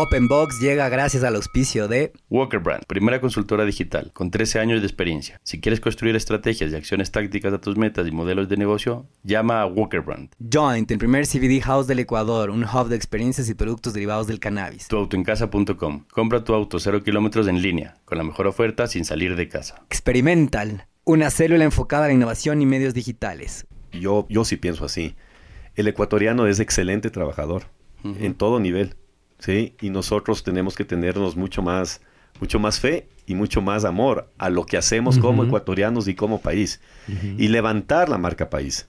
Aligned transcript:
Open 0.00 0.28
Box 0.28 0.60
llega 0.60 0.88
gracias 0.88 1.24
al 1.24 1.34
auspicio 1.34 1.88
de 1.88 2.12
Walker 2.30 2.60
Brand, 2.60 2.84
primera 2.86 3.20
consultora 3.20 3.64
digital 3.64 4.12
con 4.12 4.30
13 4.30 4.60
años 4.60 4.80
de 4.80 4.86
experiencia. 4.86 5.40
Si 5.42 5.60
quieres 5.60 5.80
construir 5.80 6.14
estrategias 6.14 6.70
y 6.70 6.76
acciones 6.76 7.10
tácticas 7.10 7.52
a 7.52 7.60
tus 7.60 7.76
metas 7.76 8.06
y 8.06 8.12
modelos 8.12 8.48
de 8.48 8.56
negocio, 8.56 9.06
llama 9.24 9.60
a 9.60 9.66
Walker 9.66 10.00
Brand. 10.00 10.30
Joint, 10.38 10.88
el 10.92 10.98
primer 10.98 11.26
CBD 11.26 11.60
house 11.64 11.88
del 11.88 11.98
Ecuador, 11.98 12.50
un 12.50 12.62
hub 12.62 12.86
de 12.86 12.94
experiencias 12.94 13.48
y 13.48 13.54
productos 13.54 13.92
derivados 13.92 14.28
del 14.28 14.38
cannabis. 14.38 14.86
Tuautoencasa.com. 14.86 16.04
Compra 16.12 16.44
tu 16.44 16.54
auto 16.54 16.78
0 16.78 17.02
kilómetros 17.02 17.48
en 17.48 17.60
línea, 17.60 17.96
con 18.04 18.18
la 18.18 18.24
mejor 18.24 18.46
oferta 18.46 18.86
sin 18.86 19.04
salir 19.04 19.34
de 19.34 19.48
casa. 19.48 19.82
Experimental, 19.90 20.86
una 21.02 21.30
célula 21.30 21.64
enfocada 21.64 22.04
a 22.04 22.08
la 22.08 22.14
innovación 22.14 22.62
y 22.62 22.66
medios 22.66 22.94
digitales. 22.94 23.66
Yo, 23.90 24.26
yo 24.30 24.44
sí 24.44 24.58
pienso 24.58 24.84
así. 24.84 25.16
El 25.74 25.88
ecuatoriano 25.88 26.46
es 26.46 26.60
excelente 26.60 27.10
trabajador 27.10 27.64
en 28.04 28.34
todo 28.34 28.60
nivel. 28.60 28.94
¿Sí? 29.38 29.74
Y 29.80 29.90
nosotros 29.90 30.42
tenemos 30.42 30.74
que 30.74 30.84
tenernos 30.84 31.36
mucho 31.36 31.62
más, 31.62 32.00
mucho 32.40 32.58
más 32.58 32.80
fe 32.80 33.08
y 33.26 33.34
mucho 33.34 33.60
más 33.60 33.84
amor 33.84 34.30
a 34.38 34.50
lo 34.50 34.64
que 34.64 34.76
hacemos 34.76 35.18
como 35.18 35.44
ecuatorianos 35.44 36.08
y 36.08 36.14
como 36.14 36.40
país. 36.40 36.80
Y 37.36 37.48
levantar 37.48 38.08
la 38.08 38.18
marca 38.18 38.50
país. 38.50 38.88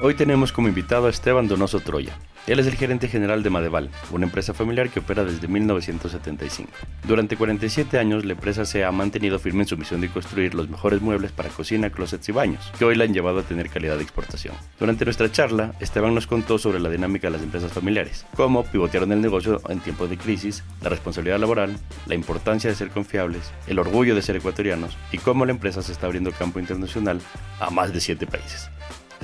Hoy 0.00 0.14
tenemos 0.14 0.50
como 0.50 0.66
invitado 0.66 1.06
a 1.06 1.10
Esteban 1.10 1.46
Donoso 1.46 1.78
Troya. 1.78 2.18
Él 2.48 2.58
es 2.58 2.66
el 2.66 2.74
gerente 2.74 3.06
general 3.06 3.44
de 3.44 3.48
Madeval, 3.48 3.90
una 4.10 4.26
empresa 4.26 4.52
familiar 4.52 4.90
que 4.90 4.98
opera 4.98 5.24
desde 5.24 5.46
1975. 5.46 6.68
Durante 7.06 7.36
47 7.36 7.96
años, 7.98 8.24
la 8.24 8.32
empresa 8.32 8.64
se 8.64 8.84
ha 8.84 8.90
mantenido 8.90 9.38
firme 9.38 9.62
en 9.62 9.68
su 9.68 9.78
misión 9.78 10.00
de 10.00 10.10
construir 10.10 10.52
los 10.52 10.68
mejores 10.68 11.00
muebles 11.00 11.30
para 11.30 11.48
cocina, 11.48 11.90
closets 11.90 12.28
y 12.28 12.32
baños, 12.32 12.72
que 12.76 12.84
hoy 12.84 12.96
la 12.96 13.04
han 13.04 13.14
llevado 13.14 13.38
a 13.38 13.44
tener 13.44 13.70
calidad 13.70 13.96
de 13.96 14.02
exportación. 14.02 14.56
Durante 14.80 15.04
nuestra 15.04 15.30
charla, 15.30 15.74
Esteban 15.78 16.12
nos 16.14 16.26
contó 16.26 16.58
sobre 16.58 16.80
la 16.80 16.90
dinámica 16.90 17.28
de 17.28 17.34
las 17.34 17.42
empresas 17.42 17.72
familiares, 17.72 18.26
cómo 18.34 18.64
pivotearon 18.64 19.12
el 19.12 19.20
negocio 19.20 19.62
en 19.68 19.78
tiempos 19.78 20.10
de 20.10 20.18
crisis, 20.18 20.64
la 20.82 20.90
responsabilidad 20.90 21.38
laboral, 21.38 21.78
la 22.06 22.16
importancia 22.16 22.68
de 22.68 22.76
ser 22.76 22.90
confiables, 22.90 23.52
el 23.68 23.78
orgullo 23.78 24.16
de 24.16 24.22
ser 24.22 24.36
ecuatorianos 24.36 24.98
y 25.12 25.18
cómo 25.18 25.46
la 25.46 25.52
empresa 25.52 25.82
se 25.82 25.92
está 25.92 26.06
abriendo 26.06 26.32
campo 26.32 26.58
internacional 26.58 27.20
a 27.60 27.70
más 27.70 27.92
de 27.92 28.00
7 28.00 28.26
países. 28.26 28.68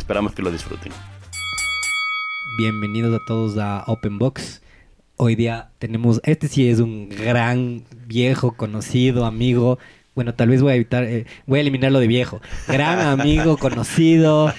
Esperamos 0.00 0.32
que 0.32 0.40
lo 0.40 0.50
disfruten. 0.50 0.92
Bienvenidos 2.56 3.14
a 3.14 3.22
todos 3.26 3.58
a 3.58 3.84
Open 3.86 4.18
Box. 4.18 4.62
Hoy 5.18 5.34
día 5.34 5.72
tenemos, 5.78 6.22
este 6.24 6.48
sí 6.48 6.70
es 6.70 6.80
un 6.80 7.10
gran 7.10 7.84
viejo 8.06 8.56
conocido 8.56 9.26
amigo. 9.26 9.78
Bueno, 10.14 10.34
tal 10.34 10.48
vez 10.48 10.62
voy 10.62 10.72
a 10.72 10.76
evitar, 10.76 11.04
eh, 11.04 11.26
voy 11.46 11.58
a 11.58 11.62
eliminar 11.62 11.92
lo 11.92 12.00
de 12.00 12.06
viejo. 12.06 12.40
Gran 12.66 12.98
amigo 13.20 13.58
conocido, 13.58 14.52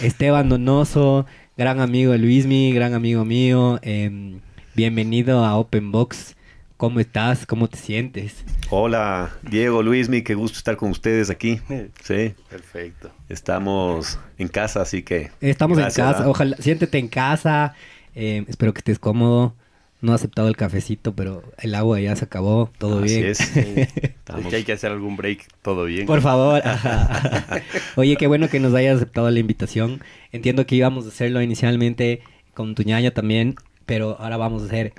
Esteban 0.00 0.48
Donoso, 0.48 1.26
gran 1.58 1.80
amigo 1.80 2.12
de 2.12 2.18
Luismi, 2.18 2.72
gran 2.72 2.94
amigo 2.94 3.26
mío. 3.26 3.78
Em, 3.82 4.40
bienvenido 4.74 5.44
a 5.44 5.56
Open 5.56 5.92
Box. 5.92 6.35
¿Cómo 6.76 7.00
estás? 7.00 7.46
¿Cómo 7.46 7.68
te 7.68 7.78
sientes? 7.78 8.44
Hola, 8.68 9.30
Diego, 9.42 9.82
Luismi, 9.82 10.22
qué 10.22 10.34
gusto 10.34 10.58
estar 10.58 10.76
con 10.76 10.90
ustedes 10.90 11.30
aquí. 11.30 11.60
Sí. 12.02 12.34
Perfecto. 12.50 13.10
Estamos 13.28 14.18
en 14.38 14.48
casa, 14.48 14.82
así 14.82 15.02
que. 15.02 15.30
Estamos 15.40 15.78
gracias, 15.78 16.06
en 16.06 16.12
casa, 16.12 16.28
ojalá, 16.28 16.56
siéntete 16.58 16.98
en 16.98 17.08
casa. 17.08 17.74
eh, 18.14 18.44
espero 18.48 18.72
que 18.74 18.78
estés 18.80 18.98
cómodo. 18.98 19.54
No 20.02 20.12
he 20.12 20.14
aceptado 20.14 20.46
el 20.48 20.56
cafecito, 20.56 21.14
pero 21.14 21.42
el 21.58 21.74
agua 21.74 21.98
ya 22.00 22.14
se 22.14 22.26
acabó, 22.26 22.70
todo 22.78 23.02
Así 23.02 23.16
bien. 23.16 23.26
es. 23.30 23.40
Es 23.56 23.88
Estamos- 23.96 24.50
que 24.50 24.56
hay 24.56 24.64
que 24.64 24.72
hacer 24.72 24.92
algún 24.92 25.16
break, 25.16 25.46
todo 25.62 25.84
bien. 25.86 26.04
Por 26.06 26.20
favor. 26.20 26.60
ajá. 26.64 27.62
Oye, 27.96 28.16
qué 28.16 28.26
bueno 28.26 28.48
que 28.50 28.60
nos 28.60 28.74
hayas 28.74 28.96
aceptado 28.96 29.30
la 29.30 29.38
invitación. 29.40 30.02
Entiendo 30.32 30.66
que 30.66 30.74
íbamos 30.76 31.06
a 31.06 31.08
hacerlo 31.08 31.40
inicialmente 31.40 32.20
con 32.52 32.74
tu 32.74 32.82
ñaña 32.82 33.12
también, 33.12 33.54
pero 33.86 34.16
ahora 34.20 34.36
vamos 34.36 34.62
a 34.62 34.66
hacer 34.66 34.92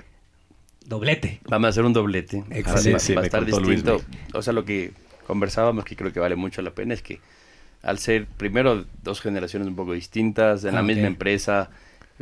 doblete. 0.88 1.40
Vamos 1.48 1.66
a 1.66 1.68
hacer 1.70 1.84
un 1.84 1.92
doblete. 1.92 2.44
Excelente. 2.50 2.92
Va- 2.92 2.98
Sí, 2.98 3.06
sí, 3.06 3.14
va 3.14 3.20
a 3.22 3.24
estar 3.24 3.42
Luis, 3.42 3.56
distinto. 3.84 4.02
O 4.34 4.42
sea, 4.42 4.52
lo 4.52 4.64
que 4.64 4.92
conversábamos, 5.26 5.84
que 5.84 5.96
creo 5.96 6.12
que 6.12 6.20
vale 6.20 6.36
mucho 6.36 6.62
la 6.62 6.70
pena, 6.70 6.94
es 6.94 7.02
que 7.02 7.20
al 7.82 7.98
ser 7.98 8.26
primero 8.26 8.84
dos 9.04 9.20
generaciones 9.20 9.68
un 9.68 9.76
poco 9.76 9.92
distintas, 9.92 10.64
en 10.64 10.74
la 10.74 10.82
misma 10.82 11.06
empresa, 11.06 11.70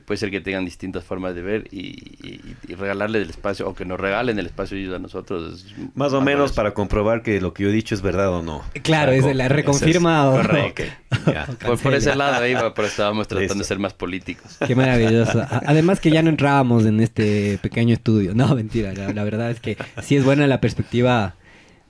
puede 0.05 0.19
ser 0.19 0.31
que 0.31 0.41
tengan 0.41 0.65
distintas 0.65 1.05
formas 1.05 1.35
de 1.35 1.43
ver 1.43 1.69
y, 1.71 1.79
y- 2.23 2.57
y 2.69 2.75
regalarles 2.75 3.23
el 3.23 3.31
espacio, 3.31 3.69
o 3.69 3.75
que 3.75 3.85
nos 3.85 3.99
regalen 3.99 4.39
el 4.39 4.47
espacio 4.47 4.77
ellos 4.77 4.95
a 4.95 4.99
nosotros. 4.99 5.65
es 5.65 5.75
Más 5.95 6.13
o 6.13 6.21
menos 6.21 6.47
eso. 6.51 6.55
para 6.57 6.75
comprobar 6.75 7.23
que 7.23 7.41
lo 7.41 7.55
que 7.55 7.63
yo 7.65 7.71
he 7.71 7.73
dicho 7.73 7.95
es 7.95 8.03
verdad 8.03 8.31
o 8.35 8.43
no. 8.43 8.63
Claro, 8.83 9.13
es 9.13 9.25
la 9.35 9.49
reconfirma. 9.49 10.29
o- 10.31 10.33
Correcto. 10.37 10.83
Ya. 11.27 11.47
Por, 11.65 11.79
por 11.79 11.95
ese 11.95 12.15
lado 12.15 12.37
ahí 12.43 12.55
va, 12.55 12.73
pero 12.75 12.87
estábamos 12.87 13.27
tratando 13.27 13.55
Listo. 13.55 13.59
de 13.59 13.65
ser 13.65 13.79
más 13.81 13.95
políticos. 13.95 14.59
Qué 14.65 14.77
maravilloso. 14.77 15.45
Además 15.67 15.99
que 15.99 16.11
ya 16.11 16.23
no 16.23 16.31
entrábamos 16.31 16.85
en 16.87 17.01
este 17.01 17.59
pequeño 17.63 17.95
estudio. 17.95 18.33
No, 18.35 18.55
mentira. 18.55 18.93
La, 18.93 19.13
la 19.13 19.25
verdad 19.25 19.51
es 19.51 19.59
que 19.59 19.77
sí 20.03 20.15
es 20.17 20.25
buena 20.25 20.47
la 20.47 20.61
perspectiva 20.61 21.35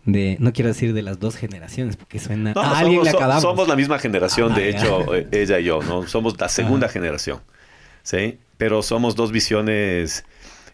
de, 0.06 0.36
no 0.40 0.52
quiero 0.52 0.68
decir 0.68 0.94
de 0.94 1.02
las 1.02 1.18
dos 1.18 1.36
generaciones, 1.36 1.96
porque 1.96 2.18
suena... 2.20 2.52
No, 2.54 2.62
a 2.62 2.78
alguien 2.78 3.00
somos, 3.00 3.04
le 3.04 3.10
acabamos. 3.10 3.42
somos 3.42 3.68
la 3.68 3.76
misma 3.76 3.98
generación, 3.98 4.52
Ah, 4.52 4.56
de 4.58 4.72
ya. 4.72 4.78
hecho, 4.78 5.14
eh, 5.14 5.26
ella 5.32 5.58
y 5.58 5.64
yo, 5.64 5.80
¿no? 5.82 6.06
Somos 6.06 6.40
la 6.40 6.48
segunda 6.48 6.88
generación, 6.88 7.40
¿sí? 8.06 8.38
Pero 8.56 8.82
somos 8.82 9.16
dos 9.16 9.32
visiones 9.32 10.24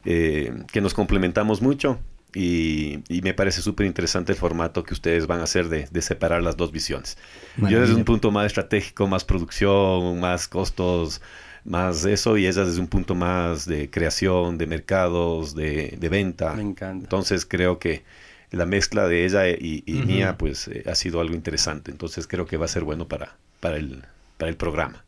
eh, 0.04 0.52
que 0.70 0.80
nos 0.82 0.92
complementamos 0.92 1.62
mucho 1.62 1.98
y, 2.34 2.98
y 3.08 3.22
me 3.22 3.32
parece 3.32 3.62
súper 3.62 3.86
interesante 3.86 4.32
el 4.32 4.38
formato 4.38 4.84
que 4.84 4.92
ustedes 4.92 5.26
van 5.26 5.40
a 5.40 5.44
hacer 5.44 5.68
de, 5.68 5.88
de 5.90 6.02
separar 6.02 6.42
las 6.42 6.56
dos 6.56 6.70
visiones. 6.72 7.16
Yo 7.56 7.80
desde 7.80 7.94
un 7.94 8.04
punto 8.04 8.30
más 8.30 8.46
estratégico, 8.46 9.06
más 9.06 9.24
producción, 9.24 10.20
más 10.20 10.46
costos, 10.46 11.22
más 11.64 12.04
eso, 12.04 12.36
y 12.36 12.46
ella 12.46 12.64
desde 12.64 12.80
un 12.80 12.88
punto 12.88 13.14
más 13.14 13.64
de 13.66 13.88
creación, 13.88 14.58
de 14.58 14.66
mercados, 14.66 15.54
de, 15.54 15.96
de 15.98 16.08
venta. 16.10 16.52
Me 16.52 16.62
encanta. 16.62 17.04
Entonces 17.04 17.46
creo 17.46 17.78
que 17.78 18.02
la 18.50 18.66
mezcla 18.66 19.08
de 19.08 19.24
ella 19.24 19.48
y, 19.48 19.82
mía 20.06 20.36
pues 20.36 20.68
eh, 20.68 20.84
ha 20.86 20.94
sido 20.94 21.20
algo 21.20 21.34
interesante. 21.34 21.90
Entonces 21.90 22.26
creo 22.26 22.44
que 22.44 22.58
va 22.58 22.66
a 22.66 22.68
ser 22.68 22.84
bueno 22.84 23.08
para, 23.08 23.36
para, 23.60 23.76
el, 23.76 24.04
para 24.36 24.50
el 24.50 24.56
programa. 24.56 25.02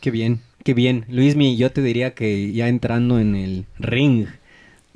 Qué 0.00 0.10
bien, 0.10 0.40
qué 0.66 0.74
bien. 0.74 1.04
Luismi, 1.08 1.56
yo 1.56 1.70
te 1.70 1.80
diría 1.80 2.12
que 2.14 2.50
ya 2.52 2.66
entrando 2.66 3.20
en 3.20 3.36
el 3.36 3.66
ring, 3.78 4.26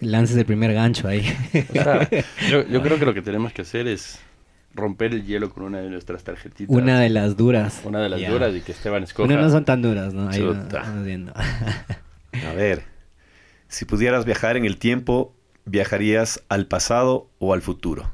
lances 0.01 0.37
el 0.37 0.45
primer 0.45 0.75
gancho 0.75 1.07
ahí. 1.07 1.25
O 1.71 1.73
sea, 1.73 2.11
yo, 2.51 2.67
yo 2.67 2.83
creo 2.83 2.99
que 2.99 3.07
lo 3.07 3.15
que 3.15 3.23
tenemos 3.23 3.53
que 3.53 3.63
hacer 3.63 3.87
es 3.87 4.19
romper 4.75 5.13
el 5.13 5.25
hielo 5.25 5.51
con 5.51 5.63
una 5.63 5.79
de 5.79 5.89
nuestras 5.89 6.25
tarjetitas. 6.25 6.75
Una 6.75 6.99
de 6.99 7.09
las 7.09 7.37
duras. 7.37 7.83
Una 7.85 8.01
de 8.01 8.09
las 8.09 8.21
duras 8.29 8.53
y 8.57 8.63
que 8.63 8.73
Esteban 8.73 9.05
escoja. 9.05 9.29
Bueno, 9.29 9.43
no 9.43 9.49
son 9.49 9.65
tan 9.65 9.81
duras, 9.81 10.13
¿no? 10.13 10.29
Ahí 10.29 10.43
vamos 10.43 11.05
viendo. 11.05 11.33
A 12.49 12.53
ver, 12.53 12.83
si 13.69 13.85
pudieras 13.85 14.25
viajar 14.25 14.57
en 14.57 14.65
el 14.65 14.77
tiempo, 14.77 15.33
¿viajarías 15.67 16.43
al 16.49 16.67
pasado 16.67 17.31
o 17.39 17.55
al 17.55 17.63
futuro? 17.63 18.11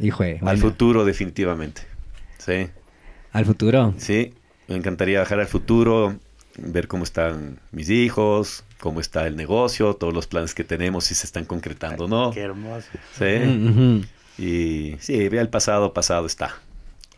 Hijo, 0.00 0.22
de- 0.24 0.32
Al 0.36 0.38
bueno, 0.40 0.60
futuro 0.60 1.04
definitivamente. 1.04 1.82
Sí, 2.38 2.68
al 3.32 3.44
futuro. 3.44 3.92
sí. 3.98 4.32
Me 4.68 4.76
encantaría 4.76 5.20
viajar 5.20 5.40
al 5.40 5.46
futuro, 5.46 6.18
ver 6.58 6.88
cómo 6.88 7.04
están 7.04 7.58
mis 7.72 7.90
hijos, 7.90 8.64
cómo 8.80 9.00
está 9.00 9.26
el 9.26 9.36
negocio, 9.36 9.94
todos 9.94 10.12
los 10.14 10.26
planes 10.26 10.54
que 10.54 10.64
tenemos, 10.64 11.04
si 11.04 11.14
se 11.14 11.26
están 11.26 11.44
concretando 11.44 12.04
o 12.04 12.08
no. 12.08 12.30
Qué 12.32 12.40
hermoso. 12.40 12.86
Sí. 13.18 13.24
Mm. 13.24 14.02
Y 14.38 14.96
sí, 15.00 15.28
ve 15.28 15.38
el 15.40 15.48
pasado, 15.48 15.92
pasado 15.92 16.26
está. 16.26 16.54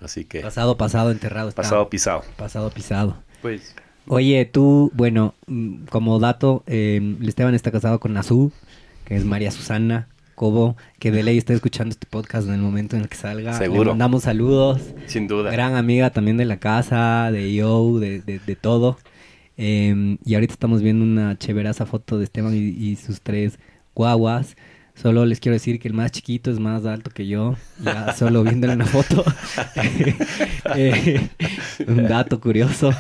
Así 0.00 0.24
que 0.24 0.40
Pasado, 0.40 0.76
pasado, 0.78 1.10
enterrado. 1.10 1.50
está. 1.50 1.62
pasado 1.62 1.90
pisado. 1.90 2.24
Pasado, 2.36 2.70
pisado. 2.70 3.16
Pues, 3.42 3.74
Oye, 4.06 4.44
tú, 4.46 4.90
bueno, 4.94 5.34
mm, 5.46 5.84
como 5.90 6.18
dato, 6.18 6.62
eh, 6.66 7.16
Esteban 7.22 7.54
está 7.54 7.70
casado 7.70 8.00
con 8.00 8.14
Nazú, 8.14 8.50
que 9.04 9.14
es 9.16 9.24
María 9.24 9.50
Susana 9.50 10.08
Cobo, 10.34 10.76
que 10.98 11.10
de 11.10 11.22
ley 11.22 11.36
está 11.36 11.52
escuchando 11.52 11.92
este 11.92 12.06
podcast 12.08 12.48
en 12.48 12.54
el 12.54 12.60
momento 12.60 12.96
en 12.96 13.02
el 13.02 13.08
que 13.10 13.16
salga. 13.16 13.52
Seguro. 13.58 13.84
Le 13.84 13.90
mandamos 13.90 14.22
saludos. 14.22 14.80
sin 15.06 15.28
duda. 15.28 15.50
Gran 15.50 15.76
amiga 15.76 16.08
también 16.10 16.38
de 16.38 16.46
la 16.46 16.56
casa, 16.58 17.30
de 17.30 17.52
Yo, 17.54 17.98
de, 17.98 18.22
de, 18.22 18.38
de 18.38 18.56
todo. 18.56 18.96
Eh, 19.56 20.16
y 20.24 20.34
ahorita 20.34 20.52
estamos 20.54 20.82
viendo 20.82 21.04
una 21.04 21.36
chéveraza 21.38 21.86
foto 21.86 22.18
de 22.18 22.24
Esteban 22.24 22.54
y, 22.54 22.58
y 22.58 22.96
sus 22.96 23.20
tres 23.20 23.58
guaguas. 23.94 24.56
Solo 24.94 25.24
les 25.24 25.40
quiero 25.40 25.54
decir 25.54 25.78
que 25.78 25.88
el 25.88 25.94
más 25.94 26.10
chiquito 26.12 26.50
es 26.50 26.58
más 26.58 26.84
alto 26.84 27.10
que 27.10 27.26
yo, 27.26 27.56
ya 27.82 28.12
solo 28.18 28.42
viéndole 28.42 28.74
una 28.74 28.86
foto. 28.86 29.24
Eh, 30.76 31.28
un 31.86 32.04
dato 32.06 32.40
curioso. 32.40 32.92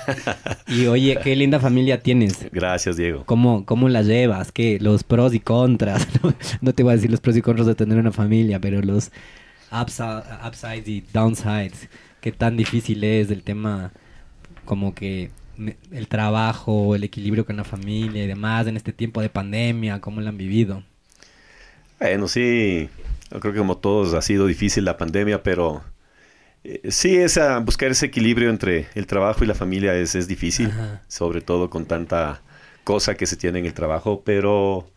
Y 0.66 0.86
oye, 0.86 1.18
qué 1.22 1.36
linda 1.36 1.60
familia 1.60 2.00
tienes. 2.00 2.46
Gracias, 2.52 2.96
Diego. 2.96 3.24
¿Cómo, 3.26 3.64
cómo 3.64 3.88
la 3.88 4.02
llevas? 4.02 4.50
¿Qué? 4.50 4.78
Los 4.80 5.04
pros 5.04 5.34
y 5.34 5.40
contras. 5.40 6.06
No, 6.22 6.34
no 6.60 6.72
te 6.74 6.82
voy 6.82 6.92
a 6.92 6.96
decir 6.96 7.10
los 7.10 7.20
pros 7.20 7.36
y 7.36 7.42
contras 7.42 7.66
de 7.66 7.74
tener 7.74 7.98
una 7.98 8.12
familia, 8.12 8.60
pero 8.60 8.80
los 8.82 9.10
upsi- 9.70 10.24
upsides 10.46 10.88
y 10.88 11.04
downsides. 11.12 11.88
¿Qué 12.20 12.32
tan 12.32 12.56
difícil 12.56 13.02
es 13.04 13.30
el 13.30 13.42
tema 13.42 13.92
como 14.64 14.94
que 14.94 15.30
el 15.90 16.08
trabajo, 16.08 16.94
el 16.94 17.04
equilibrio 17.04 17.44
con 17.46 17.56
la 17.56 17.64
familia 17.64 18.24
y 18.24 18.26
demás 18.26 18.66
en 18.66 18.76
este 18.76 18.92
tiempo 18.92 19.20
de 19.22 19.30
pandemia? 19.30 20.00
¿Cómo 20.00 20.20
lo 20.20 20.28
han 20.28 20.38
vivido? 20.38 20.82
Bueno, 21.98 22.28
sí, 22.28 22.88
yo 23.30 23.40
creo 23.40 23.52
que 23.52 23.58
como 23.58 23.76
todos 23.78 24.14
ha 24.14 24.22
sido 24.22 24.46
difícil 24.46 24.84
la 24.84 24.96
pandemia, 24.96 25.42
pero 25.42 25.82
eh, 26.64 26.82
sí, 26.90 27.16
esa, 27.16 27.58
buscar 27.60 27.90
ese 27.90 28.06
equilibrio 28.06 28.50
entre 28.50 28.88
el 28.94 29.06
trabajo 29.06 29.44
y 29.44 29.46
la 29.48 29.54
familia 29.54 29.94
es, 29.96 30.14
es 30.14 30.28
difícil, 30.28 30.70
Ajá. 30.70 31.02
sobre 31.08 31.42
todo 31.42 31.70
con 31.70 31.86
tanta 31.86 32.42
cosa 32.84 33.16
que 33.16 33.26
se 33.26 33.36
tiene 33.36 33.60
en 33.60 33.66
el 33.66 33.74
trabajo, 33.74 34.22
pero 34.24 34.90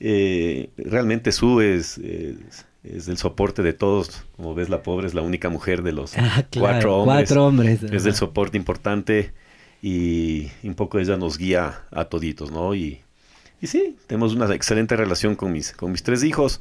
eh, 0.00 0.70
realmente 0.76 1.32
Su 1.32 1.60
es, 1.60 1.98
es, 1.98 2.66
es 2.84 3.08
el 3.08 3.18
soporte 3.18 3.62
de 3.62 3.72
todos. 3.74 4.24
Como 4.36 4.54
ves, 4.54 4.68
la 4.70 4.82
pobre 4.82 5.06
es 5.08 5.14
la 5.14 5.22
única 5.22 5.48
mujer 5.50 5.82
de 5.82 5.92
los 5.92 6.18
Ah, 6.18 6.46
claro, 6.50 6.92
cuatro 6.92 6.96
hombres. 6.98 7.28
cuatro 7.28 7.46
hombres, 7.46 7.82
Es 7.84 8.04
del 8.04 8.14
soporte 8.14 8.56
importante 8.58 9.32
y 9.82 10.48
un 10.62 10.74
poco 10.74 10.98
ella 10.98 11.16
nos 11.16 11.36
guía 11.36 11.80
a 11.90 12.04
toditos, 12.06 12.50
¿no? 12.52 12.74
Y, 12.74 13.00
y 13.60 13.66
sí, 13.66 13.96
tenemos 14.06 14.32
una 14.34 14.52
excelente 14.54 14.96
relación 14.96 15.34
con 15.36 15.52
mis, 15.52 15.72
con 15.72 15.90
mis 15.92 16.02
tres 16.02 16.22
hijos. 16.24 16.60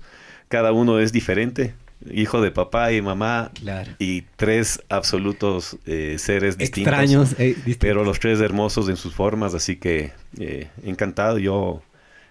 Cada 0.49 0.71
uno 0.71 0.99
es 0.99 1.11
diferente. 1.13 1.73
Hijo 2.11 2.41
de 2.41 2.49
papá 2.49 2.91
y 2.93 3.01
mamá 3.03 3.51
Claro. 3.53 3.91
y 3.99 4.23
tres 4.35 4.81
absolutos 4.89 5.77
eh, 5.85 6.15
seres 6.17 6.57
distintos. 6.57 6.91
Extraños. 6.93 7.33
eh, 7.39 7.49
distintos. 7.49 7.77
Pero 7.79 8.03
los 8.03 8.19
tres 8.19 8.39
hermosos 8.41 8.89
en 8.89 8.97
sus 8.97 9.13
formas, 9.13 9.53
así 9.53 9.75
que 9.75 10.11
eh, 10.39 10.67
encantado. 10.83 11.37
Yo 11.37 11.83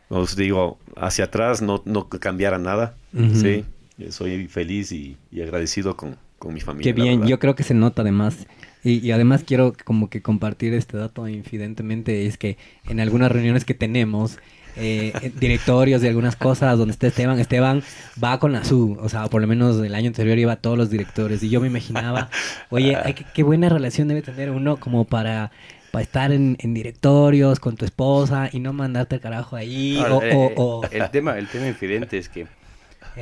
os 0.08 0.34
digo, 0.34 0.76
hacia 0.96 1.26
atrás 1.26 1.62
no, 1.62 1.82
no 1.84 2.08
cambiara 2.08 2.58
nada. 2.58 2.96
Sí, 3.32 3.64
soy 4.10 4.48
feliz 4.48 4.90
y, 4.90 5.16
y 5.30 5.40
agradecido 5.40 5.96
con, 5.96 6.16
con 6.40 6.52
mi 6.52 6.60
familia. 6.60 6.92
Qué 6.92 7.00
bien, 7.00 7.26
yo 7.28 7.38
creo 7.38 7.54
que 7.54 7.62
se 7.62 7.74
nota 7.74 8.02
además. 8.02 8.48
Y, 8.82 8.98
y 9.06 9.12
además 9.12 9.44
quiero 9.46 9.74
como 9.84 10.08
que 10.10 10.22
compartir 10.22 10.72
este 10.74 10.96
dato 10.96 11.28
infidentemente, 11.28 12.26
es 12.26 12.38
que 12.38 12.56
en 12.88 13.00
algunas 13.00 13.30
reuniones 13.30 13.64
que 13.64 13.74
tenemos, 13.74 14.38
eh, 14.76 15.32
directorios 15.40 16.00
de 16.00 16.08
algunas 16.08 16.36
cosas 16.36 16.78
donde 16.78 16.92
está 16.92 17.08
Esteban, 17.08 17.38
Esteban 17.40 17.82
va 18.22 18.38
con 18.38 18.52
la 18.52 18.64
SU, 18.64 18.96
o 19.00 19.08
sea, 19.08 19.26
por 19.28 19.40
lo 19.42 19.46
menos 19.48 19.78
el 19.84 19.94
año 19.94 20.06
anterior 20.08 20.38
iba 20.38 20.52
a 20.52 20.56
todos 20.56 20.78
los 20.78 20.90
directores 20.90 21.42
y 21.42 21.50
yo 21.50 21.60
me 21.60 21.66
imaginaba, 21.66 22.30
oye, 22.70 22.96
qué, 23.14 23.24
qué 23.34 23.42
buena 23.42 23.68
relación 23.68 24.08
debe 24.08 24.22
tener 24.22 24.50
uno 24.50 24.76
como 24.78 25.04
para, 25.04 25.50
para 25.90 26.02
estar 26.02 26.32
en, 26.32 26.56
en 26.60 26.72
directorios 26.72 27.58
con 27.60 27.76
tu 27.76 27.84
esposa 27.84 28.48
y 28.52 28.60
no 28.60 28.72
mandarte 28.72 29.16
el 29.16 29.20
carajo 29.20 29.56
ahí, 29.56 29.98
Ahora, 29.98 30.14
o, 30.14 30.22
eh, 30.22 30.30
o- 30.34 30.48
eh, 30.50 30.54
o- 30.56 30.82
El 30.90 31.10
tema, 31.10 31.36
el 31.38 31.48
tema 31.48 31.66
infidente 31.66 32.16
es 32.16 32.28
que 32.28 32.46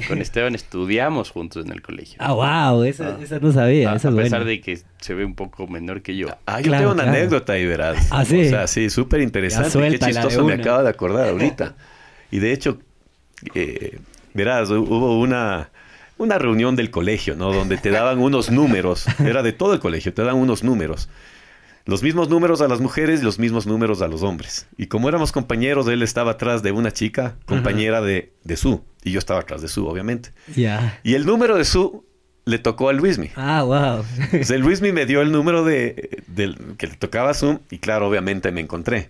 con 0.06 0.20
Esteban 0.20 0.54
estudiamos 0.54 1.30
juntos 1.30 1.64
en 1.66 1.72
el 1.72 1.82
colegio. 1.82 2.16
Ah, 2.20 2.32
wow, 2.72 2.82
esa, 2.84 3.08
Ah. 3.08 3.18
esa 3.22 3.38
no 3.38 3.50
sabía, 3.52 3.90
a, 3.92 3.96
esa 3.96 4.08
es 4.08 4.14
a 4.14 4.16
pesar 4.16 4.38
buena. 4.40 4.44
de 4.50 4.60
que 4.60 4.78
se 5.00 5.14
ve 5.14 5.24
un 5.24 5.34
poco 5.34 5.66
menor 5.66 6.02
que 6.02 6.16
yo. 6.16 6.28
Ah, 6.46 6.60
yo 6.60 6.64
Claro, 6.68 6.82
tengo 6.84 6.92
una 6.94 7.02
claro. 7.04 7.18
anécdota 7.18 7.52
ahí, 7.54 7.66
verás. 7.66 8.08
Ah, 8.10 8.24
¿sí? 8.24 8.40
O 8.42 8.48
sea, 8.48 8.66
sí, 8.66 8.90
súper 8.90 9.20
interesante. 9.22 9.70
Qué 9.90 9.98
chistoso 9.98 10.44
me 10.44 10.54
una. 10.54 10.62
acabo 10.62 10.82
de 10.82 10.88
acordar 10.90 11.28
ahorita. 11.28 11.74
Y 12.30 12.38
de 12.38 12.52
hecho, 12.52 12.78
eh, 13.54 13.98
verás, 14.34 14.70
hu- 14.70 14.86
hubo 14.88 15.18
una, 15.20 15.70
una 16.18 16.38
reunión 16.38 16.76
del 16.76 16.90
colegio, 16.90 17.34
¿no? 17.36 17.52
Donde 17.52 17.76
te 17.78 17.90
daban 17.90 18.18
unos 18.18 18.50
números. 18.50 19.06
Era 19.20 19.42
de 19.42 19.52
todo 19.52 19.72
el 19.72 19.80
colegio, 19.80 20.12
te 20.12 20.22
daban 20.22 20.36
unos 20.40 20.62
números. 20.64 21.08
Los 21.88 22.02
mismos 22.02 22.28
números 22.28 22.60
a 22.60 22.68
las 22.68 22.80
mujeres 22.82 23.22
y 23.22 23.24
los 23.24 23.38
mismos 23.38 23.66
números 23.66 24.02
a 24.02 24.08
los 24.08 24.22
hombres. 24.22 24.66
Y 24.76 24.88
como 24.88 25.08
éramos 25.08 25.32
compañeros, 25.32 25.88
él 25.88 26.02
estaba 26.02 26.32
atrás 26.32 26.62
de 26.62 26.70
una 26.70 26.92
chica, 26.92 27.36
compañera 27.46 28.02
de, 28.02 28.34
de 28.44 28.56
Su. 28.58 28.84
Y 29.02 29.12
yo 29.12 29.18
estaba 29.18 29.40
atrás 29.40 29.62
de 29.62 29.68
Su, 29.68 29.86
obviamente. 29.86 30.32
Y 31.02 31.14
el 31.14 31.24
número 31.24 31.56
de 31.56 31.64
Su 31.64 32.04
le 32.44 32.58
tocó 32.58 32.90
a 32.90 32.92
Luismi. 32.92 33.30
Ah, 33.36 33.62
wow. 33.62 34.04
O 34.38 34.44
sea, 34.44 34.56
el 34.56 34.60
Luismi 34.60 34.92
me 34.92 35.06
dio 35.06 35.22
el 35.22 35.32
número 35.32 35.64
de, 35.64 36.22
del 36.26 36.58
que 36.76 36.88
le 36.88 36.96
tocaba 36.96 37.30
a 37.30 37.34
Zoom 37.34 37.60
y 37.70 37.78
claro, 37.78 38.06
obviamente 38.06 38.52
me 38.52 38.60
encontré. 38.60 39.08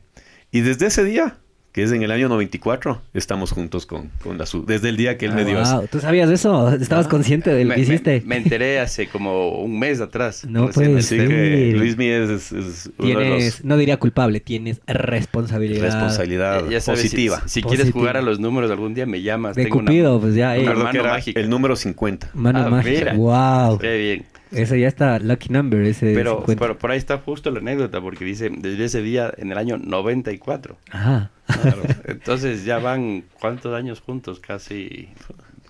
Y 0.53 0.61
desde 0.61 0.87
ese 0.87 1.03
día, 1.03 1.37
que 1.73 1.83
es 1.83 1.93
en 1.93 2.03
el 2.03 2.11
año 2.11 2.29
94, 2.29 3.01
estamos 3.15 3.53
juntos 3.53 3.87
con, 3.87 4.11
con 4.25 4.37
la 4.39 4.47
Zoom. 4.47 4.65
Desde 4.67 4.89
el 4.89 4.97
día 4.97 5.17
que 5.19 5.27
él 5.27 5.35
me 5.35 5.45
dio 5.45 5.61
eso. 5.61 5.77
Wow, 5.81 5.89
¿tú 5.91 6.01
sabías 6.01 6.29
eso? 6.31 6.73
¿Estabas 6.75 7.07
consciente 7.07 7.51
de 7.55 7.63
lo 7.65 7.69
Me, 7.69 7.75
que 7.77 7.81
me- 7.83 7.87
hiciste? 7.87 8.23
me 8.27 8.37
enteré 8.39 8.81
hace 8.81 9.07
como 9.07 9.61
un 9.61 9.79
mes 9.79 10.01
atrás. 10.01 10.45
No 10.49 10.71
que 10.71 11.03
Sí. 11.03 11.73
Luismi 11.73 12.07
es, 12.07 12.31
es- 12.31 12.53
es 12.53 12.91
uno 12.99 13.09
de 13.09 13.15
Tienes, 13.15 13.45
los 13.61 13.65
no 13.65 13.77
diría 13.77 13.97
culpable, 13.99 14.41
tienes 14.41 14.81
responsabilidad. 14.87 15.83
responsabilidad 15.85 16.67
Eh, 16.67 16.71
ya 16.73 16.81
sabes, 16.81 17.03
positiva. 17.03 17.43
Si, 17.47 17.61
si 17.61 17.63
quieres 17.63 17.93
jugar 17.93 18.17
a 18.17 18.23
los 18.23 18.41
números 18.41 18.71
algún 18.71 18.95
día 18.95 19.07
me 19.07 19.23
llamas. 19.23 19.55
De 19.55 19.65
tengo 19.65 19.79
una- 19.79 19.87
Cupido, 19.87 20.21
pues 20.21 20.35
ya, 20.35 20.57
eh. 20.57 20.63
una 20.63 20.75
mano 20.75 21.03
mágica. 21.05 21.39
el 21.39 21.49
número 21.51 21.77
50. 21.77 22.31
Mano 22.35 22.61
Ah, 22.67 22.71
mágica. 22.71 23.13
mira. 23.13 23.15
Wow. 23.15 23.79
Qué 23.79 23.97
bien. 23.99 24.25
Ese 24.53 24.81
ya 24.81 24.89
está, 24.89 25.19
lucky 25.19 25.51
number, 25.51 25.83
ese 25.83 26.15
Pero, 26.15 26.37
50. 26.41 26.61
pero 26.61 26.79
por 26.79 26.91
ahí 26.91 26.99
está 26.99 27.19
justo 27.19 27.51
la 27.51 27.59
anécdota, 27.61 28.01
porque 28.01 28.25
dice, 28.25 28.51
desde 28.51 28.85
ese 28.85 29.03
día, 29.03 29.33
en 29.37 29.53
el 29.53 29.59
año 29.59 29.77
94. 29.79 30.79
Ajá. 30.91 31.31
Entonces 32.05 32.65
ya 32.65 32.79
van, 32.79 33.25
¿cuántos 33.41 33.75
años 33.75 34.01
juntos? 34.01 34.41
Casi, 34.41 35.09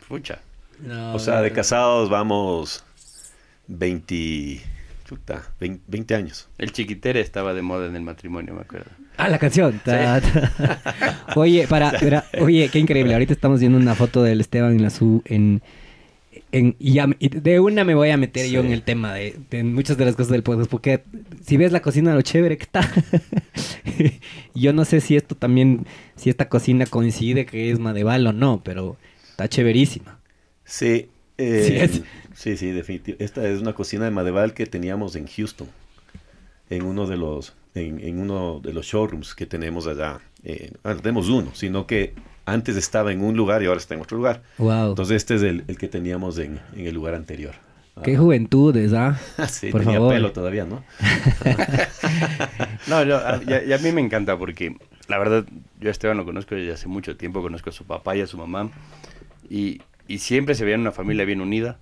pucha. 0.09 0.39
No, 0.81 1.15
O 1.15 1.19
sea, 1.19 1.43
de 1.43 1.51
casados 1.53 2.09
vamos 2.09 2.85
20, 3.67 4.61
chuta, 5.09 5.43
20, 5.61 5.83
20 5.89 6.15
años. 6.15 6.49
El 6.59 6.73
chiquitere 6.73 7.21
estaba 7.21 7.55
de 7.55 7.63
moda 7.63 7.87
en 7.87 7.97
el 7.97 8.03
matrimonio, 8.03 8.55
me 8.55 8.61
acuerdo. 8.61 8.91
Ah, 9.17 9.29
la 9.29 9.39
canción. 9.39 9.81
Ta, 9.85 10.21
ta. 10.21 11.25
oye, 11.37 11.67
para, 11.69 11.91
para- 11.91 12.25
oye, 12.41 12.69
qué 12.73 12.79
increíble. 12.79 13.13
Ahorita 13.13 13.33
estamos 13.33 13.61
viendo 13.61 13.77
una 13.79 13.95
foto 13.95 14.23
del 14.23 14.41
Esteban 14.41 14.73
en 14.77 14.83
la 14.83 14.91
SU 14.91 15.23
en, 15.25 15.63
en 16.53 16.77
y, 16.79 16.95
ya- 16.95 17.09
y 17.19 17.29
de 17.29 17.61
una 17.61 17.85
me 17.85 17.95
voy 17.95 18.11
a 18.11 18.17
meter 18.17 18.49
yo 18.51 18.61
en 18.61 18.73
el 18.73 18.83
tema 18.83 19.15
de, 19.15 19.37
de 19.51 19.65
muchas 19.65 19.97
de 19.99 20.05
las 20.05 20.17
cosas 20.17 20.33
del 20.33 20.43
podcast, 20.43 20.71
porque 20.71 21.03
si 21.45 21.57
ves 21.57 21.73
la 21.73 21.81
cocina, 21.81 22.15
lo 22.15 22.23
chévere 22.23 22.57
que 22.57 22.65
está. 22.65 22.81
yo 24.55 24.73
no 24.73 24.85
sé 24.85 25.01
si 25.01 25.17
esto 25.17 25.35
también, 25.35 25.87
si 26.17 26.31
esta 26.31 26.49
cocina 26.49 26.87
coincide 26.87 27.47
que 27.47 27.71
es 27.71 27.79
Madeval 27.79 28.27
o 28.27 28.33
no, 28.33 28.63
pero 28.65 28.97
está 29.31 29.49
chéverísima. 29.49 30.19
Sí, 30.65 31.09
eh, 31.39 31.65
Sí 31.67 31.77
es. 31.77 32.03
sí, 32.35 32.57
sí, 32.57 32.71
definitivamente. 32.73 33.25
Esta 33.25 33.49
es 33.49 33.61
una 33.61 33.73
cocina 33.75 34.05
de 34.05 34.11
Madeval 34.11 34.55
que 34.55 34.67
teníamos 34.67 35.17
en 35.17 35.27
Houston, 35.27 35.69
en 36.71 36.83
uno 36.83 37.07
de 37.07 37.17
los, 37.17 37.55
en, 37.75 38.01
en 38.01 38.21
uno 38.21 38.61
de 38.63 38.73
los 38.73 38.87
showrooms 38.87 39.35
que 39.35 39.47
tenemos 39.47 39.87
allá. 39.87 40.21
Eh, 40.45 40.73
ah, 40.85 40.95
tenemos 40.95 41.29
uno, 41.29 41.51
sino 41.55 41.87
que 41.87 42.15
antes 42.53 42.77
estaba 42.77 43.13
en 43.13 43.23
un 43.23 43.37
lugar 43.37 43.63
y 43.63 43.67
ahora 43.67 43.79
está 43.79 43.95
en 43.95 44.01
otro 44.01 44.17
lugar. 44.17 44.43
Wow. 44.59 44.91
Entonces 44.91 45.17
este 45.17 45.35
es 45.37 45.43
el, 45.43 45.65
el 45.69 45.77
que 45.79 45.89
teníamos 45.89 46.39
en, 46.39 46.61
en 46.75 46.87
el 46.87 46.95
lugar 46.95 47.15
anterior. 47.15 47.55
qué 48.03 48.17
juventudes, 48.17 48.93
¿ah? 48.93 49.19
Sí, 49.49 49.71
Por 49.71 49.81
tenía 49.83 49.97
favor. 49.99 50.15
pelo 50.15 50.33
todavía, 50.33 50.65
¿no? 50.65 50.85
No, 52.87 53.03
yo, 53.05 53.17
a, 53.19 53.41
y 53.47 53.53
a- 53.53 53.65
y 53.65 53.73
a 53.73 53.79
mí 53.79 53.93
me 53.93 54.01
encanta 54.01 54.37
porque 54.39 54.77
la 55.09 55.19
verdad 55.19 55.45
yo 55.81 55.89
a 55.89 55.91
Esteban 55.91 56.17
lo 56.17 56.25
conozco 56.25 56.55
desde 56.55 56.73
hace 56.73 56.89
mucho 56.89 57.17
tiempo, 57.17 57.43
conozco 57.43 57.71
a 57.71 57.73
su 57.73 57.85
papá 57.85 58.17
y 58.17 58.21
a 58.21 58.27
su 58.27 58.39
mamá 58.39 58.71
y, 59.51 59.83
y 60.07 60.19
siempre 60.19 60.55
se 60.55 60.65
veía 60.65 60.77
una 60.79 60.93
familia 60.93 61.25
bien 61.25 61.41
unida 61.41 61.79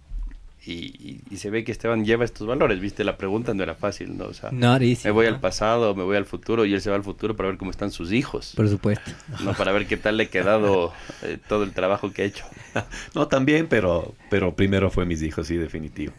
y, 0.64 0.72
y- 0.72 1.20
y 1.30 1.36
se 1.38 1.50
ve 1.50 1.64
que 1.64 1.72
Esteban 1.72 2.04
lleva 2.04 2.24
estos 2.24 2.46
valores, 2.46 2.80
viste, 2.80 3.04
la 3.04 3.16
pregunta 3.16 3.54
no 3.54 3.62
era 3.62 3.74
fácil, 3.74 4.16
¿no? 4.16 4.24
O 4.24 4.34
sea, 4.34 4.50
easy, 4.50 5.04
me 5.04 5.10
voy 5.12 5.26
¿no? 5.26 5.34
al 5.34 5.40
pasado, 5.40 5.94
me 5.94 6.02
voy 6.04 6.16
al 6.16 6.26
futuro 6.26 6.64
y 6.64 6.74
él 6.74 6.80
se 6.80 6.90
va 6.90 6.96
al 6.96 7.04
futuro 7.04 7.36
para 7.36 7.48
ver 7.48 7.58
cómo 7.58 7.70
están 7.70 7.90
sus 7.90 8.12
hijos, 8.12 8.54
Por 8.56 8.68
supuesto. 8.68 9.10
no 9.40 9.54
para 9.54 9.72
ver 9.72 9.86
qué 9.86 9.96
tal 9.96 10.16
le 10.16 10.24
ha 10.24 10.30
quedado 10.30 10.92
eh, 11.22 11.38
todo 11.48 11.62
el 11.64 11.72
trabajo 11.72 12.12
que 12.12 12.22
ha 12.22 12.24
hecho. 12.24 12.44
No, 13.14 13.28
también, 13.28 13.68
pero, 13.68 14.14
pero 14.30 14.54
primero 14.54 14.90
fue 14.90 15.06
mis 15.06 15.22
hijos, 15.22 15.46
sí, 15.46 15.56
definitivo. 15.56 16.12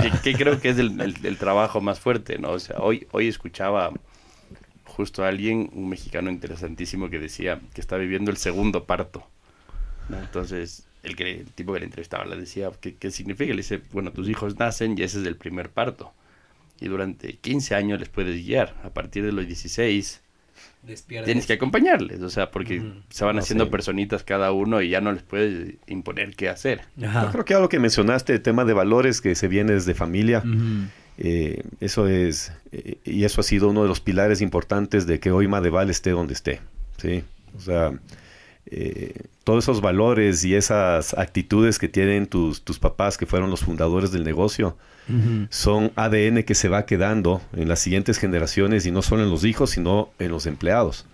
que, 0.00 0.10
que 0.12 0.36
creo 0.36 0.60
que 0.60 0.70
es 0.70 0.78
el, 0.78 1.00
el- 1.00 1.16
el 1.26 1.36
trabajo 1.38 1.80
más 1.80 2.00
fuerte, 2.00 2.38
¿no? 2.38 2.50
O 2.52 2.58
sea, 2.58 2.78
hoy, 2.80 3.06
hoy 3.12 3.28
escuchaba 3.28 3.92
justo 4.84 5.24
a 5.24 5.28
alguien, 5.28 5.70
un 5.74 5.88
mexicano 5.88 6.30
interesantísimo, 6.30 7.10
que 7.10 7.18
decía 7.18 7.60
que 7.74 7.80
está 7.80 7.96
viviendo 7.96 8.30
el 8.30 8.36
segundo 8.36 8.84
parto. 8.84 9.26
Entonces, 10.08 10.86
el, 11.04 11.16
que, 11.16 11.40
el 11.40 11.46
tipo 11.52 11.72
que 11.72 11.80
le 11.80 11.86
entrevistaba 11.86 12.24
le 12.24 12.36
decía, 12.36 12.70
¿qué, 12.80 12.94
¿qué 12.96 13.10
significa? 13.10 13.50
Le 13.50 13.58
dice, 13.58 13.80
bueno, 13.92 14.12
tus 14.12 14.28
hijos 14.28 14.58
nacen 14.58 14.98
y 14.98 15.02
ese 15.02 15.20
es 15.20 15.26
el 15.26 15.36
primer 15.36 15.70
parto. 15.70 16.12
Y 16.80 16.88
durante 16.88 17.34
15 17.36 17.74
años 17.74 18.00
les 18.00 18.08
puedes 18.08 18.44
guiar. 18.44 18.74
A 18.82 18.90
partir 18.90 19.24
de 19.24 19.32
los 19.32 19.46
16 19.46 20.20
tienes 21.24 21.46
que 21.46 21.54
acompañarles, 21.54 22.20
o 22.20 22.28
sea, 22.28 22.50
porque 22.50 22.82
se 23.08 23.24
van 23.24 23.36
No, 23.36 23.42
haciendo 23.42 23.70
personitas 23.70 24.22
cada 24.22 24.52
uno 24.52 24.82
y 24.82 24.90
ya 24.90 25.00
no 25.00 25.12
les 25.12 25.22
puedes 25.22 25.74
imponer 25.86 26.36
qué 26.36 26.48
hacer. 26.48 26.82
Ajá. 27.02 27.24
Yo 27.24 27.32
creo 27.32 27.44
que 27.44 27.54
algo 27.54 27.68
que 27.68 27.78
mencionaste, 27.78 28.34
el 28.34 28.42
tema 28.42 28.64
de 28.64 28.74
valores 28.74 29.20
que 29.20 29.34
se 29.34 29.48
viene 29.48 29.72
desde 29.72 29.94
familia, 29.94 30.42
eh, 31.16 31.62
eso 31.80 32.06
es, 32.06 32.52
eh, 32.72 32.98
y 33.04 33.24
eso 33.24 33.40
ha 33.40 33.44
sido 33.44 33.70
uno 33.70 33.82
de 33.82 33.88
los 33.88 34.00
pilares 34.00 34.40
importantes 34.42 35.06
de 35.06 35.20
que 35.20 35.30
hoy 35.30 35.48
Madeval 35.48 35.88
esté 35.88 36.10
donde 36.10 36.34
esté, 36.34 36.60
¿sí? 36.98 37.24
O 37.56 37.60
sea, 37.60 37.92
eh, 38.66 39.26
todos 39.44 39.64
esos 39.64 39.80
valores 39.80 40.44
y 40.44 40.54
esas 40.54 41.14
actitudes 41.14 41.78
que 41.78 41.88
tienen 41.88 42.26
tus, 42.26 42.62
tus 42.62 42.78
papás, 42.78 43.18
que 43.18 43.26
fueron 43.26 43.50
los 43.50 43.60
fundadores 43.60 44.10
del 44.12 44.24
negocio, 44.24 44.76
son 45.50 45.92
ADN 45.96 46.44
que 46.44 46.54
se 46.54 46.70
va 46.70 46.86
quedando 46.86 47.42
en 47.52 47.68
las 47.68 47.80
siguientes 47.80 48.16
generaciones 48.16 48.86
y 48.86 48.90
no 48.90 49.02
solo 49.02 49.22
en 49.22 49.28
los 49.28 49.44
hijos, 49.44 49.68
sino 49.68 50.08
en 50.18 50.30
los 50.30 50.46
empleados. 50.46 51.04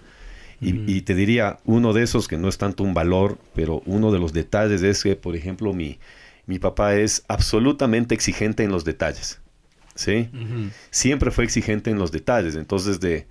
y, 0.61 1.01
te 1.01 1.15
diría, 1.17 1.59
uno 1.65 1.93
de 1.93 2.05
esos 2.05 2.29
que 2.29 2.39
no 2.39 2.49
es 2.49 2.57
tanto 2.57 2.85
un 2.85 2.95
valor, 2.95 3.39
pero 3.53 3.83
uno 3.87 4.13
de 4.13 4.21
los 4.21 4.33
detalles 4.33 4.83
es 4.83 5.03
que, 5.03 5.17
por 5.17 5.35
ejemplo, 5.35 5.73
mi, 5.73 5.99
mi 6.47 6.61
papá 6.61 6.95
es 6.95 7.25
absolutamente 7.27 8.15
exigente 8.15 8.63
en 8.63 8.71
los 8.71 8.85
detalles. 8.85 9.41
¿sí? 9.95 10.29
Siempre 10.91 11.31
fue 11.31 11.45
exigente 11.45 11.91
en 11.91 11.99
los 11.99 12.13
detalles. 12.13 12.57
Entonces, 12.57 13.01
de, 13.01 13.27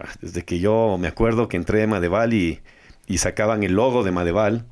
ah, 0.00 0.08
desde 0.20 0.44
que 0.44 0.58
yo 0.58 0.96
me 0.98 1.08
acuerdo 1.08 1.48
que 1.48 1.56
entré 1.56 1.82
a 1.82 1.86
Madeval 1.86 2.34
y, 2.34 2.60
y 3.06 3.18
sacaban 3.18 3.62
el 3.62 3.72
logo 3.72 4.04
de 4.04 4.12
Madeval, 4.12 4.66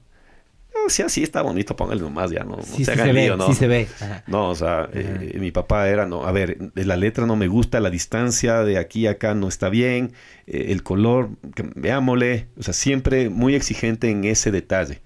o 0.87 0.91
sea, 0.91 1.09
sí 1.09 1.23
está 1.23 1.43
bonito, 1.43 1.77
póngale 1.77 2.01
nomás, 2.01 2.31
ya 2.31 2.45
no, 2.45 2.59
sí, 2.63 2.85
se, 2.85 2.95
ve, 2.95 3.35
¿no? 3.37 3.47
Sí 3.47 3.55
se 3.55 3.67
ve. 3.69 3.89
No, 4.27 4.51
o 4.51 4.55
sea, 4.55 4.89
eh, 4.93 5.37
mi 5.41 5.51
papá 5.51 5.89
era, 5.89 6.05
no, 6.05 6.27
a 6.27 6.33
ver, 6.33 6.59
de 6.59 6.85
la 6.85 6.97
letra 6.97 7.27
no 7.27 7.37
me 7.37 7.49
gusta, 7.49 7.81
la 7.81 7.91
distancia 7.91 8.63
de 8.63 8.79
aquí 8.79 9.07
a 9.07 9.13
acá 9.13 9.35
no 9.35 9.49
está 9.49 9.69
bien, 9.69 10.13
eh, 10.47 10.67
el 10.69 10.83
color, 10.83 11.31
veámosle, 11.75 12.49
o 12.59 12.63
sea, 12.63 12.75
siempre 12.75 13.31
muy 13.31 13.55
exigente 13.55 14.11
en 14.11 14.25
ese 14.25 14.51
detalle. 14.51 15.01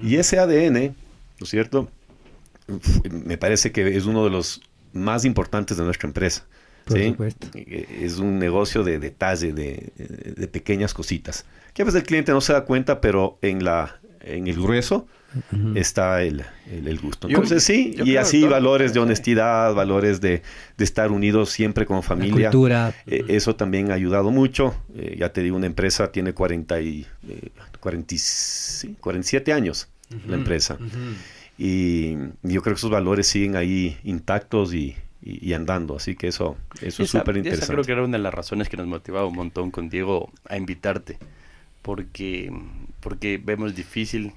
Y 0.00 0.16
ese 0.16 0.38
ADN, 0.38 0.94
¿no 0.94 1.44
es 1.44 1.50
cierto? 1.50 1.90
Me 3.10 3.36
parece 3.36 3.72
que 3.72 3.96
es 3.96 4.06
uno 4.06 4.24
de 4.24 4.30
los 4.30 4.62
más 4.92 5.24
importantes 5.24 5.76
de 5.76 5.84
nuestra 5.84 6.06
empresa. 6.06 6.46
Por 6.88 7.02
supuesto. 7.02 7.48
Eh, 7.54 8.00
es 8.02 8.18
un 8.18 8.38
negocio 8.38 8.82
de 8.84 8.98
detalle, 8.98 9.52
de, 9.52 9.92
de, 10.36 10.48
pequeñas 10.48 10.94
cositas. 10.94 11.44
Que 11.74 11.82
a 11.82 11.84
veces 11.84 12.00
el 12.00 12.06
cliente 12.06 12.32
no 12.32 12.40
se 12.40 12.52
da 12.52 12.64
cuenta, 12.64 13.00
pero 13.00 13.38
en, 13.42 13.64
la, 13.64 14.00
en 14.20 14.46
el 14.48 14.60
grueso 14.60 15.06
está 15.74 16.22
el, 16.22 16.44
el, 16.66 16.98
gusto. 16.98 17.28
Entonces 17.28 17.62
sí, 17.62 17.94
y 18.02 18.16
así 18.16 18.44
valores 18.44 18.94
de 18.94 19.00
honestidad, 19.00 19.74
valores 19.74 20.20
de, 20.20 20.42
de, 20.76 20.84
estar 20.84 21.10
unidos 21.12 21.50
siempre 21.50 21.84
como 21.84 22.02
familia. 22.02 22.46
La 22.46 22.50
cultura. 22.50 22.94
Eh, 23.06 23.24
eso 23.28 23.54
también 23.54 23.90
ha 23.90 23.94
ayudado 23.94 24.30
mucho. 24.30 24.74
Eh, 24.96 25.16
ya 25.18 25.32
te 25.32 25.42
digo, 25.42 25.56
una 25.56 25.66
empresa 25.66 26.10
tiene 26.10 26.32
40 26.32 26.80
y, 26.80 27.06
40, 27.80 28.14
47 29.00 29.52
años, 29.52 29.88
la 30.26 30.36
empresa. 30.36 30.78
Y 31.58 32.16
yo 32.42 32.62
creo 32.62 32.74
que 32.74 32.78
esos 32.78 32.90
valores 32.90 33.26
siguen 33.26 33.56
ahí 33.56 33.98
intactos 34.04 34.72
y, 34.72 34.96
y, 35.28 35.52
andando. 35.52 35.96
Así 35.96 36.16
que 36.16 36.28
eso, 36.28 36.56
eso 36.80 37.02
es 37.02 37.10
súper 37.10 37.36
interesante. 37.36 37.64
Esa 37.64 37.72
creo 37.72 37.84
que 37.84 37.92
era 37.92 38.04
una 38.04 38.16
de 38.16 38.22
las 38.22 38.32
razones 38.32 38.68
que 38.68 38.76
nos 38.76 38.86
motivaba 38.86 39.26
un 39.26 39.36
montón 39.36 39.70
con 39.70 39.90
Diego 39.90 40.30
a 40.48 40.56
invitarte. 40.56 41.18
Porque, 41.82 42.52
porque 43.00 43.40
vemos 43.42 43.74
difícil 43.74 44.32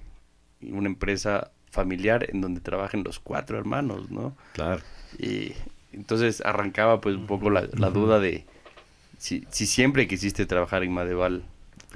una 0.61 0.87
empresa 0.87 1.51
familiar 1.69 2.27
en 2.29 2.41
donde 2.41 2.61
trabajen 2.61 3.03
los 3.03 3.19
cuatro 3.19 3.57
hermanos, 3.57 4.11
¿no? 4.11 4.35
Claro. 4.53 4.81
Y 5.17 5.53
entonces 5.93 6.41
arrancaba 6.41 7.01
pues 7.01 7.15
un 7.15 7.27
poco 7.27 7.49
la, 7.49 7.65
duda 7.65 8.19
de 8.19 8.45
si, 9.17 9.45
si 9.49 9.65
siempre 9.65 10.07
quisiste 10.07 10.45
trabajar 10.45 10.83
en 10.83 10.93
Madeval 10.93 11.43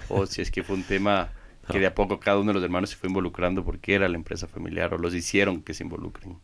o 0.10 0.26
si 0.26 0.42
es 0.42 0.52
que 0.52 0.64
fue 0.64 0.76
un 0.76 0.84
tema 0.84 1.30
que 1.72 1.80
de 1.80 1.88
a 1.88 1.96
poco 1.96 2.20
cada 2.20 2.38
uno 2.38 2.50
de 2.50 2.56
los 2.56 2.64
hermanos 2.64 2.92
se 2.92 2.96
fue 2.96 3.10
involucrando 3.10 3.64
porque 3.64 3.96
era 3.96 4.08
la 4.08 4.16
empresa 4.16 4.48
familiar 4.48 4.94
o 4.94 4.98
los 4.98 5.14
hicieron 5.14 5.62
que 5.62 5.74
se 5.74 5.84
involucren. 5.84 6.38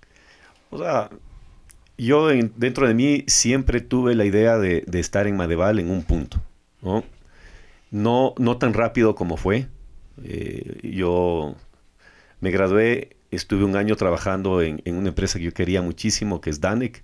O 0.69 0.77
sea, 0.77 1.09
yo 2.05 2.27
dentro 2.27 2.87
de 2.87 2.93
mí 2.93 3.23
siempre 3.27 3.79
tuve 3.79 4.15
la 4.15 4.25
idea 4.25 4.57
de, 4.57 4.85
estar 4.93 5.27
en 5.27 5.35
Madeval 5.35 5.79
en 5.79 5.91
un 5.91 6.03
punto, 6.03 6.41
¿no? 6.81 7.03
No, 7.91 8.33
no 8.37 8.57
tan 8.57 8.73
rápido 8.73 9.13
como 9.13 9.37
fue. 9.37 9.67
Eh, 10.23 10.79
yo 10.81 11.55
me 12.39 12.49
gradué, 12.49 13.17
estuve 13.29 13.63
un 13.65 13.75
año 13.75 13.95
trabajando 13.97 14.61
en, 14.61 14.81
una 14.85 15.09
empresa 15.09 15.37
que 15.37 15.45
yo 15.45 15.53
quería 15.53 15.81
muchísimo, 15.81 16.41
que 16.41 16.49
es 16.49 16.59
Danek. 16.59 17.03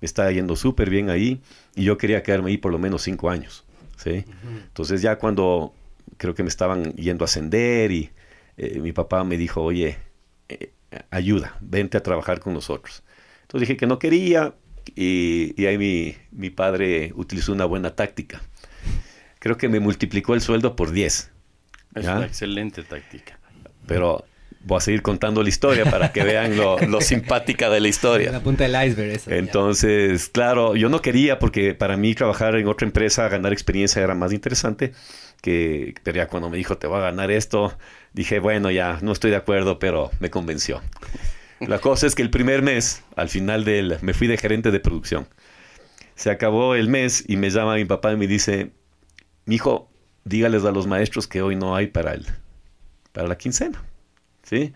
Me 0.00 0.06
estaba 0.06 0.30
yendo 0.30 0.56
súper 0.56 0.90
bien 0.90 1.08
ahí 1.08 1.40
y 1.74 1.84
yo 1.84 1.96
quería 1.96 2.22
quedarme 2.22 2.50
ahí 2.50 2.58
por 2.58 2.72
lo 2.72 2.78
menos 2.78 3.02
cinco 3.02 3.30
años. 3.30 3.64
¿sí? 3.96 4.24
Entonces 4.66 5.00
ya 5.00 5.18
cuando 5.18 5.72
creo 6.18 6.34
que 6.34 6.42
me 6.42 6.50
estaban 6.50 6.92
yendo 6.96 7.24
a 7.24 7.26
ascender 7.26 7.92
y 7.92 8.10
eh, 8.58 8.78
mi 8.80 8.92
papá 8.92 9.24
me 9.24 9.38
dijo, 9.38 9.62
oye, 9.62 9.96
eh, 10.48 10.72
ayuda, 11.10 11.56
vente 11.62 11.96
a 11.96 12.02
trabajar 12.02 12.40
con 12.40 12.52
nosotros. 12.52 13.02
Entonces 13.54 13.68
dije 13.68 13.76
que 13.76 13.86
no 13.86 14.00
quería 14.00 14.52
y, 14.96 15.64
ahí 15.64 15.78
mi, 15.78 16.16
mi, 16.32 16.50
padre 16.50 17.12
utilizó 17.14 17.52
una 17.52 17.64
buena 17.64 17.94
táctica. 17.94 18.42
Creo 19.38 19.56
que 19.56 19.68
me 19.68 19.78
multiplicó 19.78 20.34
el 20.34 20.40
sueldo 20.40 20.74
por 20.74 20.90
10. 20.90 21.30
Es 21.94 22.04
una 22.04 22.26
excelente 22.26 22.82
táctica. 22.82 23.38
Pero 23.86 24.24
voy 24.64 24.78
a 24.78 24.80
seguir 24.80 25.02
contando 25.02 25.40
la 25.40 25.48
historia 25.48 25.84
para 25.84 26.10
que 26.10 26.24
vean 26.24 26.56
lo, 26.56 26.80
lo 26.80 27.00
simpática 27.00 27.70
de 27.70 27.78
la 27.78 27.86
historia. 27.86 28.32
La 28.32 28.40
punta 28.40 28.64
del 28.64 28.74
iceberg. 28.88 29.12
Eso, 29.12 29.30
Entonces, 29.30 30.30
claro, 30.30 30.74
yo 30.74 30.88
no 30.88 31.00
quería 31.00 31.38
porque 31.38 31.74
para 31.74 31.96
mí 31.96 32.12
trabajar 32.16 32.56
en 32.56 32.66
otra 32.66 32.88
empresa, 32.88 33.28
ganar 33.28 33.52
experiencia 33.52 34.02
era 34.02 34.16
más 34.16 34.32
interesante 34.32 34.94
que, 35.42 35.94
pero 36.02 36.16
ya 36.16 36.26
cuando 36.26 36.50
me 36.50 36.56
dijo 36.56 36.76
te 36.76 36.88
voy 36.88 36.98
a 36.98 37.02
ganar 37.02 37.30
esto, 37.30 37.78
dije, 38.14 38.40
bueno, 38.40 38.72
ya 38.72 38.98
no 39.00 39.12
estoy 39.12 39.30
de 39.30 39.36
acuerdo, 39.36 39.78
pero 39.78 40.10
me 40.18 40.28
convenció. 40.28 40.82
La 41.66 41.78
cosa 41.78 42.06
es 42.06 42.14
que 42.14 42.22
el 42.22 42.30
primer 42.30 42.62
mes, 42.62 43.02
al 43.16 43.28
final 43.28 43.64
del, 43.64 43.98
me 44.02 44.14
fui 44.14 44.26
de 44.26 44.36
gerente 44.36 44.70
de 44.70 44.80
producción. 44.80 45.26
Se 46.14 46.30
acabó 46.30 46.74
el 46.74 46.88
mes 46.88 47.24
y 47.26 47.36
me 47.36 47.50
llama 47.50 47.76
mi 47.76 47.84
papá 47.84 48.12
y 48.12 48.16
me 48.16 48.26
dice, 48.26 48.70
mi 49.46 49.56
hijo, 49.56 49.90
dígales 50.24 50.64
a 50.64 50.70
los 50.70 50.86
maestros 50.86 51.26
que 51.26 51.42
hoy 51.42 51.56
no 51.56 51.74
hay 51.74 51.88
para 51.88 52.12
el, 52.14 52.26
para 53.12 53.28
la 53.28 53.36
quincena, 53.36 53.82
¿sí? 54.42 54.72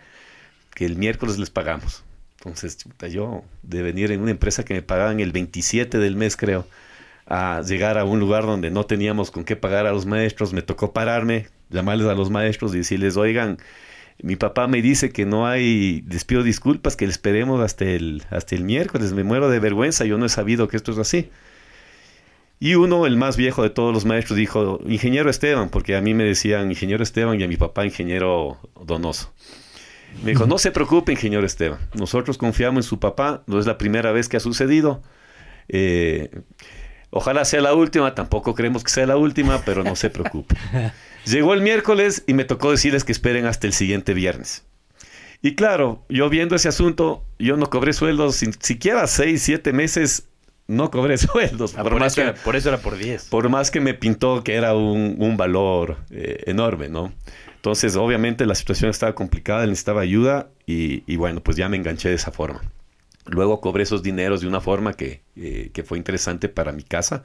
Que 0.74 0.84
el 0.84 0.96
miércoles 0.96 1.38
les 1.38 1.50
pagamos. 1.50 2.04
Entonces, 2.38 2.78
yo 3.10 3.44
de 3.62 3.82
venir 3.82 4.12
en 4.12 4.20
una 4.20 4.30
empresa 4.30 4.64
que 4.64 4.74
me 4.74 4.82
pagaban 4.82 5.20
el 5.20 5.32
27 5.32 5.98
del 5.98 6.16
mes, 6.16 6.36
creo, 6.36 6.66
a 7.26 7.62
llegar 7.62 7.98
a 7.98 8.04
un 8.04 8.20
lugar 8.20 8.44
donde 8.44 8.70
no 8.70 8.86
teníamos 8.86 9.30
con 9.30 9.44
qué 9.44 9.56
pagar 9.56 9.86
a 9.86 9.92
los 9.92 10.06
maestros, 10.06 10.52
me 10.52 10.62
tocó 10.62 10.92
pararme, 10.92 11.48
llamarles 11.68 12.06
a 12.06 12.14
los 12.14 12.30
maestros 12.30 12.74
y 12.74 12.78
decirles, 12.78 13.16
oigan, 13.16 13.58
mi 14.20 14.36
papá 14.36 14.66
me 14.66 14.82
dice 14.82 15.10
que 15.10 15.24
no 15.26 15.46
hay, 15.46 16.02
les 16.08 16.24
pido 16.24 16.42
disculpas, 16.42 16.96
que 16.96 17.06
les 17.06 17.14
esperemos 17.14 17.60
hasta 17.60 17.84
el, 17.84 18.24
hasta 18.30 18.54
el 18.54 18.64
miércoles, 18.64 19.12
me 19.12 19.22
muero 19.24 19.48
de 19.48 19.60
vergüenza, 19.60 20.04
yo 20.04 20.18
no 20.18 20.26
he 20.26 20.28
sabido 20.28 20.68
que 20.68 20.76
esto 20.76 20.92
es 20.92 20.98
así. 20.98 21.30
Y 22.60 22.74
uno, 22.74 23.06
el 23.06 23.16
más 23.16 23.36
viejo 23.36 23.62
de 23.62 23.70
todos 23.70 23.94
los 23.94 24.04
maestros, 24.04 24.36
dijo, 24.36 24.80
ingeniero 24.86 25.30
Esteban, 25.30 25.68
porque 25.68 25.94
a 25.94 26.00
mí 26.00 26.14
me 26.14 26.24
decían 26.24 26.70
ingeniero 26.70 27.04
Esteban 27.04 27.40
y 27.40 27.44
a 27.44 27.48
mi 27.48 27.56
papá 27.56 27.84
ingeniero 27.84 28.58
Donoso. 28.84 29.32
Me 30.24 30.32
dijo, 30.32 30.46
no 30.46 30.58
se 30.58 30.72
preocupe, 30.72 31.12
ingeniero 31.12 31.46
Esteban, 31.46 31.78
nosotros 31.94 32.38
confiamos 32.38 32.84
en 32.84 32.88
su 32.88 32.98
papá, 32.98 33.44
no 33.46 33.60
es 33.60 33.66
la 33.66 33.78
primera 33.78 34.10
vez 34.10 34.28
que 34.28 34.36
ha 34.36 34.40
sucedido. 34.40 35.02
Eh, 35.68 36.30
ojalá 37.10 37.44
sea 37.44 37.60
la 37.60 37.74
última, 37.74 38.16
tampoco 38.16 38.54
creemos 38.54 38.82
que 38.82 38.90
sea 38.90 39.06
la 39.06 39.16
última, 39.16 39.62
pero 39.64 39.84
no 39.84 39.94
se 39.94 40.10
preocupe. 40.10 40.56
Llegó 41.30 41.54
el 41.54 41.62
miércoles 41.62 42.24
y 42.26 42.34
me 42.34 42.44
tocó 42.44 42.70
decirles 42.70 43.04
que 43.04 43.12
esperen 43.12 43.46
hasta 43.46 43.66
el 43.66 43.72
siguiente 43.72 44.14
viernes. 44.14 44.64
Y 45.42 45.54
claro, 45.54 46.04
yo 46.08 46.28
viendo 46.28 46.56
ese 46.56 46.68
asunto, 46.68 47.24
yo 47.38 47.56
no 47.56 47.70
cobré 47.70 47.92
sueldos, 47.92 48.36
sin, 48.36 48.52
siquiera 48.54 49.06
seis, 49.06 49.42
siete 49.42 49.72
meses 49.72 50.28
no 50.66 50.90
cobré 50.90 51.18
sueldos. 51.18 51.74
Ah, 51.76 51.82
por, 51.82 51.98
más 51.98 52.12
eso 52.12 52.22
que, 52.22 52.28
era, 52.28 52.34
por 52.34 52.56
eso 52.56 52.68
era 52.68 52.78
por 52.78 52.96
10. 52.96 53.26
Por 53.26 53.48
más 53.48 53.70
que 53.70 53.80
me 53.80 53.94
pintó 53.94 54.42
que 54.42 54.54
era 54.54 54.74
un, 54.74 55.36
valor 55.36 55.98
eh, 56.10 56.44
enorme, 56.46 56.88
¿no? 56.88 57.12
Entonces, 57.56 57.96
obviamente 57.96 58.46
la 58.46 58.54
situación 58.54 58.90
estaba 58.90 59.14
complicada, 59.14 59.66
necesitaba 59.66 60.00
ayuda 60.00 60.48
y, 60.66 61.02
y, 61.12 61.16
bueno, 61.16 61.42
pues 61.42 61.56
ya 61.56 61.68
me 61.68 61.76
enganché 61.76 62.08
de 62.08 62.14
esa 62.14 62.30
forma. 62.30 62.60
Luego 63.26 63.60
cobré 63.60 63.82
esos 63.82 64.02
dineros 64.02 64.40
de 64.40 64.46
una 64.46 64.60
forma 64.60 64.94
que, 64.94 65.22
eh, 65.36 65.70
que 65.72 65.82
fue 65.82 65.98
interesante 65.98 66.48
para 66.48 66.72
mi 66.72 66.82
casa. 66.82 67.24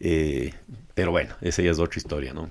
Eh, 0.00 0.54
pero 0.94 1.10
bueno, 1.10 1.34
esa 1.40 1.62
ya 1.62 1.70
es 1.70 1.78
otra 1.78 1.98
historia, 1.98 2.32
¿no? 2.32 2.48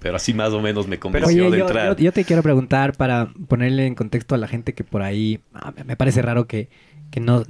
Pero 0.00 0.16
así 0.16 0.34
más 0.34 0.52
o 0.52 0.60
menos 0.60 0.86
me 0.86 0.98
convenció 0.98 1.50
de 1.50 1.58
yo, 1.58 1.66
entrar. 1.66 1.96
Yo, 1.96 2.12
te 2.12 2.24
quiero 2.24 2.42
preguntar 2.42 2.96
para 2.96 3.32
ponerle 3.48 3.86
en 3.86 3.94
contexto 3.94 4.34
a 4.34 4.38
la 4.38 4.48
gente 4.48 4.74
que 4.74 4.84
por 4.84 5.02
ahí, 5.02 5.40
ah, 5.54 5.72
me 5.86 5.96
parece 5.96 6.22
raro 6.22 6.46
que, 6.46 6.68
que 7.10 7.20
no, 7.20 7.42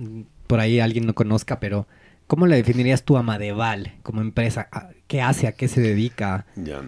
por 0.47 0.61
ahí 0.61 0.81
alguien 0.81 1.07
no 1.07 1.15
conozca, 1.15 1.59
pero 1.61 1.87
¿cómo 2.27 2.47
le 2.47 2.57
definirías 2.57 3.05
tú 3.05 3.17
a 3.17 3.23
Madeval 3.23 3.95
como 4.03 4.21
empresa? 4.21 4.69
¿Qué 5.09 5.21
hace? 5.21 5.49
¿A 5.49 5.53
qué 5.53 5.69
se 5.69 5.81
dedica? 5.81 6.47
Ya. 6.57 6.83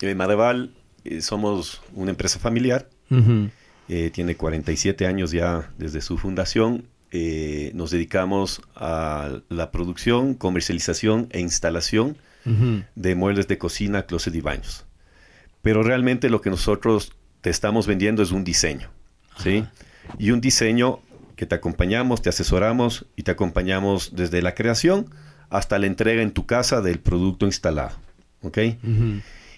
Eh, 0.00 0.14
Madeval 0.14 0.72
eh, 1.04 1.20
somos 1.22 1.82
una 1.94 2.10
empresa 2.10 2.38
familiar. 2.38 2.88
Eh, 3.88 4.10
tiene 4.12 4.36
47 4.36 5.06
años 5.06 5.30
ya 5.30 5.70
desde 5.78 6.00
su 6.00 6.18
fundación 6.18 6.84
eh, 7.12 7.70
nos 7.74 7.92
dedicamos 7.92 8.62
a 8.74 9.40
la 9.48 9.70
producción, 9.70 10.34
comercialización 10.34 11.28
e 11.30 11.40
instalación 11.40 12.16
de 12.94 13.14
muebles 13.14 13.48
de 13.48 13.58
cocina, 13.58 14.06
closet 14.06 14.34
y 14.34 14.40
baños. 14.40 14.86
Pero 15.62 15.82
realmente 15.82 16.30
lo 16.30 16.40
que 16.40 16.50
nosotros 16.50 17.12
te 17.40 17.50
estamos 17.50 17.86
vendiendo 17.86 18.22
es 18.22 18.30
un 18.30 18.44
diseño, 18.44 18.90
¿sí? 19.38 19.64
Y 20.18 20.30
un 20.30 20.40
diseño 20.40 21.00
que 21.34 21.46
te 21.46 21.54
acompañamos, 21.54 22.22
te 22.22 22.28
asesoramos 22.28 23.06
y 23.16 23.22
te 23.22 23.32
acompañamos 23.32 24.14
desde 24.14 24.42
la 24.42 24.54
creación 24.54 25.10
hasta 25.50 25.78
la 25.78 25.86
entrega 25.86 26.22
en 26.22 26.32
tu 26.32 26.46
casa 26.46 26.80
del 26.80 26.98
producto 26.98 27.46
instalado, 27.46 27.96
¿ok? 28.42 28.58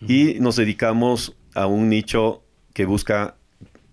Y 0.01 0.37
nos 0.41 0.57
dedicamos 0.57 1.35
a 1.55 1.67
un 1.67 1.89
nicho 1.89 2.43
que 2.73 2.85
busca 2.85 3.37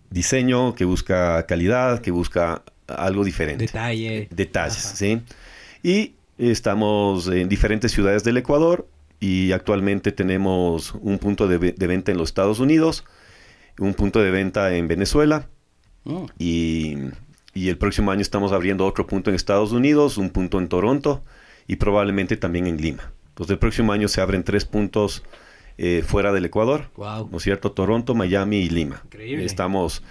diseño, 0.09 0.75
que 0.75 0.85
busca 0.85 1.45
calidad, 1.45 1.99
que 1.99 2.11
busca 2.11 2.63
algo 2.87 3.23
diferente. 3.23 3.65
Detalle. 3.65 4.27
Detalles, 4.31 4.85
Ajá. 4.85 4.95
¿sí? 4.95 5.21
Y 5.83 6.13
estamos 6.37 7.27
en 7.27 7.49
diferentes 7.49 7.91
ciudades 7.91 8.23
del 8.23 8.37
Ecuador 8.37 8.87
y 9.19 9.51
actualmente 9.53 10.11
tenemos 10.11 10.93
un 11.01 11.17
punto 11.19 11.47
de, 11.47 11.57
ve- 11.57 11.75
de 11.77 11.87
venta 11.87 12.11
en 12.11 12.17
los 12.17 12.29
Estados 12.29 12.59
Unidos, 12.59 13.05
un 13.79 13.93
punto 13.93 14.19
de 14.21 14.31
venta 14.31 14.73
en 14.75 14.87
Venezuela 14.87 15.47
Mm. 16.07 16.25
y, 16.37 16.95
y 17.55 17.69
el 17.69 17.79
próximo 17.79 18.11
año 18.11 18.21
estamos 18.21 18.51
abriendo 18.51 18.85
otro 18.85 19.07
punto 19.07 19.31
en 19.31 19.35
Estados 19.35 19.71
Unidos, 19.71 20.19
un 20.19 20.29
punto 20.29 20.59
en 20.59 20.67
Toronto 20.67 21.23
y 21.67 21.77
probablemente 21.77 22.37
también 22.37 22.67
en 22.67 22.77
Lima. 22.77 23.11
Entonces 23.29 23.53
el 23.53 23.57
próximo 23.59 23.91
año 23.91 24.07
se 24.07 24.21
abren 24.21 24.43
tres 24.43 24.65
puntos 24.65 25.23
eh, 25.79 26.03
fuera 26.05 26.31
del 26.31 26.45
Ecuador, 26.45 26.91
Wow. 26.95 27.29
¿no 27.31 27.37
es 27.37 27.43
cierto? 27.43 27.71
Toronto, 27.71 28.13
Miami 28.13 28.57
y 28.57 28.69
Lima. 28.69 29.01
Increíble. 29.05 29.45
Estamos 29.45 30.03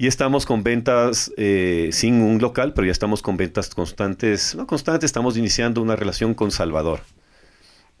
y 0.00 0.06
estamos 0.06 0.46
con 0.46 0.62
ventas 0.62 1.30
eh, 1.36 1.90
sin 1.92 2.22
un 2.22 2.40
local, 2.40 2.72
pero 2.74 2.86
ya 2.86 2.92
estamos 2.92 3.20
con 3.20 3.36
ventas 3.36 3.68
constantes. 3.74 4.54
No 4.54 4.66
constantes, 4.66 5.04
estamos 5.04 5.36
iniciando 5.36 5.82
una 5.82 5.94
relación 5.94 6.32
con 6.32 6.50
Salvador. 6.50 7.00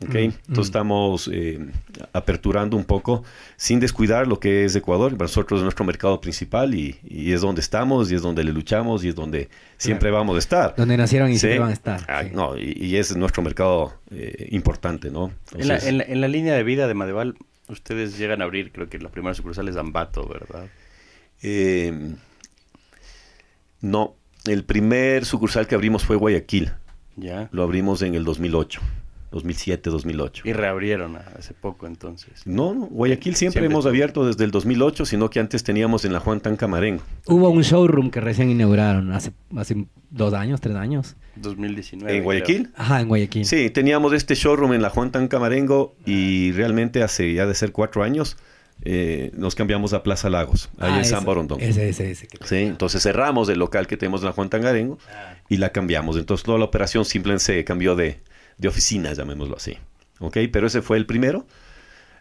¿ok? 0.02 0.14
Mm, 0.14 0.16
Entonces 0.18 0.56
mm. 0.56 0.60
estamos 0.62 1.30
eh, 1.30 1.58
aperturando 2.14 2.74
un 2.78 2.84
poco 2.84 3.22
sin 3.58 3.80
descuidar 3.80 4.26
lo 4.26 4.40
que 4.40 4.64
es 4.64 4.74
Ecuador. 4.74 5.10
Para 5.12 5.24
nosotros 5.24 5.58
es 5.60 5.62
nuestro 5.64 5.84
mercado 5.84 6.18
principal 6.22 6.74
y, 6.74 6.98
y 7.06 7.32
es 7.32 7.42
donde 7.42 7.60
estamos 7.60 8.10
y 8.10 8.14
es 8.14 8.22
donde 8.22 8.44
le 8.44 8.52
luchamos 8.54 9.04
y 9.04 9.08
es 9.08 9.14
donde 9.14 9.50
siempre 9.76 10.10
vamos 10.10 10.36
a 10.36 10.38
estar. 10.38 10.74
Donde 10.76 10.96
nacieron 10.96 11.28
y 11.30 11.34
Sí. 11.34 11.40
siempre 11.40 11.58
van 11.58 11.68
a 11.68 11.74
estar. 11.74 12.00
Ah, 12.08 12.22
sí. 12.24 12.30
no, 12.32 12.56
y, 12.56 12.78
y 12.80 12.96
es 12.96 13.14
nuestro 13.14 13.42
mercado 13.42 13.92
eh, 14.10 14.48
importante, 14.52 15.10
¿no? 15.10 15.32
En 15.54 15.68
la, 15.68 15.76
en 15.76 15.98
la- 15.98 16.04
en 16.04 16.20
la 16.22 16.28
línea 16.28 16.54
de 16.54 16.62
vida 16.62 16.88
de 16.88 16.94
Madeval, 16.94 17.36
ustedes 17.68 18.16
llegan 18.16 18.40
a 18.40 18.44
abrir, 18.46 18.72
creo 18.72 18.88
que 18.88 18.98
la 18.98 19.10
primera 19.10 19.34
sucursal 19.34 19.68
es 19.68 19.76
Ambato, 19.76 20.26
¿verdad? 20.26 20.64
Eh, 21.42 22.14
no, 23.80 24.14
el 24.44 24.64
primer 24.64 25.24
sucursal 25.24 25.66
que 25.66 25.74
abrimos 25.74 26.04
fue 26.04 26.16
Guayaquil. 26.16 26.72
Ya. 27.16 27.48
Lo 27.52 27.62
abrimos 27.62 28.02
en 28.02 28.14
el 28.14 28.24
2008, 28.24 28.80
2007, 29.32 29.90
2008. 29.90 30.42
Y 30.46 30.52
reabrieron 30.52 31.16
hace 31.16 31.54
poco 31.54 31.86
entonces. 31.86 32.46
No, 32.46 32.74
no, 32.74 32.86
Guayaquil 32.86 33.34
siempre, 33.34 33.60
Siempre 33.60 33.72
hemos 33.72 33.86
abierto 33.86 34.26
desde 34.26 34.44
el 34.44 34.50
2008, 34.50 35.04
sino 35.04 35.28
que 35.28 35.40
antes 35.40 35.62
teníamos 35.62 36.04
en 36.04 36.12
la 36.12 36.20
Juan 36.20 36.40
Tancamarengo. 36.40 37.02
Hubo 37.26 37.50
un 37.50 37.62
showroom 37.62 38.10
que 38.10 38.20
recién 38.20 38.50
inauguraron 38.50 39.12
hace, 39.12 39.32
hace 39.56 39.86
dos 40.10 40.32
años, 40.34 40.60
tres 40.60 40.76
años. 40.76 41.16
2019. 41.36 42.16
¿En 42.16 42.24
Guayaquil? 42.24 42.70
Ajá, 42.76 43.00
en 43.00 43.08
Guayaquil. 43.08 43.44
Sí, 43.44 43.70
teníamos 43.70 44.12
este 44.12 44.34
showroom 44.34 44.72
en 44.72 44.82
la 44.82 44.90
Juan 44.90 45.10
Tancamarengo 45.10 45.94
y 46.06 46.52
realmente 46.52 47.02
hace 47.02 47.32
ya 47.34 47.46
de 47.46 47.54
ser 47.54 47.72
cuatro 47.72 48.02
años 48.02 48.36
eh, 48.82 49.30
nos 49.34 49.54
cambiamos 49.54 49.92
a 49.92 50.02
Plaza 50.02 50.30
Lagos, 50.30 50.70
ahí 50.78 50.90
Ah, 50.92 50.94
en 50.96 51.00
ese- 51.02 51.10
San 51.10 51.24
Borondón. 51.24 51.60
Ese, 51.60 51.88
ese, 51.88 52.10
ese. 52.10 52.26
que- 52.26 52.38
Sí, 52.46 52.56
entonces 52.56 53.02
cerramos 53.02 53.48
el 53.48 53.58
local 53.58 53.86
que 53.86 53.96
tenemos 53.96 54.20
en 54.22 54.26
la 54.26 54.32
Juan 54.32 54.48
Tangarengo 54.50 54.98
y 55.48 55.56
la 55.58 55.70
cambiamos. 55.70 56.16
Entonces 56.16 56.44
toda 56.44 56.58
la 56.58 56.64
operación 56.64 57.04
simplemente 57.04 57.44
se 57.44 57.64
cambió 57.64 57.94
de, 57.96 58.20
de 58.58 58.68
oficina, 58.68 59.12
llamémoslo 59.12 59.56
así. 59.56 59.76
¿Ok? 60.18 60.36
Pero 60.52 60.66
ese 60.66 60.82
fue 60.82 60.96
el 60.96 61.06
primero. 61.06 61.46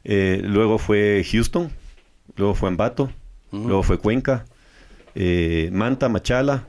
Eh, 0.04 0.42
luego 0.44 0.78
fue 0.80 1.26
Houston, 1.30 1.72
luego 2.38 2.56
fue 2.56 2.70
Ambato, 2.70 3.12
luego 3.52 3.84
fue 3.84 3.98
Cuenca, 3.98 4.46
eh, 5.16 5.70
Manta, 5.74 6.08
Machala. 6.10 6.64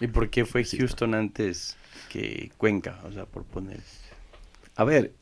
¿Y 0.00 0.06
por 0.08 0.28
qué 0.30 0.44
fue 0.44 0.64
Houston 0.64 1.14
antes 1.14 1.76
que 2.10 2.52
Cuenca? 2.58 3.00
O 3.08 3.12
sea, 3.12 3.24
por 3.26 3.44
poner... 3.44 3.80
A 4.76 4.84
ver, 4.84 5.12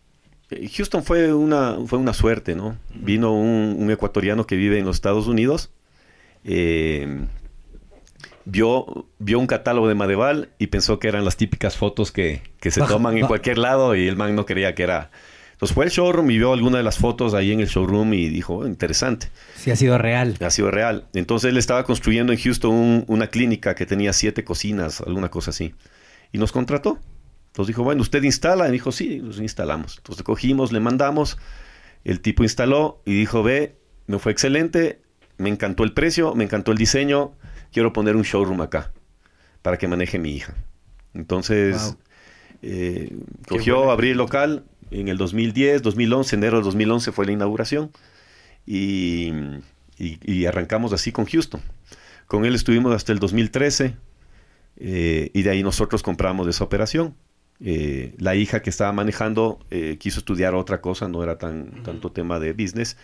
Houston 0.77 1.03
fue 1.03 1.33
una, 1.35 1.77
fue 1.87 1.99
una 1.99 2.13
suerte, 2.13 2.55
¿no? 2.55 2.77
Vino 2.95 3.33
un, 3.33 3.77
un 3.79 3.91
ecuatoriano 3.91 4.47
que 4.47 4.55
vive 4.57 4.79
en 4.79 4.85
los 4.85 4.97
Estados 4.97 5.27
Unidos, 5.27 5.71
eh, 6.45 7.25
vio, 8.45 9.07
vio 9.19 9.39
un 9.39 9.47
catálogo 9.47 9.89
de 9.89 9.95
Madeval 9.95 10.51
y 10.59 10.69
pensó 10.69 10.99
que 10.99 11.09
eran 11.09 11.25
las 11.25 11.37
típicas 11.37 11.77
fotos 11.77 12.13
que, 12.13 12.43
que 12.61 12.71
se 12.71 12.81
toman 12.89 13.17
en 13.19 13.27
cualquier 13.27 13.59
lado 13.59 13.95
y 13.95 14.07
el 14.07 14.17
man 14.17 14.35
no 14.35 14.47
creía 14.47 14.75
que 14.75 14.83
era... 14.85 15.11
Entonces 15.53 15.75
fue 15.75 15.87
al 15.87 15.91
showroom 15.91 16.31
y 16.31 16.37
vio 16.37 16.53
alguna 16.53 16.77
de 16.77 16.83
las 16.85 16.99
fotos 16.99 17.33
ahí 17.33 17.51
en 17.51 17.61
el 17.61 17.67
showroom 17.67 18.13
y 18.13 18.29
dijo, 18.29 18.57
"Oh, 18.59 18.67
interesante, 18.67 19.29
Sí, 19.57 19.71
ha 19.71 19.77
sido 19.77 19.97
real. 19.97 20.37
ha 20.41 20.51
sido 20.51 20.71
real. 20.71 21.07
Entonces 21.15 21.49
él 21.51 21.57
estaba 21.57 21.83
construyendo 21.85 22.31
en 22.35 22.39
Houston 22.39 22.75
un- 22.75 23.05
una 23.09 23.29
clínica 23.29 23.75
que 23.75 23.87
tenía 23.87 24.13
siete 24.13 24.45
cocinas, 24.45 25.01
alguna 25.01 25.31
cosa 25.31 25.51
así. 25.51 25.75
Y 26.31 26.37
nos 26.39 26.53
contrató. 26.53 26.99
Entonces 27.57 27.69
dijo, 27.69 27.85
bueno, 27.85 28.03
¿usted 28.03 28.23
instala? 28.23 28.69
Y 28.69 28.73
dijo, 28.73 28.93
sí, 28.93 29.19
los 29.19 29.41
instalamos. 29.41 29.97
Entonces 29.97 30.23
cogimos, 30.23 30.73
le 30.73 30.81
mandamos, 30.81 31.39
el 32.05 32.21
tipo 32.21 32.43
instaló 32.43 33.01
y 33.07 33.15
dijo, 33.15 33.43
ve, 33.43 33.77
me 34.07 34.19
fue 34.19 34.31
excelente, 34.33 35.01
me 35.39 35.49
encantó 35.49 35.83
el 35.83 35.95
precio, 35.95 36.35
me 36.35 36.45
encantó 36.45 36.71
el 36.73 36.77
diseño, 36.77 37.33
quiero 37.73 37.95
poner 37.95 38.15
un 38.15 38.25
showroom 38.25 38.61
acá 38.61 38.93
para 39.63 39.79
que 39.79 39.89
maneje 39.89 40.19
mi 40.19 40.33
hija. 40.37 40.55
Entonces, 41.15 41.77
Wow. 41.83 41.97
eh, 42.61 43.17
cogió, 43.49 43.91
abrí 43.91 44.11
el 44.11 44.19
local 44.19 44.65
en 44.91 45.09
el 45.09 45.17
2010, 45.17 45.81
2011, 45.81 46.37
enero 46.37 46.57
del 46.59 46.65
2011 46.65 47.11
fue 47.11 47.25
la 47.25 47.33
inauguración 47.33 47.91
y, 48.67 49.33
y- 49.99 50.19
y 50.23 50.45
arrancamos 50.45 50.93
así 50.93 51.11
con 51.11 51.25
Houston. 51.25 51.63
Con 52.27 52.45
él 52.45 52.55
estuvimos 52.55 52.95
hasta 52.95 53.13
el 53.13 53.19
2013 53.19 53.97
eh, 54.77 55.31
y 55.33 55.41
de 55.43 55.49
ahí 55.51 55.63
nosotros 55.63 56.03
compramos 56.03 56.47
esa 56.49 56.63
operación. 56.65 57.15
Eh, 57.61 58.15
la 58.19 58.35
hija 58.35 58.61
que 58.61 58.69
estaba 58.71 58.93
manejando 58.93 59.59
eh, 59.71 59.97
quiso 59.99 60.19
estudiar 60.21 60.55
otra 60.55 60.81
cosa, 60.83 61.09
no 61.09 61.23
era 61.23 61.39
tan 61.39 61.83
tanto 61.83 62.13
tema 62.13 62.39
de 62.39 62.53
business. 62.53 62.97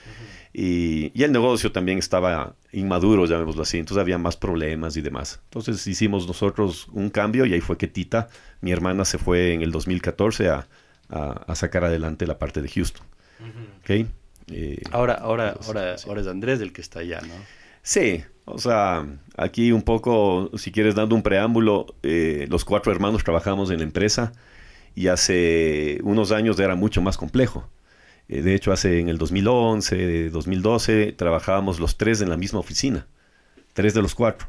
y, 0.52 1.10
y 1.18 1.22
el 1.22 1.32
negocio 1.32 1.72
también 1.72 1.98
estaba 1.98 2.54
inmaduro, 2.72 3.24
llamémoslo 3.24 3.62
así, 3.62 3.78
entonces 3.78 4.00
había 4.02 4.18
más 4.18 4.36
problemas 4.36 4.96
y 4.96 5.00
demás. 5.00 5.40
Entonces 5.44 5.86
hicimos 5.86 6.26
nosotros 6.26 6.88
un 6.92 7.08
cambio 7.08 7.46
y 7.46 7.54
ahí 7.54 7.60
fue 7.62 7.78
que 7.78 7.86
Tita, 7.88 8.28
mi 8.60 8.72
hermana, 8.72 9.04
se 9.06 9.16
fue 9.16 9.54
en 9.54 9.62
el 9.62 9.72
2014 9.72 10.48
a, 10.50 10.66
a- 11.08 11.44
a 11.46 11.54
sacar 11.54 11.84
adelante 11.84 12.26
la 12.26 12.38
parte 12.38 12.60
de 12.60 12.68
Houston. 12.68 13.06
¿Ok? 13.80 14.06
Eh, 14.48 14.82
Ahora, 14.90 15.14
ahora, 15.14 15.56
ahora, 15.66 15.96
sí. 15.96 16.06
ahora 16.08 16.20
es 16.20 16.26
Andrés 16.26 16.60
el 16.60 16.72
que 16.74 16.80
está 16.82 16.98
allá, 17.00 17.20
¿no? 17.22 17.34
Sí, 17.82 18.22
o 18.44 18.58
sea, 18.58 19.06
aquí 19.36 19.72
un 19.72 19.82
poco, 19.82 20.50
si 20.56 20.72
quieres, 20.72 20.94
dando 20.94 21.14
un 21.16 21.22
preámbulo, 21.22 21.86
eh, 22.02 22.46
los 22.48 22.64
cuatro 22.64 22.92
hermanos 22.92 23.24
trabajamos 23.24 23.70
en 23.70 23.78
la 23.78 23.84
empresa 23.84 24.32
y 24.94 25.08
hace 25.08 26.00
unos 26.04 26.32
años 26.32 26.58
era 26.60 26.74
mucho 26.76 27.02
más 27.02 27.16
complejo. 27.16 27.68
Eh, 28.28 28.42
de 28.42 28.54
hecho, 28.54 28.72
hace 28.72 29.00
en 29.00 29.08
el 29.08 29.18
2011, 29.18 30.30
2012, 30.30 31.12
trabajábamos 31.12 31.80
los 31.80 31.96
tres 31.96 32.20
en 32.20 32.30
la 32.30 32.36
misma 32.36 32.60
oficina, 32.60 33.06
tres 33.74 33.94
de 33.94 34.02
los 34.02 34.14
cuatro. 34.14 34.48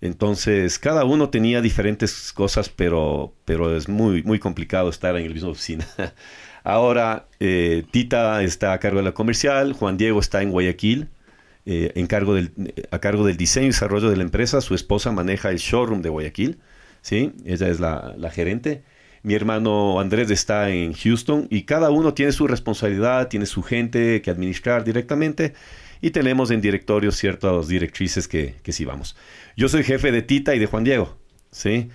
Entonces, 0.00 0.78
cada 0.78 1.04
uno 1.04 1.30
tenía 1.30 1.60
diferentes 1.60 2.32
cosas, 2.32 2.68
pero, 2.68 3.34
pero 3.44 3.76
es 3.76 3.88
muy, 3.88 4.22
muy 4.24 4.38
complicado 4.40 4.90
estar 4.90 5.16
en 5.16 5.28
la 5.28 5.34
misma 5.34 5.50
oficina. 5.50 5.86
Ahora, 6.64 7.28
eh, 7.40 7.84
Tita 7.90 8.42
está 8.42 8.72
a 8.72 8.78
cargo 8.80 8.98
de 8.98 9.04
la 9.04 9.14
comercial, 9.14 9.72
Juan 9.74 9.96
Diego 9.96 10.20
está 10.20 10.42
en 10.42 10.50
Guayaquil, 10.50 11.08
eh, 11.66 11.92
del, 11.94 12.74
a 12.90 12.98
cargo 12.98 13.26
del 13.26 13.36
diseño 13.36 13.66
y 13.66 13.70
desarrollo 13.70 14.10
de 14.10 14.16
la 14.16 14.22
empresa. 14.22 14.60
Su 14.60 14.74
esposa 14.74 15.12
maneja 15.12 15.50
el 15.50 15.58
showroom 15.58 16.02
de 16.02 16.08
Guayaquil, 16.08 16.58
¿sí? 17.00 17.32
Ella 17.44 17.68
es 17.68 17.80
la, 17.80 18.14
la 18.16 18.30
gerente. 18.30 18.84
Mi 19.22 19.34
hermano 19.34 20.00
Andrés 20.00 20.30
está 20.30 20.70
en 20.70 20.94
Houston 20.94 21.46
y 21.48 21.62
cada 21.62 21.90
uno 21.90 22.12
tiene 22.12 22.32
su 22.32 22.48
responsabilidad, 22.48 23.28
tiene 23.28 23.46
su 23.46 23.62
gente 23.62 24.20
que 24.20 24.30
administrar 24.30 24.82
directamente 24.82 25.54
y 26.00 26.10
tenemos 26.10 26.50
en 26.50 26.60
directorio 26.60 27.12
ciertas 27.12 27.68
directrices 27.68 28.26
que, 28.26 28.56
que 28.64 28.72
sí 28.72 28.84
vamos. 28.84 29.16
Yo 29.56 29.68
soy 29.68 29.84
jefe 29.84 30.10
de 30.10 30.22
Tita 30.22 30.56
y 30.56 30.58
de 30.58 30.66
Juan 30.66 30.82
Diego, 30.82 31.16
¿sí? 31.52 31.88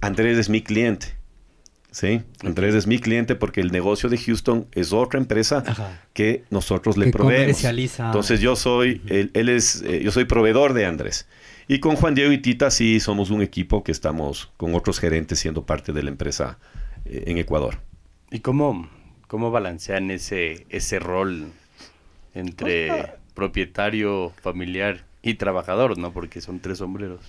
Andrés 0.00 0.36
es 0.36 0.48
mi 0.48 0.62
cliente, 0.62 1.14
¿sí? 1.92 2.22
Andrés 2.44 2.74
es 2.74 2.88
mi 2.88 2.98
cliente 2.98 3.36
porque 3.36 3.60
el 3.60 3.70
negocio 3.70 4.08
de 4.08 4.18
Houston 4.18 4.66
es 4.72 4.92
otra 4.92 5.20
empresa 5.20 5.62
Ajá. 5.64 6.02
que 6.12 6.42
nosotros 6.50 6.96
le 6.96 7.06
Que 7.06 7.12
proveemos. 7.12 7.44
comercializa. 7.44 8.06
Entonces 8.06 8.40
yo 8.40 8.56
soy, 8.56 9.00
él, 9.06 9.30
él 9.34 9.48
es, 9.48 9.82
eh, 9.82 10.02
yo 10.02 10.10
soy 10.10 10.24
proveedor 10.24 10.72
de 10.72 10.86
Andrés. 10.86 11.28
Y 11.68 11.78
con 11.78 11.94
Juan 11.94 12.14
Diego 12.16 12.32
y 12.32 12.38
Tita 12.38 12.70
sí 12.72 12.98
somos 12.98 13.30
un 13.30 13.40
equipo 13.40 13.84
que 13.84 13.92
estamos 13.92 14.50
con 14.56 14.74
otros 14.74 14.98
gerentes 14.98 15.38
siendo 15.38 15.64
parte 15.64 15.92
de 15.92 16.02
la 16.02 16.10
empresa 16.10 16.58
eh, 17.04 17.24
en 17.28 17.38
Ecuador. 17.38 17.78
¿Y 18.32 18.40
cómo, 18.40 18.88
cómo 19.28 19.50
balancean 19.52 20.10
ese, 20.10 20.66
ese 20.70 20.98
rol 20.98 21.46
entre 22.34 23.12
propietario, 23.34 24.32
familiar 24.42 25.04
y 25.22 25.34
trabajador, 25.34 25.98
¿no? 25.98 26.12
Porque 26.12 26.40
son 26.40 26.60
tres 26.60 26.78
sombreros. 26.78 27.20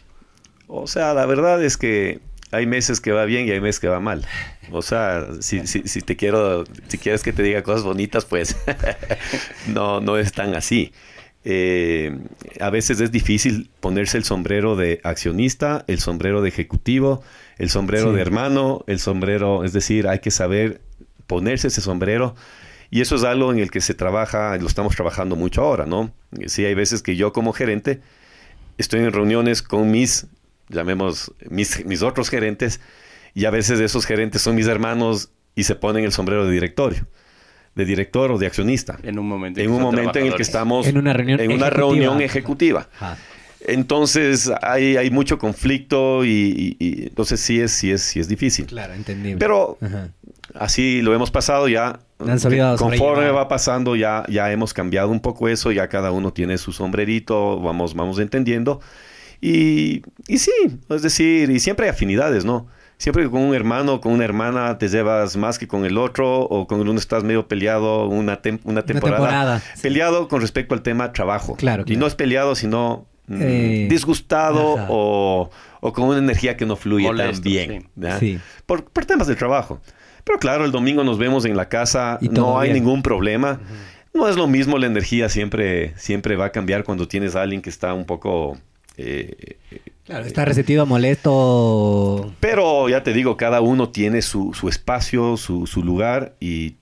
O 0.67 0.87
sea, 0.87 1.13
la 1.13 1.25
verdad 1.25 1.63
es 1.63 1.77
que 1.77 2.19
hay 2.53 2.65
meses 2.65 3.01
que 3.01 3.11
va 3.11 3.25
bien 3.25 3.47
y 3.47 3.51
hay 3.51 3.59
meses 3.59 3.79
que 3.79 3.87
va 3.87 3.99
mal. 3.99 4.25
O 4.71 4.81
sea, 4.81 5.27
si, 5.41 5.67
si, 5.67 5.81
si 5.87 6.01
te 6.01 6.15
quiero, 6.15 6.63
si 6.87 6.97
quieres 6.97 7.23
que 7.23 7.33
te 7.33 7.43
diga 7.43 7.63
cosas 7.63 7.83
bonitas, 7.83 8.25
pues 8.25 8.55
no, 9.67 9.99
no 10.01 10.17
es 10.17 10.31
tan 10.31 10.55
así. 10.55 10.93
Eh, 11.45 12.17
a 12.61 12.69
veces 12.69 13.01
es 13.01 13.11
difícil 13.11 13.69
ponerse 13.81 14.17
el 14.17 14.23
sombrero 14.23 14.75
de 14.77 15.01
accionista, 15.03 15.83
el 15.87 15.99
sombrero 15.99 16.41
de 16.41 16.47
ejecutivo, 16.49 17.21
el 17.57 17.69
sombrero 17.69 18.11
Sí. 18.11 18.15
de 18.15 18.21
hermano, 18.21 18.83
el 18.87 18.99
sombrero, 18.99 19.63
es 19.65 19.73
decir, 19.73 20.07
hay 20.07 20.19
que 20.19 20.31
saber 20.31 20.79
ponerse 21.27 21.67
ese 21.67 21.81
sombrero 21.81 22.35
Y 22.91 23.01
eso 23.01 23.15
es 23.15 23.23
algo 23.23 23.51
en 23.51 23.57
el 23.59 23.71
que 23.71 23.81
se 23.81 23.95
trabaja, 23.95 24.55
lo 24.57 24.67
estamos 24.67 24.95
trabajando 24.95 25.35
mucho 25.35 25.63
ahora, 25.63 25.85
¿no? 25.87 26.11
Sí, 26.45 26.63
hay 26.63 26.75
veces 26.75 27.01
que 27.01 27.15
yo 27.15 27.33
como 27.33 27.51
gerente 27.51 28.01
estoy 28.77 28.99
en 28.99 29.11
reuniones 29.11 29.63
con 29.63 29.89
mis, 29.89 30.27
llamemos, 30.69 31.31
mis, 31.49 31.85
mis 31.85 32.01
otros 32.01 32.29
gerentes, 32.29 32.79
y 33.33 33.45
a 33.45 33.49
veces 33.51 33.79
esos 33.79 34.05
gerentes 34.05 34.41
son 34.41 34.55
mis 34.55 34.67
hermanos 34.67 35.29
y 35.55 35.63
se 35.63 35.75
ponen 35.75 36.03
el 36.05 36.11
sombrero 36.11 36.45
de 36.45 36.51
directorio, 36.51 37.07
de 37.75 37.85
director 37.85 38.31
o 38.31 38.37
de 38.37 38.45
accionista. 38.47 38.97
En 39.03 39.17
un 39.19 39.27
momento, 39.27 39.59
en, 39.61 39.69
un 39.71 39.81
momento 39.81 40.19
en 40.19 40.27
el 40.27 40.35
que 40.35 40.41
estamos 40.43 40.87
en 40.87 40.97
una 40.97 41.13
reunión 41.13 41.39
en 41.39 41.47
una 41.51 41.67
ejecutiva. 41.67 41.69
reunión 41.87 42.21
ejecutiva. 42.21 42.89
Ajá. 42.99 43.17
Entonces 43.65 44.51
hay, 44.61 44.97
hay 44.97 45.09
mucho 45.09 45.37
conflicto 45.39 46.25
y, 46.25 46.75
y- 46.79 46.85
y 46.85 47.03
entonces 47.07 47.39
sí 47.39 47.61
es, 47.61 47.71
sí 47.71 47.91
es, 47.91 48.01
sí 48.01 48.19
es 48.19 48.27
difícil. 48.27 48.65
Claro, 48.65 48.93
entendible. 48.93 49.37
Pero 49.39 49.77
Ajá. 49.81 50.09
así 50.55 51.01
lo 51.01 51.13
hemos 51.15 51.31
pasado 51.31 51.67
ya. 51.69 51.99
Conforme 52.77 53.29
va 53.31 53.47
pasando 53.47 53.95
ya, 53.95 54.25
ya 54.29 54.51
hemos 54.51 54.73
cambiado 54.73 55.09
un 55.09 55.19
poco 55.21 55.47
eso, 55.49 55.71
ya 55.71 55.87
cada 55.87 56.11
uno 56.11 56.31
tiene 56.33 56.57
su 56.57 56.71
sombrerito, 56.73 57.59
vamos, 57.59 57.95
vamos 57.95 58.19
entendiendo. 58.19 58.81
Y, 59.45 60.01
y 60.27 60.37
sí, 60.37 60.51
es 60.89 61.01
decir, 61.01 61.49
y 61.49 61.59
siempre 61.59 61.87
hay 61.87 61.89
afinidades, 61.91 62.45
¿no? 62.45 62.67
Siempre 62.97 63.23
que 63.23 63.29
con 63.29 63.41
un 63.41 63.53
hermano, 63.53 63.99
con 63.99 64.13
una 64.13 64.23
hermana 64.23 64.77
te 64.77 64.87
llevas 64.87 65.35
más 65.35 65.59
que 65.59 65.67
con 65.67 65.83
el 65.83 65.97
otro, 65.97 66.41
o 66.43 66.65
con 66.67 66.79
uno 66.79 66.93
estás 66.97 67.25
medio 67.25 67.47
peleado 67.47 68.07
una, 68.07 68.41
tem- 68.41 68.61
una 68.63 68.83
temporada. 68.85 69.17
temporada, 69.19 69.59
sí. 69.59 69.81
Peleado 69.81 70.29
con 70.29 70.39
respecto 70.39 70.73
al 70.75 70.81
tema 70.81 71.11
trabajo. 71.11 71.55
Claro, 71.57 71.81
Y 71.81 71.85
claro. 71.85 71.99
no 71.99 72.07
es 72.07 72.15
peleado, 72.15 72.55
sino 72.55 73.05
mm, 73.27 73.37
Eh, 73.41 73.87
disgustado 73.89 74.75
o, 74.87 75.49
o 75.81 75.91
con 75.93 76.05
una 76.07 76.19
energía 76.19 76.55
que 76.55 76.65
no 76.65 76.77
fluye 76.77 77.07
Molesto, 77.07 77.41
tan 77.41 77.51
bien. 77.51 77.89
sí. 78.19 78.39
Por, 78.65 78.85
por 78.85 79.03
temas 79.05 79.27
de 79.27 79.35
trabajo. 79.35 79.81
Pero 80.23 80.39
claro, 80.39 80.63
el 80.63 80.71
domingo 80.71 81.03
nos 81.03 81.17
vemos 81.17 81.43
en 81.43 81.57
la 81.57 81.67
casa, 81.67 82.17
Y 82.21 82.29
no 82.29 82.57
hay 82.59 82.69
bien. 82.71 82.81
ningún 82.83 83.01
problema. 83.03 83.59
No 84.13 84.29
es 84.29 84.37
lo 84.37 84.47
mismo, 84.47 84.77
la 84.77 84.85
energía 84.87 85.27
siempre, 85.27 85.91
siempre 85.97 86.37
va 86.37 86.45
a 86.45 86.51
cambiar 86.51 86.85
cuando 86.85 87.09
tienes 87.09 87.35
a 87.35 87.41
alguien 87.41 87.61
que 87.61 87.69
está 87.69 87.93
un 87.93 88.05
poco... 88.05 88.57
eh, 88.97 89.57
Claro, 90.05 90.25
está 90.25 90.43
resentido, 90.43 90.85
molesto. 90.85 92.33
pero 92.39 92.89
ya 92.89 93.03
te 93.03 93.13
digo, 93.13 93.37
cada 93.37 93.61
uno 93.61 93.89
tiene 93.89 94.21
su, 94.21 94.53
su 94.53 94.67
espacio, 94.69 95.37
su, 95.37 95.65
su 95.65 95.81
lugar 95.83 96.35
y, 96.41 96.75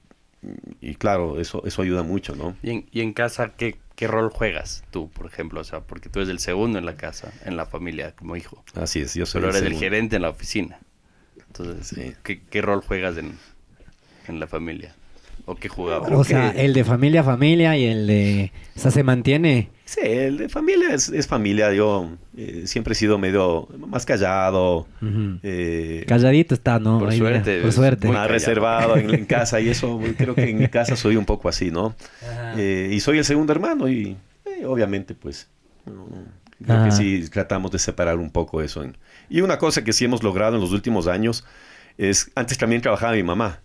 y 0.82 0.96
claro, 0.96 1.40
eso, 1.40 1.62
eso 1.66 1.82
ayuda 1.84 2.02
mucho, 2.04 2.36
¿no? 2.36 2.56
¿Y 2.64 2.72
en, 2.72 2.86
y 2.92 3.02
en 3.02 3.14
casa 3.14 3.52
¿qué, 3.56 3.78
qué 3.96 4.08
rol 4.08 4.32
juegas 4.32 4.84
tú, 4.90 5.10
por 5.10 5.28
ejemplo? 5.28 5.62
O 5.62 5.64
sea, 5.64 5.82
porque 5.82 6.10
tú 6.10 6.20
eres 6.20 6.30
el 6.30 6.40
segundo 6.40 6.80
en 6.80 6.86
la 6.86 6.96
casa, 6.96 7.32
en 7.46 7.58
la 7.58 7.66
familia, 7.68 8.14
como 8.16 8.36
hijo. 8.36 8.64
Así 8.74 9.00
es, 9.02 9.14
yo 9.14 9.26
soy 9.28 9.42
Pero 9.42 9.56
eres 9.56 9.62
el 9.72 9.78
gerente 9.78 10.16
en 10.16 10.24
la 10.24 10.30
oficina. 10.30 10.80
Entonces, 11.48 11.88
Sí. 11.88 12.14
¿qué, 12.24 12.42
qué 12.50 12.62
rol 12.64 12.82
juegas 12.82 13.18
en, 13.18 13.38
en 14.28 14.40
la 14.40 14.48
familia? 14.48 14.96
¿O 15.46 15.56
qué 15.56 15.70
jugabas? 15.70 16.12
O 16.12 16.24
sea, 16.24 16.50
el 16.52 16.74
de 16.74 16.84
familia 16.84 17.22
a 17.22 17.24
familia 17.24 17.78
y 17.78 17.86
el 17.86 18.08
de... 18.08 18.52
O 18.76 18.80
sea, 18.80 18.90
se 18.92 19.04
mantiene... 19.04 19.70
Sí, 19.94 20.00
el 20.04 20.38
de 20.38 20.48
familia 20.48 20.94
es, 20.94 21.10
es 21.10 21.28
familia. 21.28 21.74
Yo 21.74 22.12
eh, 22.38 22.64
siempre 22.66 22.94
he 22.94 22.96
sido 22.96 23.18
medio 23.18 23.68
más 23.78 24.06
callado. 24.06 24.88
Eh, 25.44 26.06
Calladito 26.08 26.54
está, 26.54 26.80
¿no? 26.80 26.98
Por 27.00 27.10
Ahí, 27.10 27.20
mira, 27.20 27.44
suerte, 27.44 27.62
Por 27.62 27.72
suerte. 27.74 28.08
más 28.08 28.16
callado. 28.16 28.32
reservado 28.34 28.98
en, 28.98 29.14
en 29.14 29.26
casa 29.38 29.60
y 29.60 29.68
eso 29.68 30.00
creo 30.18 30.34
que 30.34 30.50
en 30.50 30.60
mi 30.60 30.68
casa 30.70 30.96
soy 30.96 31.18
un 31.18 31.26
poco 31.26 31.50
así, 31.50 31.72
¿no? 31.72 31.94
Ajá. 32.22 32.54
Eh, 32.58 32.90
y 32.94 33.00
soy 33.02 33.18
el 33.18 33.26
segundo 33.26 33.52
hermano 33.52 33.90
y 33.90 34.16
eh, 34.46 34.66
obviamente 34.66 35.14
pues 35.14 35.50
no, 35.86 36.08
creo 36.64 36.78
Ajá. 36.78 36.86
que 36.86 36.92
sí 36.92 37.30
tratamos 37.30 37.72
de 37.72 37.80
separar 37.80 38.18
un 38.18 38.32
poco 38.32 38.62
eso. 38.62 38.84
en- 38.84 38.96
Y 39.30 39.42
una 39.42 39.58
cosa 39.58 39.84
que 39.84 39.92
sí 39.92 40.06
hemos 40.06 40.24
logrado 40.24 40.56
en 40.56 40.62
los 40.62 40.72
últimos 40.72 41.08
años 41.08 41.44
es, 41.98 42.32
antes 42.36 42.58
también 42.58 42.82
trabajaba 42.82 43.12
mi 43.14 43.24
mamá, 43.24 43.60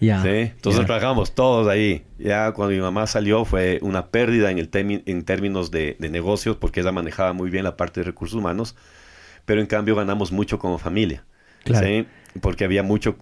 Ya. 0.00 0.22
¿sí? 0.22 0.28
Entonces 0.28 0.80
ya. 0.80 0.86
trabajamos 0.86 1.34
todos 1.34 1.68
ahí. 1.68 2.04
Ya 2.18 2.52
cuando 2.52 2.74
mi 2.74 2.80
mamá 2.80 3.06
salió 3.06 3.44
fue 3.44 3.78
una 3.82 4.06
pérdida 4.06 4.50
en, 4.50 4.58
el 4.58 4.70
en 4.74 5.24
términos 5.24 5.70
de, 5.70 5.96
de 5.98 6.08
negocios 6.08 6.56
porque 6.56 6.80
ella 6.80 6.92
manejaba 6.92 7.32
muy 7.32 7.50
bien 7.50 7.64
la 7.64 7.76
parte 7.76 8.00
de 8.00 8.04
recursos 8.04 8.36
humanos, 8.36 8.76
pero 9.44 9.60
en 9.60 9.66
cambio 9.66 9.94
ganamos 9.94 10.32
mucho 10.32 10.58
como 10.58 10.78
familia. 10.78 11.24
Claro. 11.64 11.86
¿sí? 11.86 12.06
Porque 12.40 12.64
había 12.64 12.82
mucho, 12.82 13.16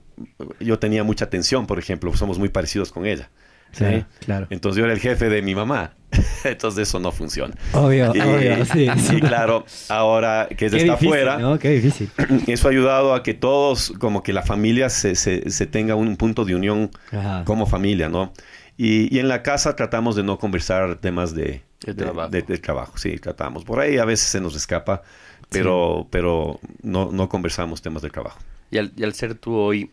yo 0.60 0.78
tenía 0.78 1.02
mucha 1.02 1.24
atención, 1.24 1.66
por 1.66 1.78
ejemplo, 1.78 2.14
somos 2.14 2.38
muy 2.38 2.48
parecidos 2.48 2.92
con 2.92 3.06
ella. 3.06 3.30
¿Sí? 3.72 3.78
Claro, 3.84 4.06
claro. 4.20 4.46
Entonces 4.50 4.78
yo 4.78 4.84
era 4.84 4.92
el 4.94 5.00
jefe 5.00 5.28
de 5.28 5.42
mi 5.42 5.54
mamá. 5.54 5.92
Entonces 6.44 6.88
eso 6.88 6.98
no 7.00 7.12
funciona. 7.12 7.54
Obvio, 7.74 8.12
Y, 8.14 8.20
obvio, 8.20 8.64
sí. 8.72 8.88
y 9.16 9.20
claro, 9.20 9.64
ahora 9.90 10.48
que 10.56 10.66
ella 10.66 10.78
está 10.78 10.94
afuera, 10.94 11.36
¿no? 11.38 11.58
Qué 11.58 11.70
difícil. 11.70 12.10
eso 12.46 12.68
ha 12.68 12.70
ayudado 12.70 13.14
a 13.14 13.22
que 13.22 13.34
todos, 13.34 13.92
como 13.98 14.22
que 14.22 14.32
la 14.32 14.42
familia 14.42 14.88
se, 14.88 15.14
se, 15.14 15.50
se 15.50 15.66
tenga 15.66 15.94
un 15.96 16.16
punto 16.16 16.44
de 16.46 16.54
unión 16.54 16.90
Ajá. 17.12 17.44
como 17.44 17.66
familia, 17.66 18.08
¿no? 18.08 18.32
Y, 18.78 19.14
y 19.14 19.18
en 19.18 19.28
la 19.28 19.42
casa 19.42 19.76
tratamos 19.76 20.16
de 20.16 20.22
no 20.22 20.38
conversar 20.38 20.96
temas 20.96 21.34
de, 21.34 21.62
De 21.84 21.94
trabajo. 21.94 22.30
de- 22.30 22.42
de 22.42 22.58
trabajo, 22.58 22.96
sí, 22.96 23.16
tratamos. 23.18 23.64
Por 23.64 23.80
ahí 23.80 23.98
a 23.98 24.04
veces 24.06 24.28
se 24.28 24.40
nos 24.40 24.54
escapa, 24.56 25.02
pero, 25.50 26.06
pero 26.10 26.58
no, 26.82 27.10
no 27.12 27.28
conversamos 27.28 27.82
temas 27.82 28.02
de 28.02 28.10
trabajo. 28.10 28.38
Y 28.70 28.78
al, 28.78 28.92
y 28.96 29.02
al 29.04 29.14
ser 29.14 29.34
tú 29.34 29.54
hoy 29.56 29.90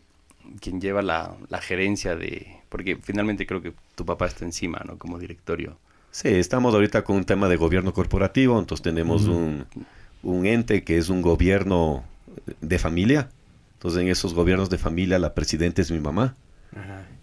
quien 0.60 0.80
lleva 0.80 1.02
la, 1.02 1.34
la 1.48 1.60
gerencia 1.60 2.16
de... 2.16 2.46
Porque 2.68 2.96
finalmente 2.96 3.46
creo 3.46 3.62
que 3.62 3.72
tu 3.94 4.04
papá 4.04 4.26
está 4.26 4.44
encima, 4.44 4.82
¿no? 4.86 4.98
Como 4.98 5.18
directorio. 5.18 5.78
Sí, 6.10 6.28
estamos 6.28 6.74
ahorita 6.74 7.04
con 7.04 7.16
un 7.16 7.24
tema 7.24 7.48
de 7.48 7.56
gobierno 7.56 7.92
corporativo, 7.92 8.58
entonces 8.58 8.82
tenemos 8.82 9.24
un, 9.24 9.66
un 10.22 10.46
ente 10.46 10.82
que 10.82 10.96
es 10.96 11.08
un 11.08 11.22
gobierno 11.22 12.04
de 12.60 12.78
familia. 12.78 13.28
Entonces 13.74 14.00
en 14.00 14.08
esos 14.08 14.34
gobiernos 14.34 14.70
de 14.70 14.78
familia 14.78 15.18
la 15.18 15.34
presidenta 15.34 15.82
es 15.82 15.90
mi 15.90 16.00
mamá. 16.00 16.34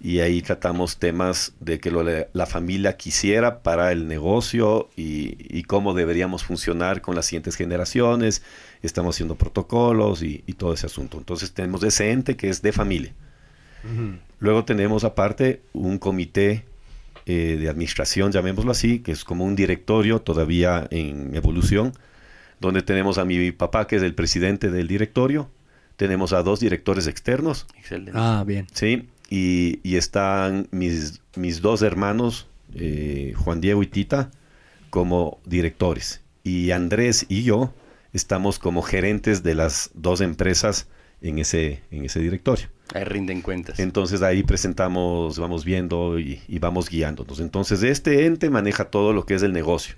Y 0.02 0.20
ahí 0.20 0.42
tratamos 0.42 0.98
temas 0.98 1.54
de 1.62 1.80
que 1.80 1.90
lo- 1.92 2.04
la 2.04 2.46
familia 2.46 2.98
quisiera 2.98 3.62
para 3.64 3.92
el 3.92 4.08
negocio 4.08 4.90
y, 4.98 5.38
y 5.58 5.64
cómo 5.64 5.94
deberíamos 5.94 6.44
funcionar 6.44 7.02
con 7.02 7.16
las 7.16 7.28
siguientes 7.28 7.56
generaciones. 7.56 8.44
Estamos 8.82 9.16
haciendo 9.16 9.36
protocolos 9.36 10.22
y, 10.24 10.44
y 10.46 10.54
todo 10.54 10.74
ese 10.74 10.88
asunto. 10.88 11.18
Entonces 11.18 11.54
tenemos 11.54 11.84
ese 11.84 12.12
ente 12.12 12.36
que 12.36 12.50
es 12.50 12.62
de 12.62 12.72
familia. 12.74 13.14
Luego 14.40 14.66
tenemos 14.66 15.04
aparte 15.04 15.62
un 15.74 15.98
comité 15.98 16.66
eh, 17.26 17.58
de 17.60 17.70
administración, 17.70 18.32
llamémoslo 18.32 18.72
así, 18.72 19.00
que 19.00 19.12
es 19.14 19.24
como 19.24 19.46
un 19.46 19.56
directorio 19.56 20.20
todavía 20.22 20.88
en 20.92 21.36
evolución, 21.36 21.94
donde 22.60 22.82
tenemos 22.82 23.18
a 23.18 23.26
mi 23.26 23.52
papá, 23.52 23.88
que 23.88 23.96
es 23.98 24.04
el 24.04 24.16
presidente 24.16 24.70
del 24.70 24.88
directorio. 24.88 25.50
Tenemos 25.96 26.34
a 26.34 26.44
dos 26.44 26.60
directores 26.60 27.08
externos, 27.08 27.68
Excelente. 27.78 28.12
Ah, 28.16 28.44
bien. 28.46 28.68
¿sí? 28.74 29.08
Y, 29.30 29.80
y 29.84 29.96
están 29.96 30.68
mis, 30.72 31.22
mis 31.36 31.62
dos 31.62 31.82
hermanos, 31.82 32.48
eh, 32.76 33.34
Juan 33.38 33.62
Diego 33.62 33.82
y 33.84 33.88
Tita, 33.88 34.32
como 34.90 35.40
directores. 35.46 36.22
Y 36.44 36.72
Andrés 36.72 37.26
y 37.30 37.44
yo 37.44 37.74
estamos 38.14 38.60
como 38.60 38.82
gerentes 38.82 39.44
de 39.44 39.56
las 39.56 39.90
dos 39.94 40.22
empresas 40.22 40.88
en 41.22 41.40
ese, 41.40 41.82
en 41.90 42.06
ese 42.06 42.20
directorio. 42.20 42.68
Ahí 42.94 43.06
rinden 43.06 43.42
cuentas. 43.42 43.80
Entonces 43.80 44.22
ahí 44.22 44.44
presentamos, 44.44 45.40
vamos 45.40 45.66
viendo 45.66 46.20
y, 46.20 46.42
y 46.48 46.60
vamos 46.60 46.90
guiándonos. 46.90 47.40
Entonces 47.40 47.82
este 47.82 48.26
ente 48.26 48.50
maneja 48.50 48.86
todo 48.86 49.14
lo 49.14 49.26
que 49.26 49.36
es 49.36 49.42
el 49.42 49.54
negocio. 49.54 49.96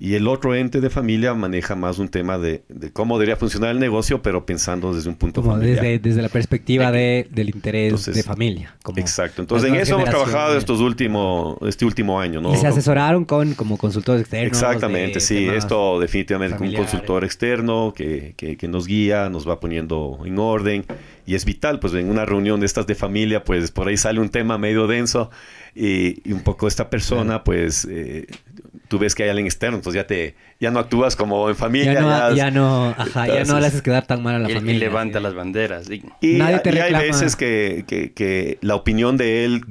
Y 0.00 0.14
el 0.14 0.28
otro 0.28 0.54
ente 0.54 0.80
de 0.80 0.90
familia 0.90 1.34
maneja 1.34 1.74
más 1.74 1.98
un 1.98 2.08
tema 2.08 2.38
de, 2.38 2.62
de 2.68 2.92
cómo 2.92 3.18
debería 3.18 3.36
funcionar 3.36 3.70
el 3.72 3.80
negocio, 3.80 4.22
pero 4.22 4.46
pensando 4.46 4.94
desde 4.94 5.08
un 5.08 5.16
punto 5.16 5.42
Como 5.42 5.54
familiar. 5.54 5.82
desde, 5.82 5.98
desde 5.98 6.22
la 6.22 6.28
perspectiva 6.28 6.92
de, 6.92 7.26
del 7.32 7.48
interés 7.48 7.88
Entonces, 7.90 8.14
de 8.14 8.22
familia. 8.22 8.76
Como 8.84 8.98
Exacto. 9.00 9.42
Entonces 9.42 9.68
en 9.70 9.74
eso 9.76 9.96
hemos 9.96 10.08
trabajado 10.08 10.56
estos 10.56 10.78
últimos, 10.80 11.56
este 11.66 11.84
último 11.84 12.20
año, 12.20 12.40
¿no? 12.40 12.54
Y 12.54 12.56
se 12.58 12.68
asesoraron 12.68 13.24
con 13.24 13.54
como 13.54 13.76
consultores 13.76 14.20
externos. 14.22 14.46
Exactamente, 14.52 15.18
sí. 15.18 15.48
Esto 15.48 15.98
definitivamente 15.98 16.56
con 16.56 16.68
un 16.68 16.74
consultor 16.74 17.24
externo 17.24 17.92
que, 17.96 18.34
que- 18.36 18.56
que 18.56 18.68
nos 18.68 18.86
guía, 18.86 19.28
nos 19.28 19.48
va 19.48 19.58
poniendo 19.58 20.20
en 20.24 20.38
orden. 20.38 20.84
Y 21.26 21.34
es 21.34 21.44
vital, 21.44 21.78
pues 21.80 21.92
en 21.94 22.08
una 22.08 22.24
reunión 22.24 22.60
de 22.60 22.66
estas 22.66 22.86
de 22.86 22.94
familia, 22.94 23.44
pues 23.44 23.70
por 23.70 23.88
ahí 23.88 23.96
sale 23.98 24.18
un 24.20 24.30
tema 24.30 24.56
medio 24.56 24.86
denso 24.86 25.30
y, 25.74 26.26
y 26.28 26.32
un 26.32 26.40
poco 26.40 26.66
esta 26.66 26.88
persona, 26.88 27.44
pues 27.44 27.86
eh, 27.90 28.26
tú 28.88 28.98
ves 28.98 29.14
que 29.14 29.22
hay 29.24 29.28
alguien 29.28 29.46
externo, 29.46 29.76
entonces 29.76 30.00
ya 30.02 30.06
te 30.06 30.34
ya 30.60 30.70
no 30.70 30.78
actúas 30.80 31.14
como 31.16 31.48
en 31.48 31.56
familia. 31.56 31.94
Ya 31.94 32.00
no, 32.00 32.08
ya- 32.08 32.34
ya 32.34 32.50
no, 32.50 32.88
ajá, 32.98 33.26
ya 33.28 33.44
no 33.44 33.60
le 33.60 33.66
haces 33.66 33.82
quedar 33.82 34.06
tan 34.06 34.22
mal 34.22 34.34
a 34.36 34.38
la 34.40 34.48
y, 34.48 34.52
y 34.52 34.54
familia. 34.56 34.78
levanta 34.80 35.18
sí. 35.18 35.22
las 35.24 35.34
banderas. 35.34 35.90
Y, 35.90 36.02
Y, 36.20 36.34
Nadie 36.38 36.58
te 36.60 36.74
y 36.74 36.78
hay 36.78 36.92
veces 36.94 37.36
que, 37.36 37.84
que- 37.86 38.12
que 38.12 38.58
la 38.62 38.74
opinión 38.74 39.16
de 39.16 39.44
él 39.44 39.64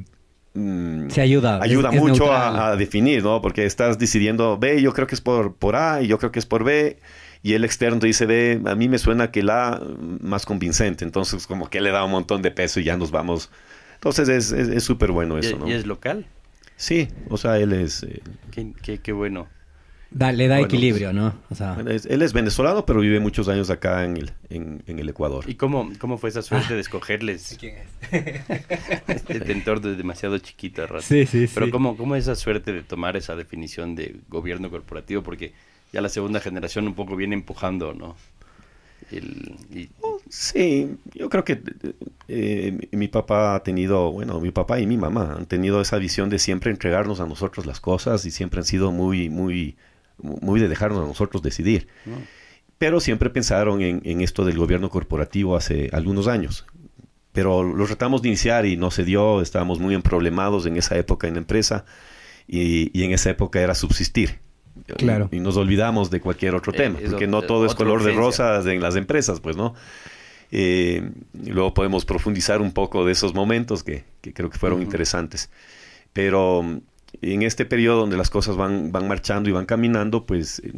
mm, 0.54 1.10
Se 1.10 1.22
ayuda. 1.22 1.60
ayuda 1.62 1.90
es- 1.92 2.00
mucho 2.02 2.32
a, 2.32 2.70
a 2.70 2.76
definir, 2.76 3.24
¿no? 3.24 3.42
Porque 3.42 3.66
estás 3.66 4.00
decidiendo, 4.00 4.58
B, 4.58 4.82
yo 4.82 4.94
creo 4.94 5.08
que 5.08 5.16
es 5.16 5.22
por, 5.22 5.56
por 5.56 5.76
A 5.76 6.02
y 6.02 6.08
yo 6.08 6.18
creo 6.18 6.32
que 6.32 6.40
es 6.40 6.46
por 6.46 6.64
B. 6.64 6.98
Y 7.44 7.54
el 7.54 7.64
externo 7.64 8.00
te 8.00 8.08
dice, 8.08 8.26
B, 8.26 8.62
a 8.66 8.76
mí 8.76 8.90
me 8.90 8.98
suena 8.98 9.32
que 9.32 9.42
el 9.42 9.50
A 9.52 9.80
mm, 9.80 10.18
más 10.28 10.46
convincente. 10.46 11.06
Entonces, 11.06 11.46
como 11.48 11.70
que 11.70 11.82
le 11.82 11.92
da 11.92 12.04
un 12.04 12.12
montón 12.12 12.42
de 12.42 12.52
peso 12.52 12.80
y 12.80 12.84
ya 12.86 12.98
nos 12.98 13.12
vamos. 13.12 13.50
Entonces, 13.96 14.30
es 14.30 14.52
es- 14.52 14.68
es 14.70 14.84
súper 14.84 15.12
bueno 15.12 15.38
eso, 15.38 15.58
¿no? 15.58 15.68
y 15.68 15.74
es 15.74 15.86
local. 15.86 16.26
Sí, 16.78 17.10
o 17.30 17.38
sea, 17.38 17.58
él 17.58 17.74
es... 17.74 18.04
eh, 18.04 18.22
Qué, 18.52 18.72
qué- 18.82 19.00
qué 19.00 19.12
bueno. 19.12 19.48
Da- 20.10 20.32
le 20.32 20.48
da 20.48 20.56
Bueno, 20.60 20.68
equilibrio, 20.68 21.12
¿no? 21.12 21.36
O 21.50 21.56
sea, 21.56 21.76
es- 21.90 22.06
él 22.06 22.22
es 22.22 22.32
venezolano, 22.32 22.86
pero 22.86 23.02
vive 23.02 23.20
muchos 23.20 23.50
años 23.50 23.70
acá 23.70 24.06
en 24.06 24.16
el, 24.16 24.32
en, 24.50 24.82
en 24.88 25.00
el 25.00 25.10
Ecuador. 25.10 25.44
¿Y 25.50 25.56
cómo, 25.56 25.92
cómo 26.00 26.18
fue 26.18 26.30
esa 26.30 26.42
suerte 26.42 26.76
de 26.76 26.80
escogerles 26.80 27.58
este 29.18 29.52
entorno 29.52 29.90
demasiado 29.96 30.38
chiquito 30.38 30.88
rato? 30.88 31.02
Sí, 31.02 31.26
sí, 31.26 31.50
Pero 31.54 31.66
sí. 31.66 31.72
¿cómo, 31.72 31.98
¿cómo 31.98 32.16
esa 32.16 32.36
suerte 32.36 32.72
de 32.72 32.84
tomar 32.84 33.18
esa 33.18 33.36
definición 33.36 33.96
de 33.96 34.16
gobierno 34.30 34.70
corporativo? 34.70 35.24
Porque 35.24 35.54
ya 35.92 36.00
la 36.02 36.10
segunda 36.10 36.40
generación 36.40 36.88
un 36.88 36.94
poco 36.96 37.16
viene 37.16 37.36
empujando, 37.36 37.94
¿no? 37.94 38.16
El- 39.12 39.56
y- 39.74 39.90
Sí, 40.30 40.98
yo 41.14 41.30
creo 41.30 41.44
que 41.44 41.62
eh, 42.28 42.88
mi 42.92 43.08
papá 43.08 43.56
ha 43.56 43.64
tenido, 43.64 44.12
bueno, 44.12 44.40
mi 44.42 44.52
papá 44.52 44.80
y 44.80 44.88
mi 44.88 44.98
mamá 44.98 45.36
han 45.38 45.46
tenido 45.46 45.82
esa 45.82 45.98
visión 45.98 46.30
de 46.30 46.40
siempre 46.40 46.72
entregarnos 46.72 47.20
a 47.20 47.26
nosotros 47.26 47.66
las 47.66 47.80
cosas 47.80 48.26
y 48.26 48.32
siempre 48.32 48.60
han 48.60 48.66
sido 48.66 48.92
muy, 48.92 49.30
muy, 49.30 49.78
muy 50.18 50.60
de 50.60 50.68
dejarnos 50.68 51.04
a 51.04 51.08
nosotros 51.08 51.42
decidir. 51.42 51.88
¿no? 52.06 52.18
Pero 52.78 53.00
siempre 53.00 53.30
pensaron 53.30 53.82
en, 53.82 54.02
en 54.04 54.22
esto 54.22 54.44
del 54.46 54.58
gobierno 54.58 54.90
corporativo 54.90 55.56
hace 55.56 55.90
algunos 55.94 56.28
años. 56.28 56.66
Pero 57.32 57.64
lo 57.64 57.86
tratamos 57.86 58.22
de 58.22 58.30
iniciar 58.30 58.66
y 58.66 58.78
no 58.78 58.92
se 58.92 59.04
dio, 59.04 59.42
estábamos 59.42 59.80
muy 59.80 59.94
emproblemados 59.94 60.66
en 60.66 60.76
esa 60.78 60.98
época 60.98 61.28
en 61.28 61.36
la 61.36 61.40
empresa 61.40 61.86
y, 62.48 62.98
y 63.00 63.04
en 63.04 63.12
esa 63.12 63.30
época 63.30 63.62
era 63.62 63.76
subsistir. 63.76 64.40
Claro. 64.98 65.30
Y, 65.32 65.40
nos 65.40 65.58
olvidamos 65.58 66.10
de 66.10 66.22
cualquier 66.22 66.56
otro 66.56 66.74
Eh, 66.74 66.78
tema, 66.78 67.00
porque 67.10 67.28
no 67.28 67.42
todo 67.42 67.66
es 67.66 67.76
color 67.76 68.04
de 68.04 68.14
rosas 68.14 68.66
en 68.68 68.82
las 68.82 68.96
empresas, 68.96 69.40
pues, 69.40 69.56
¿no? 69.56 69.74
Eh, 70.52 71.12
y 71.44 71.50
luego 71.50 71.74
podemos 71.74 72.06
profundizar 72.06 72.62
un 72.62 72.72
poco 72.72 73.06
de 73.06 73.12
esos 73.12 73.34
momentos 73.34 73.84
que, 73.84 74.04
que 74.22 74.34
creo 74.34 74.50
que 74.50 74.58
fueron 74.58 74.82
interesantes. 74.82 75.50
Pero 76.14 76.64
mm, 76.64 76.78
en 77.22 77.42
este 77.44 77.66
periodo 77.66 78.02
donde 78.02 78.18
las 78.18 78.30
cosas 78.30 78.56
van, 78.56 78.92
van 78.92 79.08
marchando 79.08 79.50
y 79.50 79.52
van 79.54 79.66
caminando, 79.66 80.26
pues 80.26 80.60
eh, 80.60 80.72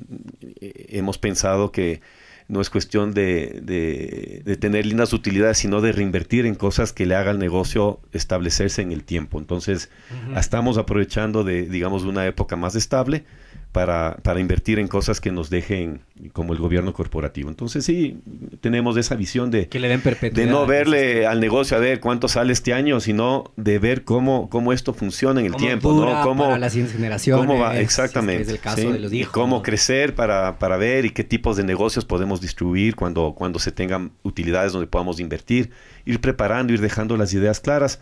eh, 0.62 0.86
hemos 0.90 1.18
pensado 1.18 1.72
que 1.72 2.02
no 2.48 2.62
es 2.62 2.72
cuestión 2.72 3.14
de, 3.14 3.60
de- 3.62 4.42
de 4.44 4.58
tener 4.58 4.84
lindas 4.88 5.14
utilidades, 5.14 5.60
sino 5.60 5.82
de 5.82 5.92
reinvertir 5.92 6.48
en 6.48 6.56
cosas 6.56 6.94
que 6.94 7.06
le 7.06 7.14
haga 7.14 7.30
al 7.30 7.38
negocio 7.38 8.00
establecerse 8.12 8.82
en 8.82 8.92
el 8.92 9.04
tiempo. 9.04 9.38
Entonces, 9.38 9.92
estamos 10.36 10.80
aprovechando 10.80 11.44
de, 11.44 11.68
digamos, 11.70 12.06
una 12.06 12.26
época 12.26 12.56
más 12.56 12.74
estable 12.76 13.24
para, 13.72 14.18
para 14.24 14.40
invertir 14.40 14.80
en 14.80 14.88
cosas 14.88 15.22
que 15.22 15.32
nos 15.32 15.50
dejen 15.52 16.02
como 16.34 16.54
el 16.54 16.60
gobierno 16.60 16.92
corporativo. 16.92 17.50
Entonces, 17.50 17.86
sí, 17.86 18.20
tenemos 18.62 18.98
esa 18.98 19.16
visión 19.16 19.52
de, 19.52 19.68
que 19.68 19.80
le 19.80 19.88
den 19.88 20.02
de 20.34 20.46
no 20.48 20.66
verle 20.66 21.28
al 21.28 21.40
negocio 21.40 21.78
a 21.78 21.80
ver 21.80 22.00
cuánto 22.00 22.28
sale 22.28 22.52
este 22.52 22.74
año, 22.74 23.00
sino 23.00 23.52
de 23.58 23.78
ver 23.78 24.04
cómo, 24.04 24.50
cómo 24.50 24.74
esto 24.74 24.94
funciona 24.94 25.40
en 25.40 25.46
el 25.48 25.52
Cómo 25.54 25.64
tiempo, 25.66 25.94
dura 25.94 26.20
¿no? 26.20 26.24
Cómo, 26.24 26.44
para 26.46 26.58
las 26.58 26.74
siguientes 26.74 26.96
generaciones. 26.96 27.46
cómo 27.46 27.60
va, 27.60 27.70
si 27.70 27.74
es 27.76 27.78
que 27.80 27.84
exactamente. 27.84 28.42
Es 28.44 28.50
el 28.50 28.60
caso 28.60 28.82
¿sí? 28.82 28.88
de 28.92 29.00
los 29.00 29.14
Y 29.14 29.24
cómo 29.26 29.58
¿no? 29.58 29.62
crecer 29.62 30.16
para, 30.16 30.58
para 30.58 30.78
ver 30.78 31.06
y 31.06 31.12
qué 31.12 31.24
tipos 31.24 31.56
de 31.56 31.64
negocios 31.64 32.06
podemos 32.06 32.42
distribuir 32.42 32.96
cuando, 32.96 33.36
cuando 33.38 33.60
se 33.60 33.72
tengan 33.72 34.12
utilidades 34.24 34.72
donde 34.72 34.88
podamos 34.88 35.20
invertir, 35.20 35.70
ir 36.06 36.20
preparando, 36.22 36.74
ir 36.74 36.82
dejando 36.82 37.18
las 37.18 37.34
ideas 37.34 37.60
claras. 37.60 38.00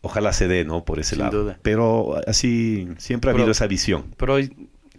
Ojalá 0.00 0.32
se 0.32 0.48
dé, 0.48 0.64
¿no? 0.64 0.84
Por 0.84 0.98
ese 0.98 1.10
Sin 1.16 1.18
lado. 1.24 1.42
duda. 1.42 1.58
Pero 1.62 2.16
así 2.26 2.88
siempre 2.98 3.30
ha 3.30 3.32
Pero- 3.32 3.42
habido 3.44 3.52
esa 3.52 3.66
visión. 3.66 4.06
Pero 4.16 4.34
hoy 4.34 4.54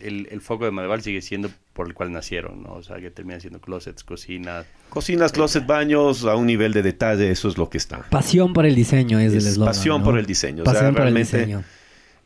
el, 0.07 0.27
el 0.31 0.41
foco 0.41 0.65
de 0.65 0.71
Madeval 0.71 1.01
sigue 1.01 1.21
siendo 1.21 1.49
por 1.73 1.87
el 1.87 1.93
cual 1.93 2.11
nacieron, 2.11 2.63
¿no? 2.63 2.73
O 2.73 2.83
sea, 2.83 2.97
que 2.99 3.11
terminan 3.11 3.41
siendo 3.41 3.59
closets, 3.59 4.03
cocinas. 4.03 4.65
Cocinas, 4.89 5.31
closet, 5.31 5.65
baños, 5.65 6.23
a 6.25 6.35
un 6.35 6.45
nivel 6.47 6.73
de 6.73 6.81
detalle, 6.81 7.29
eso 7.31 7.47
es 7.49 7.57
lo 7.57 7.69
que 7.69 7.77
está. 7.77 8.03
Pasión 8.09 8.53
por 8.53 8.65
el 8.65 8.75
diseño 8.75 9.19
es, 9.19 9.31
el 9.33 9.39
Es 9.39 9.45
eslogan. 9.45 9.73
pasión 9.73 9.99
¿no? 9.99 10.05
por 10.05 10.17
el 10.17 10.25
diseño. 10.25 10.63
O 10.63 10.65
sea, 10.65 10.73
Pasión 10.73 10.95
por 10.95 11.07
el 11.07 11.13
diseño. 11.13 11.63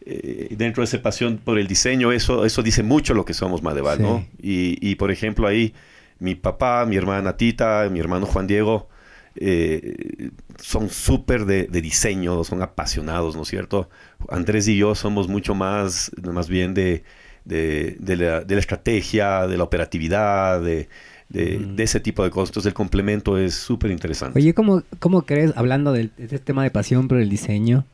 eh, 0.05 0.55
dentro 0.57 0.81
de 0.81 0.85
esa 0.85 1.01
pasión 1.01 1.37
por 1.43 1.57
el 1.59 1.67
diseño, 1.67 2.11
eso, 2.11 2.45
eso 2.45 2.61
dice 2.63 2.83
mucho 2.83 3.13
lo 3.13 3.25
que 3.25 3.33
somos 3.33 3.63
Madeval, 3.63 3.97
Sí. 3.97 4.03
¿no? 4.03 4.25
Y, 4.41 4.77
y, 4.87 4.95
por 4.95 5.11
ejemplo, 5.11 5.47
ahí 5.47 5.73
mi 6.19 6.35
papá, 6.35 6.85
mi 6.85 6.95
hermana 6.97 7.35
Tita, 7.37 7.87
mi 7.91 7.99
hermano 7.99 8.25
Juan 8.25 8.45
Diego, 8.47 8.87
eh, 9.35 10.31
son 10.61 10.89
súper 10.89 11.45
de, 11.45 11.67
de 11.67 11.81
diseño, 11.81 12.43
son 12.43 12.61
apasionados, 12.61 13.35
¿no 13.35 13.43
es 13.43 13.47
cierto? 13.47 13.89
Andrés 14.29 14.67
y 14.67 14.77
yo 14.77 14.95
somos 14.95 15.27
mucho 15.27 15.55
más, 15.55 16.11
más 16.21 16.49
bien 16.49 16.73
de, 16.73 17.03
de, 17.49 17.97
de 17.99 18.15
la, 18.15 18.41
de 18.41 18.55
la 18.55 18.59
estrategia, 18.61 19.47
de 19.47 19.57
la 19.57 19.63
operatividad, 19.63 20.61
de, 20.61 20.87
de, 21.29 21.59
Mm. 21.59 21.75
de 21.75 21.83
ese 21.83 21.99
tipo 21.99 22.23
de 22.23 22.29
cosas. 22.31 22.49
Entonces 22.51 22.69
el 22.69 22.73
complemento 22.73 23.37
es 23.37 23.53
súper 23.55 23.91
interesante. 23.91 24.39
Oye, 24.39 24.53
¿cómo, 24.53 24.83
¿cómo 24.99 25.23
crees, 25.23 25.51
hablando 25.55 25.91
del- 25.91 26.11
de, 26.17 26.23
este 26.25 26.39
tema 26.39 26.63
de 26.63 26.71
pasión 26.71 27.07
por 27.07 27.19
el 27.19 27.29
diseño, 27.29 27.85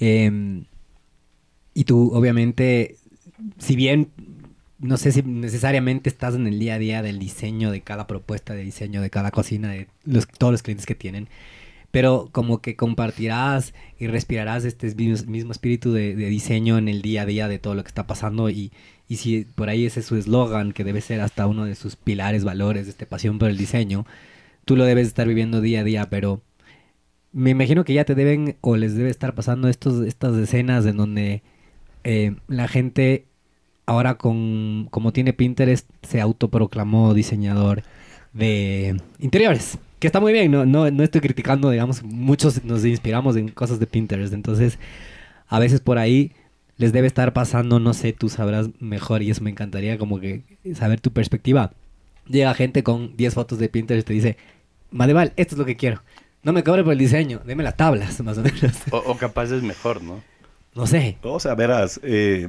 em, 0.00 0.64
y 1.74 1.84
tú 1.84 2.10
obviamente, 2.14 2.96
si 3.58 3.76
bien 3.76 4.08
no 4.78 4.96
sé 4.96 5.12
si 5.12 5.22
necesariamente 5.22 6.08
estás 6.08 6.34
en 6.34 6.46
el 6.46 6.58
día 6.58 6.74
a 6.74 6.78
día 6.78 7.02
del 7.02 7.18
diseño 7.18 7.70
de 7.70 7.82
cada 7.82 8.06
propuesta 8.08 8.52
de 8.54 8.64
diseño, 8.64 9.00
de 9.00 9.10
cada 9.10 9.30
cocina, 9.30 9.68
de 9.70 9.86
los, 10.04 10.26
todos 10.26 10.52
los 10.52 10.62
clientes 10.62 10.86
que 10.86 10.94
tienen, 10.96 11.28
pero 11.92 12.28
como 12.32 12.60
que 12.60 12.74
compartirás 12.74 13.74
y 13.98 14.08
respirarás 14.08 14.64
este 14.64 14.92
mismo, 14.96 15.52
espíritu 15.52 15.92
de, 15.92 16.16
de 16.16 16.26
diseño 16.26 16.78
en 16.78 16.88
el 16.88 17.02
día 17.02 17.22
a 17.22 17.26
día 17.26 17.46
de 17.48 17.60
todo 17.60 17.74
lo 17.74 17.84
que 17.84 17.88
está 17.88 18.06
pasando 18.06 18.50
y, 18.50 18.72
y 19.08 19.16
si 19.16 19.44
por 19.44 19.68
ahí 19.68 19.86
ese 19.86 20.00
es 20.00 20.06
su 20.06 20.16
eslogan, 20.16 20.72
que 20.72 20.84
debe 20.84 21.02
ser 21.02 21.20
hasta 21.20 21.46
uno 21.46 21.66
de 21.66 21.74
sus 21.74 21.96
pilares, 21.96 22.44
valores, 22.44 22.86
de 22.86 22.92
este 22.92 23.06
pasión 23.06 23.38
por 23.38 23.50
el 23.50 23.58
diseño, 23.58 24.06
tú 24.64 24.74
lo 24.74 24.84
debes 24.84 25.06
estar 25.06 25.28
viviendo 25.28 25.60
día 25.60 25.80
a 25.80 25.84
día, 25.84 26.10
pero 26.10 26.42
me 27.32 27.50
imagino 27.50 27.84
que 27.84 27.94
ya 27.94 28.04
te 28.04 28.14
deben 28.14 28.56
o 28.62 28.76
les 28.76 28.94
debe 28.94 29.10
estar 29.10 29.34
pasando 29.34 29.68
estos, 29.68 30.06
estas 30.06 30.36
escenas 30.38 30.86
en 30.86 30.96
donde 30.96 31.42
eh, 32.04 32.36
la 32.48 32.68
gente 32.68 33.26
ahora 33.86 34.16
con 34.16 34.88
como 34.90 35.12
tiene 35.12 35.32
Pinterest 35.34 35.88
se 36.02 36.20
autoproclamó 36.20 37.14
diseñador 37.14 37.82
de 38.32 38.96
interiores. 39.18 39.78
Que 40.02 40.08
está 40.08 40.18
muy 40.18 40.32
bien, 40.32 40.50
no, 40.50 40.66
no, 40.66 40.90
no 40.90 41.04
estoy 41.04 41.20
criticando, 41.20 41.70
digamos, 41.70 42.02
muchos 42.02 42.64
nos 42.64 42.84
inspiramos 42.84 43.36
en 43.36 43.46
cosas 43.46 43.78
de 43.78 43.86
Pinterest, 43.86 44.34
entonces 44.34 44.80
a 45.46 45.60
veces 45.60 45.78
por 45.78 45.96
ahí 45.96 46.32
les 46.76 46.92
debe 46.92 47.06
estar 47.06 47.32
pasando, 47.32 47.78
no 47.78 47.94
sé, 47.94 48.12
tú 48.12 48.28
sabrás 48.28 48.70
mejor 48.80 49.22
y 49.22 49.30
eso 49.30 49.44
me 49.44 49.50
encantaría 49.50 49.98
como 49.98 50.18
que 50.18 50.42
saber 50.74 51.00
tu 51.00 51.12
perspectiva. 51.12 51.70
Llega 52.26 52.52
gente 52.54 52.82
con 52.82 53.16
10 53.16 53.32
fotos 53.32 53.60
de 53.60 53.68
Pinterest 53.68 54.04
y 54.04 54.08
te 54.08 54.12
dice, 54.12 54.36
Madeval, 54.90 55.34
esto 55.36 55.54
es 55.54 55.58
lo 55.60 55.64
que 55.64 55.76
quiero. 55.76 56.02
No 56.42 56.52
me 56.52 56.64
cobre 56.64 56.82
por 56.82 56.94
el 56.94 56.98
diseño, 56.98 57.40
deme 57.46 57.62
las 57.62 57.76
tablas, 57.76 58.20
más 58.24 58.38
o 58.38 58.42
menos. 58.42 58.72
O, 58.90 58.96
o 58.96 59.16
capaz 59.16 59.52
es 59.52 59.62
mejor, 59.62 60.02
¿no? 60.02 60.20
No 60.74 60.88
sé. 60.88 61.16
O 61.22 61.38
sea, 61.38 61.54
verás, 61.54 62.00
eh, 62.02 62.48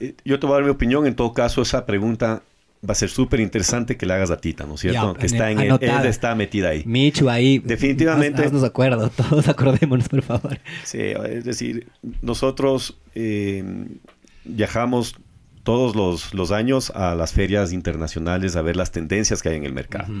eh, 0.00 0.14
yo 0.24 0.40
te 0.40 0.46
voy 0.46 0.54
a 0.54 0.56
dar 0.60 0.64
mi 0.64 0.70
opinión. 0.70 1.06
En 1.06 1.14
todo 1.14 1.34
caso, 1.34 1.60
esa 1.60 1.84
pregunta 1.84 2.42
va 2.86 2.92
a 2.92 2.94
ser 2.94 3.08
súper 3.08 3.40
interesante 3.40 3.96
que 3.96 4.06
le 4.06 4.14
hagas 4.14 4.30
a 4.30 4.36
Tita, 4.38 4.64
¿no 4.66 4.74
es 4.74 4.80
cierto? 4.80 5.14
Que 5.14 5.26
está 5.26 5.50
en 5.50 5.58
el, 5.60 5.68
él 5.80 6.06
está 6.06 6.34
metida 6.34 6.68
ahí. 6.70 6.82
Michu 6.86 7.28
ahí. 7.28 7.58
Definitivamente. 7.58 8.40
haz- 8.42 8.46
Haznos 8.46 8.64
acuerdo, 8.64 9.10
todos 9.16 9.48
acordémonos, 9.48 10.08
por 10.08 10.22
favor. 10.22 10.58
Sí, 10.84 10.98
es 11.00 11.44
decir, 11.44 11.88
nosotros 12.22 12.98
eh, 13.14 13.64
viajamos 14.44 15.16
todos 15.64 15.94
los, 15.96 16.32
los 16.34 16.50
años 16.52 16.90
a 16.94 17.14
las 17.14 17.32
ferias 17.32 17.72
internacionales 17.72 18.56
a 18.56 18.62
ver 18.62 18.76
las 18.76 18.90
tendencias 18.92 19.42
que 19.42 19.50
hay 19.50 19.56
en 19.56 19.64
el 19.64 19.72
mercado. 19.72 20.12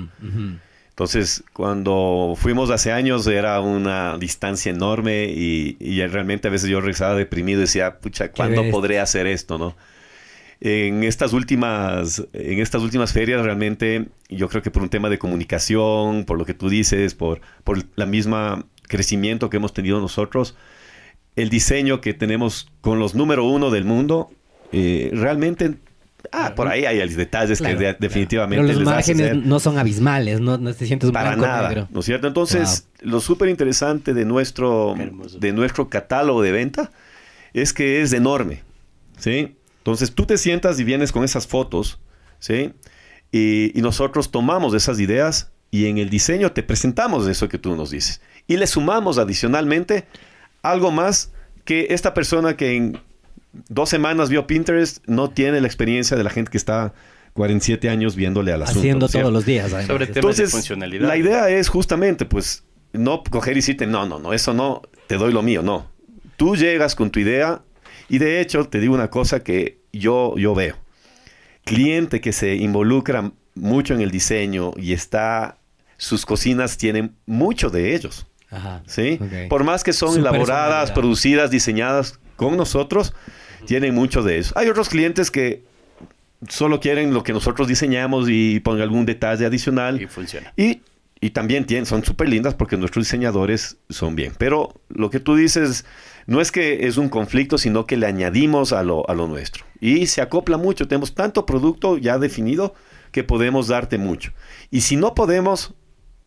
Entonces, 0.90 1.44
cuando 1.52 2.34
fuimos 2.36 2.70
hace 2.70 2.90
años 2.90 3.24
era 3.28 3.60
una 3.60 4.18
distancia 4.18 4.70
enorme 4.72 5.26
y, 5.26 5.76
y 5.78 6.04
realmente 6.06 6.48
a 6.48 6.50
veces 6.50 6.68
yo 6.68 6.80
regresaba 6.80 7.14
deprimido 7.14 7.60
y 7.60 7.62
decía, 7.62 7.98
pucha, 8.00 8.32
¿cuándo 8.32 8.62
podré 8.72 8.98
hacer 8.98 9.26
esto, 9.28 9.58
no? 9.58 9.76
En 10.60 11.04
estas 11.04 11.32
últimas, 11.32 12.24
en 12.32 12.58
estas 12.58 12.82
últimas 12.82 13.12
ferias 13.12 13.42
realmente 13.42 14.08
yo 14.28 14.48
creo 14.48 14.60
que 14.62 14.72
por 14.72 14.82
un 14.82 14.88
tema 14.88 15.08
de 15.08 15.18
comunicación, 15.18 16.24
por 16.24 16.36
lo 16.36 16.44
que 16.44 16.54
tú 16.54 16.68
dices, 16.68 17.14
por, 17.14 17.40
por 17.62 17.78
la 17.94 18.06
misma 18.06 18.66
crecimiento 18.88 19.50
que 19.50 19.58
hemos 19.58 19.72
tenido 19.72 20.00
nosotros, 20.00 20.56
el 21.36 21.48
diseño 21.50 22.00
que 22.00 22.12
tenemos 22.14 22.68
con 22.80 22.98
los 22.98 23.14
número 23.14 23.44
uno 23.44 23.70
del 23.70 23.84
mundo, 23.84 24.30
eh, 24.72 25.10
realmente, 25.12 25.74
ah, 26.32 26.54
por 26.56 26.66
ahí 26.66 26.84
hay 26.86 26.98
detalles 27.14 27.58
Claro, 27.58 27.74
que 27.78 27.78
de- 27.78 27.90
claro. 27.90 27.98
definitivamente 28.00 28.56
Pero 28.66 28.78
los 28.80 28.80
les 28.80 28.88
hace 28.88 29.14
márgenes 29.14 29.26
ser- 29.42 29.46
no 29.48 29.60
son 29.60 29.78
abismales, 29.78 30.40
no, 30.40 30.58
no 30.58 30.74
te 30.74 30.86
sientes 30.86 31.06
un 31.08 31.12
para 31.12 31.30
blanco 31.36 31.46
nada, 31.46 31.68
negro. 31.68 31.88
¿no 31.92 32.00
es 32.00 32.06
cierto? 32.06 32.26
Entonces, 32.26 32.88
lo 33.00 33.20
súper 33.20 33.48
interesante 33.48 34.12
de 34.12 34.24
nuestro, 34.24 34.96
de 35.38 35.52
nuestro 35.52 35.88
catálogo 35.88 36.42
de 36.42 36.50
venta 36.50 36.90
es 37.52 37.72
que 37.72 38.02
es 38.02 38.12
enorme, 38.12 38.62
¿sí? 39.18 39.54
Entonces, 39.88 40.14
tú 40.14 40.26
te 40.26 40.36
sientas 40.36 40.78
y 40.78 40.84
vienes 40.84 41.12
con 41.12 41.24
esas 41.24 41.46
fotos, 41.46 41.98
¿sí? 42.38 42.72
Y, 43.32 43.78
y 43.78 43.82
nosotros 43.82 44.30
tomamos 44.30 44.74
esas 44.74 45.00
ideas 45.00 45.50
y 45.70 45.86
en 45.86 45.98
el 45.98 46.10
diseño 46.10 46.52
te 46.52 46.62
presentamos 46.62 47.26
eso 47.26 47.48
que 47.48 47.58
tú 47.58 47.74
nos 47.74 47.90
dices. 47.90 48.20
Y 48.46 48.56
le 48.56 48.66
sumamos 48.66 49.18
adicionalmente 49.18 50.06
algo 50.62 50.90
más 50.90 51.32
que 51.64 51.88
esta 51.90 52.14
persona 52.14 52.56
que 52.56 52.76
en 52.76 53.00
dos 53.68 53.88
semanas 53.88 54.28
vio 54.28 54.46
Pinterest 54.46 55.06
no 55.06 55.30
tiene 55.30 55.60
la 55.60 55.66
experiencia 55.66 56.16
de 56.16 56.24
la 56.24 56.30
gente 56.30 56.50
que 56.50 56.58
está 56.58 56.92
47 57.34 57.88
años 57.88 58.16
viéndole 58.16 58.52
al 58.52 58.62
asunto. 58.62 58.80
Haciendo 58.80 59.08
todos 59.08 59.32
los 59.32 59.46
días. 59.46 59.72
además. 59.72 59.86
Sobre 59.86 60.06
temas 60.06 60.14
de 60.14 60.20
Entonces, 60.20 60.50
funcionalidad. 60.50 61.08
la 61.08 61.16
idea 61.16 61.48
es 61.50 61.68
justamente, 61.68 62.24
pues, 62.24 62.64
no 62.92 63.22
coger 63.22 63.52
y 63.52 63.56
decirte, 63.56 63.86
no, 63.86 64.06
no, 64.06 64.18
no, 64.18 64.32
eso 64.32 64.54
no, 64.54 64.82
te 65.06 65.16
doy 65.16 65.32
lo 65.32 65.42
mío, 65.42 65.62
no. 65.62 65.90
Tú 66.36 66.56
llegas 66.56 66.94
con 66.94 67.10
tu 67.10 67.20
idea 67.20 67.62
y 68.08 68.18
de 68.18 68.40
hecho 68.40 68.64
te 68.68 68.80
digo 68.80 68.94
una 68.94 69.10
cosa 69.10 69.40
que 69.40 69.77
yo, 69.92 70.34
yo 70.36 70.54
veo. 70.54 70.76
Cliente 71.64 72.20
que 72.20 72.32
se 72.32 72.56
involucra 72.56 73.32
mucho 73.54 73.94
en 73.94 74.00
el 74.00 74.10
diseño 74.10 74.72
y 74.76 74.92
está, 74.92 75.58
sus 75.96 76.24
cocinas 76.24 76.78
tienen 76.78 77.14
mucho 77.26 77.70
de 77.70 77.94
ellos. 77.94 78.26
Ajá. 78.50 78.82
¿sí? 78.86 79.18
Por 79.48 79.64
más 79.64 79.84
que 79.84 79.92
son 79.92 80.14
Su 80.14 80.20
elaboradas, 80.20 80.90
producidas, 80.92 81.50
diseñadas 81.50 82.18
con 82.36 82.56
nosotros, 82.56 83.14
tienen 83.66 83.94
mucho 83.94 84.22
de 84.22 84.38
eso. 84.38 84.52
Hay 84.56 84.68
otros 84.68 84.88
clientes 84.88 85.30
que 85.30 85.62
solo 86.48 86.80
quieren 86.80 87.12
lo 87.12 87.22
que 87.22 87.32
nosotros 87.32 87.68
diseñamos 87.68 88.28
y 88.30 88.60
pongan 88.60 88.82
algún 88.82 89.04
detalle 89.04 89.44
adicional. 89.44 90.00
Y 90.00 90.06
funciona. 90.06 90.52
Y, 90.56 90.82
y 91.20 91.30
también 91.30 91.66
tienen, 91.66 91.84
son 91.84 92.04
súper 92.04 92.28
lindas 92.28 92.54
porque 92.54 92.76
nuestros 92.76 93.06
diseñadores 93.06 93.76
son 93.90 94.16
bien. 94.16 94.32
Pero 94.38 94.80
lo 94.88 95.10
que 95.10 95.20
tú 95.20 95.34
dices 95.34 95.84
no 96.26 96.40
es 96.40 96.52
que 96.52 96.86
es 96.86 96.96
un 96.96 97.08
conflicto, 97.08 97.58
sino 97.58 97.86
que 97.86 97.96
le 97.96 98.06
añadimos 98.06 98.72
a 98.72 98.82
lo, 98.82 99.08
a 99.10 99.14
lo 99.14 99.26
nuestro. 99.26 99.64
Y 99.80 100.06
se 100.06 100.20
acopla 100.20 100.56
mucho. 100.56 100.88
Tenemos 100.88 101.14
tanto 101.14 101.46
producto 101.46 101.98
ya 101.98 102.18
definido 102.18 102.74
que 103.12 103.24
podemos 103.24 103.68
darte 103.68 103.98
mucho. 103.98 104.32
Y 104.70 104.82
si 104.82 104.96
no 104.96 105.14
podemos, 105.14 105.74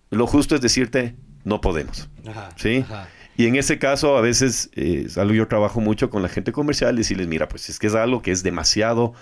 lo 0.10 0.28
justo 0.28 0.56
es 0.56 0.62
decirte, 0.62 1.16
no 1.44 1.62
podemos. 1.62 2.10
Ajá. 2.28 2.50
¿Sí? 2.56 2.86
Ajá. 2.88 3.08
Y 3.38 3.48
en 3.48 3.56
ese 3.56 3.80
caso, 3.80 4.18
a 4.18 4.22
veces, 4.22 4.70
eh, 4.76 5.08
algo 5.16 5.34
yo 5.34 5.48
trabajo 5.48 5.80
mucho 5.82 6.10
con 6.10 6.22
la 6.22 6.30
gente 6.30 6.52
comercial, 6.52 6.96
decirles, 6.96 7.28
mira, 7.28 7.48
pues 7.48 7.70
es 7.70 7.80
que 7.80 7.88
es 7.88 7.96
algo 7.96 8.22
que 8.22 8.32
es 8.32 8.44
demasiado 8.44 9.14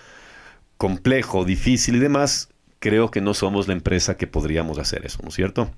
complejo, 0.78 1.46
difícil 1.46 1.96
y 1.96 2.00
demás, 2.00 2.50
creo 2.80 3.12
que 3.12 3.20
no 3.22 3.34
somos 3.34 3.68
la 3.68 3.74
empresa 3.74 4.16
que 4.18 4.26
podríamos 4.26 4.78
hacer 4.80 5.06
eso, 5.06 5.20
¿no 5.22 5.30
es 5.30 5.36
cierto? 5.36 5.70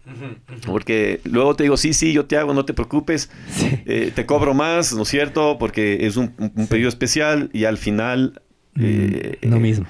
Porque 0.66 1.20
luego 1.24 1.56
te 1.56 1.64
digo, 1.64 1.78
sí, 1.78 1.94
sí, 1.94 2.14
yo 2.14 2.26
te 2.26 2.38
hago, 2.38 2.54
no 2.54 2.66
te 2.66 2.74
preocupes, 2.74 3.30
Sí. 3.50 3.70
eh, 3.86 4.12
te 4.14 4.26
cobro 4.26 4.54
más, 4.54 4.94
¿no 4.94 5.04
es 5.04 5.08
cierto? 5.10 5.58
Porque 5.60 6.06
es 6.06 6.18
un, 6.18 6.34
un- 6.38 6.68
pedido 6.68 6.90
especial 6.90 7.50
y 7.54 7.66
al 7.66 7.78
final... 7.78 8.42
eh, 8.80 9.40
Mm, 9.44 9.50
lo 9.50 9.60
mismo. 9.60 9.86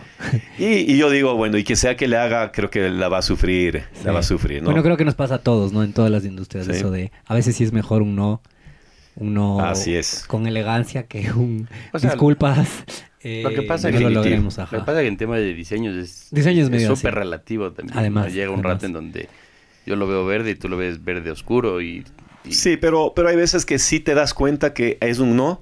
Y, 0.57 0.65
y 0.91 0.97
yo 0.97 1.09
digo, 1.09 1.35
bueno, 1.35 1.57
y 1.57 1.63
que 1.63 1.75
sea 1.75 1.95
que 1.97 2.07
le 2.07 2.17
haga, 2.17 2.51
creo 2.51 2.69
que 2.69 2.89
la 2.89 3.09
va 3.09 3.17
a 3.19 3.21
sufrir, 3.21 3.83
la 4.05 4.11
va 4.11 4.19
a 4.19 4.23
sufrir, 4.23 4.61
¿no? 4.63 4.67
Bueno, 4.69 4.81
creo 4.81 4.97
que 4.97 5.05
nos 5.05 5.15
pasa 5.15 5.35
a 5.35 5.37
todos, 5.39 5.71
¿no? 5.73 5.83
En 5.83 5.93
todas 5.93 6.09
las 6.09 6.23
industrias, 6.25 6.65
Sí. 6.65 6.71
eso 6.73 6.89
de 6.91 7.11
a 7.25 7.33
veces 7.35 7.55
sí 7.57 7.63
es 7.63 7.73
mejor 7.73 8.01
un 8.01 8.15
no, 8.15 8.41
un 9.15 9.33
no 9.33 9.59
Así 9.59 9.93
es. 9.95 10.23
con 10.27 10.47
elegancia 10.47 11.05
que 11.07 11.29
un 11.31 11.67
O 11.93 11.99
sea, 11.99 12.11
disculpas. 12.11 12.69
Eh, 13.23 13.41
Lo 13.43 13.49
que 13.51 13.61
pasa 13.63 13.89
no 13.89 13.95
es 13.97 14.01
lo 14.01 14.07
que- 14.09 14.13
logremos, 14.15 14.57
Lo 14.57 14.65
que 14.69 14.77
pasa 14.79 14.99
es 14.99 15.03
que 15.03 15.07
en 15.07 15.17
tema 15.17 15.37
de 15.37 15.53
diseños 15.53 15.95
es 15.95 16.27
Diseño 16.31 16.63
es 16.63 16.69
medio 16.69 16.95
súper 16.95 17.15
relativo 17.15 17.71
también. 17.71 17.97
Además, 17.97 18.27
¿no? 18.27 18.33
Llega 18.33 18.49
un 18.49 18.55
además. 18.59 18.73
rato 18.73 18.85
en 18.87 18.93
donde 18.93 19.29
yo 19.85 19.95
lo 19.95 20.07
veo 20.07 20.25
verde 20.25 20.51
y 20.51 20.55
tú 20.55 20.69
lo 20.69 20.77
ves 20.77 21.03
verde 21.03 21.31
oscuro 21.31 21.81
y... 21.81 22.05
y- 22.45 22.53
Sí, 22.53 22.77
pero, 22.77 23.13
pero 23.15 23.29
hay 23.29 23.35
veces 23.35 23.65
que 23.65 23.77
sí 23.79 23.99
te 23.99 24.13
das 24.15 24.33
cuenta 24.33 24.73
que 24.73 24.97
es 25.01 25.19
un 25.19 25.35
no. 25.35 25.59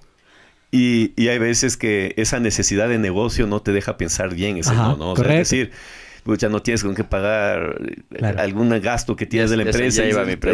Y, 0.72 1.14
y 1.22 1.30
hay 1.30 1.40
veces 1.40 1.78
que 1.78 2.14
esa 2.16 2.40
necesidad 2.40 2.88
de 2.90 3.00
negocio 3.00 3.48
no 3.48 3.60
te 3.62 3.72
deja 3.72 3.98
pensar 3.98 4.36
bien 4.36 4.58
ese 4.58 4.70
Ajá, 4.70 4.90
no, 4.90 4.98
¿no? 4.98 5.12
O 5.12 5.16
sea, 5.16 5.24
correcto. 5.24 5.42
es 5.42 5.50
decir, 5.50 5.72
pucha, 6.30 6.50
no 6.50 6.62
tienes 6.62 6.84
con 6.84 6.96
qué 6.96 7.04
pagar 7.04 7.82
eh, 7.88 7.96
Claro. 8.18 8.40
algún 8.40 8.70
gasto 8.82 9.16
que 9.16 9.26
tienes 9.26 9.50
Ya- 9.50 9.58
de 9.58 9.64
la 9.64 9.70
empresa. 9.70 10.02
mi 10.04 10.10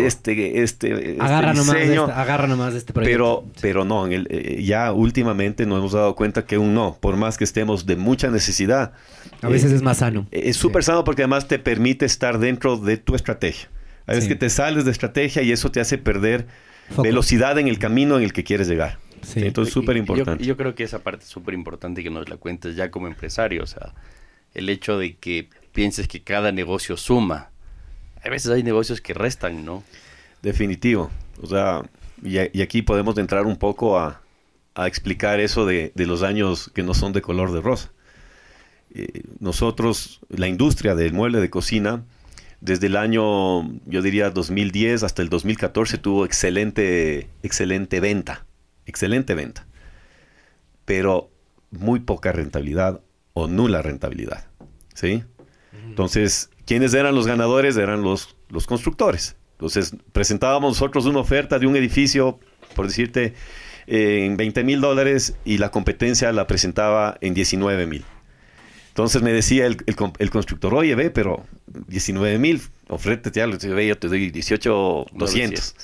este, 0.05 0.61
este, 0.61 0.63
este 0.63 1.17
agarra, 1.19 1.53
nomás 1.53 1.73
de 1.75 1.81
diseño. 1.81 2.01
este, 2.07 2.13
agarra 2.19 2.47
nomás 2.47 2.73
de 2.73 2.79
este 2.79 2.93
proyecto. 2.93 3.11
Pero, 3.13 3.45
pero 3.61 3.85
no, 3.85 4.05
en 4.05 4.13
el, 4.13 4.27
eh, 4.29 4.63
ya 4.63 4.91
últimamente 4.91 5.65
nos 5.65 5.79
hemos 5.79 5.91
dado 5.93 6.15
cuenta 6.15 6.45
que 6.45 6.57
un 6.57 6.73
no, 6.73 6.97
por 6.99 7.17
más 7.17 7.37
que 7.37 7.43
estemos 7.43 7.85
de 7.85 7.95
mucha 7.95 8.29
necesidad, 8.29 8.93
a 9.41 9.47
veces 9.49 9.71
eh, 9.71 9.75
es 9.75 9.81
más 9.81 9.97
sano. 9.97 10.27
es 10.31 10.57
súper 10.57 10.83
sano 10.83 11.03
porque 11.03 11.21
además 11.23 11.47
te 11.47 11.59
permite 11.59 12.05
estar 12.05 12.39
dentro 12.39 12.77
de 12.77 12.97
tu 12.97 13.15
estrategia. 13.15 13.69
A 14.07 14.11
veces 14.11 14.25
Sí. 14.25 14.29
que 14.29 14.35
te 14.35 14.49
sales 14.49 14.85
de 14.85 14.91
estrategia 14.91 15.41
y 15.41 15.51
eso 15.51 15.71
te 15.71 15.79
hace 15.79 15.97
perder 15.97 16.45
Foco. 16.89 17.03
velocidad 17.03 17.57
en 17.57 17.67
el 17.67 17.79
camino 17.79 18.17
en 18.17 18.23
el 18.23 18.33
que 18.33 18.43
quieres 18.43 18.67
llegar. 18.67 18.99
Sí. 19.23 19.39
Entonces, 19.43 19.73
súper 19.73 19.97
importante. 19.97 20.43
Yo, 20.43 20.49
yo 20.49 20.57
creo 20.57 20.75
que 20.75 20.83
esa 20.83 20.99
parte 20.99 21.23
es 21.23 21.29
súper 21.29 21.55
importante 21.55 22.03
que 22.03 22.11
nos 22.11 22.29
la 22.29 22.37
cuentes 22.37 22.75
ya 22.75 22.91
como 22.91 23.07
empresario. 23.07 23.63
O 23.63 23.65
sea, 23.65 23.93
el 24.53 24.69
hecho 24.69 24.99
de 24.99 25.15
que 25.15 25.49
pienses 25.75 26.07
que 26.07 26.23
cada 26.23 26.51
negocio 26.51 26.97
suma. 26.97 27.51
A 28.23 28.29
veces 28.29 28.49
hay 28.51 28.63
negocios 28.63 29.01
que 29.01 29.13
restan, 29.13 29.63
¿no? 29.63 29.83
Definitivo. 30.41 31.11
O 31.43 31.45
sea, 31.45 31.83
y, 32.23 32.39
aquí 32.39 32.81
podemos 32.81 33.15
entrar 33.19 33.45
un 33.45 33.57
poco 33.57 33.99
a, 33.99 34.21
explicar 34.77 35.39
eso 35.39 35.65
de, 35.65 35.93
de 35.95 36.05
los 36.05 36.21
años 36.21 36.69
que 36.73 36.83
no 36.83 36.93
son 36.93 37.13
de 37.13 37.21
color 37.21 37.53
de 37.53 37.61
rosa. 37.61 37.91
Eh, 38.93 39.23
nosotros, 39.39 40.19
la 40.29 40.47
industria 40.47 40.95
del 40.95 41.13
mueble 41.13 41.39
de 41.39 41.49
cocina, 41.49 42.03
desde 42.61 42.87
el 42.87 42.95
año, 42.95 43.69
yo 43.85 44.01
diría 44.01 44.31
2010 44.31 45.03
hasta 45.03 45.21
el 45.21 45.29
2014 45.29 45.97
tuvo 45.97 46.25
excelente, 46.25 47.29
excelente 47.43 47.99
venta, 47.99 48.45
excelente 48.85 49.35
venta, 49.35 49.67
pero 50.85 51.29
muy 51.71 51.99
poca 51.99 52.31
rentabilidad 52.31 53.01
o 53.33 53.47
nula 53.47 53.81
rentabilidad, 53.81 54.47
¿sí? 54.93 55.23
Entonces, 55.87 56.49
¿quiénes 56.65 56.93
eran 56.93 57.15
los 57.15 57.27
ganadores? 57.27 57.77
Eran 57.77 58.01
los, 58.01 58.35
los 58.49 58.65
constructores. 58.67 59.35
Entonces, 59.53 59.95
presentábamos 60.11 60.71
nosotros 60.73 61.05
una 61.05 61.19
oferta 61.19 61.59
de 61.59 61.67
un 61.67 61.75
edificio, 61.75 62.39
por 62.75 62.87
decirte, 62.87 63.33
eh, 63.87 64.25
en 64.25 64.35
20 64.37 64.63
mil 64.63 64.81
dólares 64.81 65.35
y 65.45 65.57
la 65.59 65.71
competencia 65.71 66.31
la 66.33 66.47
presentaba 66.47 67.17
en 67.21 67.33
19 67.33 67.85
mil. 67.85 68.03
Entonces 68.89 69.21
me 69.21 69.31
decía 69.33 69.65
el, 69.65 69.77
el 69.87 69.95
con- 69.97 70.13
el 70.19 70.29
constructor, 70.29 70.73
oye, 70.73 70.95
ve, 70.95 71.09
pero 71.09 71.45
19 71.87 72.37
mil, 72.39 72.61
ofrétete 72.87 73.41
algo. 73.41 73.57
Ve, 73.61 73.87
yo 73.87 73.97
te 73.97 74.07
doy 74.07 74.31
18 74.31 75.05
200. 75.13 75.75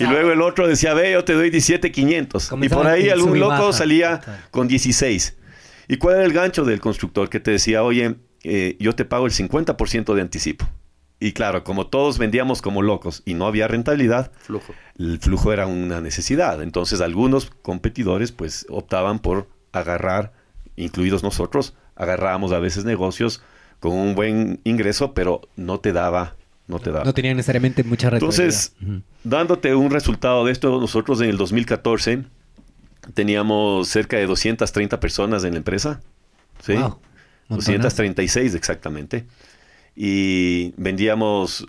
Y 0.00 0.04
luego 0.04 0.32
el 0.32 0.42
otro 0.42 0.66
decía, 0.66 0.92
ve, 0.92 1.12
yo 1.12 1.24
te 1.24 1.34
doy 1.34 1.50
17 1.50 1.92
500. 1.92 2.48
Y 2.64 2.68
por 2.68 2.86
ahí 2.88 3.08
algún 3.08 3.38
loco 3.38 3.50
baja. 3.66 3.72
salía 3.72 4.20
con 4.50 4.66
16. 4.66 5.36
¿Y 5.88 5.96
cuál 5.98 6.16
era 6.16 6.24
el 6.24 6.32
gancho 6.32 6.64
del 6.64 6.80
constructor 6.80 7.28
que 7.30 7.38
te 7.38 7.52
decía, 7.52 7.84
oye, 7.84 8.16
eh, 8.48 8.76
yo 8.80 8.94
te 8.94 9.04
pago 9.04 9.26
el 9.26 9.32
50% 9.32 10.14
de 10.14 10.22
anticipo? 10.22 10.66
Y 11.18 11.32
claro, 11.32 11.64
como 11.64 11.86
todos 11.86 12.18
vendíamos 12.18 12.60
como 12.60 12.82
locos 12.82 13.22
y 13.24 13.34
no 13.34 13.46
había 13.46 13.68
rentabilidad, 13.68 14.32
Flujo. 14.38 14.74
el 14.98 15.18
flujo 15.18 15.52
era 15.52 15.66
una 15.66 16.00
necesidad. 16.00 16.62
Entonces 16.62 17.00
algunos 17.00 17.50
competidores 17.62 18.32
pues 18.32 18.66
optaban 18.68 19.20
por 19.20 19.48
agarrar, 19.72 20.32
incluidos 20.76 21.22
nosotros, 21.22 21.74
agarrábamos 21.94 22.52
a 22.52 22.58
veces 22.58 22.84
negocios 22.84 23.42
con 23.80 23.92
un 23.92 24.14
buen 24.14 24.60
ingreso, 24.64 25.14
pero 25.14 25.40
no 25.56 25.80
te 25.80 25.92
daba, 25.92 26.36
no 26.66 26.80
te 26.80 26.90
daba. 26.90 27.04
No 27.04 27.14
tenían 27.14 27.36
necesariamente 27.36 27.82
mucha 27.82 28.10
rentabilidad. 28.10 28.44
Entonces, 28.44 28.74
dándote 29.24 29.74
un 29.74 29.90
resultado 29.90 30.44
de 30.44 30.52
esto, 30.52 30.80
nosotros 30.80 31.20
en 31.22 31.30
el 31.30 31.38
2014 31.38 32.24
teníamos 33.14 33.88
cerca 33.88 34.18
de 34.18 34.26
230 34.26 35.00
personas 35.00 35.44
en 35.44 35.52
la 35.52 35.58
empresa. 35.58 36.00
¿sí? 36.60 36.74
Wow. 36.74 36.98
236 37.48 38.54
exactamente. 38.54 39.24
Y 39.94 40.72
vendíamos 40.76 41.66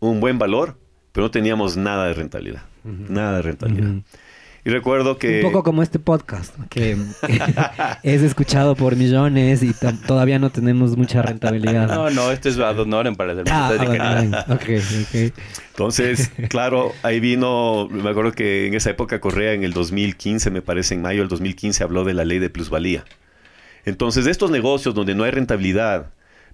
un 0.00 0.20
buen 0.20 0.38
valor, 0.38 0.76
pero 1.12 1.26
no 1.26 1.30
teníamos 1.30 1.76
nada 1.76 2.06
de 2.06 2.14
rentabilidad. 2.14 2.62
Nada 2.84 3.36
de 3.36 3.42
rentabilidad. 3.42 3.94
Y 4.62 4.68
recuerdo 4.68 5.16
que... 5.16 5.36
Un 5.36 5.52
poco 5.52 5.62
como 5.62 5.82
este 5.82 5.98
podcast, 5.98 6.54
que 6.68 6.94
es 8.02 8.20
escuchado 8.22 8.74
por 8.74 8.94
millones 8.94 9.62
y 9.62 9.72
todavía 10.06 10.38
no 10.38 10.50
tenemos 10.50 10.98
mucha 10.98 11.22
rentabilidad. 11.22 11.88
No, 11.88 12.10
no, 12.10 12.30
esto 12.30 12.50
es 12.50 12.58
ad 12.58 12.78
honorem 12.78 13.14
para 13.16 13.32
hacer 13.32 13.44
Ah, 13.50 13.72
de 13.72 13.78
calidad. 13.78 14.44
ah, 14.46 14.52
ok, 14.54 14.62
ok. 14.62 15.32
Entonces, 15.70 16.30
claro, 16.50 16.92
ahí 17.02 17.20
vino, 17.20 17.88
me 17.90 18.10
acuerdo 18.10 18.32
que 18.32 18.66
en 18.66 18.74
esa 18.74 18.90
época 18.90 19.18
Correa, 19.18 19.54
en 19.54 19.64
el 19.64 19.72
2015, 19.72 20.50
me 20.50 20.60
parece, 20.60 20.94
en 20.94 21.00
mayo 21.02 21.20
del 21.20 21.28
2015, 21.28 21.82
habló 21.82 22.04
de 22.04 22.12
la 22.12 22.26
ley 22.26 22.38
de 22.38 22.50
plusvalía. 22.50 23.04
Entonces, 23.84 24.26
estos 24.26 24.50
negocios 24.50 24.94
donde 24.94 25.14
no 25.14 25.24
hay 25.24 25.30
rentabilidad, 25.30 26.12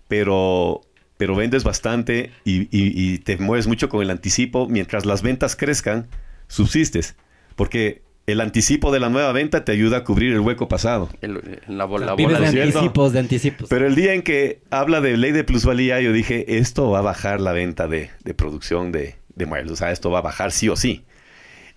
pero, 0.08 0.82
pero 1.16 1.34
vendes 1.34 1.64
bastante 1.64 2.30
y, 2.44 2.62
y- 2.62 2.68
y 3.14 3.18
te 3.18 3.36
mueves 3.38 3.66
mucho 3.66 3.88
con 3.88 4.02
el 4.02 4.10
anticipo, 4.10 4.68
mientras 4.68 5.04
las 5.06 5.22
ventas 5.22 5.56
crezcan, 5.56 6.06
subsistes. 6.48 7.16
Porque 7.56 8.02
el 8.26 8.40
anticipo 8.40 8.90
de 8.92 9.00
la 9.00 9.08
nueva 9.08 9.32
venta 9.32 9.64
te 9.64 9.72
ayuda 9.72 9.98
a 9.98 10.04
cubrir 10.04 10.32
el 10.32 10.40
hueco 10.40 10.68
pasado. 10.68 11.08
El- 11.20 11.60
la, 11.68 11.84
bol- 11.84 12.04
la 12.04 12.14
Vives 12.14 12.34
bola 12.34 12.38
de 12.38 12.44
de 12.46 12.50
¿cierto? 12.50 12.70
cierto. 12.70 12.78
anticipos, 12.78 13.12
de 13.12 13.18
anticipos. 13.20 13.68
Pero 13.68 13.86
el 13.86 13.94
día 13.94 14.14
en 14.14 14.22
que 14.22 14.60
habla 14.70 15.00
de 15.00 15.16
ley 15.16 15.32
de 15.32 15.44
plusvalía, 15.44 16.00
yo 16.00 16.12
dije, 16.12 16.58
esto 16.58 16.90
va 16.90 16.98
a 16.98 17.02
bajar 17.02 17.40
la 17.40 17.52
venta 17.52 17.88
de, 17.88 18.10
de 18.24 18.34
producción 18.34 18.92
de, 18.92 19.16
de 19.34 19.46
muebles. 19.46 19.72
O 19.72 19.76
sea, 19.76 19.90
esto 19.92 20.10
va 20.10 20.18
a 20.18 20.22
bajar 20.22 20.52
sí 20.52 20.68
o 20.68 20.76
sí. 20.76 21.04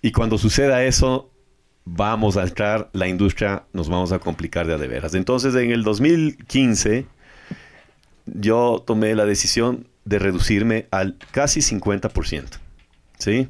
Y 0.02 0.12
cuando 0.12 0.38
suceda 0.38 0.82
eso, 0.84 1.29
vamos 1.92 2.36
a 2.36 2.44
entrar, 2.44 2.88
la 2.92 3.08
industria 3.08 3.64
nos 3.72 3.88
vamos 3.88 4.12
a 4.12 4.20
complicar 4.20 4.66
de 4.66 4.74
a 4.74 4.78
de 4.78 4.86
veras. 4.86 5.14
Entonces, 5.14 5.54
en 5.54 5.72
el 5.72 5.82
2015, 5.82 7.06
yo 8.26 8.82
tomé 8.86 9.14
la 9.14 9.26
decisión 9.26 9.88
de 10.04 10.18
reducirme 10.18 10.86
al 10.90 11.16
casi 11.32 11.60
50%. 11.60 12.44
¿Sí? 13.18 13.48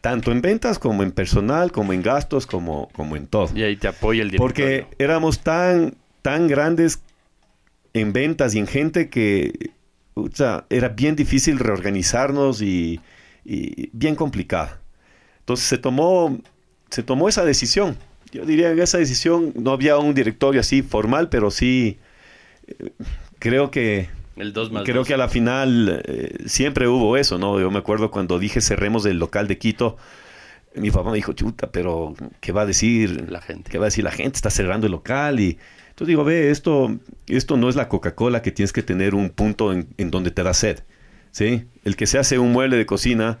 Tanto 0.00 0.30
en 0.30 0.40
ventas 0.40 0.78
como 0.78 1.02
en 1.02 1.10
personal, 1.10 1.72
como 1.72 1.92
en 1.92 2.02
gastos, 2.02 2.46
como, 2.46 2.88
como 2.92 3.16
en 3.16 3.26
todo. 3.26 3.50
Y 3.54 3.64
ahí 3.64 3.76
te 3.76 3.88
apoya 3.88 4.22
el 4.22 4.30
directorio. 4.30 4.86
Porque 4.86 4.86
éramos 5.02 5.40
tan, 5.40 5.96
tan 6.22 6.46
grandes 6.46 7.00
en 7.92 8.12
ventas 8.12 8.54
y 8.54 8.60
en 8.60 8.68
gente 8.68 9.10
que 9.10 9.70
era 10.70 10.88
bien 10.90 11.16
difícil 11.16 11.58
reorganizarnos 11.58 12.62
y, 12.62 13.00
y 13.44 13.90
bien 13.92 14.14
complicada. 14.14 14.80
Entonces 15.40 15.66
se 15.66 15.78
tomó, 15.78 16.38
se 16.90 17.02
tomó 17.02 17.28
esa 17.28 17.44
decisión. 17.44 17.96
yo 18.32 18.44
diría 18.44 18.70
en 18.70 18.78
esa 18.78 18.98
decisión 18.98 19.52
no 19.56 19.72
había 19.72 19.98
un 19.98 20.14
directorio 20.14 20.60
así 20.60 20.82
formal, 20.82 21.28
pero 21.28 21.50
sí 21.50 21.98
eh, 22.66 22.92
creo 23.38 23.70
que 23.70 24.08
el 24.36 24.52
2 24.52 24.72
más 24.72 24.84
creo 24.84 25.04
que 25.04 25.14
a 25.14 25.16
la 25.16 25.28
final 25.28 26.02
eh, 26.04 26.36
siempre 26.46 26.88
hubo 26.88 27.16
eso, 27.16 27.38
¿no? 27.38 27.58
Yo 27.58 27.70
me 27.70 27.78
acuerdo 27.78 28.10
cuando 28.10 28.38
dije 28.38 28.60
cerremos 28.60 29.06
el 29.06 29.18
local 29.18 29.48
de 29.48 29.58
Quito, 29.58 29.96
mi 30.74 30.90
papá 30.90 31.10
me 31.10 31.16
dijo, 31.16 31.32
chuta, 31.32 31.70
pero 31.72 32.14
¿qué 32.40 32.52
va 32.52 32.62
a 32.62 32.66
decir 32.66 33.30
la 33.30 33.40
gente? 33.40 33.70
¿Qué 33.70 33.78
va 33.78 33.86
a 33.86 33.88
decir 33.88 34.04
la 34.04 34.10
gente? 34.10 34.36
Está 34.36 34.50
cerrando 34.50 34.86
el 34.86 34.92
local 34.92 35.40
y 35.40 35.58
entonces 35.88 36.08
digo, 36.08 36.24
ve, 36.24 36.50
esto, 36.50 36.94
esto 37.26 37.56
no 37.56 37.70
es 37.70 37.76
la 37.76 37.88
Coca-Cola 37.88 38.42
que 38.42 38.52
tienes 38.52 38.74
que 38.74 38.82
tener 38.82 39.14
un 39.14 39.30
punto 39.30 39.72
en, 39.72 39.88
en 39.96 40.10
donde 40.10 40.30
te 40.30 40.42
da 40.42 40.52
sed, 40.52 40.80
¿sí? 41.30 41.64
El 41.84 41.96
que 41.96 42.06
se 42.06 42.18
hace 42.18 42.38
un 42.38 42.52
mueble 42.52 42.76
de 42.76 42.84
cocina 42.84 43.38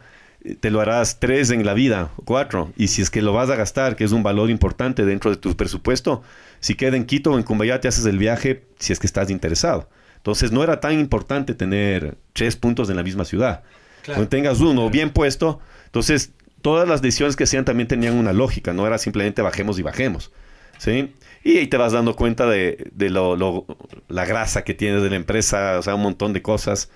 te 0.60 0.70
lo 0.70 0.80
harás 0.80 1.18
tres 1.18 1.50
en 1.50 1.64
la 1.64 1.74
vida, 1.74 2.10
cuatro. 2.24 2.72
Y 2.76 2.88
si 2.88 3.02
es 3.02 3.10
que 3.10 3.22
lo 3.22 3.32
vas 3.32 3.50
a 3.50 3.56
gastar, 3.56 3.96
que 3.96 4.04
es 4.04 4.12
un 4.12 4.22
valor 4.22 4.50
importante 4.50 5.04
dentro 5.04 5.30
de 5.30 5.36
tu 5.36 5.56
presupuesto, 5.56 6.22
si 6.60 6.74
queda 6.74 6.96
en 6.96 7.04
Quito 7.04 7.32
o 7.32 7.38
en 7.38 7.44
Cumbayá, 7.44 7.80
te 7.80 7.88
haces 7.88 8.06
el 8.06 8.18
viaje 8.18 8.64
si 8.78 8.92
es 8.92 8.98
que 8.98 9.06
estás 9.06 9.30
interesado. 9.30 9.88
Entonces 10.16 10.52
no 10.52 10.62
era 10.64 10.80
tan 10.80 10.98
importante 10.98 11.54
tener 11.54 12.16
tres 12.32 12.56
puntos 12.56 12.90
en 12.90 12.96
la 12.96 13.02
misma 13.02 13.24
ciudad. 13.24 13.62
Cuando 14.04 14.28
tengas 14.28 14.60
uno 14.60 14.88
bien 14.88 15.10
puesto, 15.10 15.60
entonces 15.86 16.32
todas 16.62 16.88
las 16.88 17.02
decisiones 17.02 17.36
que 17.36 17.46
sean 17.46 17.64
también 17.64 17.88
tenían 17.88 18.14
una 18.14 18.32
lógica, 18.32 18.72
no 18.72 18.86
era 18.86 18.98
simplemente 18.98 19.42
bajemos 19.42 19.78
y 19.78 19.82
bajemos. 19.82 20.32
¿Sí? 20.78 21.14
Y 21.42 21.58
ahí 21.58 21.68
te 21.68 21.76
vas 21.76 21.92
dando 21.92 22.16
cuenta 22.16 22.46
de, 22.46 22.90
de 22.92 23.08
lo, 23.08 23.66
la 24.08 24.24
grasa 24.24 24.64
que 24.64 24.74
tienes 24.74 25.02
de 25.02 25.10
la 25.10 25.16
empresa, 25.16 25.78
o 25.78 25.82
sea, 25.82 25.94
un 25.94 26.02
montón 26.02 26.32
de 26.32 26.42
cosas. 26.42 26.90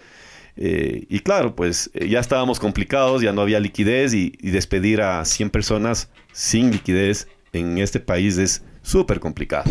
Eh, 0.56 1.06
y 1.08 1.20
claro, 1.20 1.54
pues 1.54 1.90
eh, 1.94 2.08
ya 2.08 2.20
estábamos 2.20 2.58
complicados, 2.58 3.22
ya 3.22 3.32
no 3.32 3.42
había 3.42 3.60
liquidez 3.60 4.14
y, 4.14 4.30
despedir 4.42 5.00
a 5.02 5.24
100 5.24 5.50
personas 5.50 6.10
sin 6.32 6.70
liquidez 6.70 7.28
en 7.52 7.78
este 7.78 8.00
país 8.00 8.38
es 8.38 8.62
súper 8.82 9.20
complicado. 9.20 9.70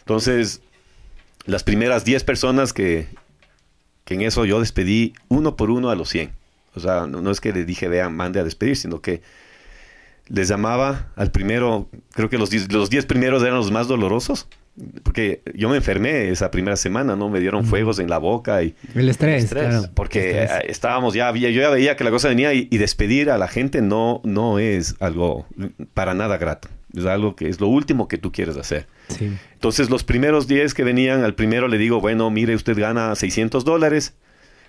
Entonces, 0.00 0.62
las 1.44 1.62
primeras 1.62 2.04
10 2.04 2.24
personas 2.24 2.72
que, 2.72 3.08
que, 4.04 4.14
en 4.14 4.22
eso 4.22 4.44
yo 4.44 4.60
despedí 4.60 5.14
uno 5.28 5.56
por 5.56 5.70
uno 5.70 5.90
a 5.90 5.94
los 5.94 6.08
100. 6.08 6.32
O 6.74 6.80
sea, 6.80 7.06
no, 7.06 7.30
es 7.30 7.40
que 7.40 7.52
le 7.52 7.64
dije, 7.64 7.88
vean, 7.88 8.14
mande 8.14 8.40
a 8.40 8.44
despedir, 8.44 8.76
sino 8.76 9.00
que 9.00 9.22
les 10.28 10.48
llamaba 10.48 11.12
al 11.16 11.30
primero, 11.30 11.88
creo 12.12 12.28
que 12.28 12.36
los 12.36 12.50
10 12.50 12.72
los 12.72 12.90
primeros 13.06 13.42
eran 13.42 13.54
los 13.54 13.70
más 13.70 13.86
dolorosos 13.88 14.48
porque 15.02 15.42
yo 15.54 15.68
me 15.70 15.76
enfermé 15.76 16.28
esa 16.28 16.50
primera 16.50 16.76
semana, 16.76 17.16
¿no? 17.16 17.30
Me 17.30 17.40
dieron 17.40 17.64
fuegos 17.64 17.98
en 17.98 18.10
la 18.10 18.18
boca 18.18 18.62
y... 18.62 18.74
El 18.94 19.08
estrés, 19.08 19.46
claro. 19.46 19.88
Porque 19.94 20.46
estábamos 20.68 21.14
ya, 21.14 21.32
yo 21.32 21.48
ya 21.48 21.70
veía 21.70 21.96
que 21.96 22.04
la 22.04 22.10
cosa 22.10 22.28
venía 22.28 22.52
y, 22.52 22.66
despedir 22.76 23.30
a 23.30 23.38
la 23.38 23.48
gente 23.48 23.80
no, 23.80 24.20
no 24.24 24.58
es 24.58 24.96
algo 25.00 25.46
para 25.94 26.12
nada 26.14 26.36
grato. 26.36 26.68
Es 26.94 27.06
algo 27.06 27.36
que 27.36 27.48
es 27.48 27.60
lo 27.60 27.68
último 27.68 28.06
que 28.06 28.18
tú 28.18 28.32
quieres 28.32 28.56
hacer. 28.56 28.86
Sí. 29.08 29.32
Entonces, 29.54 29.90
los 29.90 30.04
primeros 30.04 30.46
10 30.46 30.74
que 30.74 30.84
venían, 30.84 31.24
al 31.24 31.34
primero 31.34 31.68
le 31.68 31.78
digo, 31.78 32.00
bueno, 32.00 32.30
mire, 32.30 32.54
usted 32.54 32.78
gana 32.78 33.14
600 33.14 33.64
dólares, 33.64 34.14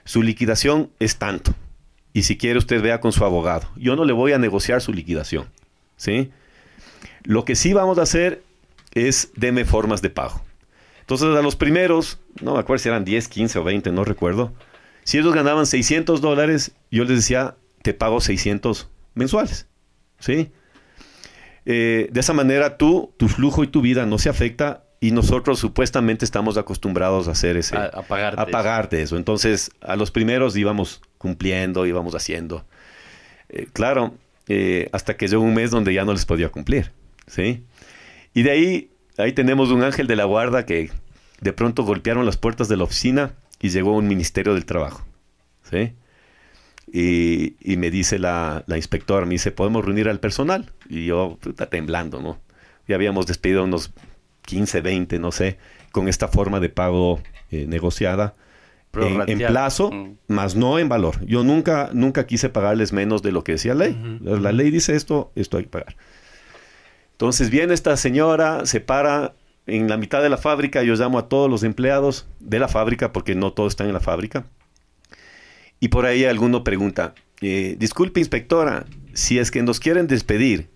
su 0.05 0.23
liquidación 0.23 0.89
es 0.99 1.17
tanto. 1.17 1.53
Y 2.13 2.23
si 2.23 2.37
quiere, 2.37 2.57
usted 2.57 2.81
vea 2.81 3.01
con 3.01 3.11
su 3.11 3.23
abogado. 3.25 3.69
Yo 3.75 3.95
no 3.95 4.05
le 4.05 4.13
voy 4.13 4.31
a 4.31 4.39
negociar 4.39 4.81
su 4.81 4.93
liquidación, 4.93 5.47
¿sí? 5.97 6.31
Lo 7.23 7.45
que 7.45 7.55
sí 7.55 7.73
vamos 7.73 7.97
a 7.97 8.03
hacer 8.03 8.41
es 8.97 9.31
deme 9.35 9.65
formas 9.65 10.01
de 10.01 10.09
pago. 10.09 10.41
Entonces 11.01 11.27
a 11.27 11.41
los 11.41 11.55
primeros, 11.55 12.19
no 12.41 12.53
me 12.53 12.59
acuerdo 12.59 12.83
si 12.83 12.89
eran 12.89 13.05
10, 13.05 13.27
15 13.27 13.59
o 13.59 13.63
20, 13.63 13.91
no 13.91 14.03
recuerdo, 14.03 14.53
si 15.03 15.17
ellos 15.17 15.33
ganaban 15.33 15.65
600 15.65 16.19
dólares, 16.19 16.73
yo 16.91 17.05
les 17.05 17.17
decía, 17.17 17.55
te 17.81 17.93
pago 17.93 18.19
600 18.19 18.89
mensuales. 19.13 19.67
¿Sí? 20.19 20.51
Eh, 21.65 22.09
de 22.11 22.19
esa 22.19 22.33
manera 22.33 22.77
tú, 22.77 23.13
tu 23.17 23.27
flujo 23.27 23.63
y 23.63 23.67
tu 23.67 23.81
vida 23.81 24.05
no 24.05 24.17
se 24.17 24.29
afecta 24.29 24.83
y 24.99 25.11
nosotros 25.11 25.59
supuestamente 25.59 26.25
estamos 26.25 26.57
acostumbrados 26.57 27.27
a 27.27 27.31
hacer 27.31 27.55
ese... 27.57 27.77
A, 27.77 28.01
pagarte, 28.01 28.41
a 28.41 28.45
pagarte 28.47 29.01
eso. 29.01 29.15
Entonces 29.15 29.71
a 29.81 29.95
los 29.95 30.11
primeros 30.11 30.57
íbamos 30.57 31.01
cumpliendo, 31.17 31.85
íbamos 31.85 32.15
haciendo. 32.15 32.65
Eh, 33.49 33.67
claro, 33.71 34.15
eh, 34.47 34.89
hasta 34.91 35.15
que 35.17 35.27
llegó 35.27 35.43
un 35.43 35.53
mes 35.53 35.71
donde 35.71 35.93
ya 35.93 36.03
no 36.03 36.13
les 36.13 36.25
podía 36.25 36.49
cumplir. 36.49 36.91
¿Sí? 37.27 37.63
Y 38.37 38.43
de 38.43 38.51
ahí, 38.51 38.91
ahí 39.17 39.33
tenemos 39.33 39.71
un 39.71 39.81
ángel 39.81 40.05
de 40.05 40.15
la 40.15 40.25
guarda 40.25 40.63
que 40.63 40.91
de 41.41 41.53
pronto 41.53 41.81
golpearon 41.81 42.23
las 42.23 42.37
puertas 42.37 42.67
de 42.67 42.77
la 42.77 42.83
oficina 42.83 43.33
y 43.59 43.69
llegó 43.69 43.93
un 43.93 44.07
ministerio 44.07 44.53
del 44.53 44.63
trabajo. 44.63 45.03
¿sí? 45.71 45.93
Y, 46.93 47.77
me 47.77 47.89
dice 47.89 48.19
la, 48.19 48.63
inspectora, 48.67 49.25
me 49.25 49.31
dice, 49.31 49.51
¿podemos 49.51 49.83
reunir 49.83 50.07
al 50.07 50.19
personal? 50.19 50.71
Y 50.87 51.07
yo, 51.07 51.39
está 51.49 51.71
temblando, 51.71 52.21
¿no? 52.21 52.37
Ya 52.87 52.93
habíamos 52.93 53.25
despedido 53.25 53.63
unos 53.63 53.91
15, 54.45 54.81
20, 54.81 55.17
no 55.17 55.31
sé, 55.31 55.57
con 55.91 56.07
esta 56.07 56.27
forma 56.27 56.59
de 56.59 56.69
pago 56.69 57.19
eh, 57.49 57.65
negociada. 57.67 58.35
En, 58.93 59.39
plazo, 59.39 59.89
mm. 59.89 60.17
más 60.27 60.55
no 60.55 60.77
en 60.77 60.89
valor. 60.89 61.25
Yo 61.25 61.43
nunca, 61.43 61.89
nunca 61.91 62.27
quise 62.27 62.49
pagarles 62.49 62.93
menos 62.93 63.23
de 63.23 63.31
lo 63.31 63.43
que 63.43 63.53
decía 63.53 63.73
la 63.73 63.85
ley. 63.85 64.19
La 64.21 64.51
ley 64.51 64.69
dice 64.69 64.95
esto, 64.95 65.31
esto 65.33 65.57
hay 65.57 65.63
que 65.63 65.69
pagar. 65.69 65.95
Entonces 67.17 67.49
viene 67.49 67.73
esta 67.73 67.97
señora, 67.97 68.67
se 68.67 68.79
para 68.79 69.33
en 69.65 69.89
la 69.89 69.97
mitad 69.97 70.21
de 70.21 70.29
la 70.29 70.37
fábrica, 70.37 70.83
yo 70.83 70.93
llamo 70.93 71.17
a 71.17 71.27
todos 71.27 71.49
los 71.49 71.63
empleados 71.63 72.27
de 72.39 72.59
la 72.59 72.67
fábrica, 72.67 73.11
porque 73.11 73.33
no 73.33 73.53
todos 73.53 73.73
están 73.73 73.87
en 73.87 73.93
la 73.93 73.99
fábrica, 73.99 74.45
y 75.79 75.87
por 75.87 76.05
ahí 76.05 76.25
alguno 76.25 76.63
pregunta, 76.63 77.15
eh, 77.41 77.75
disculpe 77.79 78.19
inspectora, 78.19 78.85
si 79.15 79.39
es 79.39 79.49
que 79.49 79.63
nos 79.63 79.79
quieren 79.79 80.05
despedir 80.05 80.69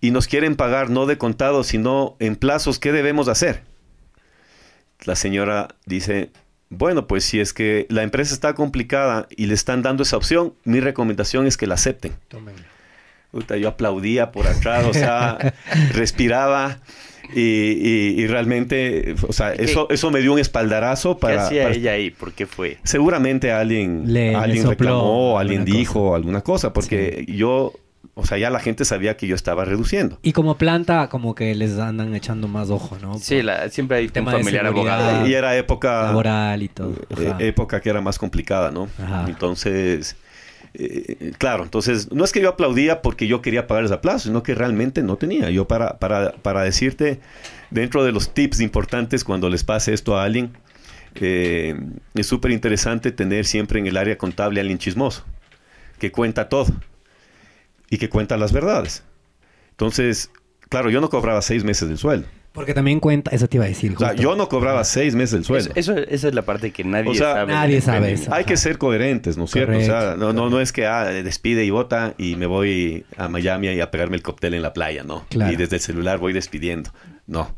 y 0.00 0.10
nos 0.10 0.26
quieren 0.26 0.56
pagar 0.56 0.90
no 0.90 1.06
de 1.06 1.16
contado, 1.16 1.62
sino 1.62 2.16
en 2.18 2.34
plazos, 2.34 2.80
¿qué 2.80 2.90
debemos 2.90 3.28
hacer? 3.28 3.62
La 5.04 5.14
señora 5.14 5.76
dice, 5.86 6.32
bueno, 6.70 7.06
pues 7.06 7.22
si 7.22 7.38
es 7.38 7.52
que 7.52 7.86
la 7.88 8.02
empresa 8.02 8.34
está 8.34 8.54
complicada 8.54 9.28
y 9.30 9.46
le 9.46 9.54
están 9.54 9.82
dando 9.82 10.02
esa 10.02 10.16
opción, 10.16 10.54
mi 10.64 10.80
recomendación 10.80 11.46
es 11.46 11.56
que 11.56 11.68
la 11.68 11.74
acepten 11.74 12.14
yo 13.60 13.68
aplaudía 13.68 14.32
por 14.32 14.46
atrás, 14.46 14.86
o 14.86 14.94
sea, 14.94 15.38
respiraba. 15.92 16.78
Y, 17.34 18.26
realmente, 18.26 19.14
o 19.26 19.32
sea, 19.32 19.54
eso, 19.54 19.88
eso 19.88 20.10
me 20.10 20.20
dio 20.20 20.34
un 20.34 20.38
espaldarazo 20.38 21.16
para... 21.18 21.48
¿Qué 21.48 21.62
hacía 21.62 21.70
ella 21.70 21.92
ahí? 21.92 22.10
¿Por 22.10 22.32
qué 22.32 22.46
fue? 22.46 22.76
Seguramente 22.84 23.52
alguien, 23.52 24.04
alguien 24.36 24.68
reclamó, 24.68 25.38
alguien 25.38 25.64
dijo 25.64 26.14
alguna 26.14 26.42
cosa, 26.42 26.74
porque 26.74 27.24
yo, 27.28 27.72
o 28.12 28.26
sea, 28.26 28.36
ya 28.36 28.50
la 28.50 28.60
gente 28.60 28.84
sabía 28.84 29.16
que 29.16 29.26
yo 29.26 29.34
estaba 29.34 29.64
reduciendo. 29.64 30.18
Y 30.22 30.32
como 30.32 30.58
planta, 30.58 31.08
como 31.08 31.34
que 31.34 31.54
les 31.54 31.78
andan 31.78 32.14
echando 32.14 32.48
más 32.48 32.68
ojo, 32.68 32.98
¿no? 33.00 33.18
Sí, 33.18 33.40
siempre 33.70 33.96
hay 33.96 34.08
tema 34.08 34.32
un 34.32 34.40
familiar 34.42 34.66
abogado. 34.66 35.26
Y 35.26 35.32
era 35.32 35.56
época... 35.56 36.02
Laboral 36.02 36.62
y 36.62 36.68
todo. 36.68 36.92
Eh, 37.18 37.32
época 37.38 37.80
que 37.80 37.88
era 37.88 38.02
más 38.02 38.18
complicada, 38.18 38.70
¿no? 38.70 38.88
Entonces 39.26 40.16
eh, 40.74 41.32
claro, 41.36 41.64
entonces 41.64 42.10
no 42.12 42.24
es 42.24 42.32
que 42.32 42.40
yo 42.40 42.48
aplaudía 42.48 43.02
porque 43.02 43.26
yo 43.26 43.42
quería 43.42 43.66
pagar 43.66 43.84
ese 43.84 43.98
plazo, 43.98 44.28
sino 44.28 44.42
que 44.42 44.54
realmente 44.54 45.02
no 45.02 45.16
tenía. 45.16 45.50
Yo 45.50 45.66
para, 45.68 45.98
para, 45.98 46.32
para 46.32 46.62
decirte, 46.62 47.20
dentro 47.70 48.04
de 48.04 48.12
los 48.12 48.32
tips 48.32 48.60
importantes 48.60 49.24
cuando 49.24 49.48
les 49.48 49.64
pase 49.64 49.92
esto 49.92 50.16
a 50.16 50.24
alguien, 50.24 50.56
eh, 51.16 51.78
es 52.14 52.26
súper 52.26 52.52
interesante 52.52 53.12
tener 53.12 53.44
siempre 53.44 53.80
en 53.80 53.86
el 53.86 53.96
área 53.96 54.16
contable 54.16 54.60
a 54.60 54.62
alguien 54.62 54.78
chismoso, 54.78 55.24
que 55.98 56.10
cuenta 56.10 56.48
todo 56.48 56.72
y 57.90 57.98
que 57.98 58.08
cuenta 58.08 58.36
las 58.38 58.52
verdades. 58.52 59.04
Entonces, 59.70 60.30
claro, 60.68 60.88
yo 60.90 61.00
no 61.00 61.10
cobraba 61.10 61.42
seis 61.42 61.64
meses 61.64 61.88
del 61.88 61.98
sueldo. 61.98 62.28
Porque 62.52 62.74
también 62.74 63.00
cuenta, 63.00 63.30
eso 63.30 63.48
te 63.48 63.56
iba 63.56 63.64
a 63.64 63.68
decir. 63.68 63.94
O 63.96 63.98
sea, 63.98 64.12
yo 64.12 64.36
no 64.36 64.48
cobraba 64.48 64.84
seis 64.84 65.14
meses 65.14 65.34
el 65.34 65.44
sueldo. 65.44 65.72
Eso, 65.74 65.96
esa 65.96 66.28
es 66.28 66.34
la 66.34 66.42
parte 66.42 66.70
que 66.70 66.84
nadie 66.84 67.14
sabe. 67.14 67.50
Nadie 67.50 67.80
sabe 67.80 68.12
eso. 68.12 68.32
Hay 68.32 68.44
que 68.44 68.58
ser 68.58 68.76
coherentes, 68.76 69.38
¿no 69.38 69.44
es 69.44 69.50
cierto? 69.50 69.76
O 69.76 69.80
sea, 69.80 70.16
no, 70.18 70.34
no, 70.34 70.50
no 70.50 70.60
es 70.60 70.70
que 70.70 70.86
ah, 70.86 71.04
despide 71.06 71.64
y 71.64 71.70
vota 71.70 72.14
y 72.18 72.36
me 72.36 72.44
voy 72.44 73.06
a 73.16 73.28
Miami 73.28 73.68
y 73.68 73.80
a 73.80 73.90
pegarme 73.90 74.16
el 74.16 74.22
cóctel 74.22 74.52
en 74.52 74.62
la 74.62 74.74
playa, 74.74 75.02
¿no? 75.02 75.24
Y 75.30 75.56
desde 75.56 75.76
el 75.76 75.82
celular 75.82 76.18
voy 76.18 76.34
despidiendo. 76.34 76.90
No. 77.26 77.54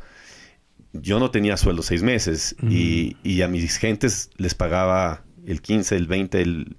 Yo 0.92 1.18
no 1.18 1.32
tenía 1.32 1.56
sueldo 1.56 1.82
seis 1.82 2.04
meses 2.04 2.54
y, 2.62 3.16
y, 3.24 3.42
a 3.42 3.48
mis 3.48 3.78
gentes 3.78 4.30
les 4.36 4.54
pagaba 4.54 5.24
el 5.44 5.60
15, 5.60 5.96
el 5.96 6.06
20, 6.06 6.40
el, 6.40 6.76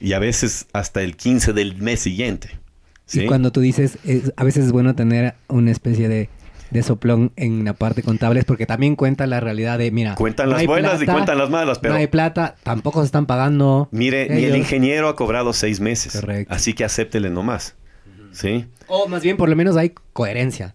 y 0.00 0.14
a 0.14 0.18
veces 0.18 0.66
hasta 0.72 1.02
el 1.02 1.14
15 1.14 1.52
del 1.52 1.76
mes 1.76 2.00
siguiente. 2.00 2.58
¿sí? 3.04 3.20
Y 3.20 3.26
cuando 3.26 3.52
tú 3.52 3.60
dices, 3.60 3.98
a 4.36 4.44
veces 4.44 4.64
es 4.64 4.72
bueno 4.72 4.94
tener 4.94 5.34
una 5.48 5.70
especie 5.72 6.08
de 6.08 6.30
de 6.70 6.82
soplón 6.82 7.32
en 7.36 7.64
la 7.64 7.72
parte 7.72 8.02
contable 8.02 8.42
porque 8.44 8.66
también 8.66 8.96
cuenta 8.96 9.26
la 9.26 9.40
realidad 9.40 9.78
de, 9.78 9.90
mira... 9.90 10.14
Cuentan 10.14 10.50
las 10.50 10.64
buenas 10.66 11.02
y 11.02 11.06
cuentan 11.06 11.38
las 11.38 11.50
malas, 11.50 11.78
pero... 11.78 11.94
No 11.94 12.00
hay 12.00 12.06
plata, 12.06 12.56
tampoco 12.62 13.00
se 13.00 13.06
están 13.06 13.26
pagando. 13.26 13.88
Mire, 13.90 14.28
ni 14.30 14.44
el 14.44 14.56
ingeniero 14.56 15.08
ha 15.08 15.16
cobrado 15.16 15.52
seis 15.52 15.80
meses. 15.80 16.12
Correcto. 16.12 16.54
Así 16.54 16.74
que 16.74 16.84
acéptele 16.84 17.30
nomás. 17.30 17.74
¿Sí? 18.32 18.66
O 18.86 19.08
más 19.08 19.22
bien, 19.22 19.36
por 19.36 19.48
lo 19.48 19.56
menos 19.56 19.76
hay 19.76 19.92
coherencia. 20.12 20.74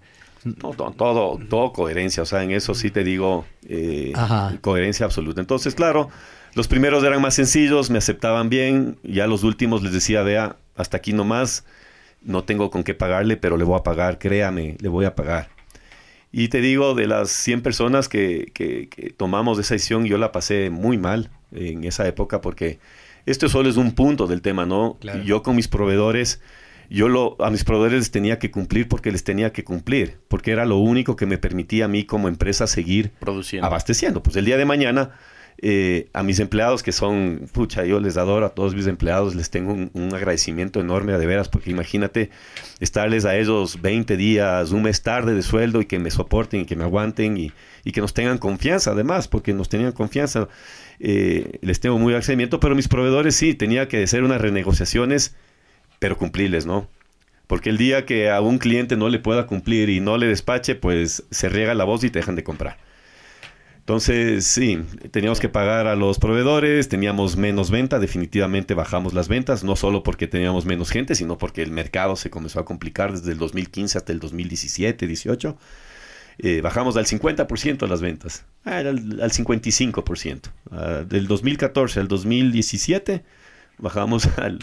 Todo, 0.60 0.92
todo, 0.92 1.40
todo 1.50 1.74
coherencia. 1.74 2.24
O 2.24 2.26
sea, 2.26 2.44
en 2.44 2.52
eso 2.52 2.76
sí 2.76 2.92
te 2.92 3.04
digo 3.04 3.46
eh, 3.68 4.14
coherencia 4.62 5.06
absoluta. 5.06 5.42
Entonces, 5.42 5.74
claro, 5.74 6.10
los 6.54 6.68
primeros 6.68 7.04
eran 7.04 7.22
más 7.22 7.34
sencillos, 7.34 7.90
me 7.90 7.98
aceptaban 7.98 8.50
bien. 8.50 8.98
Ya 9.04 9.28
los 9.28 9.44
últimos 9.44 9.82
les 9.82 9.94
decía, 9.94 10.22
vea, 10.22 10.58
hasta 10.76 10.98
aquí 10.98 11.14
nomás. 11.14 11.66
No 12.22 12.44
tengo 12.44 12.70
con 12.72 12.84
qué 12.84 12.94
pagarle, 12.94 13.38
pero 13.38 13.58
le 13.58 13.64
voy 13.64 13.80
a 13.80 13.84
pagar, 13.84 14.20
créame, 14.20 14.78
le 14.80 14.90
voy 14.90 15.06
a 15.06 15.16
pagar. 15.16 15.50
Y 16.38 16.50
te 16.50 16.60
digo, 16.60 16.96
de 16.96 17.08
las 17.08 17.30
100 17.30 17.62
personas 17.62 18.10
que, 18.10 18.52
que, 18.54 18.90
que 18.90 19.12
tomamos 19.12 19.58
esa 19.58 19.76
decisión, 19.76 20.04
yo 20.04 20.18
la 20.18 20.34
pasé 20.34 20.70
muy 20.70 20.98
mal 20.98 21.30
en 21.54 21.86
esa 21.86 22.06
época 22.10 22.42
porque 22.42 22.78
esto 23.26 23.48
solo 23.48 23.70
es 23.70 23.78
un 23.78 23.94
punto 23.94 24.28
del 24.28 24.42
tema, 24.42 24.66
¿no? 24.66 24.98
Claro. 25.00 25.24
Yo 25.24 25.44
con 25.44 25.56
mis 25.56 25.70
proveedores, 25.70 26.42
yo 26.90 27.08
lo, 27.08 27.38
a 27.42 27.50
mis 27.52 27.64
proveedores 27.64 28.00
les 28.00 28.12
tenía 28.12 28.38
que 28.38 28.52
cumplir 28.52 28.90
porque 28.90 29.14
les 29.14 29.24
tenía 29.24 29.54
que 29.54 29.64
cumplir, 29.64 30.18
porque 30.28 30.52
era 30.52 30.66
lo 30.66 30.76
único 30.76 31.16
que 31.16 31.26
me 31.26 31.38
permitía 31.38 31.86
a 31.86 31.88
mí 31.88 32.04
como 32.04 32.28
empresa 32.28 32.68
seguir 32.68 33.14
Produciendo. 33.22 33.66
abasteciendo. 33.66 34.22
Pues 34.22 34.36
el 34.36 34.44
día 34.44 34.58
de 34.58 34.66
mañana, 34.66 35.12
eh, 35.62 36.10
a 36.14 36.22
mis 36.22 36.40
empleados 36.40 36.84
que 36.84 36.92
son, 36.92 37.48
pucha, 37.52 37.86
yo 37.86 38.00
les 38.00 38.18
adoro 38.18 38.46
a 38.46 38.50
todos 38.50 38.76
mis 38.76 38.88
empleados, 38.88 39.36
les 39.36 39.50
tengo 39.50 39.74
un, 39.74 40.14
agradecimiento 40.14 40.82
enorme 40.82 41.18
de 41.18 41.26
veras, 41.26 41.48
porque 41.48 41.72
imagínate 41.72 42.30
estarles 42.80 43.26
a 43.26 43.38
ellos 43.38 43.82
20 43.82 44.18
días, 44.18 44.72
un 44.72 44.84
mes 44.84 45.02
tarde 45.02 45.34
de 45.34 45.42
sueldo 45.42 45.82
y 45.82 45.86
que 45.86 45.98
me 45.98 46.12
soporten 46.12 46.62
y 46.62 46.66
que 46.66 46.76
me 46.76 46.84
aguanten 46.84 47.38
y, 47.38 47.52
y 47.84 47.92
que 47.94 48.02
nos 48.02 48.14
tengan 48.14 48.38
confianza 48.38 48.92
además, 48.92 49.28
porque 49.28 49.54
nos 49.54 49.70
tenían 49.70 49.94
confianza. 49.94 50.50
Eh, 51.00 51.60
les 51.62 51.80
tengo 51.80 51.98
muy 51.98 52.14
agradecimiento, 52.14 52.60
pero 52.60 52.76
mis 52.76 52.88
proveedores 52.88 53.36
sí, 53.36 53.54
tenía 53.54 53.88
que 53.88 54.04
hacer 54.04 54.24
unas 54.24 54.42
renegociaciones, 54.42 55.36
pero 56.00 56.18
cumplirles, 56.18 56.66
¿no? 56.66 56.90
Porque 57.48 57.70
el 57.70 57.78
día 57.78 58.06
que 58.06 58.30
a 58.30 58.42
un 58.42 58.58
cliente 58.58 58.98
no 58.98 59.08
le 59.08 59.20
pueda 59.20 59.46
cumplir 59.46 59.90
y 59.90 60.00
no 60.00 60.18
le 60.18 60.28
despache, 60.28 60.76
pues 60.76 61.24
se 61.30 61.48
riega 61.48 61.74
la 61.76 61.84
voz 61.84 62.04
y 62.04 62.10
te 62.10 62.20
dejan 62.20 62.36
de 62.36 62.44
comprar. 62.44 62.78
Entonces, 63.86 64.48
sí, 64.48 64.84
teníamos 65.12 65.40
que 65.40 65.48
pagar 65.48 65.86
a 65.86 65.96
los 65.96 66.18
proveedores, 66.18 66.90
teníamos 66.90 67.38
menos 67.38 67.70
venta, 67.70 68.00
definitivamente 68.00 68.74
bajamos 68.74 69.14
las 69.14 69.28
ventas, 69.28 69.64
no 69.64 69.76
solo 69.76 70.02
porque 70.02 70.26
teníamos 70.26 70.66
menos 70.66 70.90
gente, 70.90 71.14
sino 71.14 71.38
porque 71.38 71.62
el 71.62 71.70
mercado 71.70 72.16
se 72.16 72.32
comenzó 72.32 72.60
a 72.60 72.66
complicar 72.66 73.12
desde 73.12 73.34
el 73.34 73.38
2015 73.38 74.00
hasta 74.00 74.12
el 74.12 74.20
2017, 74.20 75.06
18. 75.06 75.58
Eh, 76.40 76.62
bajamos 76.62 76.98
al 76.98 77.06
50% 77.06 77.88
las 77.88 78.02
ventas, 78.02 78.46
ah, 78.64 78.78
al, 78.78 79.22
al 79.22 79.32
55%. 79.32 80.42
Ah, 80.72 81.04
del 81.08 81.28
2014 81.28 82.00
al 82.00 82.08
2017 82.08 83.24
bajamos 83.78 84.28
al 84.38 84.60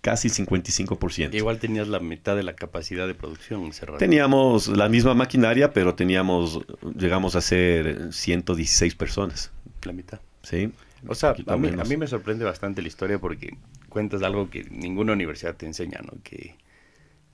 casi 0.00 0.28
55%. 0.28 1.34
Igual 1.34 1.58
tenías 1.58 1.88
la 1.88 2.00
mitad 2.00 2.34
de 2.36 2.42
la 2.42 2.54
capacidad 2.54 3.06
de 3.06 3.14
producción 3.14 3.64
encerrada. 3.64 3.98
Teníamos 3.98 4.68
la 4.68 4.88
misma 4.88 5.14
maquinaria, 5.14 5.72
pero 5.72 5.94
teníamos, 5.94 6.60
llegamos 6.96 7.36
a 7.36 7.40
ser 7.40 8.12
116 8.12 8.94
personas, 8.94 9.50
La 9.82 9.92
mitad. 9.92 10.20
¿sí? 10.42 10.72
O 11.06 11.14
sea, 11.14 11.34
a 11.46 11.56
mí, 11.56 11.68
a 11.68 11.84
mí 11.84 11.96
me 11.96 12.06
sorprende 12.06 12.44
bastante 12.44 12.82
la 12.82 12.88
historia 12.88 13.18
porque 13.18 13.56
cuentas 13.88 14.22
algo 14.22 14.48
que 14.50 14.64
ninguna 14.70 15.12
universidad 15.12 15.54
te 15.56 15.66
enseña, 15.66 16.00
¿no? 16.02 16.12
Que, 16.22 16.56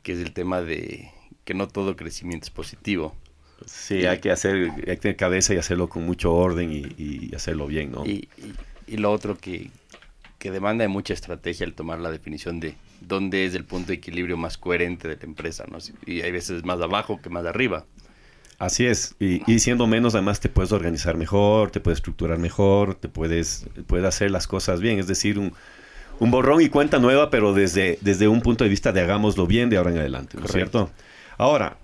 que 0.02 0.12
es 0.12 0.18
el 0.20 0.32
tema 0.32 0.60
de 0.62 1.10
que 1.44 1.54
no 1.54 1.68
todo 1.68 1.96
crecimiento 1.96 2.44
es 2.46 2.50
positivo. 2.50 3.14
Sí, 3.64 4.06
hay 4.06 4.18
que 4.18 4.30
hacer, 4.30 4.70
hay 4.70 4.84
que 4.84 4.96
tener 4.96 5.16
cabeza 5.16 5.54
y 5.54 5.56
hacerlo 5.56 5.88
con 5.88 6.04
mucho 6.04 6.32
orden 6.34 6.72
y, 6.72 6.84
y 6.98 7.34
hacerlo 7.34 7.66
bien, 7.68 7.90
¿no? 7.92 8.04
Y, 8.06 8.28
y- 8.38 8.54
y 8.88 8.98
lo 8.98 9.10
otro 9.10 9.36
que, 9.36 9.70
que 10.46 10.52
demanda 10.52 10.84
de 10.84 10.88
mucha 10.88 11.12
estrategia 11.12 11.66
el 11.66 11.74
tomar 11.74 11.98
la 11.98 12.08
definición 12.08 12.60
de 12.60 12.76
dónde 13.00 13.46
es 13.46 13.56
el 13.56 13.64
punto 13.64 13.88
de 13.88 13.94
equilibrio 13.94 14.36
más 14.36 14.56
coherente 14.56 15.08
de 15.08 15.16
la 15.16 15.24
empresa, 15.24 15.64
¿no? 15.68 15.78
Y 16.06 16.20
hay 16.20 16.30
veces 16.30 16.64
más 16.64 16.80
abajo 16.80 17.20
que 17.20 17.28
más 17.30 17.44
arriba. 17.46 17.84
Así 18.60 18.86
es, 18.86 19.16
y, 19.18 19.42
y 19.52 19.58
siendo 19.58 19.88
menos 19.88 20.14
además 20.14 20.38
te 20.38 20.48
puedes 20.48 20.70
organizar 20.70 21.16
mejor, 21.16 21.72
te 21.72 21.80
puedes 21.80 21.98
estructurar 21.98 22.38
mejor, 22.38 22.94
te 22.94 23.08
puedes, 23.08 23.66
puedes 23.88 24.06
hacer 24.06 24.30
las 24.30 24.46
cosas 24.46 24.80
bien, 24.80 25.00
es 25.00 25.08
decir, 25.08 25.36
un, 25.36 25.52
un 26.20 26.30
borrón 26.30 26.62
y 26.62 26.68
cuenta 26.68 27.00
nueva, 27.00 27.28
pero 27.28 27.52
desde, 27.52 27.98
desde 28.00 28.28
un 28.28 28.40
punto 28.40 28.62
de 28.62 28.70
vista 28.70 28.92
de 28.92 29.00
hagámoslo 29.00 29.48
bien 29.48 29.68
de 29.68 29.78
ahora 29.78 29.90
en 29.90 29.98
adelante, 29.98 30.38
¿no 30.38 30.46
es 30.46 30.52
cierto? 30.52 30.90
Ahora, 31.38 31.78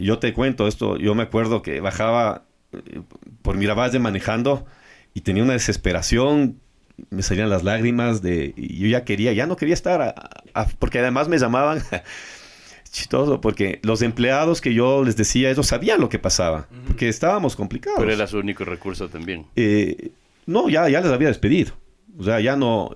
yo 0.00 0.18
te 0.18 0.32
cuento 0.32 0.66
esto, 0.66 0.96
yo 0.96 1.14
me 1.14 1.22
acuerdo 1.22 1.62
que 1.62 1.80
bajaba 1.80 2.42
eh, 2.72 3.02
por 3.42 3.56
Miravalle 3.56 4.00
manejando 4.00 4.66
y 5.14 5.20
tenía 5.20 5.44
una 5.44 5.52
desesperación, 5.52 6.60
me 7.10 7.22
salían 7.22 7.48
las 7.50 7.64
lágrimas 7.64 8.20
de, 8.22 8.52
y 8.56 8.78
yo 8.78 8.88
ya 8.88 9.04
quería, 9.04 9.32
ya 9.32 9.46
no 9.46 9.56
quería 9.56 9.74
estar, 9.74 10.02
a- 10.02 10.14
a- 10.54 10.66
porque 10.78 10.98
además 10.98 11.28
me 11.28 11.38
llamaban, 11.38 11.82
chistoso, 12.90 13.40
porque 13.40 13.78
los 13.82 14.02
empleados 14.02 14.60
que 14.60 14.74
yo 14.74 15.04
les 15.04 15.16
decía, 15.16 15.50
ellos 15.50 15.66
sabían 15.66 16.00
lo 16.00 16.08
que 16.08 16.18
pasaba, 16.18 16.66
porque 16.86 17.08
estábamos 17.08 17.54
complicados. 17.56 17.98
Pero 18.00 18.12
era 18.12 18.26
su 18.26 18.38
único 18.38 18.64
recurso 18.64 19.08
también. 19.08 19.46
Eh, 19.56 20.10
no, 20.46 20.68
ya, 20.68 20.88
ya 20.88 21.00
les 21.00 21.12
había 21.12 21.28
despedido. 21.28 21.72
O 22.18 22.24
sea, 22.24 22.40
ya 22.40 22.56
no. 22.56 22.90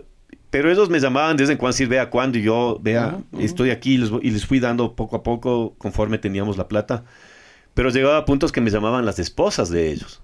Pero 0.50 0.70
ellos 0.70 0.90
me 0.90 0.98
llamaban 1.00 1.36
de 1.36 1.44
vez 1.44 1.50
en 1.50 1.56
cuando, 1.58 1.72
decir, 1.74 1.88
vea 1.88 2.10
cuándo, 2.10 2.38
y 2.38 2.42
yo, 2.42 2.78
vea, 2.82 3.18
estoy 3.38 3.70
aquí, 3.70 3.94
y 3.94 3.98
les, 3.98 4.10
y 4.22 4.30
les 4.30 4.46
fui 4.46 4.58
dando 4.60 4.94
poco 4.96 5.16
a 5.16 5.22
poco 5.22 5.74
conforme 5.78 6.18
teníamos 6.18 6.56
la 6.56 6.66
plata. 6.68 7.04
Pero 7.74 7.90
llegaba 7.90 8.18
a 8.18 8.24
puntos 8.24 8.52
que 8.52 8.60
me 8.60 8.70
llamaban 8.70 9.04
las 9.04 9.18
esposas 9.18 9.68
de 9.68 9.90
ellos. 9.92 10.22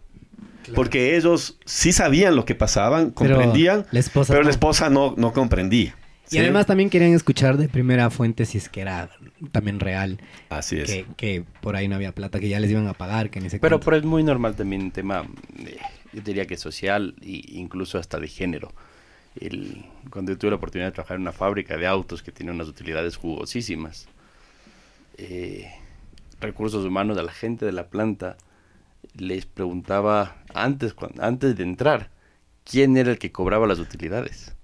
Porque 0.74 1.16
ellos 1.16 1.58
sí 1.64 1.92
sabían 1.92 2.36
lo 2.36 2.44
que 2.44 2.54
pasaban, 2.54 3.12
Pero 3.12 3.34
comprendían, 3.36 3.86
la 3.90 4.00
esposa 4.00 4.32
pero 4.32 4.42
no. 4.42 4.48
la 4.48 4.50
esposa 4.50 4.90
no, 4.90 5.14
no 5.16 5.32
comprendía. 5.32 5.94
Y 6.26 6.34
¿sí? 6.34 6.38
además 6.38 6.66
también 6.66 6.90
querían 6.90 7.12
escuchar 7.12 7.56
de 7.56 7.68
primera 7.68 8.08
fuente 8.08 8.44
si 8.46 8.58
es 8.58 8.68
que 8.68 8.82
era 8.82 9.10
también 9.50 9.80
real, 9.80 10.20
Así 10.48 10.78
es. 10.78 10.88
que, 10.88 11.06
que 11.16 11.44
por 11.60 11.74
ahí 11.74 11.88
no 11.88 11.96
había 11.96 12.12
plata, 12.12 12.38
que 12.38 12.48
ya 12.48 12.60
les 12.60 12.70
iban 12.70 12.86
a 12.86 12.94
pagar, 12.94 13.30
que 13.30 13.40
ni 13.40 13.50
sé 13.50 13.58
Pero, 13.58 13.80
pero 13.80 13.96
es 13.96 14.04
muy 14.04 14.22
normal 14.22 14.54
también 14.54 14.82
un 14.82 14.90
tema, 14.92 15.24
eh, 15.58 15.76
yo 16.12 16.20
diría 16.22 16.46
que 16.46 16.56
social 16.56 17.14
e 17.20 17.42
incluso 17.48 17.98
hasta 17.98 18.20
de 18.20 18.28
género. 18.28 18.72
El, 19.40 19.84
cuando 20.10 20.32
yo 20.32 20.38
tuve 20.38 20.50
la 20.50 20.56
oportunidad 20.56 20.88
de 20.88 20.92
trabajar 20.92 21.16
en 21.16 21.22
una 21.22 21.32
fábrica 21.32 21.76
de 21.76 21.86
autos 21.88 22.22
que 22.22 22.30
tiene 22.30 22.52
unas 22.52 22.68
utilidades 22.68 23.16
jugosísimas, 23.16 24.06
eh, 25.18 25.68
recursos 26.40 26.84
humanos 26.84 27.18
a 27.18 27.22
la 27.22 27.32
gente 27.32 27.66
de 27.66 27.72
la 27.72 27.88
planta 27.88 28.36
les 29.14 29.46
preguntaba 29.46 30.36
antes, 30.54 30.94
antes 31.18 31.56
de 31.56 31.62
entrar 31.62 32.10
quién 32.64 32.96
era 32.96 33.10
el 33.10 33.18
que 33.18 33.32
cobraba 33.32 33.66
las 33.66 33.78
utilidades. 33.78 34.54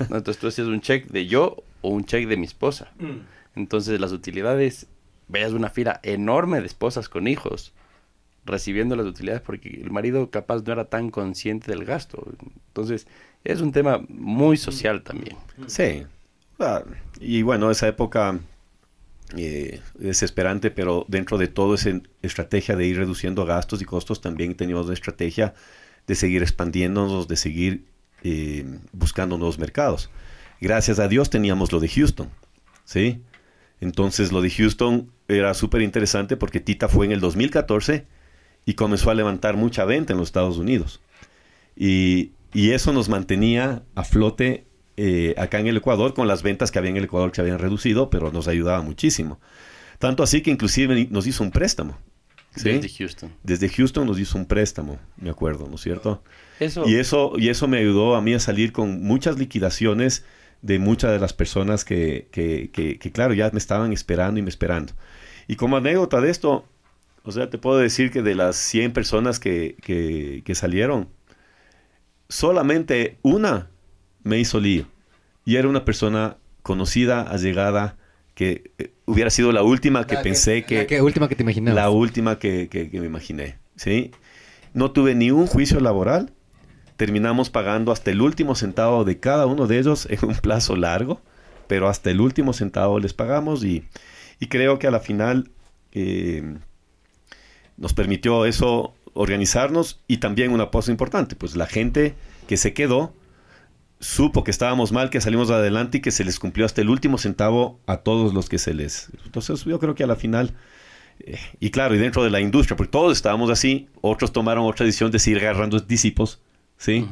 Entonces 0.00 0.38
tú 0.38 0.48
hacías 0.48 0.66
un 0.66 0.80
check 0.80 1.06
de 1.08 1.26
yo 1.26 1.56
o 1.80 1.90
un 1.90 2.04
check 2.04 2.26
de 2.28 2.36
mi 2.36 2.46
esposa. 2.46 2.92
Entonces 3.54 4.00
las 4.00 4.12
utilidades, 4.12 4.88
veas 5.28 5.52
una 5.52 5.70
fila 5.70 6.00
enorme 6.02 6.60
de 6.60 6.66
esposas 6.66 7.08
con 7.08 7.26
hijos 7.28 7.72
recibiendo 8.44 8.96
las 8.96 9.06
utilidades 9.06 9.40
porque 9.40 9.68
el 9.68 9.90
marido 9.90 10.30
capaz 10.30 10.62
no 10.62 10.72
era 10.72 10.86
tan 10.86 11.10
consciente 11.10 11.70
del 11.70 11.84
gasto. 11.84 12.26
Entonces 12.68 13.06
es 13.44 13.60
un 13.60 13.72
tema 13.72 14.00
muy 14.08 14.56
social 14.56 15.02
también. 15.02 15.36
Sí. 15.66 16.04
Ah, 16.58 16.82
y 17.20 17.42
bueno, 17.42 17.70
esa 17.70 17.88
época 17.88 18.40
eh, 19.36 19.80
desesperante, 19.94 20.70
pero 20.70 21.06
dentro 21.08 21.38
de 21.38 21.48
todo 21.48 21.74
esa 21.74 21.90
estrategia 22.22 22.76
de 22.76 22.86
ir 22.86 22.98
reduciendo 22.98 23.44
gastos 23.44 23.80
y 23.80 23.84
costos, 23.84 24.20
también 24.20 24.54
teníamos 24.54 24.86
una 24.86 24.94
estrategia 24.94 25.54
de 26.06 26.14
seguir 26.14 26.42
expandiéndonos, 26.42 27.28
de 27.28 27.36
seguir 27.36 27.84
eh, 28.22 28.64
buscando 28.92 29.38
nuevos 29.38 29.58
mercados. 29.58 30.10
Gracias 30.60 30.98
a 30.98 31.08
Dios 31.08 31.30
teníamos 31.30 31.72
lo 31.72 31.80
de 31.80 31.88
Houston, 31.88 32.30
¿sí? 32.84 33.22
Entonces 33.80 34.32
lo 34.32 34.42
de 34.42 34.50
Houston 34.50 35.10
era 35.28 35.54
súper 35.54 35.82
interesante 35.82 36.36
porque 36.36 36.60
Tita 36.60 36.88
fue 36.88 37.06
en 37.06 37.12
el 37.12 37.20
2014 37.20 38.06
y 38.64 38.74
comenzó 38.74 39.10
a 39.10 39.14
levantar 39.14 39.56
mucha 39.56 39.84
venta 39.84 40.12
en 40.12 40.18
los 40.18 40.28
Estados 40.28 40.58
Unidos. 40.58 41.00
Y, 41.74 42.32
y 42.52 42.70
eso 42.70 42.92
nos 42.92 43.08
mantenía 43.08 43.82
a 43.94 44.04
flote 44.04 44.66
eh, 44.96 45.34
acá 45.38 45.58
en 45.60 45.66
el 45.66 45.76
Ecuador 45.76 46.14
con 46.14 46.28
las 46.28 46.42
ventas 46.42 46.70
que 46.70 46.78
había 46.78 46.90
en 46.90 46.96
el 46.96 47.04
Ecuador 47.04 47.30
que 47.30 47.36
se 47.36 47.40
habían 47.42 47.58
reducido, 47.58 48.10
pero 48.10 48.30
nos 48.32 48.48
ayudaba 48.48 48.82
muchísimo. 48.82 49.40
Tanto 49.98 50.22
así 50.22 50.42
que 50.42 50.50
inclusive 50.50 51.08
nos 51.10 51.26
hizo 51.26 51.42
un 51.44 51.50
préstamo. 51.50 51.98
¿sí? 52.56 52.70
Desde 52.70 52.88
Houston. 52.88 53.32
Desde 53.42 53.68
Houston 53.68 54.06
nos 54.06 54.18
hizo 54.18 54.36
un 54.36 54.46
préstamo, 54.46 54.98
me 55.16 55.30
acuerdo, 55.30 55.66
¿no 55.68 55.76
es 55.76 55.80
cierto? 55.80 56.22
Eso, 56.60 56.86
Y 56.86 56.96
eso, 56.96 57.32
y 57.36 57.48
eso 57.48 57.68
me 57.68 57.78
ayudó 57.78 58.14
a 58.14 58.20
mí 58.20 58.34
a 58.34 58.40
salir 58.40 58.72
con 58.72 59.02
muchas 59.02 59.38
liquidaciones 59.38 60.24
de 60.60 60.78
muchas 60.78 61.10
de 61.10 61.18
las 61.18 61.32
personas 61.32 61.84
que, 61.84 62.28
que, 62.30 62.70
que, 62.72 62.98
que, 62.98 63.12
claro, 63.12 63.34
ya 63.34 63.50
me 63.50 63.58
estaban 63.58 63.92
esperando 63.92 64.38
y 64.38 64.42
me 64.42 64.48
esperando. 64.48 64.92
Y 65.48 65.56
como 65.56 65.76
anécdota 65.76 66.20
de 66.20 66.30
esto, 66.30 66.64
o 67.24 67.32
sea, 67.32 67.50
te 67.50 67.58
puedo 67.58 67.78
decir 67.78 68.10
que 68.10 68.22
de 68.22 68.34
las 68.34 68.56
100 68.56 68.92
personas 68.92 69.40
que, 69.40 69.76
que, 69.82 70.42
que 70.44 70.54
salieron, 70.54 71.08
solamente 72.28 73.18
una 73.22 73.71
me 74.22 74.38
hizo 74.38 74.60
lío. 74.60 74.86
Y 75.44 75.56
era 75.56 75.68
una 75.68 75.84
persona 75.84 76.36
conocida, 76.62 77.22
allegada, 77.22 77.96
que 78.34 78.70
eh, 78.78 78.92
hubiera 79.04 79.30
sido 79.30 79.52
la 79.52 79.62
última 79.62 80.06
que 80.06 80.14
La 80.14 80.22
pensé 80.22 80.64
que... 80.64 80.76
la 80.78 80.86
que 80.86 81.02
última 81.02 81.28
que 81.28 81.36
te 81.36 81.42
imaginabas. 81.42 81.74
La 81.76 81.90
última 81.90 82.38
que, 82.38 82.68
que- 82.68 82.90
que 82.90 83.00
me 83.00 83.06
imaginé, 83.06 83.58
¿sí? 83.76 84.12
No 84.74 84.90
tuve 84.92 85.14
ni 85.14 85.30
un 85.30 85.46
juicio 85.46 85.80
laboral. 85.80 86.32
Terminamos 86.96 87.50
pagando 87.50 87.90
hasta 87.92 88.10
el 88.10 88.20
último 88.22 88.54
centavo 88.54 89.04
de 89.04 89.18
cada 89.18 89.46
uno 89.46 89.66
de 89.66 89.78
ellos 89.78 90.06
en 90.08 90.18
un 90.24 90.34
plazo 90.36 90.76
largo, 90.76 91.20
pero 91.66 91.88
hasta 91.88 92.10
el 92.10 92.20
último 92.20 92.52
centavo 92.52 93.00
les 93.00 93.12
pagamos 93.12 93.64
y, 93.64 93.84
y 94.38 94.46
creo 94.46 94.78
que 94.78 94.86
a 94.86 94.90
la 94.90 95.00
final 95.00 95.50
eh, 95.92 96.56
nos 97.76 97.92
permitió 97.94 98.44
eso 98.46 98.94
organizarnos 99.14 100.00
y 100.06 100.18
también 100.18 100.52
una 100.52 100.70
cosa 100.70 100.90
importante, 100.90 101.34
pues 101.36 101.56
la 101.56 101.66
gente 101.66 102.14
que 102.46 102.56
se 102.56 102.72
quedó 102.72 103.12
supo 104.02 104.42
que 104.44 104.50
estábamos 104.50 104.90
mal, 104.92 105.08
que 105.10 105.20
salimos 105.20 105.50
adelante 105.50 105.98
y 105.98 106.00
que 106.02 106.10
se 106.10 106.24
les 106.24 106.38
cumplió 106.38 106.66
hasta 106.66 106.80
el 106.82 106.90
último 106.90 107.16
centavo 107.18 107.78
a 107.86 107.98
todos 107.98 108.34
los 108.34 108.48
que 108.48 108.58
se 108.58 108.74
les... 108.74 109.08
Entonces 109.24 109.64
yo 109.64 109.78
creo 109.78 109.94
que 109.94 110.04
a 110.04 110.06
la 110.06 110.16
final 110.16 110.54
Eh, 111.20 111.38
y 111.60 111.70
claro, 111.70 111.94
y 111.94 111.98
dentro 111.98 112.24
de 112.24 112.30
la 112.30 112.40
industria, 112.40 112.76
porque 112.76 112.90
todos 112.90 113.12
estábamos 113.16 113.48
así, 113.50 113.86
otros 114.00 114.32
tomaron 114.32 114.64
otra 114.66 114.84
decisión 114.86 115.10
de 115.12 115.18
seguir 115.20 115.38
agarrando 115.40 115.78
discípulos, 115.78 116.40
¿sí? 116.78 117.06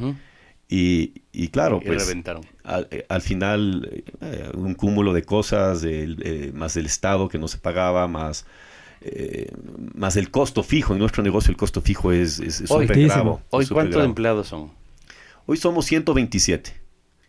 y, 0.68 1.12
y, 1.32 1.48
claro, 1.48 1.80
y 1.82 1.86
pues 1.86 2.02
reventaron. 2.06 2.42
Al, 2.64 2.88
eh, 2.90 3.04
al 3.08 3.20
final 3.22 4.02
eh, 4.20 4.50
un 4.54 4.74
cúmulo 4.74 5.12
de 5.12 5.22
cosas, 5.22 5.84
el, 5.84 6.16
eh, 6.24 6.50
más 6.54 6.76
el 6.76 6.86
Estado 6.86 7.28
que 7.28 7.38
no 7.38 7.46
se 7.46 7.58
pagaba, 7.58 8.08
más, 8.08 8.46
más 9.94 10.16
el 10.16 10.30
costo 10.30 10.62
fijo. 10.62 10.92
En 10.94 10.98
nuestro 10.98 11.22
negocio 11.22 11.50
el 11.50 11.56
costo 11.56 11.80
fijo 11.80 12.10
es, 12.10 12.40
es, 12.40 12.62
es 12.62 12.70
Hoy- 13.50 13.66
¿cuántos 13.66 14.02
empleados 14.04 14.48
son? 14.48 14.72
Hoy 15.46 15.56
somos 15.56 15.84
127. 15.86 16.79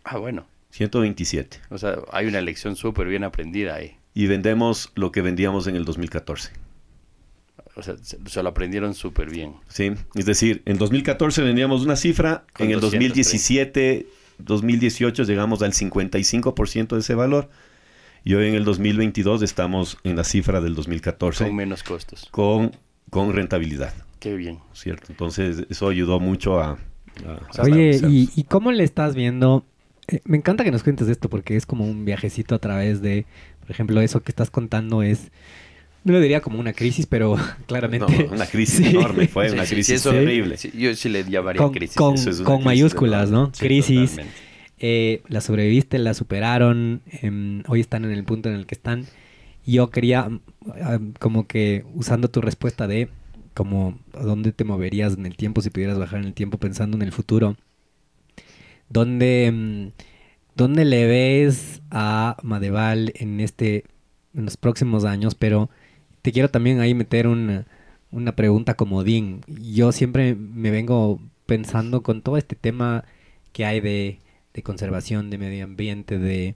Ah, 0.04 0.18
bueno. 0.18 0.46
127. 0.70 1.58
O 1.70 1.78
sea, 1.78 1.98
hay 2.12 2.26
una 2.26 2.40
lección 2.40 2.76
súper 2.76 3.06
bien 3.08 3.24
aprendida 3.24 3.74
ahí. 3.74 3.96
Y 4.14 4.26
vendemos 4.26 4.90
lo 4.94 5.12
que 5.12 5.22
vendíamos 5.22 5.66
en 5.66 5.76
el 5.76 5.84
2014. 5.84 6.50
O 7.74 7.82
sea, 7.82 7.96
se, 8.02 8.18
se 8.26 8.42
lo 8.42 8.48
aprendieron 8.50 8.94
súper 8.94 9.30
bien. 9.30 9.54
¿sí? 9.68 9.92
Es 10.14 10.26
decir, 10.26 10.62
en 10.66 10.78
2014 10.78 11.42
vendíamos 11.42 11.82
una 11.82 11.96
cifra, 11.96 12.44
Con 12.52 12.66
en 12.66 12.72
el 12.74 12.80
230. 12.80 13.08
2017, 13.14 14.06
2018 14.38 15.22
llegamos 15.24 15.62
al 15.62 15.72
55% 15.72 16.88
de 16.94 17.00
ese 17.00 17.14
valor. 17.14 17.48
Y 18.24 18.34
hoy 18.34 18.48
en 18.48 18.54
el 18.54 18.64
2022 18.64 19.42
estamos 19.42 19.98
en 20.04 20.16
la 20.16 20.24
cifra 20.24 20.60
del 20.60 20.74
2014 20.74 21.44
Con 21.46 21.56
menos 21.56 21.82
costos. 21.82 22.28
con, 22.30 22.72
con 23.10 23.32
rentabilidad, 23.32 23.92
Qué 24.20 24.34
bien. 24.36 24.60
¿cierto? 24.74 25.06
Entonces 25.10 25.66
eso 25.70 25.88
ayudó 25.88 26.20
mucho 26.20 26.60
a... 26.60 26.78
a- 27.26 27.62
Oye. 27.62 27.98
¿y, 28.08 28.30
y 28.36 28.44
cómo 28.44 28.70
le 28.70 28.84
estás 28.84 29.14
viendo? 29.16 29.64
Eh, 30.08 30.20
me 30.24 30.36
encanta 30.36 30.64
que 30.64 30.70
nos 30.70 30.82
cuentes 30.82 31.08
esto 31.08 31.28
porque 31.28 31.56
es 31.56 31.66
como 31.66 31.84
un 31.84 32.04
viajecito 32.04 32.54
a 32.54 32.58
través 32.58 33.00
de, 33.02 33.24
por 33.60 33.70
ejemplo, 33.70 34.00
eso 34.00 34.20
que 34.22 34.32
estás 34.32 34.50
contando 34.50 35.02
es, 35.02 35.30
no 36.04 36.12
lo 36.14 36.20
diría 36.20 36.40
como 36.40 36.58
una 36.58 36.72
crisis, 36.72 37.06
pero 37.06 37.36
claramente... 37.66 38.26
No, 38.26 38.34
una 38.34 38.46
crisis 38.46 38.78
Sí. 38.86 38.96
enorme, 38.96 39.28
fue 39.28 39.48
Sí, 39.48 39.54
una 39.54 39.64
crisis 39.64 39.86
sí, 39.86 39.94
eso- 39.94 40.10
horrible. 40.10 40.56
sí, 40.56 40.72
yo 40.76 40.94
sí 40.94 41.08
le 41.08 41.24
llamaría 41.24 41.62
con, 41.62 41.72
crisis. 41.72 41.96
con- 41.96 42.14
Eso 42.14 42.30
es 42.30 42.36
una 42.40 42.46
con 42.46 42.56
crisis 42.56 42.66
mayúsculas. 42.66 43.30
¿no? 43.30 43.50
Sí, 43.54 43.64
crisis. 43.66 44.16
eh, 44.78 45.22
la 45.28 45.40
sobreviviste, 45.40 45.98
la 45.98 46.14
superaron, 46.14 47.02
em, 47.06 47.62
hoy 47.68 47.80
están 47.80 48.04
en 48.04 48.10
el 48.10 48.24
punto 48.24 48.48
en 48.48 48.56
el 48.56 48.66
que 48.66 48.74
están. 48.74 49.06
Yo 49.64 49.90
quería, 49.90 50.28
mm, 50.28 50.40
como 51.20 51.46
que 51.46 51.84
usando 51.94 52.28
tu 52.28 52.40
respuesta 52.40 52.88
de 52.88 53.08
como 53.54 53.96
a 54.14 54.22
dónde 54.24 54.50
te 54.50 54.64
moverías 54.64 55.14
en 55.16 55.26
el 55.26 55.36
tiempo 55.36 55.60
si 55.60 55.70
pudieras 55.70 55.98
bajar 55.98 56.18
en 56.20 56.24
el 56.26 56.32
tiempo 56.34 56.58
pensando 56.58 56.96
en 56.96 57.02
el 57.02 57.12
futuro, 57.12 57.56
¿dónde, 58.92 59.50
mm, 59.52 60.02
dónde 60.56 60.84
le 60.84 61.06
ves 61.06 61.82
a 61.90 62.36
Madeval 62.42 63.12
en 63.16 63.40
este 63.40 63.84
en 64.34 64.44
los 64.44 64.56
próximos 64.56 65.04
años? 65.04 65.34
Pero 65.34 65.70
te 66.22 66.32
quiero 66.32 66.50
también 66.50 66.80
ahí 66.80 66.94
meter 66.94 67.26
una, 67.26 67.66
una 68.10 68.36
pregunta 68.36 68.74
comodín. 68.74 69.42
Yo 69.48 69.92
siempre 69.92 70.34
me 70.34 70.70
vengo 70.70 71.20
pensando 71.46 72.02
con 72.02 72.22
todo 72.22 72.36
este 72.36 72.56
tema 72.56 73.04
que 73.52 73.64
hay 73.64 73.80
de, 73.80 74.20
de 74.54 74.62
conservación, 74.62 75.30
de 75.30 75.38
medio 75.38 75.64
ambiente, 75.64 76.18
de, 76.18 76.54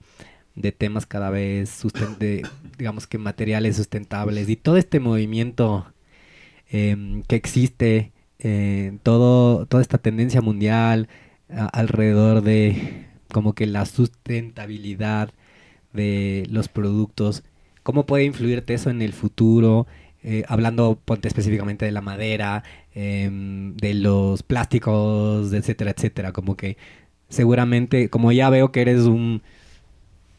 de 0.55 0.71
temas 0.71 1.05
cada 1.05 1.29
vez, 1.29 1.83
de, 2.19 2.43
digamos 2.77 3.07
que 3.07 3.17
materiales 3.17 3.75
sustentables 3.75 4.49
y 4.49 4.55
todo 4.55 4.77
este 4.77 4.99
movimiento 4.99 5.93
em, 6.69 7.23
que 7.23 7.35
existe, 7.35 8.11
eh, 8.39 8.97
todo, 9.03 9.65
toda 9.67 9.81
esta 9.81 9.97
tendencia 9.99 10.41
mundial 10.41 11.09
alrededor 11.49 12.41
de 12.41 13.05
como 13.31 13.53
que 13.53 13.67
la 13.67 13.85
sustentabilidad 13.85 15.31
de 15.93 16.45
los 16.49 16.67
productos, 16.67 17.43
¿cómo 17.83 18.05
puede 18.05 18.25
influirte 18.25 18.73
eso 18.73 18.89
en 18.89 19.01
el 19.01 19.13
futuro? 19.13 19.87
Eh, 20.23 20.43
hablando, 20.47 20.99
ponte 21.05 21.27
específicamente 21.27 21.85
de 21.85 21.91
la 21.91 22.01
madera, 22.01 22.63
em, 22.93 23.75
de 23.77 23.93
los 23.93 24.43
plásticos, 24.43 25.53
etcétera, 25.53 25.91
etcétera, 25.91 26.31
como 26.33 26.57
que 26.57 26.77
seguramente, 27.29 28.09
como 28.09 28.31
ya 28.31 28.49
veo 28.49 28.71
que 28.71 28.81
eres 28.81 29.03
un, 29.03 29.41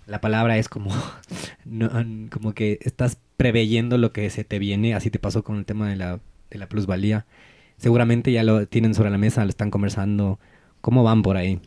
la 0.06 0.20
palabra 0.20 0.58
es 0.58 0.68
como, 0.68 0.90
no, 1.64 1.90
como 2.30 2.54
que 2.54 2.78
estás 2.82 3.18
preveyendo 3.36 3.98
lo 3.98 4.12
que 4.12 4.28
se 4.30 4.44
te 4.44 4.58
viene, 4.58 4.94
así 4.94 5.10
te 5.10 5.18
pasó 5.18 5.44
con 5.44 5.58
el 5.58 5.64
tema 5.64 5.88
de 5.88 5.96
la, 5.96 6.20
de 6.50 6.58
la 6.58 6.68
plusvalía. 6.68 7.26
Seguramente 7.76 8.32
ya 8.32 8.42
lo 8.42 8.66
tienen 8.66 8.94
sobre 8.94 9.10
la 9.10 9.18
mesa, 9.18 9.44
lo 9.44 9.50
están 9.50 9.70
conversando. 9.70 10.40
¿Cómo 10.88 11.02
van 11.04 11.20
por 11.20 11.36
ahí? 11.36 11.60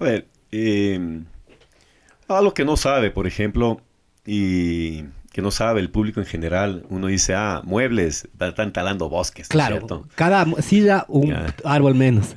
A 0.00 0.02
ver, 0.04 0.26
eh, 0.50 1.20
algo 2.26 2.52
que 2.54 2.64
no 2.64 2.76
sabe, 2.76 3.12
por 3.12 3.28
ejemplo, 3.28 3.80
y 4.26 5.04
que 5.32 5.42
no 5.42 5.52
sabe 5.52 5.78
el 5.80 5.90
público 5.92 6.18
en 6.18 6.26
general, 6.26 6.84
uno 6.90 7.06
dice, 7.06 7.36
ah, 7.36 7.62
muebles, 7.64 8.28
están 8.40 8.72
talando 8.72 9.08
bosques, 9.08 9.42
¿no 9.46 9.52
es 9.52 9.52
Claro, 9.52 9.76
cierto? 9.76 10.08
cada 10.16 10.44
silla 10.60 11.04
un 11.06 11.28
Ya. 11.28 11.54
árbol 11.64 11.94
menos. 11.94 12.34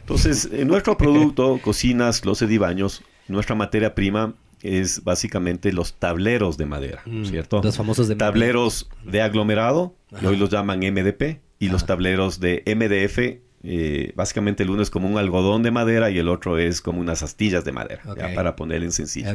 Entonces, 0.00 0.50
en 0.52 0.68
nuestro 0.68 0.98
producto, 0.98 1.58
cocinas, 1.64 2.20
closet 2.20 2.50
y 2.50 2.58
baños, 2.58 3.02
nuestra 3.26 3.54
materia 3.54 3.94
prima 3.94 4.34
es 4.60 5.02
básicamente 5.02 5.72
los 5.72 5.94
tableros 5.94 6.58
de 6.58 6.66
madera, 6.66 7.00
Mm, 7.06 7.24
¿cierto? 7.24 7.62
Los 7.64 7.78
famosos 7.78 8.06
de 8.08 8.16
tableros 8.16 8.90
de 9.02 9.22
aglomerado, 9.22 9.94
que 10.20 10.26
hoy 10.26 10.36
los 10.36 10.50
llaman 10.50 10.80
MDP, 10.80 11.40
y 11.58 11.70
los 11.70 11.86
tableros 11.86 12.38
de 12.38 12.62
MDF, 12.66 13.40
eh, 13.66 14.12
básicamente 14.14 14.62
el 14.62 14.70
uno 14.70 14.82
es 14.82 14.90
como 14.90 15.08
un 15.08 15.16
algodón 15.16 15.62
de 15.62 15.70
madera 15.70 16.10
y 16.10 16.18
el 16.18 16.28
otro 16.28 16.58
es 16.58 16.82
como 16.82 17.00
unas 17.00 17.22
astillas 17.22 17.64
de 17.64 17.72
madera, 17.72 18.02
ya, 18.14 18.34
para 18.34 18.56
ponerle 18.56 18.84
en 18.84 18.92
sencillo. 18.92 19.34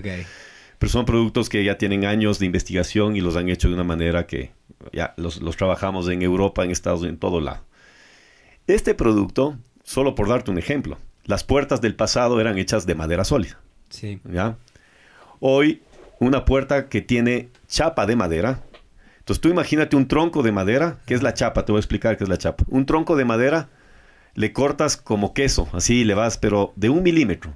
Pero 0.77 0.89
son 0.91 1.05
productos 1.05 1.49
que 1.49 1.63
ya 1.63 1.77
tienen 1.77 2.05
años 2.05 2.37
de 2.37 2.45
investigación 2.45 3.15
y 3.15 3.21
los 3.21 3.35
han 3.35 3.49
hecho 3.49 3.67
de 3.67 3.73
una 3.73 3.83
manera 3.83 4.27
que 4.27 4.51
ya 4.93 5.13
los, 5.17 5.41
los 5.41 5.57
trabajamos 5.57 6.07
en 6.09 6.21
Europa, 6.21 6.63
en 6.63 6.71
Estados 6.71 6.99
Unidos, 6.99 7.15
en 7.15 7.19
todo 7.19 7.41
lado. 7.41 7.65
Este 8.67 8.93
producto, 8.93 9.57
solo 9.83 10.13
por 10.13 10.29
darte 10.29 10.51
un 10.51 10.59
ejemplo, 10.59 10.99
las 11.25 11.43
puertas 11.43 11.81
del 11.81 11.95
pasado 11.95 12.39
eran 12.39 12.59
hechas 12.59 12.85
de 12.85 12.93
madera 12.93 13.23
sólida. 13.23 13.59
Sí. 13.89 14.21
¿ya? 14.31 14.57
Hoy, 15.39 15.81
una 16.19 16.45
puerta 16.45 16.87
que 16.87 17.01
tiene 17.01 17.49
chapa 17.67 18.05
de 18.05 18.15
madera. 18.15 18.61
Entonces, 19.17 19.41
tú 19.41 19.49
imagínate 19.49 19.95
un 19.95 20.07
tronco 20.07 20.43
de 20.43 20.51
madera, 20.51 20.99
que 21.07 21.15
es 21.15 21.23
la 21.23 21.33
chapa, 21.33 21.65
te 21.65 21.71
voy 21.71 21.79
a 21.79 21.81
explicar 21.81 22.15
qué 22.15 22.23
es 22.25 22.29
la 22.29 22.37
chapa. 22.37 22.63
Un 22.67 22.85
tronco 22.85 23.15
de 23.15 23.25
madera 23.25 23.69
le 24.39 24.53
cortas 24.53 24.95
como 24.95 25.33
queso, 25.33 25.67
así 25.73 26.05
le 26.05 26.13
vas, 26.13 26.37
pero 26.37 26.71
de 26.77 26.89
un 26.89 27.03
milímetro. 27.03 27.53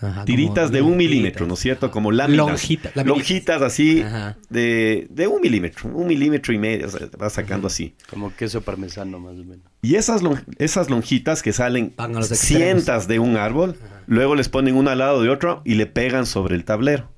Ajá, 0.00 0.24
Tiritas 0.24 0.72
de 0.72 0.82
un 0.82 0.96
milímetro, 0.96 1.46
¿no 1.46 1.54
es 1.54 1.60
cierto? 1.60 1.90
Como 1.92 2.10
láminas. 2.10 2.46
Laminitas. 2.46 3.06
lonjitas 3.06 3.62
así 3.62 4.02
Ajá. 4.02 4.36
de, 4.50 5.06
de 5.10 5.28
un 5.28 5.40
milímetro, 5.40 5.88
un 5.94 6.08
milímetro 6.08 6.52
y 6.52 6.58
medio, 6.58 6.88
o 6.88 6.90
sea, 6.90 7.08
vas 7.16 7.34
sacando 7.34 7.68
así. 7.68 7.94
Como 8.10 8.34
queso 8.34 8.60
parmesano 8.62 9.20
más 9.20 9.34
o 9.34 9.44
menos. 9.44 9.64
Y 9.80 9.94
esas, 9.94 10.22
lon- 10.22 10.44
esas 10.58 10.90
lonjitas 10.90 11.40
que 11.42 11.52
salen 11.52 11.94
cientas 12.22 13.06
de 13.06 13.20
un 13.20 13.36
árbol, 13.36 13.76
luego 14.06 14.34
les 14.34 14.48
ponen 14.48 14.74
una 14.74 14.92
al 14.92 14.98
lado 14.98 15.22
de 15.22 15.30
otro 15.30 15.62
y 15.64 15.76
le 15.76 15.86
pegan 15.86 16.26
sobre 16.26 16.56
el 16.56 16.64
tablero. 16.64 17.08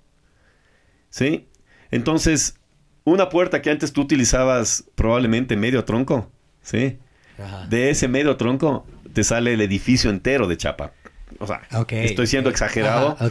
¿Sí? 1.11 1.49
Entonces, 1.91 2.57
una 3.05 3.31
puerta 3.31 3.63
que 3.63 3.71
antes 3.71 3.93
tú 3.93 4.03
utilizabas 4.03 4.85
probablemente 4.95 5.57
medio 5.57 5.85
tronco, 5.85 6.31
¿sí? 6.63 6.99
Ajá. 7.43 7.67
De 7.67 7.91
ese 7.91 8.07
medio 8.09 8.37
tronco 8.37 8.87
te 9.17 9.25
sale 9.25 9.55
el 9.55 9.63
edificio 9.63 10.11
entero 10.11 10.47
de 10.47 10.59
chapa. 10.59 10.93
O 11.39 11.47
sea, 11.47 11.63
estoy 12.05 12.27
siendo 12.27 12.51
exagerado, 12.51 13.17
Ajá, 13.19 13.25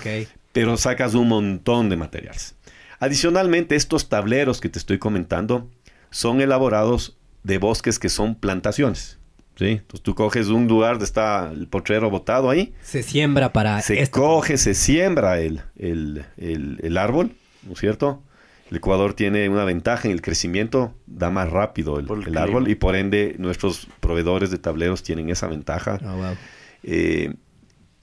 pero 0.52 0.78
sacas 0.78 1.14
un 1.14 1.28
montón 1.28 1.90
de 1.90 1.96
materiales. 1.96 2.56
Adicionalmente, 3.00 3.76
estos 3.76 4.10
tableros 4.10 4.62
que 4.62 4.68
te 4.70 4.80
estoy 4.80 4.98
comentando 4.98 5.70
son 6.10 6.42
elaborados 6.42 7.18
de 7.44 7.60
bosques 7.60 8.00
que 8.00 8.10
son 8.10 8.34
plantaciones. 8.34 9.20
¿sí? 9.58 9.66
Entonces 9.68 10.02
tú 10.02 10.16
coges 10.16 10.48
un 10.48 10.68
lugar 10.68 10.94
donde 10.94 11.06
está 11.06 11.52
el 11.54 11.68
potrero 11.68 12.10
botado 12.10 12.50
ahí, 12.50 12.74
Se 12.82 13.04
siembra 13.04 13.54
para 13.54 13.80
se 13.84 14.02
esto. 14.02 14.20
coge, 14.20 14.58
se 14.58 14.74
siembra 14.74 15.40
el, 15.40 15.62
el- 15.78 16.26
el- 16.38 16.80
el 16.82 16.98
árbol, 16.98 17.32
¿no 17.62 17.74
es 17.74 17.80
cierto? 17.80 18.24
El 18.70 18.78
Ecuador 18.78 19.14
tiene 19.14 19.48
una 19.48 19.64
ventaja 19.64 20.08
en 20.08 20.12
el 20.12 20.22
crecimiento, 20.22 20.96
da 21.06 21.30
más 21.30 21.50
rápido 21.50 22.00
el, 22.00 22.38
árbol 22.38 22.68
y 22.68 22.76
por 22.76 22.96
ende 22.96 23.36
nuestros 23.38 23.88
proveedores 24.00 24.50
de 24.50 24.58
tableros 24.58 25.04
tienen 25.04 25.30
esa 25.30 25.48
ventaja. 25.48 26.00
Oh, 26.04 26.16
wow. 26.16 26.36
Eh, 26.84 27.36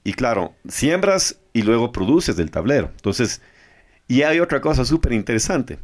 y 0.04 0.12
claro, 0.12 0.54
siembras 0.68 1.40
y 1.52 1.62
luego 1.62 1.90
produces 1.90 2.36
del 2.36 2.50
tablero. 2.50 2.90
Entonces, 2.94 3.42
y 4.06 4.22
hay 4.22 4.40
otra 4.40 4.60
cosa 4.60 4.84
súper 4.84 5.12
interesante. 5.12 5.78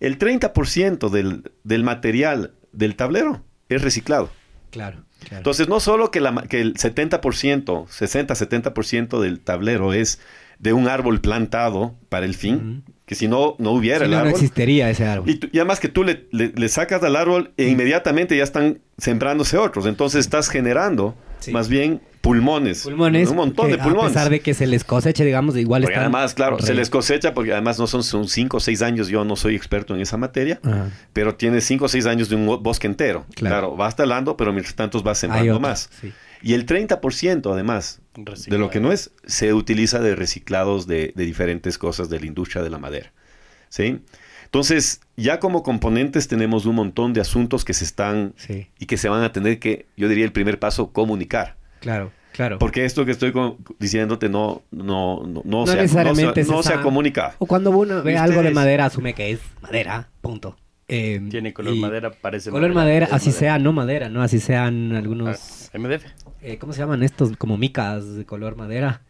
El 0.00 0.18
30% 0.18 1.08
del, 1.08 1.52
del 1.64 1.84
material 1.84 2.54
del 2.72 2.96
tablero 2.96 3.42
es 3.68 3.82
reciclado. 3.82 4.30
Claro, 4.70 5.04
claro. 5.20 5.36
Entonces, 5.38 5.68
no 5.68 5.80
solo 5.80 6.10
que, 6.10 6.20
la 6.20 6.46
que 6.48 6.60
el 6.60 6.74
70%, 6.74 7.20
60-70% 7.20 9.20
del 9.20 9.40
tablero 9.40 9.92
es 9.92 10.20
de 10.58 10.72
un 10.72 10.88
árbol 10.88 11.20
plantado 11.20 11.94
para 12.08 12.26
el 12.26 12.34
fin, 12.34 12.84
que 13.06 13.14
si 13.14 13.28
no, 13.28 13.54
no 13.58 13.70
hubiera 13.70 14.00
Si 14.00 14.04
el 14.04 14.10
no, 14.10 14.16
no 14.16 14.22
árbol. 14.24 14.34
existiría 14.34 14.90
ese 14.90 15.06
árbol. 15.06 15.30
Y, 15.30 15.40
y 15.52 15.58
además 15.58 15.80
que 15.80 15.88
tú 15.88 16.02
le, 16.04 16.26
le- 16.32 16.52
le 16.54 16.68
sacas 16.68 17.02
al 17.04 17.16
árbol 17.16 17.52
e 17.56 17.68
inmediatamente 17.68 18.36
ya 18.36 18.42
están 18.44 18.80
sembrándose 18.98 19.56
otros. 19.56 19.86
Entonces 19.86 20.20
estás 20.20 20.48
generando 20.48 21.14
Sí. 21.38 21.52
más 21.52 21.68
bien 21.68 22.00
pulmones. 22.22 22.82
Pulmones. 22.82 23.28
Un 23.30 23.36
montón 23.36 23.70
de 23.70 23.78
pulmones. 23.78 24.06
A 24.06 24.14
pesar 24.14 24.30
de 24.30 24.40
que 24.40 24.54
se 24.54 24.66
les 24.66 24.82
coseche, 24.84 25.24
digamos, 25.24 25.56
igual 25.56 25.82
Porque 25.82 25.92
están 25.94 26.04
además, 26.14 26.34
claro, 26.34 26.58
se 26.58 26.74
les 26.74 26.90
cosecha 26.90 27.34
porque 27.34 27.52
además 27.52 27.78
no 27.78 27.86
son, 27.86 28.02
son 28.02 28.26
cinco 28.26 28.56
o 28.56 28.60
seis 28.60 28.80
años, 28.82 29.06
yo 29.08 29.24
no 29.24 29.36
soy 29.36 29.54
experto 29.54 29.94
en 29.94 30.00
esa 30.00 30.16
materia, 30.16 30.58
Ajá. 30.64 30.90
pero 31.12 31.36
tiene 31.36 31.60
cinco 31.60 31.84
o 31.84 31.88
seis 31.88 32.06
años 32.06 32.28
de 32.30 32.34
un 32.36 32.46
bo- 32.46 32.58
bosque 32.58 32.86
entero. 32.88 33.26
Claro. 33.34 33.54
Claro, 33.68 33.76
va 33.76 33.92
talando, 33.92 34.36
pero 34.36 34.52
mientras 34.52 34.74
tanto 34.74 35.00
va 35.04 35.12
Hay 35.12 35.16
sembrando 35.16 35.60
más. 35.60 35.90
sí. 36.00 36.12
Y 36.42 36.54
el 36.54 36.66
30% 36.66 37.52
además 37.52 38.00
de 38.16 38.58
lo 38.58 38.70
que 38.70 38.80
no 38.80 38.92
es, 38.92 39.12
se 39.26 39.52
utiliza 39.52 40.00
de 40.00 40.14
reciclados 40.16 40.86
de, 40.86 41.12
de 41.14 41.24
diferentes 41.24 41.78
cosas 41.78 42.08
de 42.08 42.20
la 42.20 42.26
industria 42.26 42.62
de 42.62 42.70
la 42.70 42.78
madera. 42.78 43.12
¿Sí? 43.68 44.00
Entonces, 44.44 45.00
ya 45.16 45.40
como 45.40 45.62
componentes 45.62 46.28
tenemos 46.28 46.66
un 46.66 46.76
montón 46.76 47.12
de 47.12 47.20
asuntos 47.20 47.64
que 47.64 47.74
se 47.74 47.84
están 47.84 48.32
Sí, 48.36 48.68
y 48.78 48.86
que 48.86 48.96
se 48.96 49.08
van 49.08 49.22
a 49.22 49.32
tener 49.32 49.58
que, 49.58 49.86
yo 49.96 50.08
diría 50.08 50.24
el 50.24 50.32
primer 50.32 50.58
paso, 50.58 50.92
comunicar. 50.92 51.56
claro, 51.80 52.12
claro. 52.32 52.58
Porque 52.58 52.84
esto 52.84 53.04
que 53.04 53.10
estoy 53.10 53.32
diciéndote 53.80 54.28
no, 54.28 54.62
no, 54.70 55.22
no, 55.26 55.42
no, 55.42 55.42
No 55.44 55.66
se, 55.66 55.76
necesariamente 55.76 56.42
no 56.42 56.46
se, 56.46 56.52
no 56.52 56.62
se 56.62 56.68
se 56.68 56.74
ha 56.74 56.76
sa- 56.78 56.82
comunicado. 56.82 57.32
O 57.38 57.46
cuando 57.46 57.70
uno 57.70 58.02
ve 58.02 58.12
¿Y 58.12 58.16
algo 58.16 58.42
de 58.42 58.52
madera, 58.52 58.86
asume 58.86 59.14
que 59.14 59.32
es 59.32 59.40
madera, 59.60 60.08
punto. 60.20 60.56
Eh, 60.88 61.20
Tiene 61.28 61.52
color 61.52 61.74
madera, 61.74 62.12
parece 62.12 62.48
Color 62.50 62.72
madera, 62.72 63.06
así 63.10 63.30
madera. 63.30 63.38
sea 63.40 63.58
no 63.58 63.72
madera, 63.72 64.08
¿no? 64.08 64.22
Así 64.22 64.38
sean 64.38 64.94
algunos... 64.94 65.68
Ah, 65.74 65.78
MDF. 65.78 66.04
Eh, 66.46 66.58
¿Cómo 66.58 66.72
se 66.72 66.78
llaman 66.80 67.02
estos? 67.02 67.36
Como 67.36 67.56
micas 67.58 68.14
de 68.16 68.24
color 68.24 68.56
madera. 68.56 69.02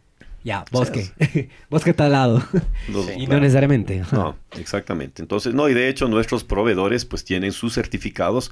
Ya, 0.43 0.63
bosque. 0.71 1.09
bosque 1.69 1.93
talado. 1.93 2.41
Los- 2.89 3.09
y 3.17 3.27
no 3.27 3.39
necesariamente. 3.39 4.01
No, 4.11 4.37
exactamente. 4.57 5.21
Entonces, 5.21 5.53
no, 5.53 5.67
y 5.67 5.73
de 5.73 5.89
hecho 5.89 6.07
nuestros 6.07 6.43
proveedores 6.43 7.03
pues 7.05 7.25
tienen 7.25 7.51
sus 7.51 7.73
certificados 7.73 8.51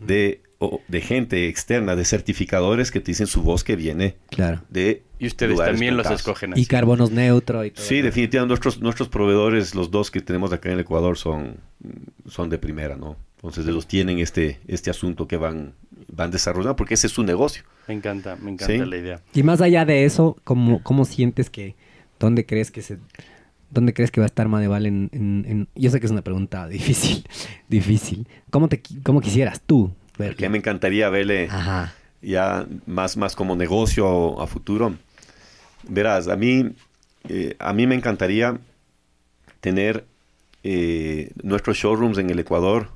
de, 0.00 0.40
o- 0.58 0.80
de 0.88 1.00
gente 1.00 1.46
externa, 1.48 1.94
de 1.94 2.04
certificadores 2.04 2.90
que 2.90 2.98
te 3.00 3.12
dicen 3.12 3.28
su 3.28 3.42
bosque 3.42 3.76
viene 3.76 4.16
Claro. 4.30 4.62
de 4.70 5.02
Y 5.20 5.28
ustedes 5.28 5.56
también 5.58 5.96
los 5.96 6.10
escogen 6.10 6.54
así. 6.54 6.62
Y 6.62 6.66
carbonos 6.66 7.12
neutro 7.12 7.64
y 7.64 7.70
todo. 7.70 7.84
Sí, 7.84 8.02
definitivamente 8.02 8.48
nuestros, 8.48 8.80
nuestros 8.80 9.08
proveedores, 9.08 9.74
los 9.76 9.90
dos 9.92 10.10
que 10.10 10.20
tenemos 10.22 10.52
acá 10.52 10.68
en 10.70 10.74
el 10.74 10.80
Ecuador 10.80 11.16
son, 11.16 11.58
son 12.28 12.50
de 12.50 12.58
primera, 12.58 12.96
¿no? 12.96 13.16
Entonces 13.36 13.68
ellos 13.68 13.86
tienen 13.86 14.18
este, 14.18 14.58
este 14.66 14.90
asunto 14.90 15.28
que 15.28 15.36
van, 15.36 15.74
van 16.10 16.32
desarrollando 16.32 16.74
porque 16.74 16.94
ese 16.94 17.06
es 17.06 17.12
su 17.12 17.22
negocio. 17.22 17.62
Me 17.88 17.94
encanta, 17.94 18.36
me 18.36 18.50
encanta 18.50 18.72
Sí. 18.84 18.90
la 18.90 18.96
idea. 18.96 19.20
Y 19.34 19.42
más 19.42 19.60
allá 19.60 19.84
de 19.84 20.04
eso, 20.04 20.36
¿cómo, 20.44 20.82
cómo 20.82 21.04
sientes 21.04 21.50
que... 21.50 21.74
¿Dónde 22.18 22.44
crees 22.46 22.70
que 22.70 22.82
se... 22.82 22.98
¿Dónde 23.70 23.92
crees 23.92 24.10
que 24.10 24.20
va 24.20 24.24
a 24.24 24.26
estar 24.26 24.48
Madeval 24.48 24.86
en, 24.86 25.10
en, 25.12 25.44
en- 25.48 25.68
Yo 25.74 25.90
sé 25.90 26.00
que 26.00 26.06
es 26.06 26.12
una 26.12 26.22
pregunta 26.22 26.66
difícil, 26.68 27.24
difícil. 27.68 28.26
¿Cómo, 28.50 28.68
te, 28.68 28.80
cómo 29.02 29.20
quisieras 29.20 29.60
tú 29.60 29.92
verlo? 30.18 30.36
Que 30.36 30.48
me 30.48 30.58
encantaría 30.58 31.08
verle 31.10 31.48
Ajá. 31.50 31.92
ya 32.22 32.66
más, 32.86 33.16
más 33.16 33.34
como 33.36 33.54
negocio 33.56 34.40
a 34.40 34.46
futuro. 34.46 34.94
Verás, 35.88 36.26
a 36.28 36.36
mí, 36.36 36.70
eh, 37.28 37.54
a 37.58 37.72
mí 37.72 37.86
me 37.86 37.94
encantaría 37.94 38.58
tener 39.60 40.04
eh, 40.64 41.30
nuestros 41.42 41.76
showrooms 41.76 42.18
en 42.18 42.30
el 42.30 42.38
Ecuador 42.38 42.90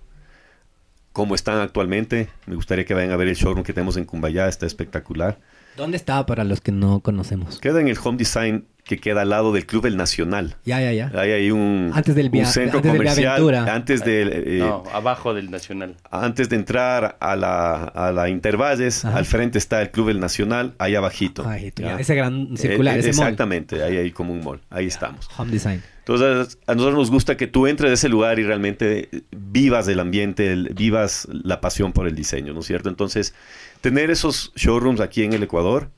como 1.12 1.34
están 1.34 1.58
actualmente. 1.60 2.28
Me 2.46 2.54
gustaría 2.54 2.84
que 2.84 2.94
vayan 2.94 3.10
a 3.12 3.16
ver 3.16 3.28
el 3.28 3.34
showroom 3.36 3.64
que 3.64 3.72
tenemos 3.72 3.96
en 3.96 4.04
Cumbayá, 4.04 4.48
está 4.48 4.66
espectacular. 4.66 5.38
¿Dónde 5.76 5.96
está 5.96 6.26
para 6.26 6.44
los 6.44 6.60
que 6.60 6.72
no 6.72 7.00
conocemos? 7.00 7.58
Queda 7.60 7.80
en 7.80 7.88
el 7.88 7.96
Home 8.02 8.18
Design 8.18 8.66
que 8.84 8.98
queda 8.98 9.22
al 9.22 9.28
lado 9.30 9.52
del 9.52 9.66
Club 9.66 9.86
El 9.86 9.96
Nacional. 9.96 10.56
Ya, 10.64 10.80
ya, 10.80 10.92
ya. 10.92 11.12
Hay 11.14 11.30
ahí 11.30 11.50
un, 11.52 11.92
Antes 11.94 12.14
del 12.16 12.28
un 12.32 12.44
centro 12.44 12.78
antes 12.78 12.92
del 12.92 13.00
comercial. 13.00 13.28
Aventura. 13.34 13.74
Antes 13.74 14.04
de, 14.04 14.22
eh, 14.22 14.58
no, 14.58 14.82
abajo 14.92 15.32
del 15.32 15.50
Nacional. 15.50 15.94
antes 16.10 16.48
de 16.48 16.56
entrar 16.56 17.16
a 17.20 17.36
la, 17.36 17.84
a 17.84 18.10
la 18.10 18.28
Intervalles, 18.28 19.04
Ajá. 19.04 19.16
al 19.18 19.26
frente 19.26 19.58
está 19.58 19.80
el 19.80 19.90
Club 19.92 20.08
El 20.08 20.18
Nacional, 20.18 20.74
ahí 20.78 20.96
abajito. 20.96 21.44
Tú, 21.44 21.48
¿ya? 21.82 21.90
ya. 21.90 22.00
Ese 22.00 22.14
gran 22.16 22.56
circular, 22.56 22.96
Eh, 22.96 23.00
ese 23.00 23.12
mall. 23.12 23.26
Exactamente, 23.28 23.82
ahí 23.82 23.96
hay 23.96 24.10
como 24.10 24.32
un 24.32 24.42
mall, 24.42 24.60
ahí 24.70 24.86
estamos. 24.86 25.28
Home 25.38 25.52
Design. 25.52 25.82
Entonces, 26.00 26.58
a 26.66 26.74
nosotros 26.74 26.98
nos 26.98 27.10
gusta 27.10 27.36
que 27.36 27.46
tú 27.46 27.66
entres 27.66 27.90
a 27.90 27.94
ese 27.94 28.08
lugar 28.08 28.38
y 28.38 28.44
realmente 28.44 29.08
vivas 29.30 29.86
el 29.88 30.00
ambiente, 30.00 30.52
el- 30.52 30.74
vivas 30.74 31.28
la 31.30 31.60
pasión 31.60 31.92
por 31.92 32.06
el 32.08 32.14
diseño, 32.14 32.52
¿no 32.52 32.60
es 32.60 32.66
cierto? 32.66 32.88
Entonces, 32.88 33.34
tener 33.80 34.10
esos 34.10 34.52
showrooms 34.56 35.00
aquí 35.00 35.22
en 35.22 35.32
el 35.34 35.42
Ecuador, 35.42 35.90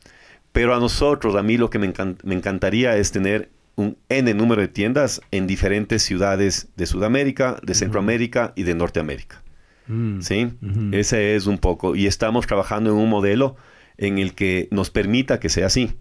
pero 0.53 0.75
a 0.75 0.81
nosotros, 0.81 1.35
a 1.37 1.43
mí 1.43 1.57
lo 1.57 1.71
que 1.71 1.79
me, 1.79 1.93
me 2.25 2.35
encantaría 2.35 2.97
es 2.97 3.11
tener 3.13 3.51
un 3.75 3.97
N 4.11 4.35
número 4.35 4.61
de 4.61 4.69
tiendas 4.69 5.23
en 5.31 5.47
diferentes 5.47 6.03
ciudades 6.03 6.69
de 6.77 6.85
Sudamérica, 6.87 7.59
de 7.63 7.75
Centroamérica 7.75 8.53
y 8.55 8.65
de 8.65 8.75
Norteamérica. 8.75 9.43
Mm. 9.87 10.21
¿sí? 10.21 10.53
Ese 10.93 11.37
es 11.37 11.47
un 11.47 11.57
poco. 11.59 11.97
Y 11.97 12.07
estamos 12.07 12.47
trabajando 12.47 12.91
en 12.91 12.97
un 12.97 13.09
modelo 13.09 13.57
en 13.97 14.19
el 14.19 14.35
que 14.35 14.69
nos 14.71 14.91
permita 14.91 15.41
que 15.41 15.49
sea 15.49 15.67
así. 15.67 15.93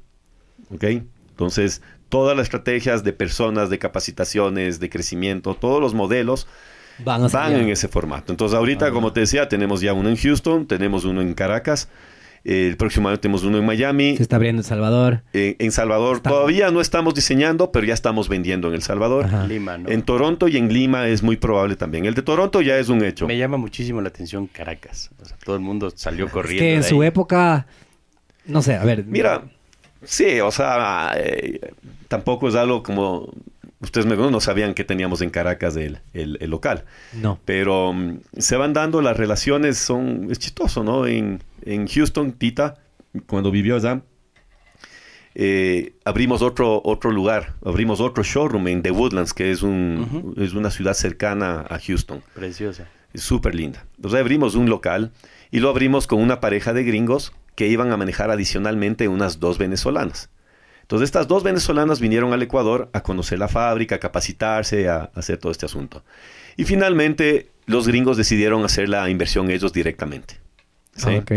¿Ok? 0.70 0.84
Entonces, 1.30 1.82
todas 2.12 2.38
las 2.38 2.44
estrategias 2.44 3.04
de 3.04 3.14
personas, 3.14 3.72
de 3.72 3.80
capacitaciones, 3.80 4.80
de 4.80 4.90
crecimiento, 4.92 5.56
todos 5.56 5.82
los 5.82 5.96
modelos 5.96 6.48
Van, 7.04 7.28
van 7.32 7.56
en 7.56 7.70
ese 7.70 7.88
formato. 7.88 8.32
Entonces, 8.32 8.56
ahorita, 8.56 8.86
Ah. 8.88 8.92
como 8.92 9.12
te 9.14 9.22
decía, 9.22 9.50
tenemos 9.50 9.82
ya 9.82 9.94
uno 9.94 10.10
en 10.10 10.18
Houston, 10.18 10.68
tenemos 10.68 11.06
uno 11.06 11.22
en 11.22 11.34
Caracas. 11.34 11.90
eh, 12.44 12.66
el 12.68 12.76
próximo 12.76 13.08
año 13.08 13.20
tenemos 13.20 13.44
uno 13.44 13.60
en 13.60 13.66
Miami. 13.68 14.18
Se 14.18 14.24
está 14.24 14.38
abriendo 14.38 14.62
El 14.62 14.66
Salvador. 14.66 15.22
En, 15.32 15.56
en 15.60 15.72
Salvador 15.72 16.16
Está- 16.18 16.32
todavía 16.32 16.72
no 16.72 16.82
estamos 16.82 17.14
diseñando, 17.14 17.72
pero 17.72 17.86
ya 17.86 17.94
estamos 17.94 18.30
vendiendo 18.30 18.68
en 18.70 18.74
El 18.74 18.82
Salvador. 18.82 19.26
Ajá. 19.26 19.46
Lima, 19.46 19.78
¿no? 19.78 19.88
En 19.90 20.02
Toronto 20.02 20.48
y 20.48 20.58
en 20.58 20.74
Lima 20.74 21.08
es 21.08 21.22
muy 21.22 21.38
probable 21.38 21.76
también. 21.76 22.06
El 22.06 22.16
de 22.16 22.24
Toronto 22.24 22.62
ya 22.62 22.78
es 22.80 22.90
un 22.90 23.04
hecho. 23.04 23.28
Me 23.28 23.38
llama 23.38 23.58
muchísimo 23.58 24.02
la 24.02 24.08
atención 24.10 24.48
Caracas. 24.48 25.12
O 25.22 25.26
sea, 25.26 25.38
todo 25.46 25.56
el 25.56 25.62
mundo 25.62 25.92
salió 25.96 26.26
Es 26.26 26.32
corriendo. 26.32 26.62
que 26.64 26.74
en 26.74 26.82
de 26.82 26.88
su 26.88 27.02
ahí. 27.04 27.08
época... 27.10 27.68
No 28.48 28.64
sé, 28.64 28.74
a 28.76 28.84
ver. 28.86 29.06
Mira, 29.06 29.44
sí, 30.04 30.40
o 30.42 30.52
sea, 30.52 31.14
eh, 31.18 31.60
tampoco 32.08 32.48
es 32.50 32.56
algo 32.56 32.84
como 32.84 33.32
ustedes 33.80 34.06
me 34.06 34.16
no 34.16 34.40
sabían 34.40 34.74
que 34.76 34.84
teníamos 34.84 35.22
en 35.22 35.32
Caracas 35.32 35.76
el, 35.76 36.00
el- 36.14 36.38
el 36.40 36.50
local, 36.52 36.86
No. 37.20 37.40
pero 37.46 37.94
mm, 37.94 38.20
se 38.38 38.56
van 38.56 38.74
dando 38.74 39.02
las 39.02 39.18
relaciones, 39.18 39.78
son 39.80 40.28
es 40.30 40.38
chistoso, 40.40 40.84
¿no? 40.84 41.08
En, 41.08 41.42
en 41.64 41.88
Houston, 41.88 42.32
Tita, 42.34 42.76
cuando 43.26 43.50
vivió 43.50 43.76
allá, 43.76 44.02
eh, 45.34 45.94
abrimos 46.04 46.42
otro 46.42 46.82
otro 46.84 47.10
lugar, 47.12 47.54
abrimos 47.64 48.02
otro 48.02 48.22
showroom 48.24 48.68
en 48.68 48.82
The 48.84 48.92
Woodlands, 48.92 49.34
que 49.34 49.52
es 49.52 49.64
un 49.64 50.34
es 50.38 50.54
una 50.54 50.70
ciudad 50.72 50.94
cercana 50.94 51.62
a 51.70 51.80
Houston. 51.80 52.22
Preciosa. 52.34 52.88
Es 53.14 53.22
súper 53.24 53.56
linda. 53.56 53.86
Entonces 53.96 54.20
abrimos 54.20 54.56
un 54.56 54.70
local 54.70 55.12
y 55.50 55.60
lo 55.60 55.70
abrimos 55.70 56.06
con 56.08 56.20
una 56.22 56.40
pareja 56.40 56.74
de 56.74 56.84
gringos 56.84 57.34
que 57.62 57.68
iban 57.68 57.92
a 57.92 57.98
manejar 57.98 58.32
adicionalmente 58.32 59.08
unas 59.08 59.40
dos 59.40 59.60
venezolanas. 59.60 60.32
Entonces 60.82 61.06
estas 61.06 61.28
dos 61.28 61.44
venezolanas 61.44 62.00
vinieron 62.00 62.34
al 62.34 62.42
Ecuador 62.42 62.90
a 62.92 63.04
conocer 63.04 63.38
la 63.38 63.48
fábrica, 63.48 63.98
a 63.98 64.00
capacitarse, 64.00 64.90
a, 64.90 64.96
a 64.96 65.12
hacer 65.14 65.38
todo 65.38 65.52
este 65.52 65.68
asunto. 65.68 66.04
Y 66.58 66.64
finalmente 66.64 67.52
los 67.68 67.88
gringos 67.88 68.18
decidieron 68.18 68.66
hacer 68.66 68.90
la 68.90 69.08
inversión 69.12 69.52
ellos 69.52 69.74
directamente. 69.74 70.40
¿sí? 70.96 71.10
Ah, 71.10 71.20
ok. 71.20 71.32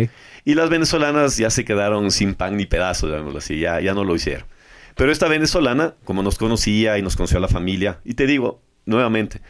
Y 0.46 0.54
las 0.54 0.70
venezolanas 0.70 1.36
ya 1.36 1.50
se 1.50 1.66
quedaron 1.66 2.10
sin 2.10 2.34
pan 2.34 2.56
ni 2.56 2.64
pedazos, 2.64 3.10
llamémoslo 3.10 3.40
así, 3.40 3.60
ya, 3.60 3.82
ya 3.82 3.92
no 3.92 4.02
lo 4.02 4.16
hicieron. 4.16 4.46
Pero 4.94 5.12
esta 5.12 5.28
venezolana, 5.28 5.92
como 6.04 6.22
nos 6.22 6.38
conocía 6.38 6.96
y 6.96 7.02
nos 7.02 7.16
conoció 7.16 7.36
a 7.36 7.42
la 7.42 7.48
familia, 7.48 8.00
y 8.02 8.14
te 8.14 8.26
digo 8.26 8.62
nuevamente, 8.86 9.42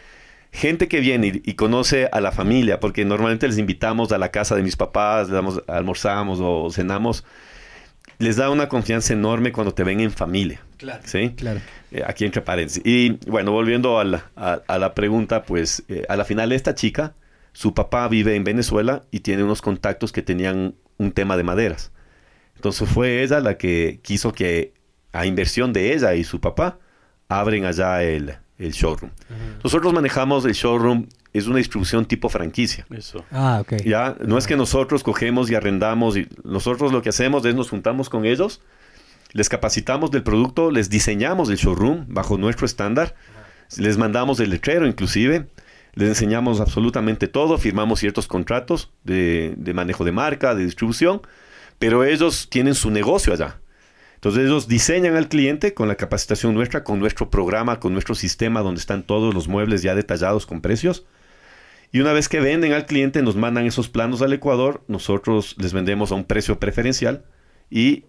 gente 0.55 0.87
que 0.89 1.01
viene 1.01 1.27
y, 1.45 1.51
y 1.51 1.55
conoce 1.55 2.09
a 2.13 2.21
la 2.21 2.31
familia, 2.33 2.79
porque 2.81 3.05
normalmente 3.05 3.47
les 3.49 3.59
invitamos 3.59 4.13
a 4.13 4.19
la 4.19 4.31
casa 4.31 4.55
de 4.55 4.63
mis 4.63 4.77
papás, 4.77 5.27
les 5.27 5.35
damos, 5.35 5.63
almorzamos 5.67 6.39
o 6.41 6.71
cenamos, 6.71 7.25
les 8.19 8.37
da 8.37 8.49
una 8.51 8.69
confianza 8.69 9.13
enorme 9.13 9.51
cuando 9.53 9.75
te 9.75 9.83
ven 9.83 9.99
en 10.01 10.11
familia. 10.13 10.61
Claro. 10.77 11.03
¿sí? 11.05 11.35
Claro. 11.37 11.61
Eh, 11.91 12.03
aquí 12.07 12.25
entre 12.25 12.41
paréntesis. 12.41 12.83
Y 12.87 13.19
bueno, 13.29 13.51
volviendo 13.53 13.99
a 13.99 14.05
la, 14.05 14.31
a- 14.37 14.61
a 14.67 14.79
la 14.79 14.95
pregunta, 14.95 15.43
pues 15.43 15.83
eh, 15.89 16.05
a 16.09 16.17
la 16.17 16.25
final 16.25 16.53
esta 16.53 16.75
chica, 16.75 17.15
su 17.53 17.75
papá 17.75 18.07
vive 18.09 18.37
en 18.37 18.45
Venezuela 18.45 19.03
y 19.11 19.21
tiene 19.21 19.43
unos 19.43 19.61
contactos 19.61 20.13
que 20.13 20.23
tenían 20.23 20.75
un 20.99 21.13
tema 21.13 21.37
de 21.37 21.43
maderas. 21.43 21.91
Entonces 22.55 22.89
fue 22.89 23.23
ella 23.23 23.41
la 23.41 23.59
que 23.59 23.99
quiso 24.03 24.33
que 24.33 24.73
a 25.13 25.27
inversión 25.27 25.73
de 25.73 25.93
ella 25.95 26.15
y 26.15 26.23
su 26.25 26.41
papá 26.41 26.79
abren 27.29 27.65
allá 27.65 28.03
el, 28.05 28.37
el 28.59 28.73
showroom. 28.73 29.11
Nosotros 29.63 29.93
manejamos 29.93 30.45
el 30.45 30.53
showroom, 30.53 31.07
es 31.33 31.47
una 31.47 31.59
distribución 31.59 32.07
tipo 32.07 32.29
franquicia. 32.29 32.87
Eso. 32.91 33.25
Ah, 33.31 33.59
ok. 33.61 33.83
Ya, 33.85 34.17
no 34.25 34.39
es 34.39 34.47
que 34.47 34.57
nosotros 34.57 35.03
cogemos 35.03 35.51
y 35.51 35.55
arrendamos 35.55 36.17
y 36.17 36.29
nosotros 36.45 36.93
lo 36.93 37.03
que 37.03 37.09
hacemos 37.09 37.45
es 37.45 37.55
nos 37.55 37.71
juntamos 37.71 38.09
con 38.09 38.25
ellos, 38.25 38.61
les 39.33 39.49
capacitamos 39.49 40.11
del 40.11 40.23
producto, 40.23 40.71
les 40.71 40.91
diseñamos 40.91 41.51
el 41.51 41.57
showroom 41.57 42.07
bajo 42.09 42.39
nuestro 42.39 42.67
estándar, 42.67 43.17
les 43.77 43.99
mandamos 43.99 44.39
el 44.39 44.51
letrero 44.51 44.87
inclusive, 44.87 45.49
les 45.95 46.09
enseñamos 46.09 46.61
absolutamente 46.61 47.27
todo, 47.27 47.59
firmamos 47.59 48.01
ciertos 48.01 48.29
contratos 48.29 48.91
de, 49.03 49.55
de 49.57 49.75
manejo 49.75 50.05
de 50.05 50.13
marca, 50.13 50.55
de 50.55 50.65
distribución, 50.65 51.23
pero 51.81 52.05
ellos 52.05 52.49
tienen 52.49 52.75
su 52.75 52.91
negocio 52.91 53.33
allá. 53.33 53.59
Entonces 54.25 54.47
ellos 54.47 54.69
diseñan 54.69 55.17
al 55.17 55.29
cliente 55.29 55.75
con 55.75 55.87
la 55.87 55.97
capacitación 55.97 56.55
nuestra, 56.55 56.83
con 56.83 56.99
nuestro 56.99 57.29
programa, 57.29 57.79
con 57.79 57.93
nuestro 57.93 58.15
sistema 58.15 58.63
donde 58.63 58.81
están 58.81 59.03
todos 59.03 59.35
los 59.35 59.49
muebles 59.49 59.83
ya 59.83 59.95
detallados 59.95 60.47
con 60.47 60.63
precios. 60.63 61.05
Y 61.93 62.01
una 62.01 62.15
vez 62.15 62.31
que 62.31 62.41
venden 62.41 62.73
al 62.73 62.87
cliente, 62.87 63.21
nos 63.21 63.37
mandan 63.37 63.67
esos 63.67 63.91
planos 63.91 64.23
al 64.23 64.33
Ecuador, 64.33 64.83
nosotros 64.89 65.57
les 65.59 65.75
vendemos 65.75 66.11
a 66.11 66.15
un 66.15 66.25
precio 66.25 66.59
preferencial 66.59 67.27
y 67.69 68.07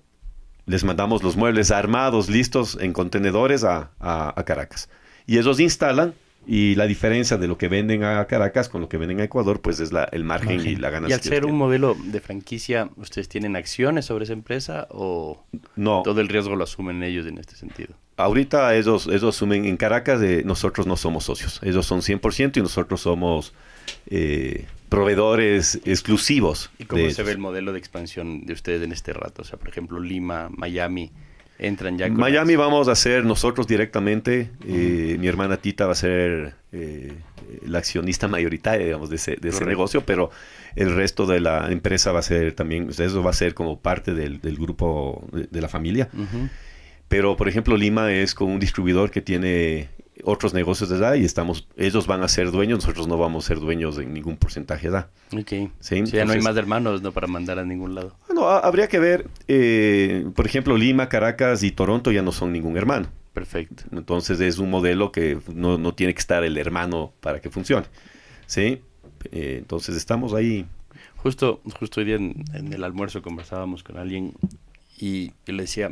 les 0.66 0.86
mandamos 0.86 1.22
los 1.22 1.36
muebles 1.36 1.70
armados, 1.70 2.30
listos 2.30 2.78
en 2.80 2.94
contenedores 2.94 3.66
a, 3.66 3.92
a 4.00 4.44
Caracas. 4.46 4.90
Y 5.28 5.38
ellos 5.38 5.60
instalan 5.60 6.14
y 6.48 6.76
la 6.76 6.86
diferencia 6.86 7.38
de 7.38 7.48
lo 7.48 7.58
que 7.58 7.68
venden 7.68 8.04
a 8.04 8.26
Caracas 8.26 8.70
con 8.70 8.82
lo 8.82 8.90
que 8.90 8.98
venden 8.98 9.20
a 9.20 9.24
Ecuador, 9.24 9.62
pues 9.62 9.80
es 9.80 9.92
la, 9.92 10.04
el 10.06 10.24
margen, 10.24 10.62
y 10.66 10.76
la 10.76 10.90
ganancia. 10.90 11.16
Y 11.16 11.18
al 11.18 11.24
ser 11.24 11.46
un 11.46 11.58
modelo 11.58 11.96
de 11.96 12.20
franquicia, 12.20 12.90
¿ustedes 12.98 13.30
tienen 13.30 13.56
acciones 13.56 14.06
sobre 14.06 14.26
esa 14.26 14.34
empresa 14.34 14.88
o 14.92 15.44
no. 15.76 16.04
todo 16.04 16.22
el 16.22 16.28
riesgo 16.28 16.56
lo 16.56 16.64
asumen 16.64 17.02
ellos 17.04 17.26
en 17.26 17.38
este 17.38 17.56
sentido? 17.56 17.96
Ahorita 18.18 18.76
ellos, 18.76 19.08
ellos 19.08 19.36
asumen 19.36 19.66
en 19.66 19.78
Caracas, 19.78 20.20
de, 20.20 20.44
nosotros 20.44 20.88
no 20.88 20.96
somos 20.96 21.26
socios. 21.26 21.60
Ellos 21.64 21.86
son 21.86 22.02
100% 22.02 22.58
y 22.58 22.62
nosotros 22.62 23.02
somos 23.02 23.54
eh, 24.08 24.66
proveedores 24.90 25.82
exclusivos. 25.84 26.70
¿Y 26.78 26.86
cómo 26.86 27.10
se 27.10 27.24
ve 27.24 27.32
el 27.32 27.40
modelo 27.40 27.74
de 27.74 27.80
expansión 27.80 28.46
de 28.46 28.54
ustedes 28.54 28.84
en 28.84 28.92
este 28.92 29.14
rato? 29.14 29.42
O 29.42 29.46
sea, 29.46 29.58
por 29.58 29.68
ejemplo, 29.68 30.00
Lima, 30.00 30.50
Miami 30.56 31.12
entran 31.60 31.98
ya 31.98 32.10
Miami 32.10 32.56
vamos 32.56 32.88
a 32.88 32.92
hacer 32.92 33.26
nosotros 33.26 33.68
directamente. 33.68 34.50
Eh, 34.68 35.18
mi 35.20 35.28
hermana 35.28 35.58
Tita 35.58 35.86
va 35.86 35.94
a 35.94 35.96
ser 35.96 36.56
eh, 36.72 37.14
la 37.66 37.80
accionista 37.80 38.28
mayoritaria, 38.28 38.86
digamos, 38.86 39.10
de 39.10 39.16
ese, 39.16 39.38
de 39.38 39.50
ese 39.50 39.66
negocio, 39.66 40.06
pero 40.06 40.32
el 40.76 40.94
resto 40.96 41.26
de 41.26 41.40
la 41.40 41.72
empresa 41.72 42.12
va 42.12 42.20
a 42.20 42.24
ser 42.24 42.54
también, 42.54 42.90
eso 42.90 43.24
va 43.24 43.30
a 43.30 43.34
ser 43.34 43.54
como 43.54 43.80
parte 43.80 44.14
del, 44.14 44.40
grupo 44.58 45.26
de, 45.32 45.62
la 45.62 45.70
familia. 45.70 46.10
Pero, 47.08 47.38
por 47.38 47.48
ejemplo, 47.48 47.78
Lima 47.78 48.12
es 48.12 48.34
con 48.34 48.50
un 48.50 48.60
distribuidor 48.60 49.12
que 49.12 49.22
tiene 49.22 49.90
otros 50.24 50.54
negocios 50.54 50.90
de 50.90 50.98
edad 50.98 51.16
y 51.16 51.26
estamos, 51.26 51.68
ellos 51.76 52.08
van 52.08 52.24
a 52.24 52.28
ser 52.28 52.52
dueños, 52.52 52.80
nosotros 52.80 53.08
no 53.08 53.18
vamos 53.18 53.46
a 53.46 53.48
ser 53.50 53.60
dueños 53.60 53.98
de 53.98 54.06
ningún 54.06 54.38
porcentaje 54.38 54.84
de 54.84 54.90
edad. 54.90 55.10
Ok. 55.34 55.72
¿Sí? 55.80 56.04
ya 56.06 56.26
no 56.26 56.34
hay 56.34 56.42
más 56.42 56.56
hermanos 56.56 57.02
¿no? 57.02 57.12
para 57.12 57.28
mandar 57.28 57.60
a 57.60 57.66
ningún 57.66 57.96
lado. 57.96 58.16
Bueno, 58.28 58.48
habría 58.50 58.88
que 58.88 59.00
ver, 59.00 59.28
eh, 59.48 60.26
por 60.36 60.46
ejemplo, 60.46 60.78
Lima, 60.78 61.10
Caracas 61.10 61.64
y 61.64 61.72
Toronto 61.72 62.12
ya 62.12 62.22
no 62.22 62.32
son 62.32 62.54
ningún 62.54 62.78
hermano. 62.78 63.08
Perfecto. 63.34 63.84
Entonces 63.92 64.40
es 64.40 64.60
un 64.60 64.70
modelo 64.70 65.12
que 65.12 65.38
no, 65.54 65.78
no 65.78 65.94
tiene 65.94 66.14
que 66.14 66.20
estar 66.20 66.44
el 66.46 66.58
hermano 66.58 67.12
para 67.20 67.42
que 67.42 67.50
funcione. 67.50 67.88
¿Sí? 68.46 68.82
Eh, 69.32 69.58
entonces 69.58 69.98
estamos 69.98 70.34
ahí. 70.34 70.66
Justo, 71.18 71.62
justo 71.78 72.00
hoy 72.00 72.06
día 72.06 72.16
en, 72.16 72.46
en 72.54 72.72
el 72.72 72.84
almuerzo 72.84 73.22
conversábamos 73.22 73.84
con 73.84 73.98
alguien 73.98 74.34
y 74.98 75.32
yo 75.46 75.54
le 75.54 75.64
decía, 75.64 75.92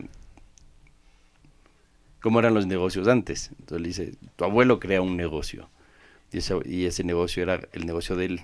cómo 2.23 2.39
eran 2.39 2.53
los 2.53 2.65
negocios 2.65 3.09
antes. 3.09 3.51
Entonces 3.59 3.81
le 3.81 3.87
dice, 3.89 4.13
tu 4.37 4.45
abuelo 4.45 4.79
crea 4.79 5.01
un 5.01 5.17
negocio. 5.17 5.69
Y 6.31 6.37
ese, 6.37 6.55
y 6.63 6.85
ese 6.85 7.03
negocio 7.03 7.43
era 7.43 7.59
el 7.73 7.85
negocio 7.85 8.15
de 8.15 8.25
él. 8.25 8.41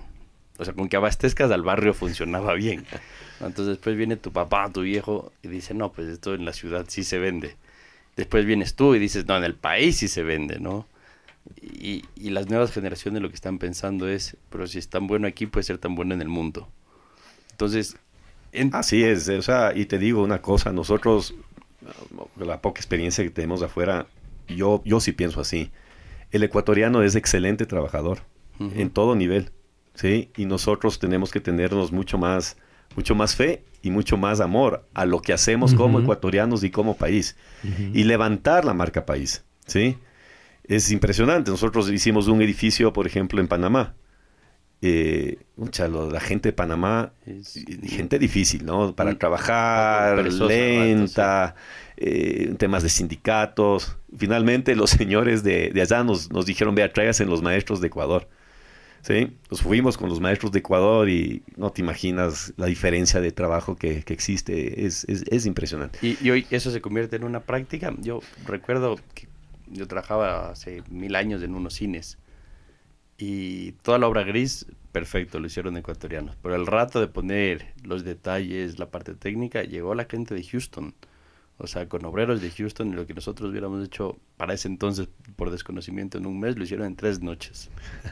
O 0.58 0.64
sea, 0.66 0.74
con 0.74 0.90
que 0.90 0.96
abastezcas 0.96 1.50
al 1.50 1.62
barrio 1.62 1.94
funcionaba 1.94 2.52
bien. 2.52 2.84
Entonces 3.40 3.68
después 3.68 3.96
viene 3.96 4.16
tu 4.16 4.32
papá, 4.32 4.70
tu 4.70 4.82
viejo, 4.82 5.32
y 5.42 5.48
dice, 5.48 5.72
no, 5.72 5.90
pues 5.92 6.08
esto 6.08 6.34
en 6.34 6.44
la 6.44 6.52
ciudad 6.52 6.84
sí 6.88 7.04
se 7.04 7.18
vende. 7.18 7.56
Después 8.16 8.44
vienes 8.44 8.74
tú 8.74 8.94
y 8.94 8.98
dices, 8.98 9.24
no, 9.26 9.38
en 9.38 9.44
el 9.44 9.54
país 9.54 9.96
sí 9.96 10.08
se 10.08 10.22
vende, 10.22 10.60
¿no? 10.60 10.86
Y, 11.62 12.04
y 12.16 12.30
las 12.30 12.50
nuevas 12.50 12.72
generaciones 12.72 13.22
lo 13.22 13.30
que 13.30 13.34
están 13.34 13.58
pensando 13.58 14.10
es, 14.10 14.36
pero 14.50 14.66
si 14.66 14.78
es 14.78 14.88
tan 14.88 15.06
bueno 15.06 15.26
aquí, 15.26 15.46
puede 15.46 15.64
ser 15.64 15.78
tan 15.78 15.94
bueno 15.94 16.12
en 16.12 16.20
el 16.20 16.28
mundo. 16.28 16.68
Entonces... 17.52 17.96
Así 18.72 19.04
es, 19.04 19.28
o 19.28 19.42
sea, 19.42 19.72
y 19.76 19.86
te 19.86 19.96
digo 19.96 20.24
una 20.24 20.42
cosa, 20.42 20.72
nosotros 20.72 21.34
la 22.36 22.60
poca 22.60 22.80
experiencia 22.80 23.24
que 23.24 23.30
tenemos 23.30 23.62
afuera, 23.62 24.06
yo, 24.48 24.82
yo 24.84 25.00
sí 25.00 25.12
pienso 25.12 25.40
así. 25.40 25.70
El 26.30 26.42
ecuatoriano 26.42 27.02
es 27.02 27.14
excelente 27.16 27.66
trabajador 27.66 28.20
en 28.58 28.90
todo 28.90 29.16
nivel, 29.16 29.52
¿sí? 29.94 30.30
Y 30.36 30.44
nosotros 30.44 30.98
tenemos 30.98 31.30
que 31.30 31.40
tenernos 31.40 31.92
mucho 31.92 32.18
más, 32.18 32.58
mucho 32.94 33.14
más 33.14 33.34
fe 33.34 33.64
y 33.82 33.90
mucho 33.90 34.18
más 34.18 34.40
amor 34.40 34.86
a 34.92 35.06
lo 35.06 35.22
que 35.22 35.32
hacemos 35.32 35.74
como 35.74 36.00
ecuatorianos 36.00 36.62
y 36.62 36.70
como 36.70 36.96
país. 36.96 37.36
Y 37.94 38.04
levantar 38.04 38.64
la 38.64 38.74
marca 38.74 39.06
país, 39.06 39.44
¿sí? 39.66 39.96
Es 40.64 40.90
impresionante. 40.90 41.50
Nosotros 41.50 41.90
hicimos 41.90 42.28
un 42.28 42.42
edificio, 42.42 42.92
por 42.92 43.06
ejemplo, 43.06 43.40
en 43.40 43.48
Panamá. 43.48 43.94
Eh, 44.82 45.38
la 46.10 46.20
gente 46.20 46.48
de 46.48 46.52
Panamá, 46.54 47.12
gente 47.82 48.18
difícil, 48.18 48.64
¿no? 48.64 48.94
Para 48.94 49.18
trabajar, 49.18 50.26
lenta, 50.32 51.54
eh, 51.98 52.54
temas 52.56 52.82
de 52.82 52.88
sindicatos. 52.88 53.98
Finalmente 54.16 54.74
los 54.74 54.90
señores 55.00 55.42
de, 55.42 55.70
allá 55.80 56.02
nos, 56.02 56.32
nos 56.32 56.46
dijeron, 56.46 56.74
vea, 56.74 56.90
en 56.94 57.28
los 57.28 57.42
maestros 57.42 57.80
de 57.80 57.88
Ecuador. 57.88 58.28
¿Sí? 59.02 59.34
Nos 59.50 59.62
fuimos 59.62 59.96
con 59.96 60.10
los 60.10 60.20
maestros 60.20 60.52
de 60.52 60.58
Ecuador 60.58 61.08
y 61.08 61.42
no 61.56 61.72
te 61.72 61.80
imaginas 61.80 62.52
la 62.58 62.66
diferencia 62.66 63.20
de 63.20 63.32
trabajo 63.32 63.76
que, 63.76 64.04
existe. 64.06 64.86
Es, 64.86 65.04
es, 65.08 65.46
impresionante. 65.46 65.98
Y, 66.02 66.18
y, 66.22 66.30
hoy 66.30 66.46
eso 66.50 66.70
se 66.70 66.82
convierte 66.82 67.16
en 67.16 67.24
una 67.24 67.40
práctica. 67.40 67.94
Yo 67.98 68.20
recuerdo 68.46 68.96
que 69.14 69.28
yo 69.68 69.86
trabajaba 69.86 70.50
hace 70.50 70.82
mil 70.90 71.16
años 71.16 71.42
en 71.42 71.54
unos 71.54 71.74
cines 71.74 72.18
y 73.20 73.72
toda 73.82 73.98
la 73.98 74.08
obra 74.08 74.22
gris, 74.22 74.66
perfecto, 74.92 75.38
lo 75.40 75.46
hicieron 75.46 75.76
ecuatorianos. 75.76 76.36
Pero 76.42 76.56
el 76.56 76.66
rato 76.66 77.00
de 77.00 77.06
poner 77.06 77.74
los 77.84 78.02
detalles, 78.02 78.78
la 78.78 78.90
parte 78.90 79.14
técnica, 79.14 79.62
llegó 79.62 79.94
la 79.94 80.06
gente 80.06 80.34
de 80.34 80.42
Houston. 80.42 80.94
O 81.58 81.66
sea, 81.66 81.86
con 81.86 82.02
obreros 82.06 82.40
de 82.40 82.50
Houston, 82.50 82.88
y 82.88 82.92
lo 82.94 83.06
que 83.06 83.12
nosotros 83.12 83.50
hubiéramos 83.50 83.84
hecho 83.84 84.16
para 84.38 84.54
ese 84.54 84.68
entonces, 84.68 85.08
por 85.36 85.50
desconocimiento, 85.50 86.16
en 86.16 86.24
un 86.24 86.40
mes, 86.40 86.56
lo 86.56 86.64
hicieron 86.64 86.86
en 86.86 86.96
tres 86.96 87.20
noches. 87.20 87.68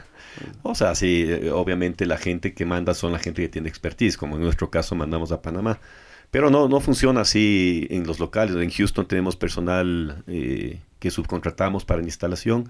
o 0.61 0.75
sea, 0.75 0.93
sí, 0.93 1.25
eh, 1.27 1.49
obviamente 1.49 2.05
la 2.05 2.17
gente 2.17 2.53
que 2.53 2.65
manda 2.65 2.93
son 2.93 3.11
la 3.11 3.17
gente 3.17 3.41
que 3.41 3.49
tiene 3.49 3.67
expertise, 3.67 4.15
como 4.15 4.35
en 4.35 4.43
nuestro 4.43 4.69
caso 4.69 4.93
mandamos 4.93 5.31
a 5.31 5.41
Panamá. 5.41 5.79
Pero 6.29 6.51
no, 6.51 6.69
no 6.69 6.79
funciona 6.79 7.21
así 7.21 7.87
en 7.89 8.05
los 8.05 8.19
locales. 8.19 8.55
En 8.55 8.69
Houston 8.69 9.07
tenemos 9.07 9.35
personal 9.35 10.23
eh, 10.27 10.79
que 10.99 11.09
subcontratamos 11.09 11.83
para 11.83 12.01
la 12.01 12.05
instalación 12.05 12.69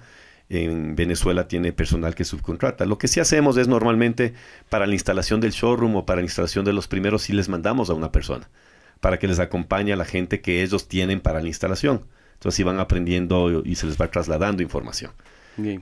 en 0.50 0.96
Venezuela 0.96 1.48
tiene 1.48 1.72
personal 1.72 2.16
que 2.16 2.26
subcontrata. 2.26 2.86
Lo 2.86 2.98
que 2.98 3.08
sí 3.08 3.20
hacemos 3.20 3.56
es 3.58 3.68
normalmente 3.68 4.34
para 4.70 4.88
la 4.88 4.94
instalación 4.94 5.40
del 5.40 5.52
showroom 5.52 5.96
o 5.96 6.06
para 6.06 6.22
la 6.22 6.26
instalación 6.26 6.66
de 6.66 6.74
los 6.74 6.88
primeros, 6.88 7.22
sí 7.24 7.34
les 7.34 7.50
mandamos 7.50 7.90
a 7.90 7.94
una 7.94 8.12
persona 8.12 8.50
para 9.00 9.20
que 9.20 9.28
les 9.28 9.40
acompañe 9.40 9.94
a 9.94 9.96
la 9.96 10.06
gente 10.06 10.42
que 10.42 10.64
ellos 10.64 10.88
tienen 10.88 11.22
para 11.22 11.42
la 11.42 11.48
instalación. 11.48 12.02
Entonces 12.34 12.56
así 12.56 12.64
van 12.64 12.80
aprendiendo 12.80 13.64
y 13.64 13.76
se 13.76 13.86
les 13.86 14.00
va 14.00 14.10
trasladando 14.10 14.64
información. 14.64 15.12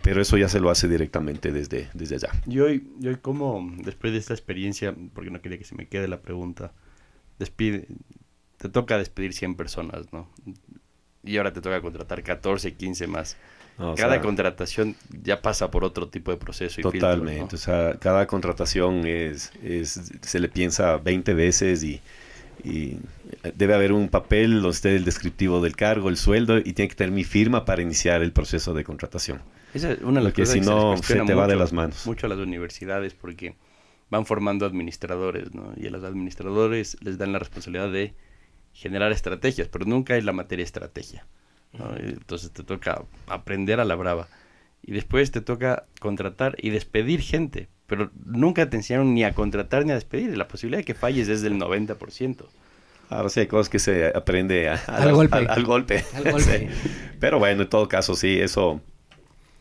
Pero 0.02 0.22
eso 0.22 0.38
ya 0.38 0.50
se 0.50 0.60
lo 0.60 0.72
hace 0.72 0.88
directamente 0.88 1.52
desde, 1.52 1.88
desde 1.94 2.16
allá. 2.16 2.30
Y 2.48 2.60
hoy, 2.60 2.90
y 3.00 3.10
hoy, 3.10 3.18
¿cómo, 3.22 3.64
después 3.84 4.12
de 4.12 4.18
esta 4.18 4.34
experiencia, 4.34 4.96
porque 5.14 5.30
no 5.30 5.40
quería 5.40 5.60
que 5.60 5.66
se 5.66 5.76
me 5.76 5.88
quede 5.88 6.08
la 6.08 6.20
pregunta, 6.22 6.74
despide, 7.38 7.88
te 8.58 8.70
toca 8.70 8.98
despedir 8.98 9.34
100 9.34 9.54
personas, 9.54 10.12
¿no? 10.12 10.32
Y 11.24 11.38
ahora 11.38 11.54
te 11.54 11.62
toca 11.62 11.80
contratar 11.80 12.24
14, 12.24 12.74
15 12.74 13.06
más 13.06 13.38
cada 13.96 14.22
contratación 14.22 14.96
ya 15.24 15.42
pasa 15.42 15.70
por 15.70 15.84
otro 15.84 16.08
tipo 16.08 16.32
de 16.32 16.38
proceso. 16.38 16.82
Y 16.82 16.84
totalmente, 16.84 17.56
o 17.56 17.60
sea, 17.60 17.96
cada 18.00 18.26
contratación 18.26 19.06
es, 19.06 19.52
es, 19.64 20.02
se 20.22 20.40
le 20.40 20.50
piensa 20.50 20.98
20 20.98 21.34
veces 21.34 21.84
y, 21.84 22.02
debe 23.56 23.76
haber 23.76 23.94
un 23.94 24.10
papel 24.10 24.62
donde 24.62 24.72
esté 24.72 24.96
el 24.96 25.06
descriptivo 25.06 25.62
del 25.62 25.76
cargo, 25.76 26.10
el 26.10 26.18
sueldo 26.18 26.58
y 26.58 26.74
tiene 26.74 26.90
que 26.90 26.96
tener 26.96 27.14
mi 27.14 27.24
firma 27.24 27.66
para 27.66 27.82
iniciar 27.82 28.22
el 28.24 28.34
proceso 28.34 28.74
de 28.74 28.84
contratación. 28.84 29.42
Esa 29.74 29.92
es 29.92 30.02
una 30.02 30.20
de 30.20 30.26
las 30.26 30.34
porque 30.34 30.48
si 30.48 30.60
no 30.60 30.98
se, 30.98 31.22
te 31.22 31.34
va 31.34 31.48
de 31.48 31.56
las 31.56 31.72
manos. 31.72 32.06
Mucho 32.06 32.26
a 32.26 32.30
las 32.30 32.40
universidades 32.40 33.14
porque 33.14 33.56
van 34.10 34.26
formando 34.26 34.66
administradores, 34.66 35.54
¿no? 35.54 35.72
Y 35.78 35.86
a 35.88 35.92
los 35.92 36.04
administradores 36.04 36.98
les 37.02 37.18
dan 37.18 37.32
la 37.32 37.40
responsabilidad 37.40 37.92
de 37.92 38.16
generar 38.74 39.12
estrategias, 39.12 39.68
pero 39.68 39.86
nunca 39.86 40.18
es 40.18 40.26
la 40.26 40.34
materia 40.34 40.64
estrategia. 40.64 41.26
Entonces 41.74 42.52
te 42.52 42.64
toca 42.64 43.04
aprender 43.28 43.80
a 43.80 43.86
la 43.86 43.96
brava. 43.96 44.28
Y 44.82 44.94
después 44.94 45.32
te 45.32 45.42
toca 45.42 45.84
contratar 46.00 46.56
y 46.60 46.70
despedir 46.70 47.22
gente. 47.22 47.68
Pero 47.88 48.12
nunca 48.26 48.70
te 48.70 48.78
enseñaron 48.78 49.14
ni 49.14 49.24
a 49.24 49.34
contratar 49.34 49.86
ni 49.86 49.92
a 49.92 49.96
despedir. 49.96 50.36
La 50.38 50.48
posibilidad 50.48 50.80
de 50.80 50.86
que 50.86 50.94
falles 50.94 51.28
es 51.28 51.42
del 51.42 51.56
90%. 51.56 52.46
Ahora 53.10 53.30
sí 53.30 53.40
hay 53.40 53.48
cosas 53.48 53.70
que 53.70 53.80
se 53.80 54.08
aprende 54.08 54.70
al, 54.70 55.14
golpe. 55.64 56.04
Pero 57.20 57.40
bueno, 57.40 57.64
en 57.64 57.70
todo 57.70 57.88
caso, 57.88 58.16
sí, 58.16 58.40
eso, 58.40 58.82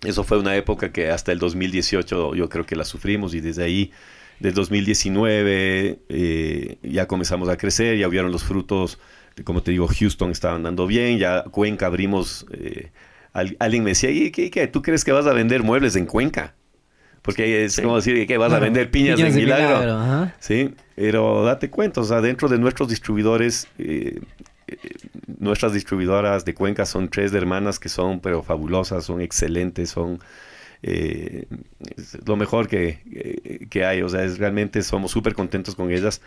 eso 0.02 0.24
fue 0.24 0.38
una 0.38 0.56
época 0.56 0.90
que 0.90 1.10
hasta 1.10 1.30
el 1.30 1.38
2018 1.38 2.34
yo 2.34 2.48
creo 2.48 2.66
que 2.66 2.74
la 2.74 2.84
sufrimos 2.84 3.34
y 3.34 3.40
desde 3.40 3.62
ahí, 3.62 3.92
del 4.40 4.52
2019, 4.52 6.00
eh, 6.08 6.78
ya 6.82 7.06
comenzamos 7.06 7.48
a 7.48 7.56
crecer, 7.56 7.96
ya 7.96 8.08
vieron 8.08 8.32
los 8.32 8.42
frutos 8.42 8.98
como 9.44 9.62
te 9.62 9.70
digo, 9.70 9.88
Houston 9.88 10.30
estaba 10.30 10.56
andando 10.56 10.86
bien, 10.86 11.18
ya 11.18 11.44
Cuenca 11.44 11.86
abrimos, 11.86 12.46
eh, 12.52 12.90
alguien 13.32 13.84
me 13.84 13.90
decía, 13.90 14.10
¿y 14.10 14.30
qué, 14.30 14.50
qué, 14.50 14.66
tú 14.66 14.82
crees 14.82 15.04
que 15.04 15.12
vas 15.12 15.26
a 15.26 15.32
vender 15.32 15.62
muebles 15.62 15.96
en 15.96 16.06
Cuenca? 16.06 16.54
Porque 17.22 17.64
es 17.64 17.80
como 17.80 17.96
decir 17.96 18.24
que 18.26 18.38
vas 18.38 18.52
a 18.52 18.60
vender 18.60 18.90
piñas, 18.90 19.18
en 19.18 19.34
Milagro. 19.34 20.30
sí, 20.38 20.74
pero 20.94 21.44
date 21.44 21.70
cuenta, 21.70 22.00
o 22.00 22.04
sea, 22.04 22.20
dentro 22.20 22.48
de 22.48 22.56
nuestros 22.56 22.88
distribuidores, 22.88 23.66
eh, 23.78 24.20
eh, 24.68 24.76
nuestras 25.38 25.72
distribuidoras 25.72 26.44
de 26.44 26.54
Cuenca 26.54 26.86
son 26.86 27.08
tres 27.08 27.34
hermanas 27.34 27.80
que 27.80 27.88
son 27.88 28.20
pero 28.20 28.42
fabulosas, 28.42 29.04
son 29.04 29.20
excelentes, 29.20 29.90
son 29.90 30.20
lo 32.26 32.36
mejor 32.36 32.68
que, 32.68 33.66
que, 33.70 33.84
hay, 33.84 34.02
o 34.02 34.08
sea, 34.08 34.22
es, 34.22 34.38
realmente 34.38 34.82
somos 34.82 35.10
súper 35.10 35.34
contentos 35.34 35.74
con 35.74 35.90
ellas 35.90 36.22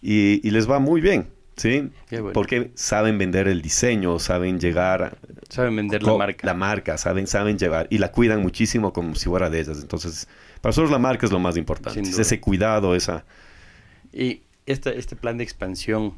y, 0.00 0.40
y 0.46 0.50
les 0.50 0.68
va 0.68 0.78
muy 0.78 1.02
bien. 1.02 1.26
¿Sí? 1.58 1.90
Bueno. 2.10 2.32
Porque 2.32 2.70
saben 2.74 3.18
vender 3.18 3.48
el 3.48 3.60
diseño, 3.60 4.18
saben 4.18 4.60
llegar... 4.60 5.18
Saben 5.48 5.76
vender 5.76 6.02
la 6.02 6.16
marca. 6.16 6.46
La 6.46 6.54
marca, 6.54 6.98
saben, 6.98 7.26
saben 7.26 7.58
llevar. 7.58 7.88
Y 7.90 7.98
la 7.98 8.12
cuidan 8.12 8.40
muchísimo 8.42 8.92
como 8.92 9.14
si 9.16 9.28
fuera 9.28 9.50
de 9.50 9.60
ellas. 9.60 9.80
Entonces, 9.82 10.28
para 10.60 10.70
nosotros 10.70 10.90
la 10.90 10.98
marca 10.98 11.26
es 11.26 11.32
lo 11.32 11.40
más 11.40 11.56
importante. 11.56 12.00
Es 12.00 12.18
ese 12.18 12.40
cuidado, 12.40 12.94
esa... 12.94 13.24
Y 14.12 14.42
este, 14.66 14.98
este 14.98 15.16
plan 15.16 15.36
de 15.36 15.44
expansión, 15.44 16.14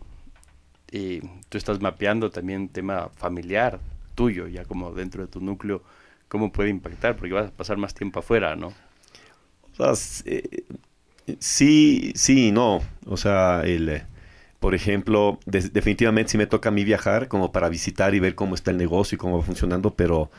y 0.93 1.21
tú 1.49 1.59
estás 1.59 1.81
mapeando 1.81 2.31
también 2.31 2.69
tema 2.69 3.09
familiar 3.17 3.81
tuyo, 4.15 4.47
ya 4.47 4.65
como 4.65 4.93
dentro 4.93 5.23
de 5.23 5.29
tu 5.29 5.41
núcleo, 5.41 5.83
¿cómo 6.29 6.53
puede 6.53 6.69
impactar? 6.69 7.17
Porque 7.17 7.33
vas 7.33 7.49
a 7.49 7.51
pasar 7.51 7.79
más 7.79 7.95
tiempo 7.95 8.21
afuera, 8.21 8.57
¿no? 8.57 8.69
O 9.79 9.95
sea, 9.95 9.95
eh, 10.27 10.65
sí, 11.39 12.13
sí 12.15 12.49
y 12.49 12.53
no. 12.53 12.83
O 13.07 13.17
sea, 13.17 13.63
el, 13.65 13.89
eh, 13.89 14.07
por 14.61 14.75
ejemplo, 14.75 15.41
definitivamente 15.47 16.33
sí 16.33 16.39
me 16.39 16.47
toca 16.47 16.69
a 16.69 16.73
mí 16.73 16.85
viajar 16.85 17.29
como 17.29 17.51
para 17.51 17.69
visitar 17.71 18.15
y 18.15 18.21
ver 18.21 18.35
cómo 18.35 18.55
está 18.55 18.71
el 18.71 18.77
negocio 18.77 19.17
y 19.17 19.19
cómo 19.19 19.39
va 19.39 19.45
funcionando, 19.45 19.95
pero 19.95 20.31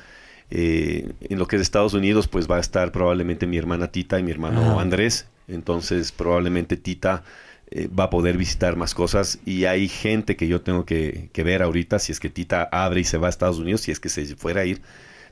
eh, 0.52 1.12
en 1.22 1.40
lo 1.40 1.48
que 1.48 1.56
es 1.56 1.62
Estados 1.64 1.96
Unidos, 1.96 2.28
pues 2.28 2.50
va 2.50 2.58
a 2.58 2.60
estar 2.60 2.92
probablemente 2.92 3.48
mi 3.48 3.58
hermana 3.58 3.88
Tita 3.92 4.20
y 4.20 4.24
mi 4.24 4.32
hermano 4.32 4.62
Ajá. 4.62 4.82
Andrés. 4.82 5.28
Entonces, 5.48 6.12
probablemente 6.12 6.78
Tita 6.78 7.24
eh, 7.72 7.88
va 7.88 8.06
a 8.06 8.10
poder 8.12 8.38
visitar 8.38 8.76
más 8.76 8.94
cosas 8.94 9.40
y 9.44 9.66
hay 9.66 9.88
gente 9.90 10.36
que 10.36 10.48
yo 10.48 10.62
tengo 10.62 10.86
que, 10.86 11.30
que 11.34 11.44
ver 11.44 11.64
ahorita, 11.64 11.98
si 11.98 12.12
es 12.12 12.20
que 12.20 12.30
Tita 12.30 12.70
abre 12.72 13.02
y 13.02 13.04
se 13.04 13.18
va 13.18 13.26
a 13.26 13.32
Estados 13.32 13.58
Unidos, 13.58 13.82
si 13.82 13.92
es 13.92 14.00
que 14.00 14.10
se 14.10 14.36
fuera 14.36 14.62
a 14.62 14.66
ir 14.66 14.82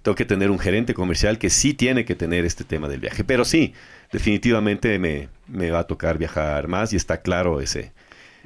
tengo 0.01 0.15
que 0.15 0.25
tener 0.25 0.49
un 0.49 0.59
gerente 0.59 0.93
comercial 0.93 1.37
que 1.37 1.49
sí 1.49 1.73
tiene 1.73 2.05
que 2.05 2.15
tener 2.15 2.45
este 2.45 2.63
tema 2.63 2.87
del 2.87 3.01
viaje. 3.01 3.23
Pero 3.23 3.45
sí, 3.45 3.73
definitivamente 4.11 4.97
me, 4.99 5.29
me 5.47 5.71
va 5.71 5.79
a 5.79 5.87
tocar 5.87 6.17
viajar 6.17 6.67
más 6.67 6.93
y 6.93 6.95
está 6.95 7.21
claro 7.21 7.61
ese, 7.61 7.91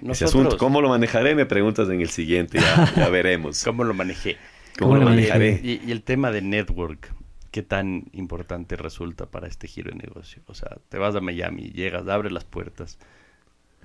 ese 0.09 0.25
Nosotros, 0.25 0.25
asunto. 0.25 0.57
¿Cómo 0.57 0.81
lo 0.81 0.89
manejaré? 0.89 1.35
Me 1.35 1.45
preguntas 1.45 1.89
en 1.89 2.01
el 2.01 2.09
siguiente, 2.09 2.59
ya, 2.59 2.91
ya 2.95 3.09
veremos. 3.09 3.61
¿Cómo 3.63 3.83
lo 3.83 3.93
manejé? 3.93 4.39
¿Cómo, 4.77 4.95
¿Cómo 4.95 4.97
lo 4.97 5.05
manejaré? 5.05 5.59
Y, 5.63 5.81
y 5.83 5.91
el 5.91 6.03
tema 6.03 6.31
de 6.31 6.41
network, 6.41 7.13
¿qué 7.51 7.63
tan 7.63 8.05
importante 8.13 8.75
resulta 8.75 9.27
para 9.31 9.47
este 9.47 9.67
giro 9.67 9.91
de 9.91 9.97
negocio? 9.97 10.43
O 10.47 10.53
sea, 10.55 10.77
te 10.89 10.97
vas 10.97 11.15
a 11.15 11.21
Miami, 11.21 11.71
llegas, 11.71 12.07
abres 12.07 12.31
las 12.31 12.45
puertas 12.45 12.97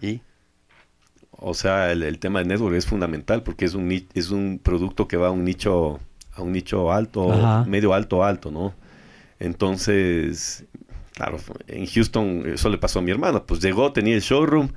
y 0.01 0.23
O 1.31 1.55
sea, 1.55 1.93
el, 1.93 2.03
el 2.03 2.19
tema 2.19 2.41
de 2.41 2.47
network 2.47 2.75
es 2.77 2.87
fundamental 2.87 3.43
porque 3.43 3.65
es 3.65 3.75
un, 3.75 3.91
es 4.15 4.31
un 4.31 4.61
producto 4.63 5.07
que 5.09 5.17
va 5.17 5.29
a 5.29 5.31
un 5.31 5.45
nicho, 5.45 6.01
a 6.33 6.43
un 6.43 6.53
nicho 6.53 6.93
alto, 6.93 7.33
Ajá. 7.33 7.65
medio 7.65 7.95
alto, 7.95 8.25
alto, 8.25 8.51
¿no? 8.51 8.75
Entonces, 9.41 10.67
claro, 11.15 11.39
en 11.69 11.87
Houston 11.87 12.45
eso 12.47 12.69
le 12.71 12.79
pasó 12.79 13.01
a 13.01 13.03
mi 13.03 13.11
hermano. 13.13 13.47
Pues 13.47 13.61
llegó, 13.63 13.93
tenía 13.93 14.15
el 14.15 14.23
showroom. 14.23 14.71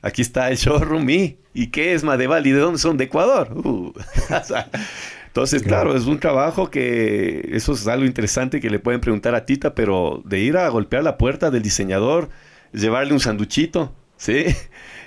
Aquí 0.00 0.22
está 0.22 0.50
el 0.50 0.56
showroom 0.56 1.08
y, 1.10 1.38
¿y 1.54 1.68
qué 1.68 1.92
es 1.94 2.04
Madeval? 2.04 2.46
¿Y 2.46 2.52
de 2.52 2.60
dónde 2.60 2.78
son? 2.78 2.96
De 2.96 3.04
Ecuador. 3.04 3.52
Uh, 3.52 3.92
entonces, 5.26 5.62
claro, 5.62 5.96
es 5.96 6.04
un 6.04 6.20
trabajo 6.20 6.70
que 6.70 7.48
eso 7.52 7.72
es 7.72 7.86
algo 7.88 8.06
interesante 8.06 8.60
que 8.60 8.70
le 8.70 8.78
pueden 8.78 9.00
preguntar 9.00 9.34
a 9.34 9.44
Tita, 9.44 9.74
pero 9.74 10.22
de 10.24 10.38
ir 10.38 10.56
a 10.56 10.68
golpear 10.68 11.02
la 11.02 11.18
puerta 11.18 11.50
del 11.50 11.62
diseñador, 11.62 12.28
llevarle 12.72 13.12
un 13.12 13.20
sanduchito, 13.20 13.92
¿sí? 14.16 14.44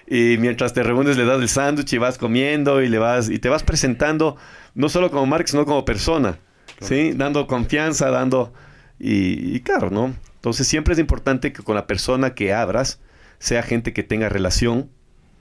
Y 0.08 0.38
mientras 0.40 0.74
te 0.74 0.84
reúnes 0.84 1.16
le 1.16 1.24
das 1.24 1.40
el 1.40 1.48
sándwich 1.48 1.94
y 1.94 1.98
vas 1.98 2.18
comiendo 2.18 2.82
y 2.82 2.90
le 2.90 2.98
vas 2.98 3.30
y 3.30 3.40
te 3.40 3.48
vas 3.48 3.64
presentando 3.64 4.36
no 4.76 4.90
solo 4.90 5.10
como 5.10 5.26
marca, 5.26 5.48
sino 5.48 5.66
como 5.66 5.86
persona, 5.86 6.38
¿sí? 6.82 7.14
Dando 7.14 7.48
confianza, 7.48 8.10
dando 8.10 8.52
y, 9.00 9.56
y 9.56 9.62
claro, 9.62 9.90
¿no? 9.90 10.14
Entonces 10.36 10.68
siempre 10.68 10.96
es 10.96 11.00
importante 11.00 11.54
que 11.54 11.64
con 11.64 11.76
la 11.76 11.88
persona 11.88 12.34
que 12.36 12.54
abras 12.54 13.00
sea 13.42 13.64
gente 13.64 13.92
que 13.92 14.04
tenga 14.04 14.30
relación, 14.30 14.90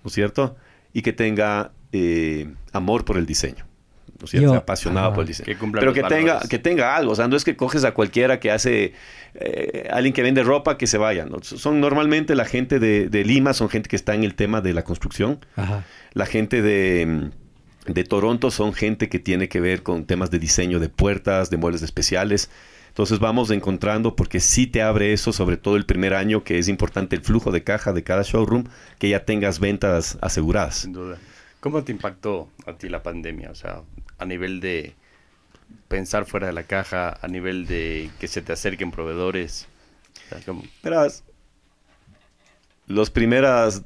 ¿no 0.03 0.09
es 0.09 0.15
cierto? 0.15 0.57
Y 0.93 1.03
que 1.03 1.13
tenga 1.13 1.73
eh, 1.93 2.49
amor 2.73 3.05
por 3.05 3.19
el 3.19 3.27
diseño. 3.27 3.67
¿no 4.19 4.25
es 4.25 4.31
cierto? 4.31 4.53
Yo- 4.53 4.59
apasionado 4.59 5.09
ajá. 5.09 5.15
por 5.15 5.23
el 5.23 5.29
diseño. 5.29 5.47
Que 5.47 5.67
Pero 5.73 5.93
que 5.93 6.03
tenga, 6.03 6.41
que 6.41 6.59
tenga 6.59 6.97
algo. 6.97 7.13
O 7.13 7.15
sea, 7.15 7.29
no 7.29 7.37
es 7.37 7.45
que 7.45 7.57
coges 7.57 7.85
a 7.85 7.93
cualquiera 7.93 8.41
que 8.41 8.51
hace, 8.51 8.95
eh, 9.35 9.89
alguien 9.93 10.13
que 10.15 10.23
vende 10.23 10.43
ropa 10.43 10.79
que 10.79 10.87
se 10.87 10.97
vaya. 10.99 11.27
¿no? 11.27 11.39
Son 11.43 11.81
normalmente 11.81 12.35
la 12.35 12.45
gente 12.47 12.79
de, 12.79 13.09
de 13.09 13.25
Lima, 13.25 13.53
son 13.53 13.69
gente 13.69 13.89
que 13.89 13.97
está 13.97 14.15
en 14.15 14.25
el 14.25 14.35
tema 14.35 14.61
de 14.63 14.73
la 14.73 14.83
construcción. 14.83 15.45
Ajá. 15.57 15.85
La 16.15 16.27
gente 16.27 16.63
de, 16.63 17.31
de 17.87 18.05
Toronto 18.05 18.51
son 18.51 18.73
gente 18.73 19.09
que 19.09 19.19
tiene 19.19 19.49
que 19.49 19.61
ver 19.61 19.83
con 19.83 20.05
temas 20.07 20.31
de 20.31 20.39
diseño 20.39 20.81
de 20.81 20.89
puertas, 20.89 21.51
de 21.51 21.57
muebles 21.59 21.83
especiales. 21.83 22.51
Entonces 22.91 23.19
vamos 23.21 23.51
encontrando, 23.51 24.17
porque 24.17 24.41
sí 24.41 24.67
te 24.67 24.83
abre 24.83 25.13
eso, 25.13 25.33
sobre 25.33 25.57
todo 25.57 25.77
el 25.77 25.87
primer 25.87 26.13
año, 26.13 26.45
que 26.45 26.59
es 26.59 26.69
importante 26.69 27.17
el 27.17 27.23
flujo 27.23 27.53
de 27.53 27.63
caja 27.63 27.93
de 27.93 28.03
cada 28.03 28.23
showroom, 28.23 28.65
que 28.99 29.09
ya 29.09 29.25
tengas 29.25 29.61
ventas 29.61 30.19
aseguradas. 30.21 30.79
sin 30.79 30.93
duda. 30.93 31.17
¿Cómo 31.61 31.85
te 31.85 31.93
impactó 31.93 32.49
a 32.67 32.73
ti 32.73 32.89
la 32.89 33.03
pandemia? 33.03 33.51
O 33.51 33.55
sea, 33.55 33.83
a 34.19 34.25
nivel 34.25 34.61
de 34.61 34.95
pensar 35.89 36.27
fuera 36.27 36.49
de 36.49 36.53
la 36.53 36.65
caja, 36.65 37.19
a 37.21 37.29
nivel 37.29 37.67
de 37.67 38.11
que 38.19 38.29
se 38.29 38.43
te 38.43 38.53
acerquen 38.53 38.91
proveedores. 38.91 39.69
O 40.27 40.29
sea, 40.31 40.41
¿cómo? 40.45 40.65
Verás, 40.83 41.23
los 42.87 43.11
primeras 43.11 43.83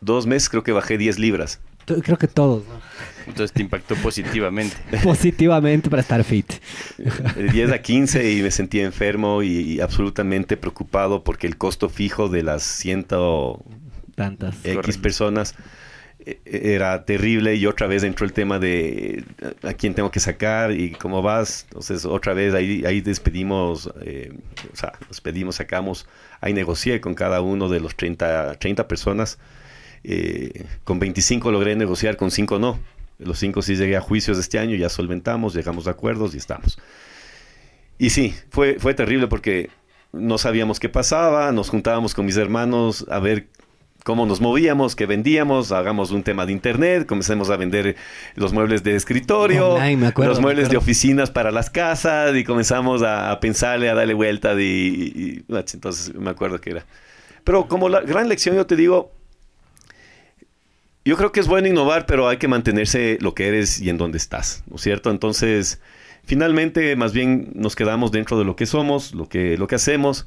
dos 0.00 0.26
meses 0.26 0.48
creo 0.48 0.62
que 0.62 0.72
bajé 0.72 0.98
10 0.98 1.18
libras. 1.18 1.60
Creo 2.02 2.18
que 2.18 2.28
todos, 2.28 2.66
¿no? 2.66 2.80
Entonces 3.26 3.52
te 3.52 3.62
impactó 3.62 3.94
positivamente. 3.96 4.76
Positivamente 5.02 5.88
para 5.88 6.02
estar 6.02 6.22
fit. 6.24 6.52
De 6.98 7.44
10 7.44 7.70
a 7.72 7.80
15 7.80 8.32
y 8.32 8.42
me 8.42 8.50
sentía 8.50 8.84
enfermo 8.84 9.42
y, 9.42 9.48
y 9.74 9.80
absolutamente 9.80 10.56
preocupado 10.56 11.22
porque 11.22 11.46
el 11.46 11.56
costo 11.56 11.88
fijo 11.88 12.28
de 12.28 12.42
las 12.42 12.62
100 12.62 13.06
Tantas. 14.14 14.56
X 14.64 14.74
Correcto. 14.74 15.02
personas 15.02 15.54
eh, 16.26 16.40
era 16.44 17.04
terrible 17.04 17.54
y 17.54 17.66
otra 17.66 17.86
vez 17.86 18.02
entró 18.02 18.26
el 18.26 18.32
tema 18.32 18.58
de 18.58 19.24
a 19.62 19.72
quién 19.72 19.94
tengo 19.94 20.10
que 20.10 20.20
sacar 20.20 20.72
y 20.72 20.90
cómo 20.90 21.22
vas. 21.22 21.64
Entonces 21.68 22.04
otra 22.04 22.34
vez 22.34 22.54
ahí, 22.54 22.84
ahí 22.84 23.00
despedimos, 23.00 23.90
eh, 24.02 24.32
o 24.72 24.76
sea, 24.76 24.92
despedimos, 25.08 25.56
sacamos, 25.56 26.06
ahí 26.40 26.52
negocié 26.52 27.00
con 27.00 27.14
cada 27.14 27.40
uno 27.40 27.68
de 27.68 27.80
los 27.80 27.94
30, 27.96 28.56
30 28.58 28.88
personas. 28.88 29.38
Eh, 30.04 30.64
con 30.84 30.98
25 30.98 31.50
logré 31.52 31.76
negociar, 31.76 32.16
con 32.16 32.30
5 32.30 32.58
no. 32.58 32.78
Los 33.18 33.38
5 33.38 33.60
sí 33.62 33.76
llegué 33.76 33.96
a 33.96 34.00
juicios 34.00 34.38
este 34.38 34.58
año, 34.58 34.74
ya 34.76 34.88
solventamos, 34.88 35.54
llegamos 35.54 35.86
a 35.86 35.90
acuerdos 35.90 36.34
y 36.34 36.38
estamos. 36.38 36.78
Y 37.98 38.10
sí, 38.10 38.34
fue, 38.50 38.78
fue 38.78 38.94
terrible 38.94 39.26
porque 39.26 39.68
no 40.12 40.38
sabíamos 40.38 40.80
qué 40.80 40.88
pasaba, 40.88 41.52
nos 41.52 41.68
juntábamos 41.68 42.14
con 42.14 42.24
mis 42.24 42.36
hermanos 42.38 43.04
a 43.10 43.18
ver 43.20 43.48
cómo 44.02 44.24
nos 44.24 44.40
movíamos, 44.40 44.96
qué 44.96 45.04
vendíamos, 45.04 45.70
hagamos 45.72 46.10
un 46.10 46.22
tema 46.22 46.46
de 46.46 46.52
internet, 46.52 47.06
comencemos 47.06 47.50
a 47.50 47.58
vender 47.58 47.96
los 48.36 48.54
muebles 48.54 48.82
de 48.82 48.96
escritorio, 48.96 49.74
Online, 49.74 50.06
acuerdo, 50.06 50.30
los 50.32 50.40
muebles 50.40 50.70
de 50.70 50.78
oficinas 50.78 51.30
para 51.30 51.50
las 51.50 51.68
casas 51.68 52.34
y 52.34 52.42
comenzamos 52.42 53.02
a, 53.02 53.30
a 53.30 53.38
pensarle, 53.40 53.90
a 53.90 53.94
darle 53.94 54.14
vuelta 54.14 54.54
y- 54.58 55.44
entonces 55.74 56.14
me 56.14 56.30
acuerdo 56.30 56.58
que 56.58 56.70
era. 56.70 56.86
Pero 57.44 57.68
como 57.68 57.90
la 57.90 58.00
gran 58.00 58.30
lección 58.30 58.56
yo 58.56 58.64
te 58.66 58.76
digo, 58.76 59.12
yo 61.04 61.16
creo 61.16 61.32
que 61.32 61.40
es 61.40 61.46
bueno 61.46 61.68
innovar, 61.68 62.06
pero 62.06 62.28
hay 62.28 62.36
que 62.36 62.48
mantenerse 62.48 63.18
lo 63.20 63.34
que 63.34 63.48
eres 63.48 63.80
y 63.80 63.90
en 63.90 63.98
donde 63.98 64.18
estás, 64.18 64.62
¿no 64.68 64.76
es 64.76 64.82
cierto? 64.82 65.10
Entonces, 65.10 65.80
finalmente, 66.24 66.94
más 66.96 67.12
bien 67.12 67.50
nos 67.54 67.76
quedamos 67.76 68.12
dentro 68.12 68.38
de 68.38 68.44
lo 68.44 68.56
que 68.56 68.66
somos, 68.66 69.14
lo 69.14 69.28
que, 69.28 69.56
lo 69.56 69.66
que 69.66 69.76
hacemos. 69.76 70.26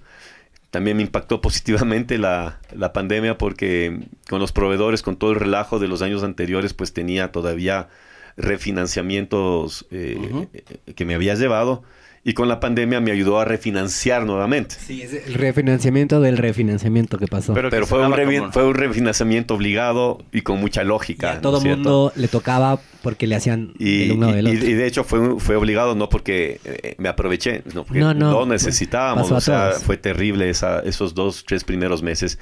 También 0.71 0.97
me 0.97 1.03
impactó 1.03 1.39
positivamente 1.41 2.17
la, 2.17 2.59
la 2.75 2.93
pandemia 2.93 3.37
porque 3.37 3.99
con 4.27 4.39
los 4.39 4.51
proveedores, 4.51 5.03
con 5.03 5.17
todo 5.17 5.31
el 5.31 5.39
relajo 5.39 5.77
de 5.77 5.87
los 5.87 6.01
años 6.01 6.23
anteriores, 6.23 6.73
pues 6.73 6.93
tenía 6.93 7.31
todavía 7.31 7.89
refinanciamientos 8.35 9.85
eh, 9.91 10.47
eh, 10.53 10.93
que 10.93 11.05
me 11.05 11.13
había 11.13 11.35
llevado 11.35 11.83
y 12.25 12.33
con 12.33 12.47
la 12.47 12.59
pandemia 12.61 13.01
me 13.01 13.11
ayudó 13.11 13.39
a 13.39 13.45
refinanciar 13.45 14.25
nuevamente. 14.25 14.75
Sí, 14.79 15.01
es 15.01 15.11
el 15.13 15.33
refinanciamiento 15.33 16.21
del 16.21 16.37
refinanciamiento 16.37 17.17
que 17.17 17.27
pasó. 17.27 17.53
Pero- 17.53 17.69
Pero 17.69 17.83
que 17.83 17.89
fue 17.89 18.05
un, 18.07 18.13
como- 18.13 18.51
fue 18.53 18.63
un 18.65 18.73
refinanciamiento 18.75 19.55
obligado 19.55 20.23
y 20.31 20.41
con 20.41 20.59
mucha 20.59 20.83
Y 20.83 20.85
lógica. 20.85 21.31
a 21.31 21.35
¿no 21.35 21.41
todo 21.41 21.57
es 21.57 21.63
cierto? 21.63 21.77
mundo 21.79 22.13
le 22.15 22.27
tocaba 22.29 22.79
porque 23.01 23.27
le 23.27 23.35
hacían 23.35 23.73
Y, 23.77 24.03
el 24.03 24.11
uno 24.13 24.29
y- 24.29 24.33
del 24.33 24.47
y- 24.47 24.55
otro. 24.57 24.69
y 24.69 24.73
de 24.73 24.87
hecho 24.87 25.03
fue, 25.03 25.37
fue 25.39 25.55
obligado 25.57 25.95
no 25.95 26.07
porque 26.07 26.61
eh, 26.63 26.95
me 26.97 27.09
aproveché, 27.09 27.61
no 27.73 27.83
porque 27.83 27.99
No, 27.99 28.13
no, 28.13 28.31
lo 28.31 28.37
fue- 28.39 28.47
necesitábamos. 28.47 29.23
pasó 29.23 29.35
a 29.35 29.37
O 29.37 29.41
sea, 29.41 29.69
todos. 29.71 29.83
fue 29.83 29.97
terrible 29.97 30.49
esa- 30.49 30.79
esos 30.79 31.13
dos, 31.13 31.43
tres 31.45 31.65
primeros 31.65 32.01
meses. 32.03 32.39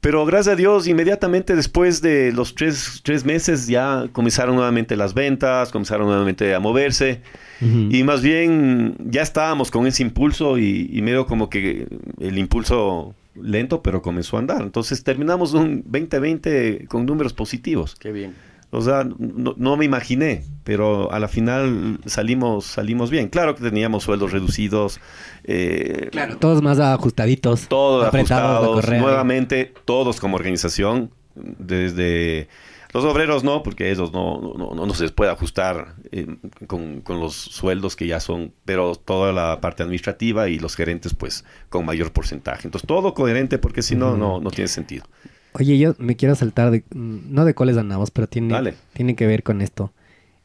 Pero 0.00 0.24
gracias 0.24 0.54
a 0.54 0.56
Dios, 0.56 0.86
inmediatamente 0.86 1.54
después 1.54 2.00
de 2.00 2.32
los 2.32 2.54
tres, 2.54 3.00
tres 3.04 3.24
meses 3.24 3.66
ya 3.66 4.08
comenzaron 4.12 4.56
nuevamente 4.56 4.96
las 4.96 5.12
ventas, 5.12 5.70
comenzaron 5.70 6.06
nuevamente 6.06 6.54
a 6.54 6.60
moverse. 6.60 7.20
Y 7.60 8.02
más 8.04 8.22
bien 8.22 8.96
ya 9.04 9.20
estábamos 9.20 9.70
con 9.70 9.86
ese 9.86 10.02
impulso 10.02 10.56
y, 10.56 10.88
y 10.90 11.02
medio 11.02 11.26
como 11.26 11.50
que 11.50 11.86
el 12.18 12.38
impulso 12.38 13.14
lento, 13.34 13.82
pero 13.82 14.00
comenzó 14.00 14.36
a 14.36 14.40
andar. 14.40 14.62
Entonces 14.62 15.04
terminamos 15.04 15.52
un 15.52 15.82
2020 15.84 16.86
con 16.88 17.04
números 17.04 17.34
positivos. 17.34 17.96
Qué 17.96 18.12
bien. 18.12 18.34
O 18.72 18.80
sea, 18.82 19.04
no, 19.18 19.54
no 19.56 19.76
me 19.76 19.84
imaginé, 19.84 20.44
pero 20.62 21.12
a 21.12 21.18
la 21.18 21.26
final 21.26 21.98
salimos, 22.06 22.66
salimos 22.66 23.10
bien. 23.10 23.28
Claro 23.28 23.56
que 23.56 23.64
teníamos 23.64 24.04
sueldos 24.04 24.30
reducidos, 24.30 25.00
eh, 25.42 26.08
Claro, 26.12 26.36
todos 26.36 26.62
más 26.62 26.78
ajustaditos. 26.78 27.66
todo 27.66 28.04
apretados 28.04 28.42
de 28.42 28.56
ajustados, 28.56 28.84
correa. 28.84 29.00
nuevamente 29.00 29.74
todos 29.84 30.20
como 30.20 30.36
organización, 30.36 31.10
desde 31.34 32.48
Los 32.92 33.04
obreros 33.04 33.42
no, 33.42 33.62
porque 33.64 33.90
ellos 33.90 34.12
no, 34.12 34.40
no, 34.40 34.74
no, 34.74 34.94
se 34.94 35.04
les 35.04 35.12
puede 35.12 35.30
ajustar 35.30 35.94
eh, 36.12 36.26
con, 36.66 37.00
con, 37.00 37.20
los 37.20 37.34
sueldos 37.34 37.96
que 37.96 38.06
ya 38.06 38.20
son, 38.20 38.52
pero 38.64 38.94
toda 38.94 39.32
la 39.32 39.60
parte 39.60 39.82
administrativa 39.82 40.48
y 40.48 40.58
los 40.58 40.76
gerentes, 40.76 41.14
pues, 41.14 41.44
con 41.68 41.84
mayor 41.84 42.12
porcentaje. 42.12 42.66
Entonces, 42.66 42.86
todo 42.86 43.14
coherente, 43.14 43.58
porque 43.58 43.82
si 43.82 43.94
no, 43.94 44.16
no, 44.16 44.40
no 44.40 44.50
tiene 44.50 44.68
sentido. 44.68 45.04
Oye, 45.52 45.78
yo 45.78 45.94
me 45.98 46.16
quiero 46.16 46.34
saltar, 46.34 46.70
de, 46.70 46.84
no 46.94 47.44
de 47.44 47.54
cuáles 47.54 47.76
andamos, 47.76 48.10
pero 48.10 48.28
tiene, 48.28 48.74
tiene 48.92 49.16
que 49.16 49.26
ver 49.26 49.42
con 49.42 49.62
esto. 49.62 49.92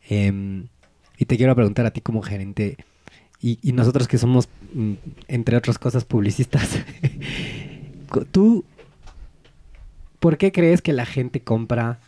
Em, 0.08 0.68
y 1.18 1.26
te 1.26 1.38
quiero 1.38 1.56
preguntar 1.56 1.86
a 1.86 1.92
ti 1.92 2.02
como 2.02 2.22
gerente, 2.22 2.78
y, 3.40 3.60
y 3.62 3.74
nosotros 3.74 4.08
que 4.08 4.18
somos, 4.18 4.50
mm, 4.74 4.94
entre 5.28 5.58
otras 5.58 5.78
cosas, 5.78 6.06
publicistas, 6.06 6.80
tú, 8.32 8.66
¿por 10.20 10.38
qué 10.38 10.52
crees 10.52 10.82
que 10.82 10.94
la 10.94 11.06
gente 11.06 11.42
compra 11.42 12.00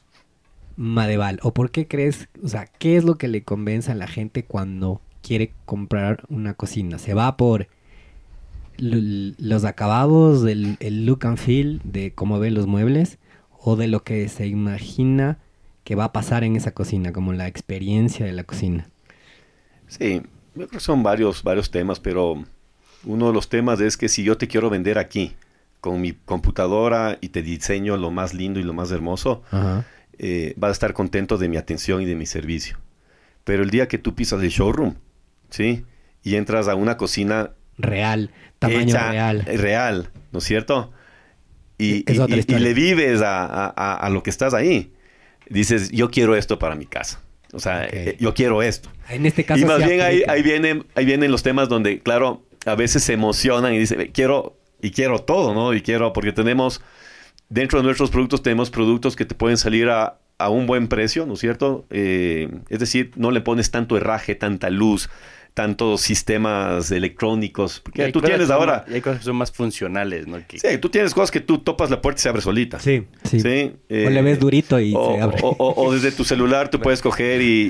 Madeval? 0.76 1.40
¿O 1.44 1.54
por 1.54 1.72
qué 1.72 1.88
crees, 1.88 2.30
o 2.44 2.48
sea, 2.48 2.66
qué 2.66 2.98
es 2.98 3.04
lo 3.04 3.18
que 3.18 3.28
le 3.28 3.44
convence 3.44 3.92
a 3.92 3.96
la 3.96 4.08
gente 4.08 4.44
cuando 4.44 5.02
quiere 5.22 5.52
comprar 5.66 6.24
una 6.30 6.54
cocina? 6.54 6.98
¿Se 6.98 7.14
va 7.14 7.38
por 7.38 7.68
los 8.78 9.64
acabados, 9.66 10.46
el 10.46 11.06
look 11.06 11.26
and 11.26 11.38
feel 11.38 11.82
de 11.84 12.14
cómo 12.14 12.40
ven 12.40 12.54
los 12.54 12.68
muebles 12.68 13.18
o 13.60 13.76
de 13.76 13.88
lo 13.88 14.04
que 14.04 14.30
se 14.30 14.48
imagina 14.48 15.40
que 15.88 15.96
va 15.96 16.04
a 16.04 16.12
pasar 16.12 16.44
en 16.44 16.58
esa 16.58 16.72
cocina, 16.72 17.14
como 17.14 17.32
la 17.32 17.48
experiencia 17.48 18.26
de 18.26 18.34
la 18.34 18.44
cocina? 18.44 18.90
Sí, 19.88 20.16
yo 20.16 20.22
creo 20.54 20.68
que 20.68 20.80
son 20.82 21.02
varios, 21.02 21.44
varios 21.44 21.72
temas, 21.72 22.02
pero 22.02 22.44
uno 23.06 23.28
de 23.28 23.34
los 23.34 23.48
temas 23.48 23.80
es 23.80 23.96
que 23.96 24.10
si 24.10 24.24
yo 24.24 24.38
te 24.38 24.50
quiero 24.50 24.70
vender 24.70 24.98
aquí 24.98 25.34
con 25.80 26.02
mi 26.02 26.12
computadora 26.12 27.18
y 27.22 27.30
te 27.30 27.42
diseño 27.42 27.96
lo 27.96 28.12
más 28.12 28.34
lindo 28.34 28.60
y 28.60 28.64
lo 28.64 28.74
más 28.74 28.92
hermoso, 28.92 29.44
eh, 30.18 30.54
vas 30.58 30.70
a 30.70 30.72
estar 30.74 30.94
contento 30.94 31.38
de 31.38 31.48
mi 31.48 31.56
atención 31.56 32.02
y 32.02 32.06
de 32.06 32.16
mi 32.16 32.26
servicio. 32.26 32.78
Pero 33.46 33.64
el 33.64 33.70
día 33.70 33.88
que 33.88 33.98
tú 33.98 34.14
pisas 34.14 34.44
el 34.44 34.50
showroom, 34.50 34.96
¿sí? 35.50 35.86
Y 36.22 36.36
entras 36.36 36.68
a 36.68 36.76
una 36.76 36.98
cocina 36.98 37.52
real, 37.78 38.32
tamaño 38.60 38.96
real. 38.96 39.46
Real, 39.46 40.10
¿no 40.32 40.40
es 40.40 40.46
cierto? 40.46 40.92
Y, 41.78 42.04
le 42.06 42.74
vives 42.74 43.22
a, 43.24 44.10
lo 44.12 44.24
que 44.24 44.30
estás 44.30 44.54
ahí. 44.54 44.94
Dices, 45.50 45.92
yo 45.92 46.10
quiero 46.10 46.36
esto 46.36 46.60
para 46.60 46.76
mi 46.76 46.86
casa. 46.86 47.22
O 47.54 47.60
sea, 47.60 47.86
eh, 47.86 48.18
yo 48.20 48.34
quiero 48.34 48.62
esto. 48.62 48.90
En 49.10 49.26
este 49.26 49.46
caso. 49.46 49.62
Y 49.62 49.66
más 49.66 49.86
bien 49.86 50.02
ahí, 50.02 50.24
ahí, 50.28 50.44
vienen, 50.44 50.86
ahí 50.96 51.06
vienen 51.06 51.32
los 51.32 51.44
temas 51.44 51.70
donde, 51.70 52.00
claro, 52.00 52.44
a 52.66 52.76
veces 52.76 53.04
se 53.04 53.14
emocionan 53.14 53.74
y 53.74 53.80
dicen, 53.80 54.12
quiero, 54.14 54.58
y 54.82 54.92
quiero 54.92 55.20
todo, 55.20 55.54
¿no? 55.54 55.74
Y 55.74 55.82
quiero, 55.82 56.14
porque 56.14 56.34
tenemos, 56.34 56.82
dentro 57.50 57.80
de 57.80 57.86
nuestros 57.86 58.10
productos 58.10 58.44
tenemos 58.44 58.70
productos 58.70 59.16
que 59.16 59.26
te 59.26 59.36
pueden 59.36 59.58
salir 59.58 59.90
a, 59.90 60.20
un 60.50 60.68
buen 60.68 60.88
precio, 60.88 61.26
¿no 61.26 61.34
es 61.34 61.40
cierto? 61.40 61.88
Eh, 61.90 62.50
es 62.70 62.80
decir, 62.80 63.12
no 63.16 63.32
le 63.32 63.42
pones 63.42 63.72
tanto 63.72 63.98
herraje, 63.98 64.36
tanta 64.36 64.70
luz, 64.70 65.10
tantos 65.58 66.02
sistemas 66.02 66.92
electrónicos. 66.92 67.80
Porque 67.80 68.12
tú 68.12 68.22
tienes 68.22 68.52
ahora... 68.52 68.86
hay 68.88 69.02
cosas 69.02 69.18
que 69.18 69.26
son 69.26 69.38
más 69.38 69.52
funcionales, 69.52 70.28
¿no? 70.28 70.38
Sí, 70.52 70.78
tú 70.80 70.90
tienes 70.90 71.16
cosas 71.16 71.32
que 71.32 71.40
tú 71.40 71.58
topas 71.58 71.90
la 71.90 72.00
puerta 72.00 72.20
y 72.20 72.22
se 72.22 72.30
abre 72.30 72.44
solita. 72.44 72.80
Sí, 72.80 73.06
sí. 73.24 73.74
o 73.90 74.10
le 74.12 74.22
ves 74.22 74.40
durito 74.40 74.80
y 74.80 74.92
se 74.92 75.20
abre. 75.20 75.40
O, 75.42 75.92
desde 75.92 76.12
tu 76.12 76.24
celular 76.26 76.70
tú 76.70 76.80
puedes 76.84 77.02
coger 77.02 77.42
y, 77.42 77.70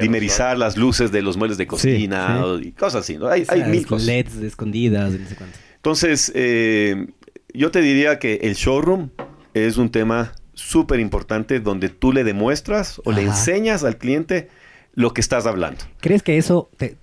dimerizar 0.00 0.58
las 0.58 0.76
luces 0.76 1.12
de 1.12 1.22
los 1.22 1.36
muebles 1.36 1.58
de 1.58 1.68
cocina 1.68 2.42
y 2.60 2.72
cosas 2.72 3.04
así. 3.04 3.16
¿no? 3.16 3.28
Hay, 3.28 3.44
hay 3.46 3.62
mil 3.70 3.86
cosas. 3.86 4.08
LEDs 4.08 4.36
escondidas, 4.38 5.12
no 5.12 5.28
sé 5.28 5.36
Entonces, 5.76 6.32
eh, 6.34 7.06
yo 7.54 7.70
te 7.70 7.82
diría 7.82 8.18
que 8.18 8.40
el 8.42 8.56
showroom 8.56 9.10
es 9.54 9.76
un 9.76 9.92
tema 9.92 10.32
súper 10.54 10.98
importante 10.98 11.60
donde 11.60 11.88
tú 11.88 12.12
le 12.12 12.24
demuestras 12.24 13.00
o 13.04 13.12
le 13.12 13.22
enseñas 13.22 13.84
al 13.84 13.96
cliente 13.96 14.48
lo 14.94 15.12
que 15.12 15.20
estás 15.20 15.46
hablando. 15.46 15.84
¿Crees 16.00 16.22
que 16.22 16.38
eso, 16.38 16.70
te, 16.76 16.96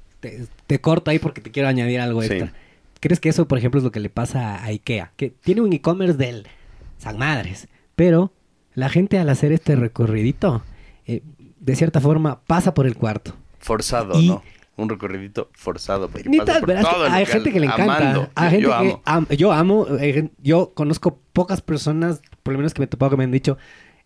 te, 0.67 0.79
corto 0.79 1.11
ahí 1.11 1.19
porque 1.19 1.41
te 1.41 1.51
quiero 1.51 1.69
añadir 1.69 1.99
algo 1.99 2.23
extra? 2.23 2.53
¿Crees 2.99 3.19
que 3.19 3.29
eso, 3.29 3.47
por 3.47 3.57
ejemplo, 3.57 3.79
es 3.79 3.83
lo 3.83 3.91
que 3.91 3.99
le 3.99 4.09
pasa 4.09 4.63
a 4.63 4.65
IKEA? 4.65 5.11
Que 5.15 5.29
tiene 5.29 5.61
un 5.61 5.71
e-commerce 5.73 6.17
del 6.17 6.47
San 6.97 7.17
Madres, 7.17 7.67
pero 7.95 8.31
la 8.73 8.89
gente 8.89 9.19
al 9.19 9.29
hacer 9.29 9.51
este 9.51 9.75
recorridito, 9.75 10.63
eh, 11.05 11.21
de 11.59 11.75
cierta 11.75 12.01
forma, 12.01 12.41
pasa 12.47 12.73
por 12.73 12.87
el 12.87 12.95
cuarto. 12.95 13.35
Forzado, 13.59 14.19
¿no? 14.21 14.43
Un 14.75 14.89
recorridito 14.89 15.49
forzado. 15.53 16.09
Ni 16.25 16.37
tal, 16.37 16.63
hay 17.09 17.25
gente 17.25 17.51
que 17.51 17.59
le 17.59 17.65
encanta. 17.65 18.29
Hay 18.35 18.61
yo, 18.61 18.71
gente 18.71 19.01
amo. 19.05 19.27
yo 19.31 19.51
amo. 19.51 19.87
yo 20.43 20.73
conozco 20.75 21.19
pocas 21.33 21.61
personas, 21.61 22.21
por 22.43 22.53
lo 22.53 22.59
menos 22.59 22.75
que 22.75 22.81
me 22.81 22.85
he 22.85 22.87
topado, 22.87 23.11
que 23.11 23.17
me 23.17 23.23
han 23.23 23.31
dicho, 23.31 23.57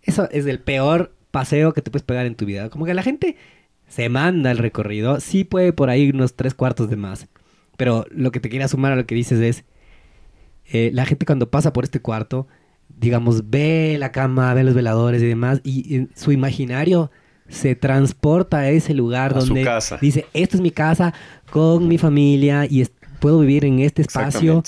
eso 0.02 0.30
es 0.32 0.46
el 0.46 0.60
peor 0.60 1.14
paseo 1.32 1.74
que 1.74 1.82
te 1.82 1.92
puedes 1.92 2.06
pegar 2.06 2.26
en 2.26 2.36
tu 2.36 2.46
vida. 2.46 2.70
Como 2.70 2.86
que 2.86 2.94
la 2.94 3.04
gente 3.04 3.36
se 3.92 4.08
manda 4.08 4.52
el 4.52 4.58
recorrido, 4.58 5.20
sí 5.20 5.44
puede 5.44 5.74
por 5.74 5.90
ahí 5.90 6.12
unos 6.12 6.36
tres 6.36 6.54
cuartos 6.54 6.90
de 6.90 6.96
más. 6.96 7.28
Pero 7.76 8.06
lo 8.10 8.32
que 8.32 8.40
te 8.40 8.50
quería 8.50 8.70
sumar 8.70 8.94
a 8.94 8.96
lo 8.96 9.06
que 9.06 9.16
dices 9.16 9.40
es, 9.42 9.66
eh, 10.72 10.92
la 10.94 11.06
gente 11.06 11.26
cuando 11.26 11.50
pasa 11.50 11.74
por 11.74 11.84
este 11.84 12.00
cuarto, 12.00 12.48
digamos, 12.88 13.50
ve 13.50 13.98
la 14.00 14.14
cama, 14.14 14.54
ve 14.54 14.64
los 14.64 14.76
veladores 14.76 15.22
y 15.22 15.26
demás, 15.26 15.60
y, 15.66 16.08
su 16.16 16.32
imaginario 16.32 17.12
se 17.50 17.76
transporta 17.76 18.60
a 18.60 18.70
ese 18.70 18.94
lugar 18.94 19.34
donde 19.34 19.68
dice, 20.00 20.26
esto 20.34 20.56
es 20.56 20.62
mi 20.62 20.72
casa 20.72 21.14
con 21.52 21.90
mi 21.90 21.98
familia 21.98 22.66
y 22.66 22.88
puedo 23.20 23.40
vivir 23.40 23.66
en 23.66 23.80
este 23.80 24.04
espacio 24.04 24.64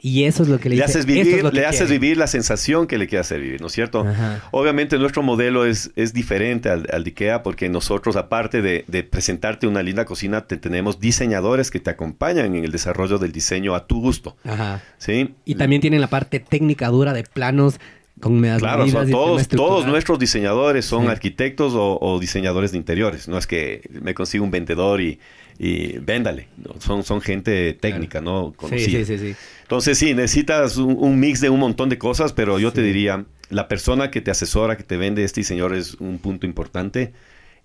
y 0.00 0.24
eso 0.24 0.44
es 0.44 0.48
lo 0.48 0.60
que 0.60 0.68
le, 0.68 0.76
le 0.76 0.84
haces 0.84 1.06
vivir, 1.06 1.52
le 1.52 1.66
haces 1.66 1.90
vivir 1.90 2.16
la 2.16 2.28
sensación 2.28 2.86
que 2.86 2.98
le 2.98 3.08
quieras 3.08 3.26
hacer 3.26 3.40
vivir, 3.40 3.60
¿no 3.60 3.66
es 3.66 3.72
cierto? 3.72 4.06
Obviamente 4.52 4.96
nuestro 4.96 5.22
modelo 5.22 5.64
es, 5.64 5.90
es 5.96 6.12
diferente 6.12 6.68
al, 6.68 6.86
al, 6.92 7.02
de 7.02 7.10
IKEA 7.10 7.42
porque 7.42 7.68
nosotros, 7.68 8.14
aparte 8.14 8.62
de, 8.62 8.84
de, 8.86 9.02
presentarte 9.02 9.66
una 9.66 9.82
linda 9.82 10.04
cocina, 10.04 10.46
te 10.46 10.56
tenemos 10.56 11.00
diseñadores 11.00 11.72
que 11.72 11.80
te 11.80 11.90
acompañan 11.90 12.54
en 12.54 12.64
el 12.64 12.70
desarrollo 12.70 13.18
del 13.18 13.32
diseño 13.32 13.74
a 13.74 13.88
tu 13.88 14.00
gusto. 14.00 14.36
Ajá. 14.44 14.82
¿Sí? 14.98 15.34
Y 15.44 15.56
también 15.56 15.80
tienen 15.80 16.00
la 16.00 16.08
parte 16.08 16.38
técnica 16.38 16.88
dura 16.88 17.12
de 17.12 17.24
planos 17.24 17.80
con 18.20 18.40
claro, 18.58 18.86
todos, 19.10 19.48
todos 19.48 19.86
nuestros 19.86 20.18
diseñadores 20.18 20.84
son 20.84 21.08
arquitectos 21.08 21.72
o, 21.76 22.18
diseñadores 22.20 22.72
de 22.72 22.78
interiores. 22.78 23.28
No 23.28 23.38
es 23.38 23.46
que 23.46 23.88
me 23.90 24.14
consiga 24.14 24.44
un 24.44 24.50
vendedor 24.50 25.00
y, 25.00 25.18
y 25.58 25.98
véndale. 25.98 26.48
Son, 26.78 27.02
son 27.02 27.20
gente 27.20 27.74
técnica, 27.74 28.20
¿no? 28.20 28.54
Sí, 28.70 29.04
sí, 29.04 29.04
sí, 29.04 29.34
Entonces, 29.62 29.98
sí, 29.98 30.14
necesitas 30.14 30.76
un, 30.76 31.18
mix 31.18 31.40
de 31.40 31.50
un 31.50 31.58
montón 31.58 31.88
de 31.88 31.98
cosas, 31.98 32.32
pero 32.32 32.58
yo 32.58 32.72
te 32.72 32.82
diría, 32.82 33.24
la 33.50 33.66
persona 33.66 34.10
que 34.10 34.20
te 34.20 34.30
asesora, 34.30 34.76
que 34.76 34.84
te 34.84 34.96
vende 34.96 35.24
este 35.24 35.40
diseñador 35.40 35.74
es 35.74 35.94
un 35.94 36.18
punto 36.18 36.46
importante. 36.46 37.12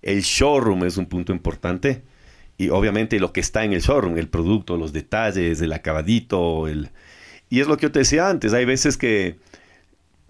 El 0.02 0.22
showroom 0.22 0.84
es 0.84 0.96
un 0.96 1.06
punto 1.06 1.32
importante. 1.32 2.02
Y 2.58 2.68
obviamente 2.68 3.18
lo 3.20 3.32
que 3.32 3.40
está 3.40 3.64
en 3.64 3.72
el 3.72 3.80
showroom, 3.80 4.18
el 4.18 4.28
producto, 4.28 4.76
los 4.76 4.92
detalles, 4.92 5.60
el 5.60 5.72
acabadito, 5.72 6.68
el... 6.68 6.90
Y 7.50 7.60
es 7.60 7.68
lo 7.68 7.76
que 7.76 7.84
yo 7.84 7.92
te 7.92 8.00
decía 8.00 8.28
antes, 8.28 8.52
hay 8.52 8.64
veces 8.64 8.96
que 8.96 9.36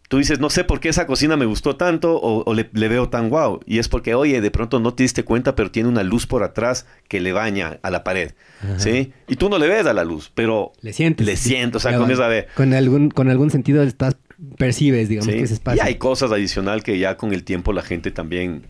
tú 0.08 0.18
dices, 0.18 0.38
no 0.38 0.50
sé 0.50 0.64
por 0.64 0.80
qué 0.80 0.88
esa 0.88 1.06
cocina 1.06 1.36
me 1.36 1.46
gustó 1.46 1.76
tanto 1.76 2.20
o, 2.20 2.54
le, 2.54 2.68
veo 2.88 3.08
tan 3.08 3.28
guau. 3.28 3.60
Y 3.66 3.78
es 3.78 3.88
porque, 3.88 4.14
oye, 4.14 4.40
de 4.40 4.50
pronto 4.50 4.80
no 4.80 4.94
te 4.94 5.02
diste 5.02 5.24
cuenta, 5.24 5.54
pero 5.56 5.70
tiene 5.70 5.88
una 5.88 6.02
luz 6.02 6.26
por 6.26 6.42
atrás 6.42 6.86
que 7.08 7.20
le 7.20 7.32
baña 7.32 7.78
a 7.82 7.90
la 7.90 8.04
pared. 8.04 8.32
¿Sí? 8.78 9.12
Y 9.28 9.36
tú 9.36 9.48
no 9.48 9.58
le 9.58 9.68
ves 9.68 9.86
a 9.86 9.92
la 9.92 10.04
luz, 10.04 10.30
pero... 10.34 10.72
Le 10.80 10.92
sientes. 10.92 11.26
Le 11.26 11.36
siento, 11.36 11.78
o 11.78 11.80
sea, 11.80 11.96
comienzas 11.96 12.24
a 12.24 12.28
ver. 12.28 12.48
Con 12.54 12.72
algún, 12.72 13.10
con 13.10 13.28
algún 13.28 13.50
sentido 13.50 13.82
estás, 13.82 14.16
percibes, 14.56 15.08
digamos, 15.08 15.32
que 15.32 15.42
ese 15.42 15.54
espacio. 15.54 15.82
Y 15.82 15.86
hay 15.86 15.96
cosas 15.96 16.32
adicional 16.32 16.82
que 16.82 16.98
ya 16.98 17.16
con 17.16 17.32
el 17.32 17.44
tiempo 17.44 17.72
la 17.72 17.82
gente 17.82 18.10
también... 18.10 18.62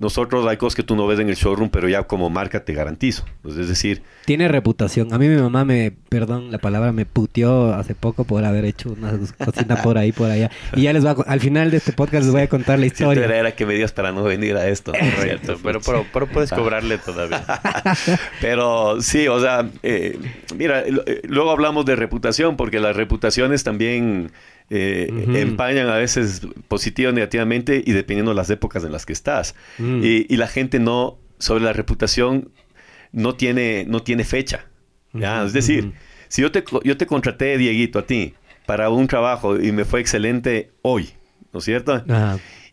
Nosotros 0.00 0.46
hay 0.46 0.56
cosas 0.56 0.74
que 0.74 0.82
tú 0.82 0.96
no 0.96 1.06
ves 1.06 1.20
en 1.20 1.28
el 1.28 1.36
showroom, 1.36 1.68
pero 1.68 1.86
ya 1.86 2.04
como 2.04 2.30
marca 2.30 2.64
te 2.64 2.72
garantizo. 2.72 3.26
Pues, 3.42 3.58
es 3.58 3.68
decir... 3.68 4.02
Tiene 4.24 4.48
reputación. 4.48 5.12
A 5.12 5.18
mí 5.18 5.28
mi 5.28 5.36
mamá 5.36 5.66
me, 5.66 5.92
perdón 6.08 6.50
la 6.50 6.56
palabra, 6.56 6.90
me 6.90 7.04
puteó 7.04 7.74
hace 7.74 7.94
poco 7.94 8.24
por 8.24 8.46
haber 8.46 8.64
hecho 8.64 8.92
una 8.92 9.12
cocina 9.44 9.76
por 9.82 9.98
ahí, 9.98 10.12
por 10.12 10.30
allá. 10.30 10.50
Y 10.74 10.84
ya 10.84 10.94
les 10.94 11.04
voy 11.04 11.14
a, 11.26 11.30
al 11.30 11.40
final 11.40 11.70
de 11.70 11.76
este 11.76 11.92
podcast 11.92 12.24
les 12.24 12.32
voy 12.32 12.40
a 12.40 12.48
contar 12.48 12.78
la 12.78 12.86
historia. 12.86 13.26
Sí, 13.26 13.30
era 13.30 13.54
que 13.54 13.66
me 13.66 13.74
dios 13.74 13.92
para 13.92 14.10
no 14.10 14.22
venir 14.22 14.56
a 14.56 14.68
esto. 14.68 14.92
Cierto, 15.20 15.58
pero, 15.62 15.80
pero, 15.82 16.26
puedes 16.26 16.50
cobrarle 16.50 16.96
todavía. 16.96 17.44
pero 18.40 19.02
sí, 19.02 19.28
o 19.28 19.38
sea, 19.38 19.68
eh, 19.82 20.18
mira, 20.56 20.80
eh, 20.80 21.20
luego 21.24 21.50
hablamos 21.50 21.84
de 21.84 21.96
reputación, 21.96 22.56
porque 22.56 22.80
las 22.80 22.96
reputaciones 22.96 23.64
también 23.64 24.32
eh, 24.70 25.08
empañan 25.34 25.88
a 25.88 25.96
veces 25.96 26.42
positivo 26.68 27.10
o 27.10 27.12
negativamente 27.12 27.82
y 27.84 27.92
dependiendo 27.92 28.30
de 28.30 28.36
las 28.36 28.50
épocas 28.50 28.84
en 28.84 28.92
las 28.92 29.04
que 29.04 29.12
estás. 29.12 29.56
Mm. 29.78 30.00
Y, 30.02 30.36
la 30.36 30.46
gente 30.46 30.78
no, 30.78 31.18
sobre 31.38 31.64
la 31.64 31.72
reputación, 31.72 32.50
no 33.12 33.34
tiene, 33.34 33.84
no 33.88 34.02
tiene 34.02 34.24
fecha. 34.24 34.66
¿ya? 35.12 35.44
Es 35.44 35.52
decir, 35.52 35.92
si 36.28 36.42
yo 36.42 36.52
te, 36.52 36.64
yo 36.84 36.96
te 36.96 37.06
contraté, 37.06 37.58
Dieguito, 37.58 37.98
a 37.98 38.06
ti, 38.06 38.34
para 38.64 38.88
un 38.90 39.08
trabajo 39.08 39.60
y 39.60 39.72
me 39.72 39.84
fue 39.84 40.00
excelente 40.00 40.70
hoy, 40.82 41.10
¿no 41.52 41.58
es 41.58 41.64
cierto? 41.64 42.04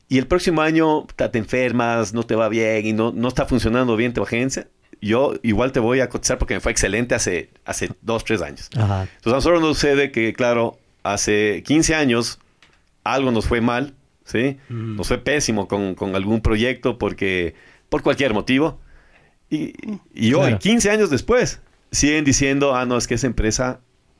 Y 0.08 0.20
el 0.20 0.28
próximo 0.28 0.62
año 0.62 1.08
te 1.16 1.38
enfermas, 1.38 2.14
no 2.14 2.24
te 2.24 2.36
va 2.36 2.48
bien 2.48 2.86
y 2.86 2.94
no, 2.94 3.12
no 3.12 3.28
está 3.28 3.48
funcionando 3.48 3.96
bien 3.96 4.14
tu 4.14 4.22
agencia, 4.22 4.68
yo 5.02 5.34
igual 5.42 5.72
te 5.72 5.80
voy 5.80 6.00
a 6.00 6.10
cotizar 6.10 6.38
porque 6.38 6.54
me 6.54 6.60
fue 6.60 6.72
excelente 6.72 7.16
hace, 7.16 7.50
hace 7.66 7.90
dos, 8.02 8.24
tres 8.24 8.42
años. 8.44 8.70
Ajá. 8.78 9.04
Entonces 9.04 9.34
a 9.34 9.36
nosotros 9.36 9.62
nos 9.62 9.78
sucede 9.78 10.12
que, 10.12 10.34
claro, 10.34 10.78
hace 11.14 11.64
15 11.66 11.96
años 11.96 12.40
algo 13.04 13.32
nos 13.32 13.46
fue 13.48 13.62
mal, 13.62 13.94
¿sí? 14.26 14.58
Nos 14.70 15.08
fue 15.08 15.18
pésimo 15.18 15.68
con, 15.68 15.96
con 15.96 16.16
algún 16.16 16.42
proyecto 16.42 16.98
porque, 16.98 17.56
por 17.90 18.02
cualquier 18.04 18.34
motivo. 18.34 18.80
Y, 19.50 19.74
y 20.14 20.34
hoy, 20.34 20.42
Claro. 20.42 20.60
15 20.60 20.90
años 20.92 21.10
después, 21.10 21.62
siguen 21.92 22.26
diciendo, 22.26 22.76
ah, 22.76 22.86
no, 22.86 22.98
es 22.98 23.08
que 23.08 23.14
esa 23.16 23.28
empresa 23.28 23.80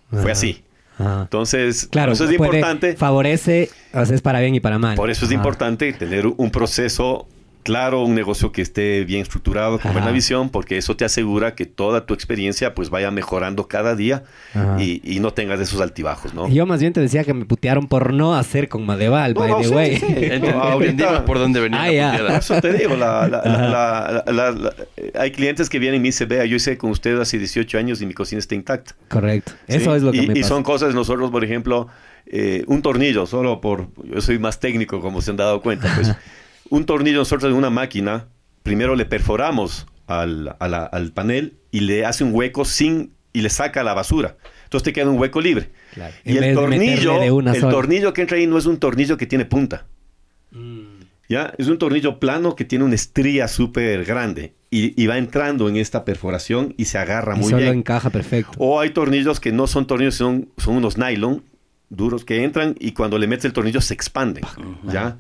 fue 0.10 0.22
Ajá. 0.22 0.32
así. 0.32 0.64
Ajá. 0.98 1.22
Entonces, 1.24 1.88
Claro, 1.92 2.14
eso 2.14 2.24
es 2.24 2.36
puede- 2.38 2.50
importante. 2.60 2.96
Favorece, 2.96 3.70
o 3.94 4.06
sea, 4.06 4.16
es 4.16 4.22
para 4.22 4.40
bien 4.40 4.56
y 4.56 4.60
para 4.62 4.80
mal. 4.80 4.96
Por 4.96 5.10
eso 5.10 5.26
es 5.26 5.32
Ajá. 5.32 5.36
importante 5.38 5.92
tener 5.94 6.26
un 6.28 6.50
proceso 6.50 7.28
claro, 7.68 8.02
un 8.04 8.16
negocio 8.16 8.52
que 8.54 8.62
esté 8.62 9.04
bien 9.04 9.22
estructurado, 9.22 9.74
con 9.80 9.92
Ajá. 9.92 10.00
buena 10.00 10.12
visión, 10.12 10.50
porque 10.50 10.78
eso 10.78 10.96
te 10.96 11.04
asegura 11.04 11.54
que 11.54 11.66
toda 11.66 12.06
tu 12.06 12.14
experiencia 12.14 12.74
pues 12.74 12.90
vaya 12.90 13.12
mejorando 13.12 13.68
cada 13.68 13.94
día 13.96 14.24
y, 14.80 15.02
y 15.04 15.20
no 15.20 15.34
tengas 15.34 15.60
esos 15.60 15.82
altibajos, 15.82 16.34
¿no? 16.34 16.48
Yo 16.48 16.66
más 16.66 16.80
bien 16.80 16.94
te 16.94 17.02
decía 17.02 17.24
que 17.26 17.34
me 17.34 17.44
putearon 17.46 17.88
por 17.88 18.14
no 18.14 18.36
hacer 18.36 18.70
con 18.70 18.86
Madeval, 18.86 19.34
No, 19.34 19.42
by 19.42 19.50
no, 19.52 19.58
the 19.58 19.64
sí, 19.66 19.74
way. 19.74 19.98
sí, 19.98 20.06
sí. 20.08 20.14
Ahorita- 20.54 20.92
Entendimos 20.92 21.20
por 21.22 21.40
dónde 21.40 21.60
venía 21.60 21.82
Ah, 21.84 21.92
la 21.92 22.12
puteada. 22.18 22.38
Eso 22.38 22.62
te 22.62 22.74
digo, 22.74 22.96
la- 22.96 23.28
la- 23.28 23.42
la- 23.44 23.54
Ajá. 23.54 23.68
la- 23.68 24.24
la- 24.32 24.52
la- 24.52 24.74
eh, 24.96 25.12
hay 25.20 25.32
clientes 25.32 25.70
que 25.70 25.78
vienen 25.80 26.00
y 26.00 26.02
me 26.04 26.08
dicen, 26.08 26.28
vea, 26.30 26.46
yo 26.46 26.56
hice 26.56 26.78
con 26.78 26.92
usted 26.92 27.20
hace 27.20 27.38
18 27.38 27.78
años 27.78 28.02
y 28.02 28.06
mi 28.06 28.14
cocina 28.14 28.40
está 28.40 28.56
intacta. 28.56 28.96
Correcto. 29.10 29.52
¿sí? 29.68 29.76
Eso 29.76 29.94
es 29.94 30.04
lo 30.04 30.12
que 30.14 30.20
y, 30.20 30.28
me 30.28 30.34
y 30.40 30.42
pasa. 30.42 30.48
son 30.48 30.64
cosas, 30.64 30.96
nosotros, 30.96 31.30
por 31.32 31.44
ejemplo, 31.44 31.88
eh, 32.28 32.64
un 32.68 32.82
tornillo, 32.82 33.26
solo 33.26 33.60
por, 33.62 33.88
yo 34.04 34.22
soy 34.22 34.40
más 34.40 34.60
técnico, 34.60 35.02
como 35.02 35.22
se 35.22 35.32
han 35.32 35.38
dado 35.38 35.62
cuenta, 35.62 35.92
pues, 35.96 36.14
un 36.70 36.86
tornillo 36.86 37.18
nosotros 37.20 37.52
en 37.52 37.58
una 37.58 37.70
máquina, 37.70 38.28
primero 38.64 38.96
le 38.96 39.06
perforamos 39.06 39.88
al, 40.08 40.56
a 40.60 40.68
la- 40.68 40.86
al 40.86 41.12
panel 41.12 41.58
y 41.72 41.82
le 41.82 42.06
hace 42.06 42.24
un 42.24 42.34
hueco 42.34 42.66
sin, 42.66 43.14
y 43.34 43.42
le 43.42 43.50
saca 43.50 43.84
la 43.84 43.94
basura. 43.94 44.38
Entonces 44.64 44.84
te 44.84 44.94
queda 44.94 45.10
un 45.10 45.18
hueco 45.20 45.40
libre. 45.42 45.70
Claro. 45.94 46.14
Y 46.26 46.38
En 46.38 46.44
el 46.44 46.56
tornillo, 46.56 47.20
de 47.20 47.32
una 47.32 47.52
el 47.54 47.62
sola. 47.62 47.72
tornillo 47.74 48.14
que 48.14 48.22
entra 48.22 48.38
ahí 48.38 48.48
no 48.48 48.58
es 48.58 48.66
un 48.66 48.78
tornillo 48.78 49.18
que 49.18 49.26
tiene 49.28 49.46
punta. 49.46 49.86
¿Ya? 51.30 51.54
Es 51.58 51.68
un 51.68 51.78
tornillo 51.78 52.20
plano 52.20 52.56
que 52.56 52.64
tiene 52.64 52.86
una 52.86 52.96
estría 52.96 53.50
súper 53.50 54.06
grande 54.06 54.54
y, 54.72 55.02
y 55.02 55.08
va 55.08 55.18
entrando 55.18 55.68
en 55.68 55.76
esta 55.76 56.06
perforación 56.06 56.74
y 56.78 56.86
se 56.86 56.98
agarra 56.98 57.36
Y 57.36 57.40
muy 57.40 57.50
solo 57.50 57.64
bien. 57.64 57.80
encaja 57.80 58.10
perfecto. 58.10 58.54
O 58.60 58.80
hay 58.80 58.92
tornillos 58.92 59.42
que 59.42 59.52
no 59.52 59.68
son 59.68 59.88
tornillos, 59.88 60.16
son, 60.16 60.50
son 60.58 60.78
unos 60.78 60.98
nylon 60.98 61.44
duros 61.90 62.24
que 62.24 62.44
entran 62.46 62.76
y 62.80 62.94
cuando 62.94 63.18
le 63.18 63.28
metes 63.28 63.44
el 63.46 63.52
tornillo 63.54 63.82
se 63.82 63.94
expanden. 63.94 64.44
¿Ya? 64.90 65.18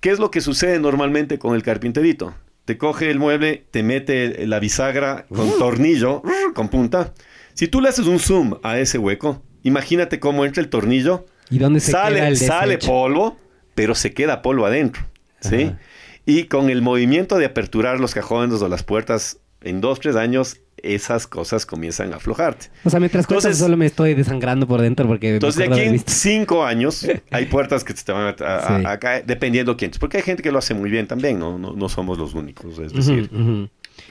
¿Qué 0.00 0.10
es 0.10 0.18
lo 0.18 0.30
que 0.30 0.40
sucede 0.40 0.78
normalmente 0.78 1.38
con 1.38 1.54
el 1.54 1.62
carpinterito? 1.62 2.34
Te 2.64 2.78
coge 2.78 3.10
el 3.10 3.18
mueble, 3.18 3.64
te 3.70 3.82
mete 3.82 4.46
la 4.46 4.58
bisagra 4.58 5.26
con 5.28 5.56
tornillo, 5.58 6.22
con 6.54 6.68
punta. 6.68 7.14
Si 7.54 7.68
tú 7.68 7.80
le 7.80 7.88
haces 7.88 8.06
un 8.06 8.18
zoom 8.18 8.58
a 8.62 8.78
ese 8.78 8.98
hueco, 8.98 9.42
imagínate 9.62 10.18
cómo 10.18 10.44
entra 10.44 10.62
el 10.62 10.68
tornillo, 10.68 11.26
¿Y 11.48 11.58
dónde 11.58 11.80
se 11.80 11.92
sale, 11.92 12.16
queda 12.16 12.28
el 12.28 12.36
sale 12.36 12.78
polvo, 12.78 13.38
pero 13.74 13.94
se 13.94 14.12
queda 14.12 14.42
polvo 14.42 14.66
adentro. 14.66 15.06
¿sí? 15.40 15.62
Ajá. 15.62 15.78
Y 16.24 16.44
con 16.44 16.70
el 16.70 16.82
movimiento 16.82 17.38
de 17.38 17.46
aperturar 17.46 18.00
los 18.00 18.12
cajones 18.12 18.60
o 18.60 18.68
las 18.68 18.82
puertas 18.82 19.38
en 19.60 19.80
dos, 19.80 20.00
tres 20.00 20.16
años, 20.16 20.60
esas 20.82 21.26
cosas 21.26 21.64
comienzan 21.66 22.12
a 22.12 22.16
aflojarte. 22.16 22.66
O 22.84 22.90
sea, 22.90 23.00
mientras 23.00 23.26
cuentas 23.26 23.44
Entonces- 23.46 23.58
solo 23.64 23.76
me 23.76 23.86
estoy 23.86 24.14
desangrando 24.14 24.66
por 24.66 24.80
dentro 24.82 25.06
porque 25.06 25.34
Entonces, 25.34 25.68
de 25.68 25.72
aquí 25.74 25.80
en 25.82 25.98
cinco 26.06 26.64
años, 26.64 27.06
hay 27.30 27.46
puertas 27.46 27.82
que 27.84 27.94
se 27.96 28.04
te 28.04 28.12
van 28.12 28.26
a, 28.26 28.44
a- 28.44 28.78
Sí. 28.80 28.84
a 28.86 28.98
caer, 28.98 29.24
dependiendo 29.26 29.76
quién. 29.76 29.90
Porque 29.98 30.18
hay 30.18 30.22
gente 30.22 30.42
que 30.42 30.52
lo 30.52 30.58
hace 30.58 30.74
muy 30.74 30.90
bien 30.90 31.06
también, 31.06 31.38
¿no? 31.38 31.58
No, 31.58 31.72
no 31.72 31.88
somos 31.88 32.18
los 32.18 32.34
únicos. 32.34 32.78
Es 32.78 32.92
decir. 32.92 33.30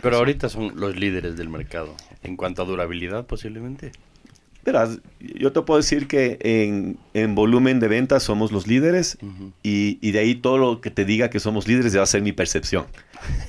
Pero 0.02 0.18
ahorita 0.18 0.50
son 0.50 0.74
los 0.76 0.96
líderes 0.96 1.38
del 1.38 1.50
mercado. 1.50 1.96
En 2.24 2.36
cuanto 2.38 2.64
a 2.64 2.66
durabilidad, 2.66 3.26
posiblemente. 3.28 3.92
Verás, 4.66 5.00
yo 5.20 5.52
te 5.52 5.62
puedo 5.62 5.78
decir 5.78 6.08
que 6.08 6.40
en, 6.42 6.98
en 7.14 7.36
volumen 7.36 7.80
de 7.80 7.88
ventas 7.88 8.24
somos 8.24 8.52
los 8.52 8.66
líderes 8.66 9.18
y, 9.62 10.00
y 10.02 10.12
de 10.12 10.20
ahí 10.20 10.36
todo 10.36 10.58
lo 10.58 10.82
que 10.82 10.90
te 10.90 11.06
diga 11.06 11.30
que 11.30 11.40
somos 11.40 11.68
líderes 11.68 11.94
ya 11.94 12.00
va 12.00 12.04
a 12.04 12.08
ser 12.08 12.24
mi 12.24 12.32
percepción. 12.32 12.86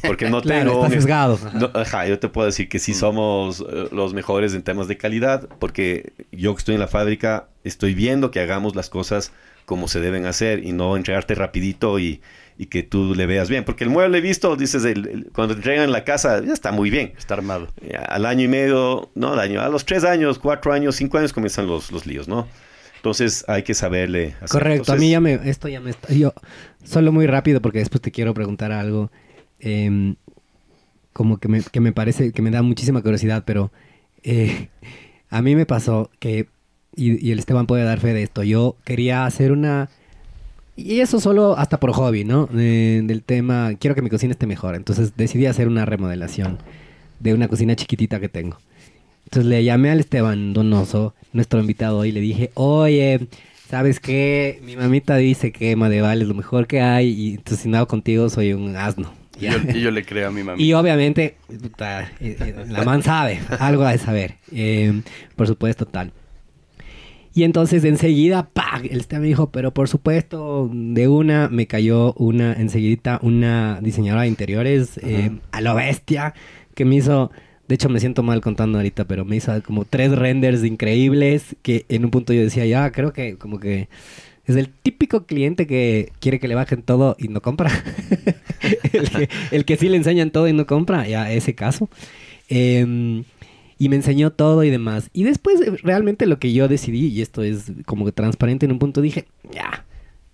Porque 0.07 0.29
no 0.29 0.43
Claro, 0.47 0.71
tengo... 0.71 0.85
está 0.85 0.95
sesgado. 0.95 1.39
No, 1.55 1.71
ajá, 1.75 2.07
yo 2.07 2.19
te 2.19 2.29
puedo 2.29 2.47
decir 2.47 2.69
que 2.69 2.79
sí 2.79 2.93
somos 2.93 3.61
eh, 3.61 3.89
los 3.93 4.13
mejores 4.13 4.55
en 4.55 4.63
temas 4.63 4.89
de 4.89 4.99
calidad, 4.99 5.49
porque 5.59 6.13
yo 6.33 6.55
que 6.55 6.59
estoy 6.59 6.75
en 6.75 6.81
la 6.81 6.89
fábrica 6.89 7.49
estoy 7.65 7.95
viendo 7.95 8.31
que 8.31 8.41
hagamos 8.41 8.77
las 8.77 8.91
cosas 8.91 9.33
como 9.65 9.89
se 9.89 10.01
deben 10.01 10.27
hacer 10.27 10.65
y 10.65 10.73
no 10.73 10.97
entregarte 10.97 11.35
rapidito 11.35 11.99
y, 11.99 12.21
y 12.59 12.67
que 12.67 12.83
tú 12.83 13.15
le 13.15 13.27
veas 13.27 13.49
bien. 13.51 13.65
Porque 13.65 13.85
el 13.85 13.91
mueble 13.91 14.21
visto, 14.21 14.57
dices, 14.57 14.85
el- 14.85 15.07
el- 15.09 15.31
cuando 15.33 15.55
te 15.55 15.59
entregan 15.61 15.93
la 15.93 16.05
casa, 16.05 16.43
ya 16.45 16.53
está 16.53 16.73
muy 16.73 16.89
bien. 16.91 17.13
Está 17.19 17.35
armado. 17.35 17.69
Ya, 17.87 18.01
Al 18.01 18.25
año 18.27 18.45
y 18.45 18.49
medio, 18.49 19.11
no 19.15 19.33
al 19.35 19.41
año, 19.41 19.61
a 19.61 19.69
los 19.69 19.85
tres 19.85 20.05
años, 20.05 20.39
cuatro 20.39 20.73
años, 20.73 20.97
cinco 20.97 21.19
años 21.19 21.33
comienzan 21.33 21.67
los, 21.67 21.93
los 21.93 22.07
líos, 22.07 22.29
¿no? 22.29 22.47
Entonces 22.97 23.45
hay 23.47 23.63
que 23.63 23.75
saberle 23.75 24.35
hacer. 24.41 24.49
Correcto, 24.49 24.93
a 24.93 24.97
mí 24.97 25.11
ya 25.11 25.21
me, 25.21 25.35
esto 25.49 25.69
ya 25.69 25.81
me 25.81 25.91
está, 25.91 26.13
yo, 26.13 26.33
solo 26.83 27.13
muy 27.13 27.27
rápido 27.27 27.61
porque 27.61 27.79
después 27.79 28.01
te 28.01 28.11
quiero 28.11 28.35
preguntar 28.35 28.73
algo, 28.73 29.13
em, 29.61 30.17
como 31.13 31.39
que 31.39 31.49
me, 31.49 31.61
que 31.63 31.81
me 31.81 31.93
parece, 31.93 32.33
que 32.33 32.43
me 32.43 32.51
da 32.51 32.63
muchísima 32.63 33.03
curiosidad, 33.03 33.45
pero 33.47 33.71
eh, 34.25 34.71
a 35.31 35.41
mí 35.43 35.55
me 35.55 35.67
pasó 35.67 36.11
que, 36.19 36.49
y, 36.97 37.25
y 37.25 37.31
el 37.33 37.39
Esteban 37.39 37.67
puede 37.67 37.85
dar 37.85 38.01
fe 38.01 38.13
de 38.13 38.23
esto, 38.25 38.43
yo 38.43 38.77
quería 38.85 39.25
hacer 39.25 39.53
una, 39.53 39.89
y 40.77 41.01
eso 41.01 41.21
solo 41.21 41.57
hasta 41.57 41.81
por 41.81 41.93
hobby, 41.93 42.25
¿no? 42.25 42.49
Eh, 42.57 43.01
del 43.05 43.23
tema, 43.23 43.73
quiero 43.79 43.95
que 43.95 44.03
mi 44.03 44.11
cocina 44.11 44.33
esté 44.33 44.47
mejor, 44.47 44.75
entonces 44.75 45.17
decidí 45.17 45.47
hacer 45.47 45.69
una 45.69 45.85
remodelación 45.85 46.59
de 47.21 47.35
una 47.35 47.49
cocina 47.49 47.75
chiquitita 47.75 48.21
que 48.21 48.29
tengo. 48.29 48.59
Entonces 49.25 49.47
le 49.47 49.65
llamé 49.65 49.91
al 49.91 50.01
Esteban 50.01 50.53
Donoso, 50.53 51.15
nuestro 51.33 51.61
invitado, 51.61 52.05
y 52.05 52.13
le 52.13 52.21
dije, 52.21 52.51
oye, 52.55 53.27
¿sabes 53.69 53.99
qué? 53.99 54.61
Mi 54.63 54.77
mamita 54.77 55.17
dice 55.17 55.51
que 55.51 55.75
Madeval 55.75 56.23
es 56.23 56.29
lo 56.29 56.35
mejor 56.35 56.67
que 56.67 56.81
hay, 56.81 57.09
y 57.09 57.31
entonces 57.31 57.61
si 57.61 57.69
no 57.69 57.79
hago 57.79 57.89
contigo 57.89 58.29
soy 58.29 58.53
un 58.53 58.77
asno. 58.77 59.13
Y 59.41 59.47
yo, 59.47 59.59
y 59.75 59.81
yo 59.81 59.91
le 59.91 60.05
creo 60.05 60.29
a 60.29 60.31
mi 60.31 60.43
mami. 60.43 60.63
Y 60.63 60.73
obviamente, 60.73 61.37
puta, 61.61 62.03
eh, 62.21 62.37
eh, 62.41 62.65
la 62.69 62.85
man 62.85 63.03
sabe, 63.03 63.41
algo 63.59 63.85
ha 63.85 63.93
de 63.93 63.99
saber, 63.99 64.37
eh, 64.53 65.03
por 65.35 65.47
supuesto, 65.47 65.87
tal. 65.87 66.13
Y 67.37 67.45
entonces 67.45 67.85
enseguida, 67.85 68.49
¡pah! 68.51 68.81
El 68.83 69.01
Esteban 69.01 69.21
me 69.21 69.29
dijo, 69.29 69.51
pero 69.51 69.75
por 69.75 69.89
supuesto, 69.89 70.71
de 70.73 71.07
una 71.07 71.51
me 71.51 71.67
cayó 71.67 72.15
una, 72.15 72.55
enseguidita, 72.55 73.21
una 73.23 73.79
diseñadora 73.83 74.23
de 74.23 74.29
interiores 74.29 74.97
eh, 75.03 75.31
a 75.53 75.61
lo 75.61 75.75
bestia, 75.75 76.33
que 76.75 76.87
me 76.87 76.95
hizo, 76.95 77.31
de 77.69 77.75
hecho 77.75 77.91
me 77.91 78.01
siento 78.01 78.23
mal 78.23 78.41
contando 78.41 78.79
ahorita, 78.79 79.05
pero 79.05 79.27
me 79.27 79.37
hizo 79.37 79.53
como 79.65 79.85
tres 79.85 80.13
renders 80.13 80.65
increíbles, 80.65 81.57
que 81.61 81.85
en 81.91 82.07
un 82.07 82.11
punto 82.11 82.33
yo 82.33 82.41
decía, 82.41 82.65
ya, 82.65 82.91
creo 82.91 83.13
que 83.13 83.37
como 83.37 83.61
que 83.61 83.91
es 84.47 84.57
el 84.57 84.71
típico 84.71 85.27
cliente 85.27 85.67
que 85.67 86.13
quiere 86.21 86.41
que 86.41 86.49
le 86.49 86.55
bajen 86.55 86.81
todo 86.81 87.17
y 87.19 87.29
no 87.29 87.43
compra. 87.43 87.71
el, 88.95 89.11
que, 89.11 89.29
el 89.51 89.67
que 89.67 89.77
sí 89.77 89.91
le 89.91 89.99
enseñan 89.99 90.31
todo 90.31 90.49
y 90.49 90.55
no 90.55 90.67
compra, 90.67 91.07
ya 91.07 91.31
ese 91.31 91.55
caso. 91.55 91.91
Em, 92.49 93.25
y 93.79 93.89
me 93.89 93.97
enseñó 93.97 94.31
todo 94.33 94.65
y 94.65 94.71
demás. 94.71 95.11
Y 95.13 95.25
después 95.25 95.61
eh, 95.61 95.73
realmente 95.83 96.27
lo 96.27 96.39
que 96.39 96.53
yo 96.53 96.69
decidí, 96.69 97.09
y 97.09 97.21
esto 97.23 97.43
es 97.43 97.73
como 97.85 98.11
transparente 98.13 98.67
en 98.67 98.73
un 98.73 98.79
punto, 98.79 99.01
dije, 99.01 99.27
ya, 99.53 99.85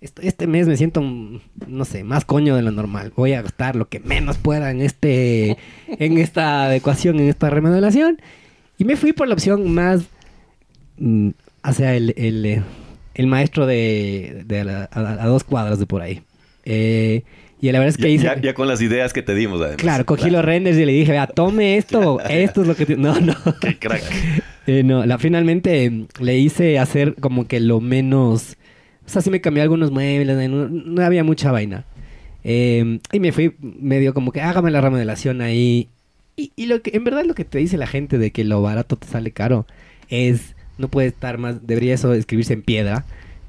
este 0.00 0.46
mes 0.46 0.66
me 0.66 0.76
siento, 0.76 1.00
mm, 1.02 1.40
no 1.68 1.84
sé, 1.84 2.04
más 2.04 2.24
coño 2.24 2.56
de 2.56 2.62
lo 2.62 2.70
normal. 2.72 3.12
Voy 3.16 3.32
a 3.34 3.42
gastar 3.42 3.76
lo 3.76 3.88
que 3.88 4.00
menos 4.00 4.36
pueda 4.38 4.70
en 4.70 4.80
este, 4.80 5.56
en 5.88 6.18
esta 6.18 6.64
adecuación, 6.64 7.20
en 7.20 7.28
esta 7.28 7.50
remodelación. 7.50 8.20
Y 8.78 8.84
me 8.84 8.96
fui 8.96 9.12
por 9.12 9.28
la 9.28 9.34
opción 9.34 9.72
más 9.72 10.02
mm, 10.98 11.30
hacia 11.62 11.94
el, 11.94 12.14
el, 12.16 12.46
eh, 12.46 12.62
el 13.14 13.26
maestro 13.26 13.66
de, 13.66 14.42
de 14.46 14.60
a, 14.60 14.64
la- 14.64 14.88
a- 14.90 15.22
a 15.22 15.26
dos 15.26 15.44
cuadras 15.44 15.78
de 15.78 15.86
por 15.86 16.02
ahí. 16.02 16.22
Eh, 16.64 17.22
y 17.62 17.72
la 17.72 17.78
verdad 17.78 17.88
es 17.90 17.96
que 17.96 18.02
ya, 18.02 18.08
hice... 18.10 18.24
ya- 18.24 18.38
ya 18.40 18.52
con 18.54 18.68
las 18.68 18.82
ideas 18.82 19.14
que 19.14 19.22
te 19.22 19.34
dimos, 19.34 19.60
además. 19.60 19.76
Claro, 19.78 20.04
cogí 20.04 20.28
los 20.28 20.44
renders 20.44 20.76
y 20.76 20.84
le 20.84 20.92
dije, 20.92 21.12
vea, 21.12 21.26
tome 21.26 21.78
esto, 21.78 22.20
esto 22.28 22.60
es 22.62 22.68
lo 22.68 22.74
que... 22.76 22.84
ti-". 22.84 22.96
No, 22.96 23.18
no. 23.20 23.34
Qué 23.60 23.78
crack. 23.78 24.02
Eh, 24.68 24.84
no, 24.84 25.04
la, 25.04 25.18
finalmente 25.18 26.06
le 26.20 26.38
hice 26.38 26.78
hacer 26.78 27.16
como 27.18 27.48
que 27.48 27.58
lo 27.58 27.80
menos... 27.80 28.56
O 29.04 29.08
sea, 29.08 29.20
sí 29.20 29.28
me 29.28 29.40
cambié 29.40 29.60
algunos 29.64 29.90
muebles, 29.90 30.48
no, 30.48 30.68
no 30.68 31.02
había 31.04 31.24
mucha 31.24 31.50
vaina. 31.50 31.84
Eh, 32.44 33.00
y 33.10 33.18
me 33.18 33.32
fui 33.32 33.56
medio 33.60 34.14
como 34.14 34.30
que 34.30 34.40
hágame 34.40 34.70
la 34.70 34.80
remodelación 34.80 35.40
ahí. 35.40 35.88
Y, 36.36 36.52
y 36.54 36.66
lo 36.66 36.80
que 36.80 36.92
en 36.94 37.02
verdad 37.02 37.24
lo 37.24 37.34
que 37.34 37.44
te 37.44 37.58
dice 37.58 37.76
la 37.76 37.88
gente 37.88 38.18
de 38.18 38.30
que 38.30 38.44
lo 38.44 38.62
barato 38.62 38.94
te 38.96 39.08
sale 39.08 39.32
caro 39.32 39.66
es... 40.08 40.54
No 40.78 40.86
puede 40.86 41.08
estar 41.08 41.38
más... 41.38 41.66
Debería 41.66 41.94
eso 41.94 42.14
escribirse 42.14 42.52
en 42.52 42.62
piedra, 42.62 43.04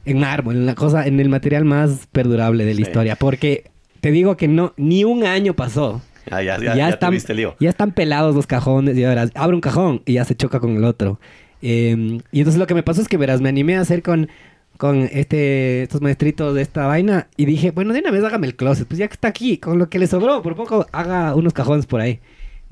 en 0.05 0.17
mármol, 0.19 0.55
en 0.55 0.65
la 0.65 0.73
cosa, 0.73 1.05
en 1.05 1.19
el 1.19 1.29
material 1.29 1.63
más 1.63 2.07
perdurable 2.11 2.65
de 2.65 2.71
la 2.73 2.77
Sí. 2.77 2.81
historia. 2.81 3.15
Porque 3.17 3.65
te 4.03 4.11
digo 4.11 4.35
que 4.35 4.49
no, 4.49 4.73
ni 4.75 5.05
un 5.05 5.23
año 5.23 5.53
pasó. 5.53 6.01
Ah, 6.29 6.43
ya, 6.43 6.59
ya, 6.59 6.75
ya, 6.75 6.89
están, 6.89 7.11
tuviste 7.11 7.33
lío. 7.33 7.55
ya 7.61 7.69
están 7.69 7.93
pelados 7.93 8.35
los 8.35 8.47
cajones 8.47 8.97
y 8.97 9.01
verás, 9.01 9.31
abre 9.33 9.55
un 9.55 9.61
cajón 9.61 10.01
y 10.05 10.13
ya 10.13 10.25
se 10.25 10.35
choca 10.35 10.59
con 10.59 10.75
el 10.75 10.83
otro. 10.83 11.21
Eh, 11.61 12.19
y 12.33 12.39
entonces 12.39 12.59
lo 12.59 12.67
que 12.67 12.73
me 12.73 12.83
pasó 12.83 13.01
es 13.01 13.07
que 13.07 13.15
verás, 13.15 13.39
me 13.39 13.47
animé 13.47 13.77
a 13.77 13.79
hacer 13.79 14.03
con, 14.03 14.27
con 14.75 15.07
este, 15.09 15.83
estos 15.83 16.01
maestritos 16.01 16.53
de 16.53 16.63
esta 16.63 16.85
vaina 16.85 17.29
y 17.37 17.45
dije, 17.45 17.71
bueno, 17.71 17.93
de 17.93 18.01
una 18.01 18.11
vez 18.11 18.25
hágame 18.25 18.45
el 18.45 18.57
closet, 18.57 18.85
pues 18.85 18.97
ya 18.97 19.07
que 19.07 19.13
está 19.13 19.29
aquí, 19.29 19.57
con 19.57 19.79
lo 19.79 19.87
que 19.89 19.99
le 19.99 20.07
sobró, 20.07 20.41
por 20.41 20.57
poco 20.57 20.85
haga 20.91 21.33
unos 21.33 21.53
cajones 21.53 21.85
por 21.85 22.01
ahí. 22.01 22.19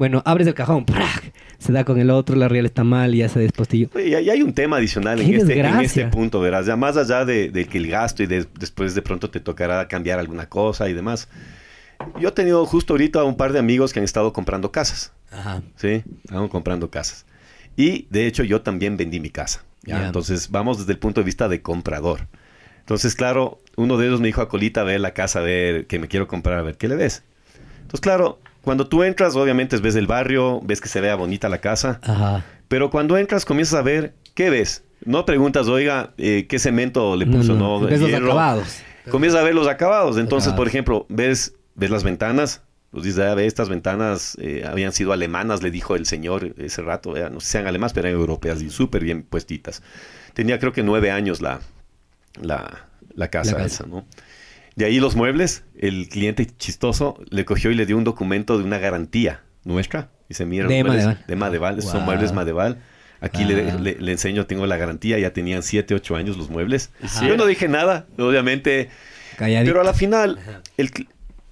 Bueno, 0.02 0.23
abres 0.26 0.48
el 0.48 0.56
cajón, 0.56 0.84
¡prac! 0.84 1.32
se 1.60 1.72
da 1.72 1.84
con 1.86 1.99
el 1.99 2.10
otro, 2.10 2.36
la 2.36 2.48
riel 2.48 2.65
está 2.65 2.84
mal 2.84 3.14
y 3.14 3.19
ya 3.19 3.30
se 3.30 3.40
despostillo. 3.40 3.88
Y 4.03 4.15
hay, 4.15 4.32
hay 4.32 4.41
un 4.41 4.52
tema 4.52 4.78
adicional 4.78 5.22
en 5.22 5.32
este, 5.36 5.60
en 5.60 5.80
este 5.80 6.07
punto, 6.07 6.40
verás. 6.41 6.65
Ya 6.65 6.76
más 6.76 6.98
allá 6.98 7.23
de, 7.23 7.52
de 7.52 7.65
que 7.68 7.78
el 7.78 7.88
gasto 7.88 8.23
y 8.23 8.26
de- 8.26 8.48
después 8.60 8.95
de 8.95 9.03
pronto 9.03 9.30
te 9.30 9.40
tocará 9.40 9.88
cambiar 9.88 10.18
alguna 10.18 10.49
cosa 10.49 10.90
y 10.90 10.94
demás. 10.94 11.30
Yo 12.19 12.30
he 12.30 12.32
tenido 12.32 12.65
justo 12.65 12.94
ahorita 12.94 13.23
un 13.23 13.38
par 13.38 13.53
de 13.53 13.60
amigos 13.60 13.94
que 13.94 13.99
han 13.99 14.03
estado 14.03 14.34
comprando 14.34 14.72
casas. 14.72 15.14
Ajá. 15.30 15.61
¿sí? 15.76 16.02
Estaban 16.23 16.48
comprando 16.48 16.90
casas. 16.90 17.28
Y 17.78 18.07
de 18.10 18.26
hecho 18.26 18.44
yo 18.44 18.61
también 18.64 18.98
vendí 18.98 19.19
mi 19.19 19.30
casa. 19.30 19.64
Entonces 19.86 20.49
vamos 20.49 20.80
desde 20.80 20.94
el 20.94 20.98
punto 20.98 21.22
de 21.22 21.26
vista 21.26 21.48
de 21.48 21.61
comprador. 21.61 22.22
Entonces, 22.80 23.14
claro, 23.14 23.60
uno 23.76 23.99
de 23.99 24.07
ellos 24.07 24.19
me 24.19 24.26
dijo 24.26 24.41
a 24.41 24.49
Colita, 24.49 24.82
a 24.82 24.84
ver 24.84 24.99
la 24.99 25.14
casa, 25.14 25.41
a 25.41 25.44
ver, 25.44 25.86
que 25.86 25.99
me 25.99 26.07
quiero 26.07 26.28
comprar, 26.28 26.57
a 26.57 26.64
ver, 26.64 26.76
¿qué 26.78 26.88
le 26.88 26.95
ves? 26.95 27.22
Entonces, 27.82 28.02
claro, 28.02 28.40
cuando 28.61 28.88
tú 28.88 29.03
entras, 29.03 29.35
obviamente 29.35 29.77
ves 29.77 29.95
el 29.95 30.07
barrio, 30.07 30.59
ves 30.63 30.81
que 30.81 30.89
se 30.89 31.01
vea 31.01 31.15
bonita 31.15 31.49
la 31.49 31.59
casa, 31.59 31.99
Ajá. 32.03 32.43
pero 32.67 32.89
cuando 32.89 33.17
entras 33.17 33.45
comienzas 33.45 33.79
a 33.79 33.81
ver, 33.81 34.13
¿qué 34.35 34.49
ves? 34.49 34.83
No 35.03 35.25
preguntas, 35.25 35.67
oiga, 35.67 36.13
eh, 36.17 36.45
¿qué 36.47 36.59
cemento 36.59 37.15
le 37.15 37.25
puso? 37.25 37.53
no, 37.55 37.79
No, 37.79 37.88
ves 37.88 37.99
los 38.01 38.13
acabados. 38.13 38.79
Comienzas 39.09 39.41
a 39.41 39.43
ver 39.43 39.55
los 39.55 39.67
acabados. 39.67 40.17
Entonces, 40.17 40.49
Acabados. 40.49 40.57
por 40.59 40.67
ejemplo, 40.67 41.05
ves, 41.09 41.55
ves 41.73 41.89
las 41.89 42.03
ventanas. 42.03 42.61
Pues 42.91 43.03
dices, 43.05 43.19
ah, 43.21 43.33
ve, 43.33 43.47
estas 43.47 43.67
ventanas 43.69 44.38
eh, 44.39 44.63
habían 44.69 44.91
sido 44.91 45.11
alemanas, 45.13 45.63
le 45.63 45.71
dijo 45.71 45.95
el 45.95 46.05
señor 46.05 46.53
ese 46.59 46.81
rato. 46.83 47.17
eh, 47.17 47.27
no 47.31 47.39
sé 47.39 47.45
si 47.47 47.51
sean 47.53 47.65
alemanas, 47.65 47.93
pero 47.93 48.09
eran 48.09 48.19
europeas 48.19 48.61
y 48.61 48.69
súper 48.69 49.03
bien 49.03 49.23
puestitas. 49.23 49.81
Tenía 50.35 50.59
creo 50.59 50.71
que 50.71 50.83
nueve 50.83 51.09
años 51.09 51.41
la, 51.41 51.61
la, 52.39 52.89
la 53.15 53.29
casa 53.29 53.53
La 53.53 53.57
casa. 53.63 53.65
esa, 53.67 53.85
¿no? 53.88 54.05
De 54.76 54.85
ahí 54.85 54.99
los 54.99 55.15
muebles, 55.15 55.64
el 55.77 56.07
cliente 56.10 56.45
chistoso 56.45 57.19
le 57.30 57.43
cogió 57.45 57.72
y 57.72 57.76
le 57.76 57.85
dio 57.85 57.98
un 57.98 58.03
documento 58.03 58.57
de 58.57 58.64
una 58.64 58.77
garantía 58.80 59.41
nuestra. 59.65 60.10
Y 60.30 60.34
se 60.34 60.45
mira, 60.45 60.68
De 60.68 60.76
los 60.80 60.85
muebles 60.85 61.06
Madeval. 61.06 61.26
de 61.27 61.35
Madeval, 61.35 61.80
esos 61.80 61.91
son 61.91 62.03
muebles 62.06 62.31
Madeval. 62.31 62.81
Aquí 63.19 63.43
le, 63.45 63.64
Wow. 63.73 63.80
le- 63.81 63.98
le 63.99 64.11
enseño, 64.14 64.48
tengo 64.48 64.65
la 64.65 64.77
garantía, 64.77 65.19
ya 65.19 65.31
tenían 65.34 65.61
siete, 65.61 65.93
ocho 65.93 66.15
años 66.15 66.38
los 66.38 66.49
muebles. 66.49 66.89
Ajá. 67.03 67.27
Yo 67.27 67.38
no 67.38 67.45
dije 67.45 67.68
nada, 67.68 68.07
obviamente. 68.18 68.89
Calladito. 69.38 69.72
Pero 69.72 69.81
a 69.81 69.84
la 69.84 69.93
final, 69.93 70.39
el, 70.77 70.91
cl- 70.91 71.07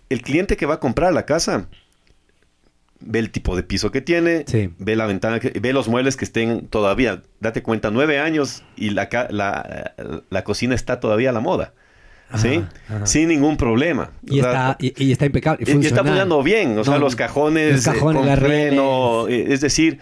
el 0.10 0.22
cliente 0.22 0.58
que 0.58 0.66
va 0.66 0.76
a 0.76 0.80
comprar 0.80 1.14
la 1.14 1.26
casa 1.26 1.68
ve 3.02 3.20
el 3.20 3.30
tipo 3.32 3.56
de 3.56 3.64
piso 3.64 3.92
que 3.92 4.02
tiene, 4.02 4.44
Sí. 4.48 4.72
ve 4.80 4.96
la 4.96 5.06
ventana, 5.06 5.40
que, 5.40 5.52
ve 5.60 5.72
los 5.74 5.88
muebles 5.88 6.18
que 6.18 6.26
estén 6.26 6.68
todavía, 6.68 7.22
date 7.40 7.62
cuenta, 7.64 7.92
nueve 7.92 8.20
años 8.20 8.64
y 8.76 8.90
la, 8.90 9.08
ca- 9.10 9.28
la, 9.30 9.94
la 10.30 10.44
cocina 10.44 10.74
está 10.76 11.00
todavía 11.00 11.30
a 11.30 11.34
la 11.34 11.40
moda. 11.40 11.74
¿Sí? 12.36 12.58
Ajá, 12.58 12.70
ajá. 12.98 13.06
Sin 13.08 13.28
ningún 13.30 13.58
problema. 13.58 14.12
Y 14.26 14.40
O 14.40 14.44
sea, 14.44 14.52
está, 14.72 14.78
y, 14.80 15.04
y 15.06 15.12
está 15.12 15.26
impecable. 15.26 15.66
y- 15.68 15.72
y 15.72 15.86
está 15.88 16.02
funcionando 16.04 16.44
bien, 16.44 16.78
o 16.78 16.84
sea, 16.84 16.98
los 17.00 17.16
cajones, 17.16 17.86
los 17.86 17.96
cajones, 17.96 18.24
eh, 18.24 18.28
con 18.28 18.38
freno, 18.38 19.28
eh, 19.28 19.46
es 19.50 19.62
decir, 19.62 20.00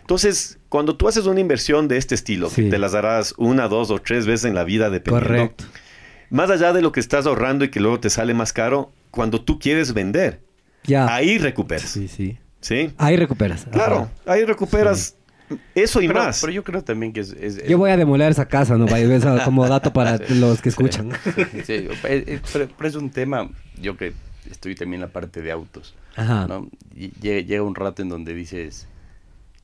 entonces, 0.00 0.58
cuando 0.68 0.96
tú 0.96 1.08
haces 1.08 1.26
una 1.26 1.40
inversión 1.40 1.88
de 1.88 1.96
este 1.96 2.14
estilo, 2.14 2.50
Sí. 2.50 2.64
que 2.64 2.70
te 2.70 2.78
las 2.78 2.92
darás 2.92 3.34
una, 3.38 3.68
dos 3.68 3.90
o 3.90 3.98
tres 4.00 4.26
veces 4.26 4.44
en 4.46 4.54
la 4.54 4.64
vida, 4.64 4.90
dependiendo, 4.90 5.28
Correcto. 5.28 5.64
más 6.30 6.50
allá 6.50 6.72
de 6.72 6.82
lo 6.82 6.92
que 6.92 7.00
estás 7.00 7.26
ahorrando 7.26 7.64
y 7.64 7.70
que 7.70 7.80
luego 7.80 7.98
te 8.00 8.10
sale 8.10 8.34
más 8.34 8.52
caro, 8.52 8.92
cuando 9.10 9.40
tú 9.42 9.58
quieres 9.58 9.94
vender, 9.94 10.40
Ya. 10.84 11.12
ahí 11.14 11.38
recuperas, 11.38 11.88
Sí, 11.90 12.08
sí. 12.08 12.38
¿sí? 12.60 12.92
Ahí 12.98 13.16
recuperas. 13.16 13.62
Ajá. 13.62 13.70
Claro, 13.70 14.10
ahí 14.26 14.44
recuperas 14.44 15.14
eso 15.74 16.00
y 16.02 16.06
Pero, 16.08 16.20
más. 16.20 16.40
pero 16.40 16.52
yo 16.52 16.62
creo 16.64 16.82
también 16.82 17.12
que 17.12 17.20
es... 17.20 17.32
es- 17.32 17.56
es- 17.58 17.68
Yo 17.68 17.78
voy 17.78 17.90
a 17.90 17.96
demoler 17.96 18.30
esa 18.30 18.46
casa, 18.46 18.76
¿no? 18.76 18.86
Eso 18.86 19.38
como 19.44 19.66
dato 19.68 19.92
para 19.92 20.18
los 20.30 20.60
que 20.62 20.68
escuchan. 20.68 21.10
Sí, 21.66 21.88
es- 22.04 22.28
es- 22.28 22.40
pero, 22.52 22.68
pero 22.76 22.88
es 22.88 22.94
un 22.94 23.10
tema, 23.10 23.50
yo 23.80 23.96
que 23.96 24.12
estoy 24.50 24.74
también 24.74 25.02
en 25.02 25.08
la 25.08 25.12
parte 25.12 25.42
de 25.42 25.50
autos, 25.52 25.94
Ajá. 26.16 26.46
¿no? 26.46 26.68
Y 26.94 27.10
llega, 27.20 27.40
llega 27.46 27.62
un 27.62 27.74
rato 27.74 28.02
en 28.02 28.08
donde 28.08 28.34
dices, 28.34 28.86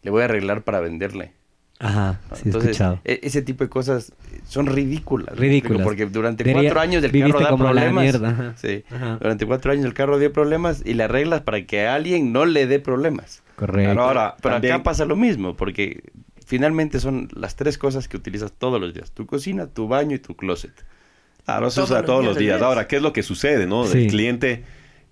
le 0.03 0.11
voy 0.11 0.23
a 0.23 0.27
arreglar 0.27 0.63
para 0.63 0.81
venderle. 0.81 1.33
Ajá. 1.79 2.21
¿no? 2.31 2.37
Sí, 2.37 2.43
Entonces, 2.47 2.71
escuchado. 2.71 3.01
e- 3.05 3.21
ese 3.23 3.43
tipo 3.43 3.63
de 3.65 3.71
cosas 3.71 4.13
son 4.47 4.67
ridículas. 4.67 5.35
¿me 5.35 5.41
Ridículas. 5.41 5.83
Porque 5.83 6.07
durante 6.07 6.43
Debería- 6.45 6.71
cuatro 6.71 6.81
años 6.81 7.05
el 7.05 7.13
carro 7.13 7.41
da 7.41 7.49
como 7.51 7.65
la 7.65 7.71
problemas. 7.73 8.03
mierda, 8.05 8.29
ajá. 8.31 8.55
Sí. 8.57 8.85
Ajá. 8.91 9.19
Durante 9.21 9.47
cuatro 9.47 9.73
años 9.73 9.85
el 9.85 9.95
carro 9.95 10.19
dio 10.19 10.33
problemas 10.33 10.83
y 10.85 10.95
le 10.95 11.03
arreglas 11.05 11.43
para 11.43 11.65
que 11.67 11.87
a 11.87 11.95
alguien 11.95 12.33
no 12.33 12.47
le 12.47 12.67
dé 12.67 12.79
problemas. 12.81 13.43
Correcto. 13.57 13.93
Claro, 13.93 14.03
ahora, 14.03 14.37
Pero 14.43 14.55
también- 14.55 14.75
acá 14.75 14.83
pasa 14.85 15.05
lo 15.05 15.17
mismo, 15.17 15.57
porque 15.57 16.03
finalmente 16.47 17.01
son 17.01 17.29
las 17.35 17.57
tres 17.57 17.77
cosas 17.79 18.09
que 18.09 18.17
utilizas 18.17 18.53
todos 18.53 18.81
los 18.81 18.95
días. 18.95 19.11
Tu 19.13 19.27
cocina, 19.27 19.67
tu 19.67 19.89
baño 19.89 20.15
y 20.17 20.19
tu 20.19 20.35
closet. 20.37 20.73
Claro, 21.45 21.69
eso 21.69 21.77
Todos 21.83 21.91
es 21.91 21.97
a 21.97 21.99
los 22.01 22.07
todos 22.07 22.21
días 22.23 22.29
los 22.35 22.39
días. 22.39 22.63
Ahora, 22.63 22.87
¿qué 22.89 22.97
es 22.97 23.03
lo 23.03 23.13
que 23.13 23.23
sucede, 23.23 23.67
no? 23.67 23.85
Sí. 23.87 24.05
El 24.05 24.07
cliente 24.09 24.65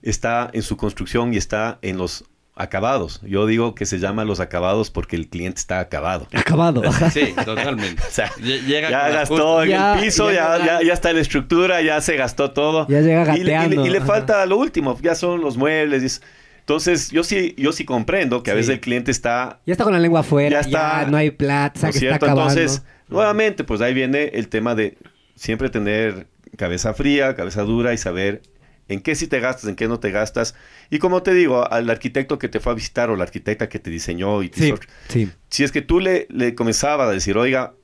está 0.03 0.51
en 0.53 0.63
su 0.63 0.77
construcción 0.77 1.33
y 1.33 1.37
está 1.37 1.79
en 1.83 1.97
los 1.97 2.25
acabados. 2.57 3.21
Yo 3.25 3.47
digo 3.47 3.75
que 3.75 3.85
se 3.85 3.99
llama 3.99 4.25
los 4.25 4.39
acabados 4.41 4.91
porque 4.91 5.17
el 5.17 5.29
cliente 5.29 5.59
está 5.59 5.81
acabado. 5.81 6.29
Acabado. 6.33 6.83
Ajá. 6.87 7.11
Sí, 7.15 7.35
totalmente. 7.45 8.03
O 8.07 8.11
sea, 8.11 8.31
Lle- 8.35 8.63
llega 8.65 8.91
ya 8.91 9.09
gastó 9.09 9.63
en 9.65 9.71
Ya- 9.71 9.95
el 9.95 10.05
piso, 10.05 10.31
ya- 10.31 10.59
ya, 10.59 10.65
ya, 10.81 10.83
ya 10.83 10.93
está 10.93 11.11
en 11.11 11.17
la 11.17 11.23
estructura, 11.23 11.83
ya 11.83 12.01
se 12.01 12.17
gastó 12.17 12.53
todo. 12.53 12.87
Ya 12.89 13.01
llega 13.01 13.23
Y 13.23 13.27
le- 13.27 13.41
y 13.41 13.45
le, 13.45 13.53
gateando. 13.53 13.87
y 13.87 13.91
le 13.91 13.99
Ajá. 13.99 14.07
falta 14.07 14.47
lo 14.47 14.57
último, 14.59 14.97
ya 15.03 15.15
son 15.15 15.41
los 15.41 15.57
muebles. 15.57 16.03
y 16.03 16.07
es- 16.07 16.23
Entonces, 16.61 17.11
yo 17.11 17.25
sí, 17.25 17.55
yo 17.59 17.73
sí 17.73 17.85
comprendo 17.85 18.43
que 18.43 18.51
a 18.51 18.55
Sí. 18.55 18.59
veces 18.59 18.71
el 18.75 18.81
cliente 18.81 19.11
está 19.11 19.61
Ya 19.67 19.73
está 19.73 19.85
con 19.85 19.93
la 19.93 19.99
lengua 19.99 20.21
afuera, 20.21 20.63
Ya 20.63 20.69
ya, 20.71 21.01
está. 21.01 21.11
no 21.11 21.17
hay 21.17 21.31
plata, 21.31 21.79
¿No 21.81 21.83
que 21.83 21.89
está 21.89 21.99
cierto? 21.99 22.25
acabando. 22.27 22.53
Entonces, 22.59 22.83
nuevamente, 23.09 23.65
pues 23.65 23.81
ahí 23.81 23.93
viene 23.93 24.31
el 24.35 24.49
tema 24.49 24.75
de 24.75 24.97
siempre 25.35 25.69
tener 25.69 26.27
cabeza 26.57 26.95
fría, 26.95 27.35
cabeza 27.35 27.63
dura 27.63 27.93
y 27.93 27.99
saber 27.99 28.41
en 28.89 29.01
qué 29.01 29.15
sí 29.15 29.27
te 29.29 29.41
gastas, 29.41 29.69
en 29.69 29.77
qué 29.77 29.89
no 29.89 29.99
te 30.01 30.11
gastas. 30.11 30.55
Y 30.91 30.99
como 30.99 31.23
te 31.23 31.33
digo, 31.35 31.71
al 31.71 31.89
arquitecto 31.91 32.39
que 32.39 32.49
te 32.49 32.61
fue 32.61 32.73
a 32.73 32.75
visitar 32.75 33.11
o 33.11 33.17
la 33.17 33.25
arquitecta 33.25 33.69
que 33.69 33.79
te 33.79 33.91
diseñó 33.91 34.43
y 34.43 34.49
te 34.51 34.61
sí, 34.61 34.67
hizo- 34.69 34.79
sí. 35.09 35.31
si 35.51 35.65
es 35.65 35.73
que 35.73 35.83
tú 35.83 36.01
le, 36.01 36.27
le 36.31 36.55
comenzabas 36.55 37.09
a 37.09 37.13
decir, 37.13 37.37
oiga, 37.39 37.75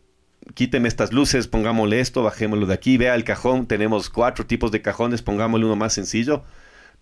quíteme 0.55 0.89
estas 0.89 1.12
luces, 1.12 1.48
pongámosle 1.48 2.01
esto, 2.01 2.22
bajémoslo 2.22 2.66
de 2.66 2.74
aquí, 2.74 2.97
vea 2.97 3.14
el 3.14 3.24
cajón, 3.24 3.66
tenemos 3.66 4.10
cuatro 4.10 4.47
tipos 4.47 4.70
de 4.72 4.82
cajones, 4.82 5.22
pongámosle 5.22 5.66
uno 5.66 5.77
más 5.77 5.93
sencillo. 5.93 6.44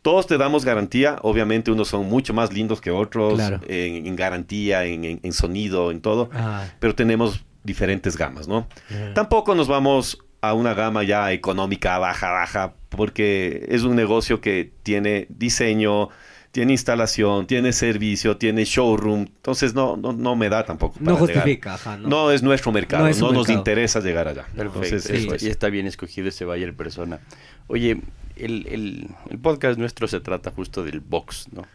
Todos 0.03 0.29
te 0.29 0.39
damos 0.39 0.65
garantía, 0.65 1.19
obviamente 1.23 1.73
unos 1.73 1.89
son 1.89 2.07
mucho 2.07 2.33
más 2.33 2.53
lindos 2.53 2.81
que 2.81 2.91
otros, 2.93 3.35
Claro. 3.35 3.61
en, 3.67 4.07
en 4.07 4.15
garantía, 4.17 4.85
en, 4.85 5.05
en- 5.05 5.21
en 5.23 5.33
sonido, 5.33 5.91
en 5.91 6.01
todo, 6.01 6.31
Ah, 6.33 6.67
pero 6.79 6.95
tenemos 6.95 7.45
diferentes 7.65 8.17
gamas, 8.17 8.47
¿no? 8.47 8.69
Tampoco 9.15 9.55
nos 9.57 9.67
vamos 9.67 10.19
a 10.41 10.55
una 10.55 10.73
gama 10.73 11.03
ya 11.03 11.33
económica, 11.33 11.99
baja, 11.99 12.31
baja, 12.31 12.75
porque 12.91 13.67
es 13.69 13.83
un 13.83 13.97
negocio 13.97 14.41
que 14.41 14.71
tiene 14.83 15.27
diseño, 15.31 16.09
tiene 16.53 16.73
instalación, 16.73 17.47
tiene 17.47 17.73
servicio, 17.73 18.37
tiene 18.39 18.65
showroom, 18.65 19.21
entonces 19.37 19.75
no, 19.75 19.97
no, 19.97 20.13
no 20.13 20.35
me 20.35 20.49
da 20.49 20.65
tampoco. 20.65 20.97
no 21.01 21.13
para 21.15 21.27
llegar. 21.27 21.43
justifica, 21.43 21.75
ajá. 21.75 21.97
No. 21.99 22.09
No 22.09 22.31
es 22.33 22.43
nuestro 22.43 22.73
mercado, 22.73 23.09
No 23.09 23.15
no, 23.15 23.33
nos 23.33 23.49
interesa 23.51 24.01
llegar 24.01 24.29
allá. 24.29 24.47
Perfecto, 24.57 24.83
Entonces, 24.85 25.11
es. 25.11 25.33
es. 25.33 25.43
y 25.43 25.49
está 25.49 25.69
bien 25.69 25.87
escogido 25.87 26.29
ese 26.29 26.45
Bayer 26.47 26.75
persona. 26.75 27.21
Oye, 27.67 28.01
el, 28.37 28.67
el- 28.69 29.09
el 29.31 29.39
podcast 29.39 29.79
nuestro 29.79 30.09
se 30.09 30.21
trata 30.21 30.51
justo 30.51 30.83
del 30.85 31.01
box, 31.01 31.49
¿no? 31.53 31.67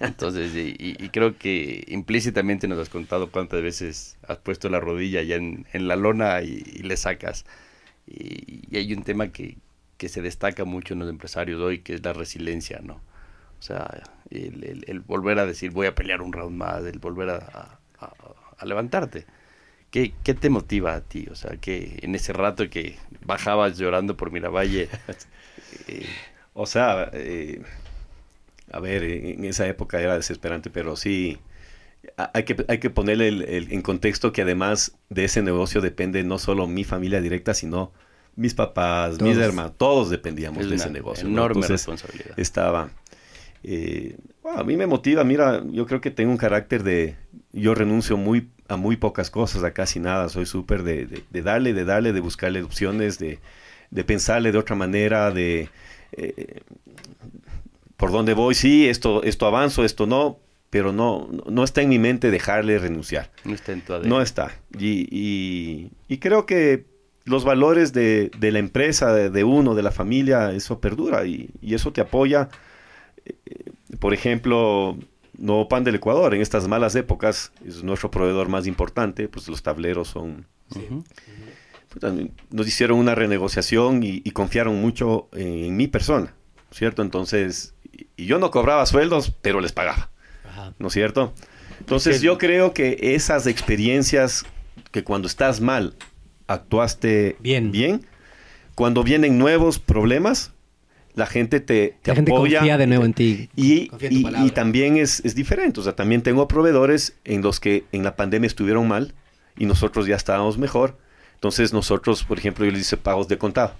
Entonces, 0.00 0.54
y, 0.54 0.74
y- 0.78 0.96
y 1.04 1.08
creo 1.10 1.36
que 1.38 1.84
implícitamente 1.88 2.66
nos 2.68 2.78
has 2.78 2.88
contado 2.88 3.30
cuántas 3.30 3.62
veces 3.62 4.16
has 4.26 4.38
puesto 4.38 4.68
la 4.68 4.80
rodilla 4.80 5.22
ya 5.22 5.36
en, 5.36 5.66
en 5.72 5.86
la 5.88 5.96
lona 5.96 6.42
y, 6.42 6.62
y 6.74 6.82
le 6.82 6.96
sacas. 6.96 7.44
Y, 8.06 8.62
y 8.70 8.76
hay 8.78 8.92
un 8.94 9.02
tema 9.02 9.28
que, 9.28 9.56
que 9.98 10.08
se 10.10 10.22
destaca 10.22 10.64
mucho 10.66 10.94
en 10.94 11.00
los 11.00 11.10
empresarios 11.10 11.60
hoy, 11.62 11.80
que 11.80 11.94
es 11.94 12.04
la 12.04 12.14
resiliencia, 12.14 12.80
¿no? 12.82 12.94
O 13.60 13.62
sea, 13.62 14.02
el, 14.30 14.64
el- 14.64 14.84
el 14.88 15.00
volver 15.00 15.38
a 15.40 15.46
decir 15.46 15.72
voy 15.72 15.86
a 15.88 15.94
pelear 15.94 16.22
un 16.22 16.32
round 16.32 16.56
más, 16.56 16.84
el 16.84 16.98
volver 17.00 17.30
a, 17.30 17.36
a- 17.38 17.80
a- 18.00 18.14
a 18.58 18.66
levantarte. 18.66 19.26
¿Qué, 19.90 20.14
¿Qué 20.24 20.34
te 20.34 20.50
motiva 20.50 20.94
a 20.94 21.00
ti? 21.02 21.28
O 21.30 21.34
sea, 21.36 21.56
que 21.58 22.00
en 22.02 22.14
ese 22.14 22.32
rato 22.34 22.70
que 22.70 22.98
bajabas 23.24 23.78
llorando 23.78 24.16
por 24.16 24.32
Miravalle, 24.32 24.90
eh, 25.88 26.16
O 26.54 26.66
sea, 26.66 27.10
eh, 27.14 27.62
a 28.72 28.80
ver, 28.80 29.02
en 29.04 29.44
esa 29.44 29.66
época 29.66 30.00
era 30.00 30.16
desesperante, 30.16 30.70
pero 30.70 30.96
sí, 30.96 31.38
hay 32.34 32.44
que, 32.44 32.64
hay 32.68 32.78
que 32.80 32.90
ponerle 32.90 33.28
el- 33.28 33.42
el- 33.44 33.72
en 33.72 33.82
contexto 33.82 34.32
que 34.32 34.42
además 34.42 34.98
de 35.10 35.24
ese 35.24 35.42
negocio 35.42 35.80
depende 35.80 36.24
no 36.24 36.38
solo 36.38 36.66
mi 36.66 36.84
familia 36.84 37.20
directa, 37.20 37.54
sino 37.54 37.92
mis 38.38 38.54
papás, 38.54 39.20
mis 39.20 39.34
Todos. 39.34 39.36
hermanos, 39.38 39.72
todos 39.76 40.10
dependíamos 40.10 40.60
es 40.62 40.68
de 40.68 40.74
una 40.76 40.84
ese 40.84 40.92
negocio. 40.92 41.24
¿no? 41.24 41.30
enorme 41.30 41.54
Entonces, 41.56 41.70
responsabilidad. 41.86 42.38
estaba. 42.38 42.90
eh, 43.64 44.16
bueno, 44.42 44.60
a 44.60 44.64
mí 44.64 44.76
me 44.76 44.86
motiva, 44.86 45.24
mira, 45.24 45.62
yo 45.70 45.86
creo 45.86 46.00
que 46.00 46.10
tengo 46.10 46.30
un 46.30 46.36
carácter 46.36 46.82
de, 46.84 47.16
yo 47.52 47.74
renuncio 47.74 48.16
muy 48.16 48.48
a 48.68 48.76
muy 48.76 48.96
pocas 48.96 49.30
cosas, 49.30 49.64
a 49.64 49.72
casi 49.72 49.98
nada, 49.98 50.28
soy 50.28 50.44
súper 50.46 50.82
de, 50.82 51.06
de- 51.06 51.24
de 51.30 51.42
darle, 51.42 51.72
de 51.72 51.84
darle, 51.84 52.12
de 52.12 52.20
buscarle 52.20 52.62
opciones, 52.62 53.18
de, 53.18 53.38
de 53.90 54.04
pensarle 54.04 54.52
de 54.52 54.58
otra 54.58 54.76
manera, 54.76 55.30
de 55.30 55.68
eh, 56.12 56.60
por 57.96 58.12
dónde 58.12 58.34
voy, 58.34 58.54
sí, 58.54 58.86
esto, 58.88 59.22
esto 59.24 59.46
avanzo, 59.46 59.84
esto 59.84 60.06
no, 60.06 60.38
pero 60.70 60.92
no, 60.92 61.28
no- 61.32 61.44
no 61.50 61.64
está 61.64 61.82
en 61.82 61.88
mi 61.88 61.98
mente 61.98 62.30
dejarle 62.30 62.78
renunciar. 62.78 63.30
No 63.44 63.54
está 63.54 63.72
en 63.72 63.80
tu 63.80 63.92
ADN. 63.94 64.08
No 64.08 64.20
está. 64.22 64.52
Y, 64.78 65.08
y- 65.10 65.90
y 66.06 66.18
creo 66.18 66.46
que 66.46 66.84
los 67.28 67.44
valores 67.44 67.92
de, 67.92 68.30
de 68.38 68.52
la 68.52 68.58
empresa, 68.58 69.12
de, 69.12 69.30
de 69.30 69.44
uno, 69.44 69.74
de 69.74 69.82
la 69.82 69.90
familia, 69.90 70.52
eso 70.52 70.80
perdura 70.80 71.26
y, 71.26 71.50
y 71.60 71.74
eso 71.74 71.92
te 71.92 72.00
apoya. 72.00 72.48
Eh, 73.24 73.70
Por 73.98 74.14
ejemplo, 74.14 74.96
Nuevo 75.38 75.68
Pan 75.68 75.84
del 75.84 75.94
Ecuador, 75.94 76.34
en 76.34 76.40
estas 76.40 76.66
malas 76.66 76.94
épocas, 76.96 77.52
es 77.64 77.82
nuestro 77.82 78.10
proveedor 78.10 78.48
más 78.48 78.66
importante, 78.66 79.28
pues 79.28 79.48
los 79.48 79.62
tableros 79.62 80.08
son... 80.08 80.46
Pues, 81.88 82.12
nos 82.50 82.68
hicieron 82.68 82.98
una 82.98 83.14
renegociación 83.14 84.02
y, 84.02 84.20
confiaron 84.32 84.80
mucho 84.80 85.28
en, 85.32 85.76
mi 85.76 85.86
persona, 85.86 86.34
¿cierto? 86.70 87.02
Entonces, 87.02 87.74
y 88.16 88.26
yo 88.26 88.38
no 88.38 88.50
cobraba 88.50 88.84
sueldos, 88.84 89.32
pero 89.40 89.60
les 89.60 89.72
pagaba, 89.72 90.10
¿no 90.78 90.88
es 90.88 90.92
cierto? 90.92 91.32
Entonces 91.80 92.20
yo 92.20 92.36
creo 92.36 92.74
que 92.74 92.98
esas 93.00 93.46
experiencias 93.46 94.44
que 94.90 95.04
cuando 95.04 95.28
estás 95.28 95.60
mal 95.60 95.94
actuaste 96.48 97.36
bien, 97.40 97.70
bien 97.70 98.00
cuando 98.78 99.02
vienen 99.02 99.38
nuevos 99.38 99.80
problemas, 99.80 100.52
la 101.16 101.26
gente 101.26 101.58
te, 101.58 101.96
te 102.00 102.12
la 102.12 102.14
gente 102.14 102.30
confía 102.30 102.78
de 102.78 102.86
nuevo 102.86 103.04
en 103.04 103.12
ti. 103.12 103.50
Y, 103.56 103.90
y, 104.08 104.50
también 104.52 104.98
es, 104.98 105.18
es, 105.24 105.34
diferente. 105.34 105.80
O 105.80 105.82
sea, 105.82 105.96
también 105.96 106.22
tengo 106.22 106.46
proveedores 106.46 107.16
en 107.24 107.42
los 107.42 107.58
que 107.58 107.86
en 107.90 108.04
la 108.04 108.14
pandemia 108.14 108.46
estuvieron 108.46 108.86
mal 108.86 109.14
y 109.56 109.66
nosotros 109.66 110.06
ya 110.06 110.14
estábamos 110.14 110.58
mejor. 110.58 110.96
Entonces 111.34 111.72
nosotros, 111.72 112.22
por 112.22 112.38
ejemplo, 112.38 112.64
yo 112.64 112.70
les 112.70 112.82
hice 112.82 112.96
pagos 112.96 113.26
de 113.26 113.36
contado. 113.36 113.74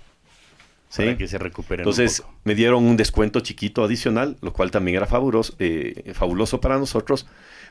¿sí? 0.88 1.04
Para 1.04 1.16
que 1.16 1.28
se 1.28 1.38
recuperen 1.38 1.82
Entonces 1.82 2.24
me 2.42 2.56
dieron 2.56 2.84
un 2.84 2.96
descuento 2.96 3.38
chiquito 3.38 3.84
adicional, 3.84 4.36
lo 4.40 4.52
cual 4.52 4.72
también 4.72 4.96
era 4.96 5.06
fabuloso, 5.06 5.54
eh, 5.60 6.10
fabuloso 6.12 6.60
para 6.60 6.76
nosotros, 6.76 7.28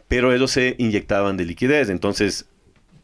pero 0.08 0.34
ellos 0.34 0.52
se 0.52 0.76
inyectaban 0.78 1.36
de 1.36 1.44
liquidez. 1.44 1.90
Entonces, 1.90 2.48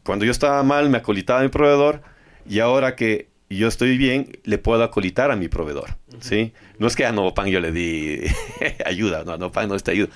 cuando 0.04 0.24
yo 0.24 0.30
estaba 0.30 0.62
mal, 0.62 0.90
me 0.90 0.98
acolitaba 0.98 1.42
mi 1.42 1.48
proveedor 1.48 2.02
y 2.48 2.60
ahora 2.60 2.94
que 2.94 3.28
yo 3.50 3.68
estoy 3.68 3.96
bien, 3.96 4.38
le 4.44 4.58
puedo 4.58 4.82
acolitar 4.82 5.30
a 5.30 5.36
mi 5.36 5.48
proveedor, 5.48 5.96
¿sí? 6.20 6.52
No 6.78 6.86
es 6.86 6.96
que 6.96 7.04
a 7.04 7.12
Novopan 7.12 7.48
yo 7.48 7.60
le 7.60 7.72
di 7.72 8.20
ayuda, 8.86 9.24
no, 9.24 9.32
a 9.32 9.38
Novopan 9.38 9.68
no 9.68 9.74
está 9.74 9.92
ayuda, 9.92 10.10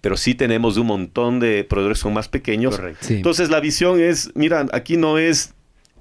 pero 0.00 0.16
sí 0.16 0.34
tenemos 0.34 0.76
un 0.76 0.86
montón 0.86 1.40
de 1.40 1.64
proveedores 1.64 1.98
que 1.98 2.02
son 2.02 2.14
más 2.14 2.28
pequeños. 2.28 2.78
Entonces 3.08 3.50
la 3.50 3.60
visión 3.60 4.00
es, 4.00 4.30
mira, 4.34 4.66
aquí 4.72 4.96
no 4.96 5.18
es 5.18 5.54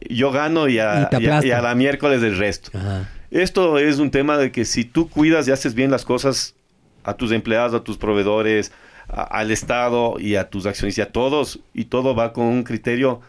yo 0.10 0.32
gano 0.32 0.68
y 0.68 0.80
a, 0.80 1.10
la 1.12 1.76
miércoles 1.76 2.22
del 2.22 2.38
resto. 2.38 2.72
Esto 3.30 3.78
es 3.78 4.00
un 4.00 4.12
tema 4.12 4.38
de 4.38 4.52
que 4.52 4.66
si 4.66 4.84
tú 4.84 5.10
cuidas 5.10 5.48
y 5.48 5.52
haces 5.52 5.74
bien 5.74 5.92
las 5.92 6.04
cosas 6.04 6.56
a 7.04 7.14
tus 7.14 7.32
empleados, 7.32 7.74
a 7.74 7.84
tus 7.84 7.98
proveedores, 7.98 8.72
al 9.12 9.52
Estado 9.52 10.16
y 10.20 10.36
a 10.36 10.50
tus 10.50 10.66
accionistas, 10.66 11.08
a 11.08 11.12
todos, 11.12 11.60
y 11.74 11.86
todo 11.86 12.16
va 12.16 12.34
con 12.34 12.46
un 12.46 12.64
criterio 12.64 13.22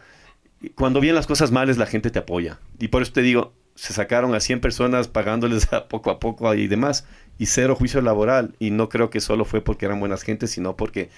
cuando 0.75 1.01
vienen 1.01 1.17
las 1.17 1.27
cosas 1.27 1.51
males, 1.51 1.77
la 1.77 1.87
gente 1.87 2.11
te 2.11 2.19
apoya. 2.19 2.59
Y 2.79 2.89
por 2.89 3.03
eso 3.03 3.13
te 3.13 3.23
digo, 3.23 3.53
se 3.75 3.93
sacaron 3.93 4.35
a 4.35 4.41
100 4.41 4.61
personas 4.61 5.09
pagándoles 5.09 5.73
a 5.73 5.89
poco 5.89 6.11
a 6.11 6.21
poco 6.21 6.55
y 6.55 6.69
demás, 6.69 7.07
y 7.39 7.47
cero 7.47 7.75
juicio 7.75 8.01
laboral. 8.01 8.55
Y 8.59 8.71
no 8.71 8.89
creo 8.89 9.11
que 9.11 9.21
solo 9.21 9.45
fue 9.45 9.61
porque 9.61 9.87
eran 9.87 10.01
buenas 10.01 10.23
gentes, 10.23 10.51
sino 10.51 10.77
porque 10.77 11.11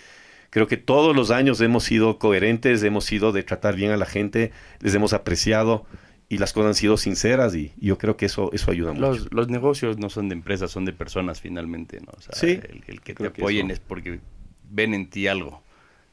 creo 0.51 0.66
que 0.66 0.77
todos 0.77 1.15
los 1.15 1.31
años 1.31 1.61
hemos 1.61 1.85
sido 1.85 2.19
coherentes, 2.19 2.82
hemos 2.82 3.05
sido 3.05 3.32
de 3.32 3.43
tratar 3.43 3.77
bien 3.77 3.91
a 3.91 3.97
la 3.97 4.07
gente, 4.07 4.53
les 4.81 4.95
hemos 4.95 5.12
apreciado 5.12 5.85
y 6.28 6.39
las 6.39 6.53
cosas 6.53 6.69
han 6.69 6.74
sido 6.74 6.97
sinceras 6.97 7.55
y, 7.55 7.73
yo 7.77 7.99
creo 7.99 8.16
que 8.16 8.27
eso 8.27 8.51
eso 8.53 8.70
ayuda 8.70 8.93
mucho. 8.93 9.27
Los 9.31 9.49
negocios 9.49 9.99
no 9.99 10.09
son 10.09 10.28
de 10.28 10.35
empresas, 10.35 10.70
son 10.70 10.85
de 10.85 10.93
personas 10.93 11.41
finalmente, 11.41 12.01
¿no? 12.01 12.12
O 12.16 12.20
sea, 12.20 12.35
sí, 12.35 12.61
el, 12.86 13.01
que 13.03 13.15
te 13.15 13.27
apoyen 13.27 13.70
es 13.70 13.81
porque 13.81 14.20
ven 14.74 14.92
en 14.92 15.09
ti 15.09 15.28
algo. 15.28 15.62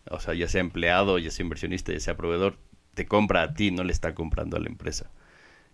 O 0.09 0.19
sea, 0.19 0.33
ya 0.33 0.47
sea 0.47 0.61
empleado, 0.61 1.17
ya 1.19 1.31
sea 1.31 1.43
inversionista, 1.43 1.91
ya 1.91 1.99
sea 1.99 2.15
proveedor, 2.15 2.57
te 2.93 3.05
compra 3.05 3.43
a 3.43 3.53
ti, 3.53 3.71
no 3.71 3.83
le 3.83 3.91
está 3.91 4.13
comprando 4.13 4.57
a 4.57 4.59
la 4.59 4.67
empresa. 4.67 5.09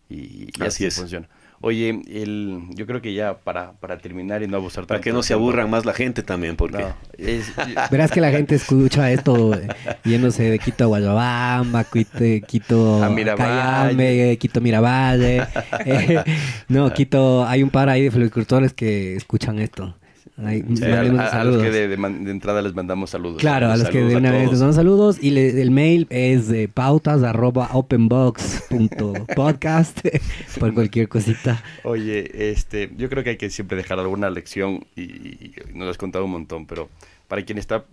Y, 0.09 0.49
así, 0.61 0.85
es. 0.85 0.95
funciona. 0.95 1.27
Oye, 1.59 2.01
el, 2.07 2.61
yo 2.69 2.85
creo 2.85 3.01
que 3.01 3.13
ya 3.13 3.39
para, 3.39 3.73
para 3.73 3.97
terminar 3.97 4.43
y 4.43 4.47
no 4.47 4.57
abusar 4.57 4.85
Para 4.85 5.01
que 5.01 5.11
no 5.11 5.23
se 5.23 5.33
aburran 5.33 5.69
más 5.71 5.85
la 5.85 5.93
gente 5.93 6.21
también, 6.21 6.55
porque... 6.55 6.85
Verás 7.91 8.11
que 8.11 8.21
la 8.21 8.29
gente 8.29 8.55
escucha 8.55 9.11
esto 9.11 9.55
eh, 9.55 9.67
yéndose 10.05 10.43
de 10.51 10.59
Quito 10.59 10.83
a 10.83 10.87
Guayabamba, 10.87 11.83
Quito, 11.83 12.19
Quito 12.47 13.03
a 13.03 13.13
Cayambe, 13.35 14.37
Quito 14.39 14.61
Miravalle. 14.61 15.47
Eh, 15.85 16.23
no, 16.67 16.93
Quito, 16.93 17.45
hay 17.45 17.63
un 17.63 17.69
par 17.69 17.89
ahí 17.89 18.03
de 18.03 18.11
floricultores 18.11 18.73
que 18.73 19.15
escuchan 19.15 19.59
esto 19.59 19.95
a, 20.37 21.43
los 21.43 21.63
que 21.63 21.71
de, 21.71 21.95
entrada 22.29 22.61
les 22.61 22.75
mandamos 22.75 23.09
saludos. 23.09 23.39
Claro, 23.39 23.71
a 23.71 23.77
los 23.77 23.89
que 23.89 24.03
de 24.03 24.15
una 24.15 24.29
vez 24.29 24.41
les 24.41 24.51
mandamos 24.51 24.75
saludos. 24.75 25.17
Y 25.21 25.35
el 25.35 25.71
mail 25.71 26.05
es 26.11 26.47
de 26.47 26.67
pautas 26.67 27.23
arroba 27.23 27.71
openbox.podcast 27.73 30.05
por 30.59 30.75
cualquier 30.75 31.09
cosita. 31.09 31.63
Oye, 31.83 32.51
este, 32.51 32.91
yo 32.97 33.09
creo 33.09 33.23
que 33.23 33.31
hay 33.31 33.37
que 33.37 33.49
siempre 33.49 33.77
dejar 33.77 33.97
alguna 33.99 34.29
lección 34.29 34.85
y, 34.95 35.55
nos 35.73 35.89
has 35.89 35.97
contado 35.97 36.25
un 36.25 36.31
montón, 36.31 36.67
pero 36.67 36.87
para 37.27 37.43
quien 37.43 37.57
está 37.57 37.85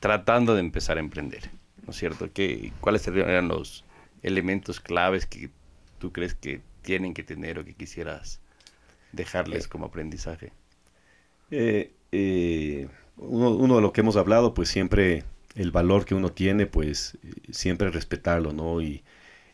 tratando 0.00 0.54
de 0.54 0.60
empezar 0.60 0.96
a 0.96 1.00
emprender, 1.00 1.50
¿no 1.84 1.90
es 1.90 1.96
cierto? 1.96 2.30
¿Qué, 2.32 2.72
¿Cuáles 2.80 3.02
serían 3.02 3.48
los 3.48 3.84
elementos 4.22 4.80
claves 4.80 5.26
que 5.26 5.50
tú 5.98 6.12
crees 6.12 6.32
que 6.34 6.62
tienen 6.80 7.12
que 7.12 7.24
tener 7.24 7.58
o 7.58 7.64
que 7.66 7.74
quisieras 7.74 8.40
dejarles 9.12 9.68
como 9.68 9.84
aprendizaje? 9.86 10.52
Eh, 11.50 11.92
eh, 12.12 12.88
uno, 13.16 13.76
de 13.76 13.82
lo 13.82 13.92
que 13.92 14.00
hemos 14.00 14.16
hablado, 14.16 14.54
pues 14.54 14.68
siempre 14.68 15.24
el 15.54 15.70
valor 15.70 16.04
que 16.04 16.14
uno 16.14 16.30
tiene, 16.30 16.66
pues 16.66 17.18
siempre 17.50 17.90
respetarlo, 17.90 18.52
¿no? 18.52 18.80
Y 18.80 19.02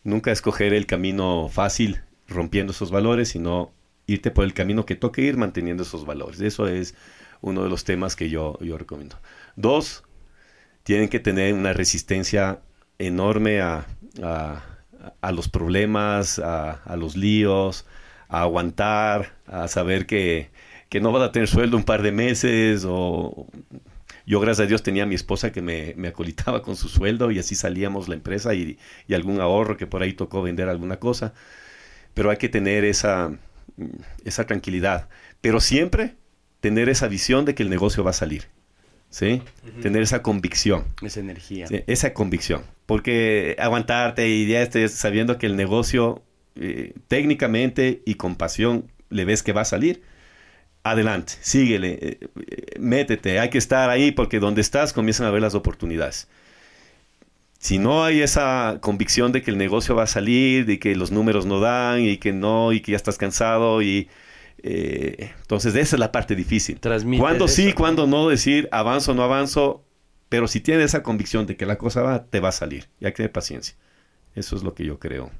nunca 0.02 0.32
escoger 0.32 0.74
el 0.74 0.86
camino 0.86 1.48
fácil 1.48 2.02
rompiendo 2.28 2.72
esos 2.72 2.90
valores, 2.90 3.30
sino 3.30 3.72
irte 4.06 4.30
por 4.30 4.44
el 4.44 4.54
camino 4.54 4.86
que 4.86 4.96
toque 4.96 5.22
ir 5.22 5.36
manteniendo 5.36 5.82
esos 5.82 6.04
valores. 6.04 6.40
Eso 6.40 6.68
es 6.68 6.94
uno 7.40 7.64
de 7.64 7.70
los 7.70 7.84
temas 7.84 8.16
que 8.16 8.28
yo, 8.30 8.58
yo 8.60 8.76
recomiendo. 8.78 9.16
Dos, 9.56 10.04
tienen 10.82 11.08
que 11.08 11.20
tener 11.20 11.54
una 11.54 11.72
resistencia 11.72 12.60
enorme 12.98 13.60
a, 13.60 13.86
a, 14.22 15.32
los 15.32 15.48
problemas, 15.48 16.38
a, 16.38 16.72
a, 16.72 16.96
los 16.96 17.16
líos, 17.16 17.86
a 18.28 18.42
aguantar, 18.42 19.34
a 19.46 19.68
saber 19.68 20.06
que 20.06 20.50
que 20.94 21.00
no 21.00 21.10
vas 21.10 21.24
a 21.24 21.32
tener 21.32 21.48
sueldo 21.48 21.76
un 21.76 21.82
par 21.82 22.02
de 22.02 22.12
meses 22.12 22.84
o 22.86 23.48
yo 24.26 24.38
gracias 24.38 24.66
a 24.66 24.68
Dios 24.68 24.84
tenía 24.84 25.02
a 25.02 25.06
mi 25.06 25.16
esposa 25.16 25.50
que 25.50 25.60
me, 25.60 25.92
me 25.96 26.06
acolitaba 26.06 26.62
con 26.62 26.76
su 26.76 26.88
sueldo 26.88 27.32
y 27.32 27.40
así 27.40 27.56
salíamos 27.56 28.06
la 28.06 28.14
empresa 28.14 28.54
y, 28.54 28.78
y, 29.08 29.14
algún 29.14 29.40
ahorro 29.40 29.76
que 29.76 29.88
por 29.88 30.04
ahí 30.04 30.12
tocó 30.12 30.40
vender 30.40 30.68
alguna 30.68 31.00
cosa. 31.00 31.34
Pero 32.14 32.30
hay 32.30 32.36
que 32.36 32.48
tener 32.48 32.84
esa, 32.84 33.36
esa 34.24 34.46
tranquilidad. 34.46 35.08
Pero 35.40 35.58
siempre 35.58 36.14
tener 36.60 36.88
esa 36.88 37.08
visión 37.08 37.44
de 37.44 37.56
que 37.56 37.64
el 37.64 37.70
negocio 37.70 38.04
va 38.04 38.10
a 38.10 38.12
salir. 38.12 38.44
¿Sí? 39.10 39.42
Tener 39.82 40.00
esa 40.00 40.22
convicción. 40.22 40.84
Esa 41.02 41.18
energía. 41.18 41.66
Esa 41.88 42.14
convicción. 42.14 42.62
Porque 42.86 43.56
aguantarte 43.58 44.28
y 44.28 44.46
ya 44.46 44.62
estés 44.62 44.92
sabiendo 44.92 45.38
que 45.38 45.46
el 45.46 45.56
negocio 45.56 46.22
eh, 46.54 46.94
técnicamente 47.08 48.00
y 48.06 48.14
con 48.14 48.36
pasión 48.36 48.92
le 49.10 49.24
ves 49.24 49.42
que 49.42 49.52
va 49.52 49.62
a 49.62 49.64
salir 49.64 50.13
adelante, 50.84 51.32
síguele, 51.40 51.98
eh, 52.00 52.18
eh, 52.20 52.78
métete, 52.78 53.40
hay 53.40 53.48
que 53.48 53.58
estar 53.58 53.90
ahí 53.90 54.12
porque 54.12 54.38
donde 54.38 54.60
estás 54.60 54.92
comienzan 54.92 55.26
a 55.26 55.30
ver 55.30 55.42
las 55.42 55.54
oportunidades. 55.54 56.28
Si 57.58 57.78
no 57.78 58.04
hay 58.04 58.20
esa 58.20 58.78
convicción 58.82 59.32
de 59.32 59.42
que 59.42 59.50
el 59.50 59.56
negocio 59.56 59.94
va 59.94 60.02
a 60.02 60.06
salir, 60.06 60.66
de 60.66 60.78
que 60.78 60.94
los 60.94 61.10
números 61.10 61.46
no 61.46 61.60
dan 61.60 62.02
y 62.02 62.18
que 62.18 62.34
no, 62.34 62.72
y 62.72 62.80
que 62.80 62.92
ya 62.92 62.96
estás 62.96 63.18
cansado 63.18 63.82
y... 63.82 64.08
Eh, 64.66 65.30
entonces 65.42 65.74
esa 65.74 65.96
es 65.96 66.00
la 66.00 66.12
parte 66.12 66.34
difícil. 66.34 66.78
Cuando 67.18 67.48
sí, 67.48 67.72
cuando 67.74 68.06
no, 68.06 68.28
decir 68.28 68.68
avanzo 68.72 69.12
o 69.12 69.14
no 69.14 69.22
avanzo, 69.22 69.84
pero 70.28 70.48
si 70.48 70.60
tienes 70.60 70.86
esa 70.86 71.02
convicción 71.02 71.46
de 71.46 71.56
que 71.56 71.66
la 71.66 71.76
cosa 71.76 72.02
va, 72.02 72.24
te 72.24 72.40
va 72.40 72.50
a 72.50 72.52
salir. 72.52 72.88
Y 73.00 73.06
hay 73.06 73.12
que 73.12 73.16
tener 73.18 73.32
paciencia. 73.32 73.76
Eso 74.34 74.56
es 74.56 74.62
lo 74.62 74.74
que 74.74 74.84
yo 74.84 74.98
creo. 74.98 75.30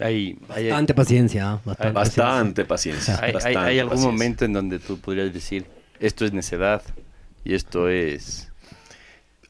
Hay, 0.00 0.38
bastante 0.48 0.94
paciencia. 0.94 1.60
Bastante, 1.64 2.64
paciencia. 2.64 3.20
Hay, 3.44 3.78
algún 3.78 4.00
momento 4.00 4.44
en 4.44 4.52
donde 4.52 4.78
tú 4.78 4.98
podrías 4.98 5.32
decir, 5.32 5.66
esto 6.00 6.24
es 6.24 6.32
necedad 6.32 6.82
y 7.44 7.54
esto 7.54 7.88
es... 7.88 8.50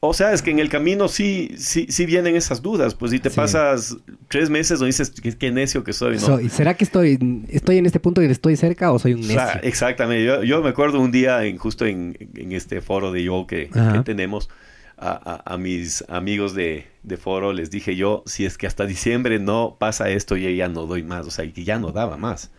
O 0.01 0.13
sea, 0.13 0.33
es 0.33 0.43
que 0.43 0.51
en 0.51 0.59
el 0.59 0.69
camino 0.69 1.07
sí, 1.07 1.55
sí, 1.57 1.87
sí 1.89 2.05
vienen 2.05 2.35
esas 2.35 2.61
dudas, 2.61 2.93
pues 2.93 3.11
si 3.11 3.17
te 3.17 3.31
pasas 3.31 3.97
tres 4.27 4.51
meses 4.51 4.79
o 4.79 4.85
dices, 4.85 5.11
qué, 5.11 5.51
necio 5.51 5.83
que 5.83 5.93
soy, 5.93 6.17
¿no? 6.19 6.47
¿Será 6.49 6.75
que 6.75 6.83
estoy, 6.83 7.17
estoy 7.49 7.77
en 7.79 7.87
este 7.87 7.99
punto 7.99 8.21
y 8.21 8.25
estoy 8.25 8.55
cerca 8.55 8.91
o 8.91 8.99
soy 8.99 9.13
un 9.13 9.21
necio? 9.21 9.41
exactamente, 9.63 10.45
yo, 10.45 10.61
me 10.61 10.69
acuerdo 10.69 10.99
un 10.99 11.09
día 11.09 11.43
en, 11.45 11.57
justo 11.57 11.87
en, 11.87 12.15
este 12.51 12.81
foro 12.81 13.11
de 13.11 13.23
yo 13.23 13.47
que, 13.47 13.67
que 13.69 14.01
tenemos, 14.03 14.49
a, 14.97 15.57
mis 15.59 16.03
amigos 16.07 16.53
de, 16.53 16.85
foro, 17.19 17.53
les 17.53 17.69
dije 17.69 17.95
yo, 17.95 18.23
si 18.25 18.45
es 18.45 18.57
que 18.57 18.67
hasta 18.67 18.85
diciembre 18.85 19.39
no 19.39 19.75
pasa 19.79 20.09
esto, 20.09 20.37
yo 20.37 20.49
ya 20.49 20.67
no 20.67 20.85
doy 20.85 21.03
más, 21.03 21.27
o 21.27 21.31
sea, 21.31 21.51
que 21.51 21.63
ya 21.63 21.79
no 21.79 21.91
daba 21.91 22.17
más. 22.17 22.51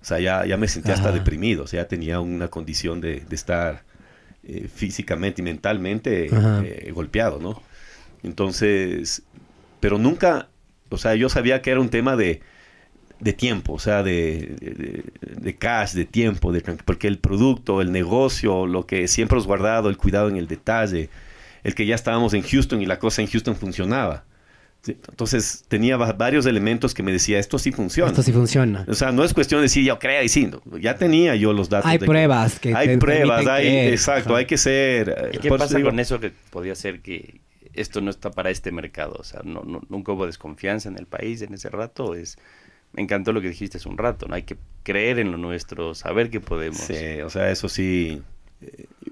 O 0.00 0.04
sea, 0.04 0.20
ya, 0.20 0.44
ya 0.44 0.56
me 0.56 0.68
sentía 0.68 0.94
hasta 0.94 1.12
deprimido, 1.12 1.64
o 1.64 1.66
sea, 1.66 1.82
ya 1.82 1.88
tenía 1.88 2.20
una 2.20 2.48
condición 2.48 3.00
de, 3.00 3.24
estar 3.30 3.84
eh, 4.42 4.68
físicamente 4.72 5.40
y 5.40 5.44
mentalmente 5.44 6.28
eh, 6.30 6.92
golpeado, 6.92 7.38
¿no? 7.40 7.62
Entonces, 8.22 9.22
pero 9.80 9.98
nunca, 9.98 10.48
o 10.90 10.98
sea, 10.98 11.14
yo 11.14 11.28
sabía 11.28 11.62
que 11.62 11.70
era 11.70 11.80
un 11.80 11.88
tema 11.88 12.16
de, 12.16 12.42
de 13.20 13.32
tiempo, 13.32 13.74
o 13.74 13.78
sea, 13.78 14.02
de, 14.02 14.56
de, 14.60 15.04
de 15.40 15.56
cash, 15.56 15.92
de 15.92 16.04
tiempo, 16.04 16.52
de, 16.52 16.60
porque 16.60 17.06
el 17.06 17.18
producto, 17.18 17.80
el 17.80 17.92
negocio, 17.92 18.66
lo 18.66 18.86
que 18.86 19.08
siempre 19.08 19.38
has 19.38 19.46
guardado, 19.46 19.88
el 19.88 19.96
cuidado 19.96 20.28
en 20.28 20.36
el 20.36 20.48
detalle, 20.48 21.08
el 21.64 21.74
que 21.74 21.84
ya 21.86 21.96
estábamos 21.96 22.32
en 22.34 22.42
Houston 22.42 22.80
y 22.80 22.86
la 22.86 22.98
cosa 23.00 23.20
en 23.22 23.28
Houston 23.28 23.56
funcionaba. 23.56 24.24
Entonces 24.86 25.64
tenía 25.68 25.96
va- 25.96 26.12
varios 26.12 26.44
elementos 26.44 26.92
que 26.92 27.02
me 27.02 27.10
decía, 27.10 27.38
esto 27.38 27.58
sí 27.58 27.72
funciona. 27.72 28.10
Esto 28.10 28.22
sí 28.22 28.32
funciona. 28.32 28.84
O 28.86 28.92
sea, 28.94 29.12
no 29.12 29.24
es 29.24 29.32
cuestión 29.32 29.60
de 29.60 29.62
decir, 29.62 29.82
yo 29.82 29.98
crea 29.98 30.22
y 30.22 30.28
sí, 30.28 30.46
no, 30.46 30.60
ya 30.78 30.94
tenía 30.96 31.34
yo 31.36 31.54
los 31.54 31.70
datos. 31.70 31.90
Hay 31.90 31.96
de 31.98 32.04
pruebas 32.06 32.60
que 32.60 32.74
hay 32.74 32.96
pruebas, 32.98 33.46
hay, 33.46 33.66
exacto, 33.88 34.30
Ajá. 34.30 34.40
hay 34.40 34.44
que 34.46 34.58
ser... 34.58 35.08
eh, 35.08 35.30
¿Y 35.32 35.38
qué 35.38 35.48
pasa 35.48 35.76
digo- 35.78 35.88
con 35.88 35.98
eso 36.00 36.20
que 36.20 36.32
podría 36.50 36.74
ser 36.74 37.00
que 37.00 37.40
esto 37.72 38.02
no 38.02 38.10
está 38.10 38.30
para 38.30 38.50
este 38.50 38.72
mercado? 38.72 39.16
O 39.18 39.24
sea, 39.24 39.40
no, 39.42 39.62
no- 39.62 39.80
nunca 39.88 40.12
hubo 40.12 40.26
desconfianza 40.26 40.90
en 40.90 40.98
el 40.98 41.06
país 41.06 41.40
en 41.40 41.54
ese 41.54 41.70
rato. 41.70 42.14
Es, 42.14 42.36
me 42.92 43.00
encantó 43.02 43.32
lo 43.32 43.40
que 43.40 43.48
dijiste 43.48 43.78
hace 43.78 43.88
un 43.88 43.96
rato, 43.96 44.28
¿no? 44.28 44.34
Hay 44.34 44.42
que 44.42 44.58
creer 44.82 45.18
en 45.18 45.32
lo 45.32 45.38
nuestro, 45.38 45.94
saber 45.94 46.28
que 46.28 46.40
podemos. 46.40 46.76
Sí, 46.78 47.22
o 47.24 47.30
sea, 47.30 47.50
eso 47.50 47.70
sí. 47.70 48.20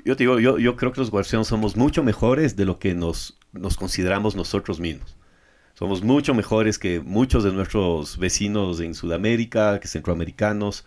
Yo 0.05 0.16
te 0.16 0.24
digo, 0.24 0.41
yo, 0.41 0.59
yo 0.59 0.77
creo 0.77 0.93
que 0.93 1.01
los 1.01 1.11
guardianes 1.11 1.49
somos 1.49 1.77
mucho 1.77 2.03
mejores 2.03 2.57
de 2.57 2.65
lo 2.65 2.79
que 2.79 2.95
nos, 2.95 3.39
nos 3.53 3.77
consideramos 3.77 4.37
nosotros 4.37 4.81
mismos. 4.81 5.16
Somos 5.74 6.03
mucho 6.03 6.35
mejores 6.35 6.79
que 6.79 7.01
muchos 7.01 7.45
de 7.45 7.53
nuestros 7.53 8.19
vecinos 8.19 8.81
en 8.81 8.95
Sudamérica, 8.95 9.81
que 9.81 9.89
centroamericanos. 9.89 10.87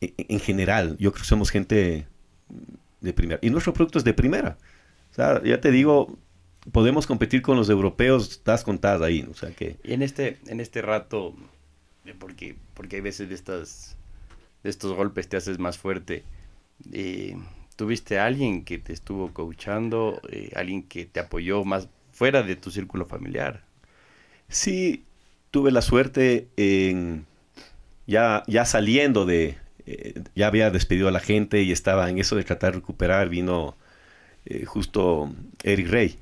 En, 0.00 0.14
en 0.16 0.40
general, 0.40 0.96
yo 0.98 1.12
creo 1.12 1.22
que 1.22 1.28
somos 1.28 1.50
gente 1.50 2.06
de 3.00 3.12
primera. 3.12 3.38
Y 3.42 3.50
nuestro 3.50 3.72
producto 3.72 3.98
es 3.98 4.04
de 4.04 4.14
primera. 4.14 4.56
O 5.10 5.14
sea, 5.14 5.42
ya 5.44 5.60
te 5.60 5.70
digo, 5.70 6.18
podemos 6.70 7.06
competir 7.06 7.42
con 7.42 7.56
los 7.56 7.68
europeos, 7.68 8.30
estás 8.30 8.64
contadas 8.64 9.02
ahí. 9.02 9.26
O 9.30 9.34
sea 9.34 9.50
que... 9.50 9.76
Y 9.84 9.92
en 9.92 10.02
este, 10.02 10.38
en 10.46 10.60
este 10.60 10.80
rato, 10.82 11.34
porque, 12.18 12.56
porque 12.74 12.96
hay 12.96 13.02
veces 13.02 13.28
de 13.28 13.34
estas, 13.34 13.96
de 14.62 14.70
estos 14.70 14.94
golpes 14.94 15.28
te 15.28 15.36
haces 15.36 15.58
más 15.58 15.78
fuerte. 15.78 16.24
eh, 16.92 17.36
¿Tuviste 17.76 18.18
a 18.18 18.26
alguien 18.26 18.64
que 18.64 18.78
te 18.78 18.92
estuvo 18.92 19.32
coachando, 19.32 20.20
eh, 20.30 20.50
alguien 20.54 20.82
que 20.82 21.04
te 21.06 21.20
apoyó 21.20 21.64
más 21.64 21.88
fuera 22.12 22.42
de 22.42 22.56
tu 22.56 22.70
círculo 22.70 23.06
familiar? 23.06 23.62
Sí, 24.48 25.04
tuve 25.50 25.70
la 25.72 25.82
suerte 25.82 26.48
en 26.56 27.26
ya, 28.06 28.42
ya 28.46 28.64
saliendo 28.64 29.24
de, 29.24 29.56
eh, 29.86 30.14
ya 30.34 30.46
había 30.48 30.70
despedido 30.70 31.08
a 31.08 31.12
la 31.12 31.20
gente 31.20 31.62
y 31.62 31.72
estaba 31.72 32.10
en 32.10 32.18
eso 32.18 32.36
de 32.36 32.44
tratar 32.44 32.72
de 32.72 32.80
recuperar, 32.80 33.28
vino 33.28 33.76
eh, 34.44 34.64
justo 34.64 35.32
Eric 35.62 35.88
Rey. 35.88 36.18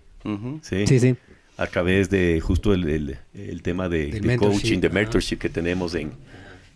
¿sí? 0.62 0.86
Sí, 0.86 1.00
sí. 1.00 1.16
A 1.56 1.66
través 1.66 2.08
de 2.10 2.40
justo 2.40 2.72
el, 2.72 2.88
el- 2.88 3.18
el 3.34 3.62
tema 3.62 3.88
de, 3.88 4.06
de 4.08 4.20
mentorship, 4.20 4.36
coaching, 4.62 4.80
de 4.80 4.90
mentorship 4.90 5.38
que 5.38 5.48
tenemos 5.50 5.94
en, 5.94 6.12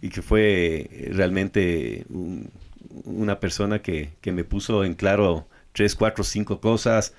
y 0.03 0.09
que 0.11 0.21
fue 0.21 1.09
realmente 1.13 2.05
un- 2.11 2.51
una 3.05 3.41
persona 3.41 3.83
que, 3.83 4.11
que 4.21 4.33
me 4.33 4.45
puso 4.45 4.85
en 4.85 4.95
claro 4.95 5.49
tres, 5.73 5.95
cuatro, 5.97 6.25
cinco 6.25 6.61
cosas. 6.61 7.15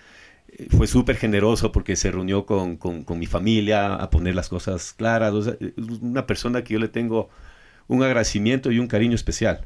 Eh, 0.49 0.67
Fue 0.75 0.87
súper 0.87 1.17
generoso 1.17 1.71
porque 1.71 1.95
se 1.95 2.11
reunió 2.11 2.45
con, 2.45 2.77
con- 2.77 3.03
con 3.03 3.19
mi 3.19 3.25
familia 3.25 3.95
a 3.95 4.09
poner 4.09 4.35
las 4.35 4.49
cosas 4.49 4.93
claras. 4.93 5.33
O 5.33 5.41
sea, 5.43 5.53
es 5.59 5.73
una 6.01 6.25
persona 6.27 6.63
que 6.63 6.73
yo 6.73 6.79
le 6.79 6.87
tengo 6.87 7.29
un 7.87 8.03
agradecimiento 8.03 8.71
y 8.71 8.79
un 8.79 8.87
cariño 8.87 9.15
especial. 9.15 9.65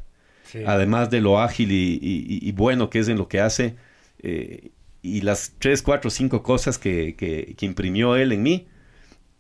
Además 0.66 1.10
de 1.12 1.22
lo 1.22 1.40
ágil 1.40 1.72
y, 1.72 2.00
y- 2.02 2.40
y 2.42 2.52
bueno 2.54 2.90
que 2.90 3.00
es 3.00 3.08
en 3.08 3.18
lo 3.18 3.28
que 3.28 3.40
hace. 3.40 3.76
eh, 4.24 4.72
y 5.02 5.22
las 5.22 5.54
tres, 5.60 5.82
cuatro, 5.82 6.10
cinco 6.10 6.44
cosas 6.44 6.78
que, 6.78 7.16
que- 7.16 7.56
que 7.58 7.66
imprimió 7.66 8.18
él 8.18 8.34
en 8.34 8.44
mí, 8.44 8.68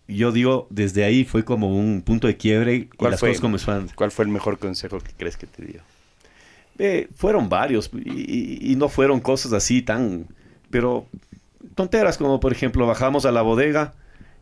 yo 0.07 0.31
digo, 0.31 0.67
desde 0.69 1.03
ahí 1.03 1.25
fue 1.25 1.43
como 1.45 1.77
un 1.77 2.01
punto 2.01 2.27
de 2.27 2.37
quiebre 2.37 2.75
y 2.75 2.85
¿Cuál 2.85 3.11
las 3.11 3.19
fue? 3.19 3.29
cosas 3.29 3.41
comenzaron. 3.41 3.89
¿Cuál 3.95 4.11
fue 4.11 4.25
el 4.25 4.31
mejor 4.31 4.57
consejo 4.57 4.99
que 4.99 5.11
crees 5.17 5.35
que 5.37 5.47
te 5.47 5.65
dio? 5.65 5.81
Eh, 6.81 7.09
fueron 7.13 7.49
varios 7.49 7.91
y, 7.93 8.73
no 8.77 8.87
fueron 8.87 9.19
cosas 9.19 9.51
así 9.51 9.81
tan, 9.81 10.27
pero 10.69 11.07
tonteras 11.75 12.17
como 12.17 12.39
por 12.39 12.53
ejemplo 12.53 12.87
bajamos 12.87 13.25
a 13.25 13.33
la 13.33 13.41
bodega 13.41 13.93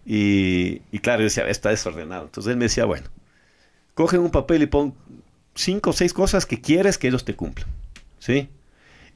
y, 0.05 0.83
y 0.91 0.99
claro, 0.99 1.21
yo 1.21 1.23
decía, 1.23 1.47
está 1.49 1.69
desordenado. 1.69 2.25
Entonces 2.25 2.51
él 2.51 2.57
me 2.57 2.65
decía, 2.65 2.85
bueno, 2.85 3.07
coge 3.95 4.19
un 4.19 4.29
papel 4.29 4.61
y 4.61 4.67
pon 4.67 4.93
cinco 5.55 5.89
o 5.89 5.93
seis 5.93 6.13
cosas 6.13 6.45
que 6.45 6.61
quieres 6.61 6.99
que 6.99 7.07
ellos 7.07 7.25
te 7.25 7.35
cumplan, 7.35 7.67
¿sí? 8.19 8.49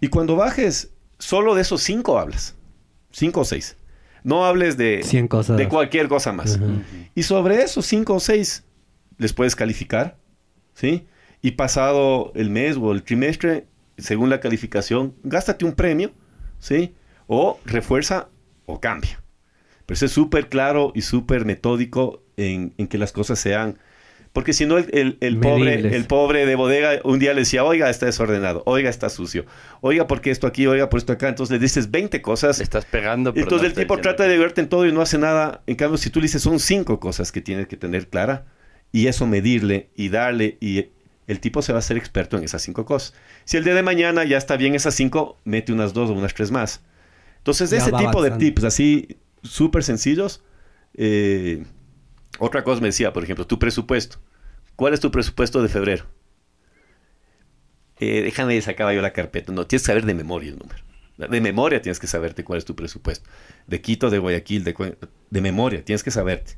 Y 0.02 0.07
cuando 0.07 0.35
bajes, 0.35 0.89
solo 1.19 1.53
de 1.53 1.61
esos 1.61 1.81
cinco 1.84 2.18
hablas, 2.18 2.56
cinco 3.11 3.41
o 3.41 3.45
seis. 3.45 3.77
No 4.23 4.45
hables 4.45 4.77
de, 4.77 5.02
100 5.03 5.27
cosas. 5.27 5.57
de 5.57 5.68
cualquier 5.68 6.07
cosa 6.07 6.31
más. 6.31 6.60
Y 7.15 7.23
sobre 7.23 7.61
esos 7.61 7.85
cinco 7.85 8.15
o 8.15 8.19
seis 8.19 8.64
les 9.18 9.34
puedes 9.34 9.56
calificar, 9.56 10.18
¿sí? 10.73 11.07
Y 11.42 11.52
pasado 11.52 12.32
el 12.36 12.50
mes 12.50 12.78
o 12.78 12.92
el 12.92 13.04
trimestre, 13.04 13.66
según 13.98 14.30
la 14.30 14.40
calificación, 14.40 15.16
gástate 15.24 15.66
un 15.66 15.74
premio, 15.74 16.12
¿sí? 16.60 16.94
O 17.28 17.60
refuerza 17.66 18.30
o 18.66 18.80
cambia. 18.80 19.22
Pero 19.86 19.96
eso 19.96 20.06
es 20.06 20.12
súper 20.12 20.50
claro 20.50 20.92
y 20.96 21.02
súper 21.02 21.46
metódico 21.46 22.24
en, 22.38 22.74
en 22.78 22.88
que 22.88 22.98
las 22.98 23.12
cosas 23.12 23.40
sean... 23.40 23.78
Porque 24.34 24.54
si 24.54 24.66
no, 24.66 24.78
el, 24.78 24.88
el- 24.94 25.18
el 25.20 25.38
pobre, 25.40 25.74
el 25.98 26.06
pobre 26.08 26.46
de 26.46 26.56
bodega 26.56 27.02
un 27.04 27.20
día 27.20 27.34
le 27.34 27.42
decía, 27.42 27.66
oiga, 27.66 27.90
está 27.90 28.06
desordenado, 28.06 28.64
oiga, 28.66 28.90
está 28.90 29.10
sucio, 29.10 29.46
oiga, 29.82 30.08
¿por 30.08 30.22
qué 30.22 30.32
esto 30.32 30.48
aquí, 30.48 30.68
oiga, 30.68 30.90
por 30.90 31.00
esto 31.00 31.12
acá? 31.12 31.28
Entonces 31.28 31.52
le 31.52 31.60
dices 31.60 31.92
20 31.92 32.22
cosas 32.22 32.60
Le 32.60 32.64
estás 32.64 32.86
pegando, 32.86 33.34
pero 33.34 33.44
entonces 33.44 33.64
no 33.64 33.68
el 33.68 33.74
tipo 33.74 33.96
trata 34.00 34.24
de 34.30 34.38
verte 34.38 34.62
en 34.62 34.70
todo 34.70 34.86
y 34.88 34.94
no 34.94 35.02
hace 35.02 35.18
nada. 35.18 35.64
En 35.68 35.76
cambio, 35.76 35.98
si 35.98 36.10
tú 36.12 36.22
le 36.22 36.26
dices 36.26 36.42
son 36.44 36.62
cinco 36.62 37.00
cosas 37.02 37.34
que 37.34 37.42
tienes 37.42 37.68
que 37.68 37.76
tener 37.76 38.08
clara 38.08 38.46
y 38.94 39.08
eso 39.08 39.28
medirle 39.28 39.90
y 39.96 40.08
darle 40.08 40.58
y 40.62 40.86
el 41.32 41.40
tipo 41.40 41.62
se 41.62 41.72
va 41.74 41.78
a 41.78 41.80
hacer 41.80 41.98
experto 41.98 42.38
en 42.38 42.44
esas 42.44 42.62
cinco 42.62 42.86
cosas. 42.86 43.14
Si 43.45 43.58
el 43.58 43.64
día 43.64 43.74
de 43.74 43.84
mañana 43.84 44.24
ya 44.24 44.38
está 44.38 44.58
bien 44.58 44.76
esas 44.76 44.94
cinco, 44.95 45.40
mete 45.45 45.72
unas 45.74 45.94
dos 45.94 46.10
o 46.10 46.14
unas 46.14 46.34
tres 46.34 46.52
más. 46.52 46.82
Entonces, 47.38 47.70
Ya 47.72 47.78
ese 47.78 47.91
tipo 47.91 48.22
de 48.22 48.32
tips 48.32 48.64
así 48.64 49.18
súper 49.44 49.84
sencillos. 49.84 50.44
eh, 50.94 51.66
otra 52.40 52.64
cosa 52.64 52.82
me 52.82 52.88
decía, 52.88 53.14
por 53.14 53.24
ejemplo, 53.24 53.45
tu 53.48 53.60
presupuesto. 53.60 54.18
¿Cuál 54.76 54.94
es 54.94 54.99
tu 54.99 55.12
presupuesto 55.12 55.62
de 55.62 55.70
febrero? 55.70 56.06
Eh, 57.99 58.22
déjame 58.24 58.60
sacaba 58.62 58.94
yo 58.94 59.02
la 59.02 59.14
carpeta. 59.14 59.52
No, 59.52 59.68
tienes 59.68 59.84
que 59.84 59.88
saber 59.88 60.06
de 60.06 60.14
memoria 60.14 60.49
el 60.52 60.58
número. 60.58 60.84
De 61.18 61.40
memoria 61.41 61.82
tienes 61.82 61.99
que 61.99 62.08
saberte 62.08 62.44
cuál 62.44 62.58
es 62.58 62.66
tu 62.66 62.76
presupuesto. 62.76 63.30
De 63.68 63.80
Quito, 63.82 64.10
de 64.10 64.18
Guayaquil, 64.18 64.64
de, 64.64 64.98
de 65.30 65.41
memoria 65.41 65.86
tienes 65.86 66.03
que 66.03 66.10
saberte. 66.10 66.58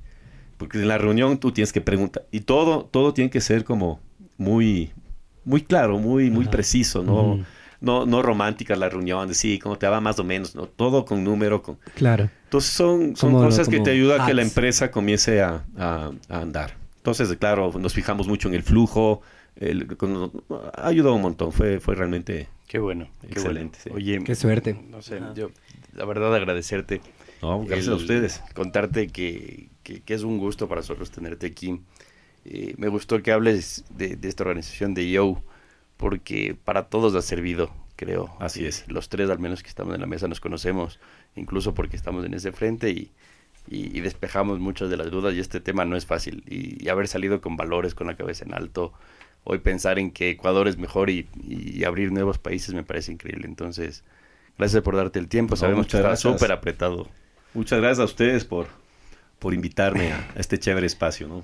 Porque 0.57 0.77
en 0.79 0.87
la 0.87 0.97
reunión 0.97 1.39
tú 1.39 1.51
tienes 1.51 1.73
que 1.73 1.81
preguntar. 1.81 2.25
Y 2.31 2.41
todo, 2.41 2.85
todo 2.85 3.13
tiene 3.13 3.29
que 3.29 3.41
ser 3.41 3.65
como 3.65 3.99
muy, 4.43 4.91
muy 5.45 5.61
claro, 5.63 5.97
muy, 5.99 6.29
muy 6.29 6.43
Ajá. 6.43 6.51
preciso, 6.51 7.01
¿no? 7.03 7.33
Ujú. 7.33 7.43
No, 7.81 8.05
no 8.05 8.21
romántica 8.21 8.75
la 8.77 8.87
reunión, 8.87 9.27
de 9.27 9.33
sí, 9.33 9.59
cómo 9.59 9.77
te 9.77 9.87
va 9.87 9.99
más 9.99 10.17
o 10.17 10.23
menos, 10.23 10.55
¿no? 10.55 10.67
Todo 10.67 11.03
con 11.03 11.21
número, 11.23 11.61
con... 11.61 11.77
Claro. 11.95 12.29
Entonces 12.45 12.71
son, 12.71 13.15
son 13.17 13.31
Como- 13.33 13.43
cosas 13.43 13.67
que 13.67 13.75
como 13.77 13.83
te 13.85 13.91
ayudan 13.91 14.21
a 14.21 14.25
que 14.25 14.33
la 14.33 14.41
empresa 14.41 14.89
comience 14.89 15.41
a, 15.41 15.65
a- 15.77 16.11
a 16.29 16.39
andar. 16.39 16.77
Entonces, 16.97 17.35
claro, 17.37 17.73
nos 17.77 17.93
fijamos 17.93 18.25
mucho 18.29 18.47
en 18.47 18.53
el 18.53 18.63
flujo, 18.63 19.21
el- 19.57 19.97
con- 19.97 20.31
ayudado 20.75 21.15
un 21.15 21.23
montón, 21.23 21.51
fue, 21.51 21.81
fue 21.81 21.95
realmente... 21.95 22.47
Qué 22.67 22.79
bueno, 22.79 23.07
qué 23.21 23.27
Excelente, 23.33 23.77
sí. 23.83 23.89
bueno. 23.89 24.03
Oye, 24.05 24.23
Qué 24.23 24.35
suerte. 24.35 24.79
no 24.89 25.01
sé, 25.01 25.19
yo 25.35 25.49
la 25.93 26.05
verdad 26.05 26.33
agradecerte. 26.33 27.01
No, 27.41 27.65
gracias 27.65 27.89
a 27.89 27.95
ustedes. 27.95 28.41
Contarte 28.55 29.07
que, 29.09 29.67
que- 29.83 30.01
que 30.01 30.13
es 30.13 30.23
un 30.23 30.37
gusto 30.37 30.69
para 30.69 30.79
nosotros 30.79 31.11
tenerte 31.11 31.47
aquí. 31.47 31.81
Eh, 32.45 32.73
me 32.77 32.87
gustó 32.89 33.21
que 33.21 33.31
hables 33.31 33.85
de, 33.89 34.15
de 34.15 34.27
esta 34.27 34.43
organización 34.43 34.93
de 34.93 35.09
Yo, 35.09 35.41
porque 35.97 36.55
para 36.65 36.83
todos 36.89 37.15
ha 37.15 37.21
servido, 37.21 37.71
creo. 37.95 38.35
Así 38.39 38.65
Eh, 38.65 38.69
es. 38.69 38.85
Los 38.89 39.09
tres, 39.09 39.29
al 39.29 39.39
menos 39.39 39.63
que 39.63 39.69
estamos 39.69 39.95
en 39.95 40.01
la 40.01 40.07
mesa, 40.07 40.27
nos 40.27 40.39
conocemos, 40.39 40.99
incluso 41.35 41.73
porque 41.73 41.95
estamos 41.95 42.25
en 42.25 42.33
ese 42.33 42.51
frente 42.51 42.89
y, 42.89 43.11
y- 43.69 43.97
y 43.97 44.01
despejamos 44.01 44.59
muchas 44.59 44.89
de 44.89 44.97
las 44.97 45.09
dudas. 45.11 45.33
Y 45.35 45.39
este 45.39 45.61
tema 45.61 45.85
no 45.85 45.95
es 45.95 46.05
fácil. 46.05 46.43
Y, 46.47 46.83
y 46.83 46.89
haber 46.89 47.07
salido 47.07 47.39
con 47.39 47.55
valores, 47.55 47.95
con 47.95 48.07
la 48.07 48.17
cabeza 48.17 48.43
en 48.43 48.53
alto, 48.53 48.91
hoy 49.45 49.59
pensar 49.59 49.99
en 49.99 50.11
que 50.11 50.29
Ecuador 50.31 50.67
es 50.67 50.77
mejor 50.77 51.09
y, 51.09 51.27
abrir 51.85 52.11
nuevos 52.11 52.37
países 52.39 52.73
me 52.73 52.83
parece 52.83 53.11
increíble. 53.13 53.45
Entonces, 53.47 54.03
gracias 54.57 54.81
por 54.83 54.95
darte 54.97 55.19
el 55.19 55.27
tiempo. 55.29 55.51
No, 55.53 55.57
Sabemos 55.57 55.87
que 55.87 55.97
está 55.97 56.15
súper 56.17 56.51
apretado. 56.51 57.07
Muchas 57.53 57.79
gracias 57.79 57.99
a 57.99 58.05
ustedes 58.05 58.43
por, 58.45 58.67
por 59.39 59.53
invitarme 59.53 60.11
a 60.11 60.27
este 60.35 60.57
chévere 60.59 60.87
espacio, 60.87 61.27
¿no? 61.27 61.43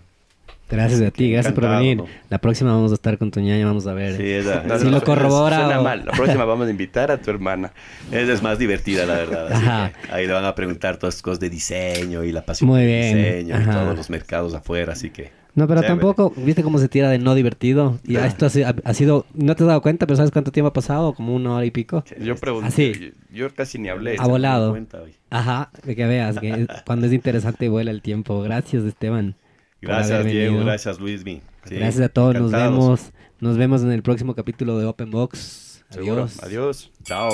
Gracias 0.69 1.01
a 1.01 1.11
ti, 1.11 1.31
gracias 1.31 1.53
por 1.53 1.67
venir. 1.67 2.03
La 2.29 2.37
próxima 2.37 2.71
vamos 2.71 2.91
a 2.91 2.95
estar 2.95 3.17
con 3.17 3.31
tu 3.31 3.39
ñaña, 3.39 3.65
vamos 3.65 3.87
a 3.87 3.93
ver. 3.93 4.17
Sí, 4.17 4.23
esa, 4.29 4.63
No, 4.63 4.77
Si 4.77 4.85
no, 4.85 4.91
lo 4.91 4.97
no, 4.99 5.03
corrobora 5.03 5.57
Suena 5.57 5.79
o- 5.79 5.83
mal. 5.83 6.05
La 6.05 6.11
próxima 6.11 6.45
vamos 6.45 6.67
a 6.67 6.71
invitar 6.71 7.09
a 7.11 7.17
tu 7.17 7.31
hermana. 7.31 7.71
esa 8.11 8.33
es 8.33 8.43
más 8.43 8.59
divertida, 8.59 9.05
la 9.05 9.15
verdad. 9.15 9.47
así 9.51 9.65
Ajá. 9.65 9.91
que 9.91 10.11
ahí 10.13 10.27
le 10.27 10.33
van 10.33 10.45
a 10.45 10.53
preguntar 10.55 10.97
todas 10.97 11.15
las 11.15 11.21
cosas 11.21 11.39
de 11.39 11.49
diseño 11.49 12.23
y 12.23 12.31
la 12.31 12.45
pasión 12.45 12.69
Muy 12.69 12.85
bien, 12.85 13.17
diseño 13.17 13.61
y 13.61 13.65
todos 13.65 13.95
los 13.97 14.09
mercados 14.09 14.53
afuera, 14.53 14.93
así 14.93 15.09
que... 15.09 15.31
No, 15.55 15.67
pero 15.67 15.81
Chévere. 15.81 15.99
tampoco, 15.99 16.31
¿viste 16.37 16.61
cómo 16.61 16.77
se 16.77 16.87
tira 16.87 17.09
de 17.09 17.17
no 17.17 17.33
divertido? 17.33 17.99
Y 18.05 18.15
Ah. 18.17 18.27
esto 18.27 18.45
ha, 18.45 18.49
ha- 18.69 18.75
ha 18.83 18.93
sido, 18.93 19.25
no 19.33 19.55
te 19.55 19.63
has 19.63 19.67
dado 19.67 19.81
cuenta, 19.81 20.05
pero 20.05 20.15
¿sabes 20.15 20.31
cuánto 20.31 20.51
tiempo 20.51 20.67
ha 20.67 20.73
pasado? 20.73 21.13
Como 21.13 21.33
una 21.35 21.55
hora 21.55 21.65
y 21.65 21.71
pico. 21.71 22.03
Yo 22.21 22.35
pregunté. 22.35 22.67
Así. 22.67 22.93
Yo, 23.31 23.47
yo 23.47 23.53
casi 23.55 23.79
ni 23.79 23.89
hablé. 23.89 24.15
A 24.19 24.27
volado. 24.27 24.77
Ajá, 25.31 25.71
de 25.83 25.95
que 25.95 26.05
veas 26.05 26.37
que 26.39 26.67
cuando 26.85 27.07
es 27.07 27.13
interesante 27.13 27.67
vuela 27.67 27.89
el 27.89 28.03
tiempo. 28.03 28.41
Gracias, 28.43 28.83
Esteban. 28.83 29.35
Gracias, 29.81 30.25
Diego. 30.25 30.53
venido. 30.53 30.65
Gracias, 30.65 30.99
Luismi. 30.99 31.41
Sí, 31.65 31.75
Gracias 31.75 32.05
a 32.05 32.09
todos, 32.09 32.35
nos 32.35 32.51
vemos. 32.51 33.11
Nos 33.39 33.57
vemos 33.57 33.83
en 33.83 33.91
el 33.91 34.03
próximo 34.03 34.35
capítulo 34.35 34.77
de 34.77 34.85
Open 34.85 35.11
Box. 35.11 35.83
Seguro. 35.89 36.23
Adiós. 36.23 36.43
Adiós. 36.43 36.91
Chao. 37.03 37.31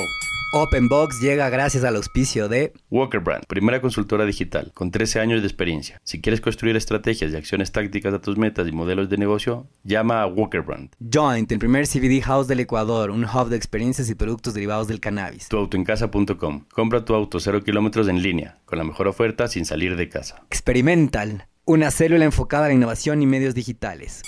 Openbox 0.57 1.19
llega 1.19 1.49
gracias 1.49 1.83
al 1.83 1.97
auspicio 1.97 2.47
de 2.47 2.71
Walker 2.89 3.19
Brand, 3.19 3.45
primera 3.45 3.81
consultora 3.81 4.25
digital, 4.25 4.71
con 4.73 4.89
13 4.89 5.19
años 5.19 5.41
de 5.41 5.47
experiencia. 5.47 5.99
Si 6.05 6.21
quieres 6.21 6.39
construir 6.39 6.77
estrategias 6.77 7.33
y 7.33 7.35
acciones 7.35 7.73
tácticas 7.73 8.13
a 8.13 8.21
tus 8.21 8.37
metas 8.37 8.65
y 8.65 8.71
modelos 8.71 9.09
de 9.09 9.17
negocio, 9.17 9.67
llama 9.83 10.21
a 10.21 10.27
Walker 10.27 10.61
Brand. 10.61 10.91
Joint, 11.11 11.51
el 11.51 11.59
primer 11.59 11.87
CBD 11.87 12.21
house 12.23 12.47
del 12.47 12.61
Ecuador, 12.61 13.11
un 13.11 13.25
hub 13.25 13.49
de 13.49 13.57
experiencias 13.57 14.09
y 14.09 14.15
productos 14.15 14.53
derivados 14.53 14.87
del 14.87 15.01
cannabis. 15.01 15.49
Tuautoencasa.com. 15.49 16.65
Compra 16.71 17.03
tu 17.03 17.15
auto 17.15 17.41
0 17.41 17.61
kilómetros 17.61 18.07
en 18.07 18.21
línea, 18.21 18.59
con 18.63 18.77
la 18.77 18.85
mejor 18.85 19.09
oferta 19.09 19.49
sin 19.49 19.65
salir 19.65 19.97
de 19.97 20.07
casa. 20.07 20.45
Experimental, 20.49 21.47
una 21.65 21.91
célula 21.91 22.25
enfocada 22.25 22.65
a 22.65 22.67
la 22.69 22.73
innovación 22.73 23.21
y 23.21 23.27
medios 23.27 23.53
digitales. 23.53 24.21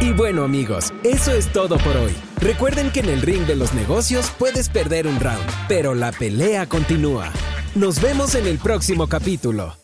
Y 0.00 0.12
bueno 0.12 0.44
amigos, 0.44 0.92
eso 1.02 1.32
es 1.32 1.52
todo 1.52 1.76
por 1.78 1.96
hoy. 1.96 2.12
Recuerden 2.40 2.90
que 2.92 3.00
en 3.00 3.08
el 3.08 3.22
ring 3.22 3.46
de 3.46 3.56
los 3.56 3.74
negocios 3.74 4.30
puedes 4.38 4.68
perder 4.68 5.08
un 5.08 5.18
round, 5.18 5.44
pero 5.66 5.94
la 5.94 6.12
pelea 6.12 6.66
continúa. 6.66 7.32
Nos 7.74 8.00
vemos 8.00 8.34
en 8.34 8.46
el 8.46 8.58
próximo 8.58 9.08
capítulo. 9.08 9.74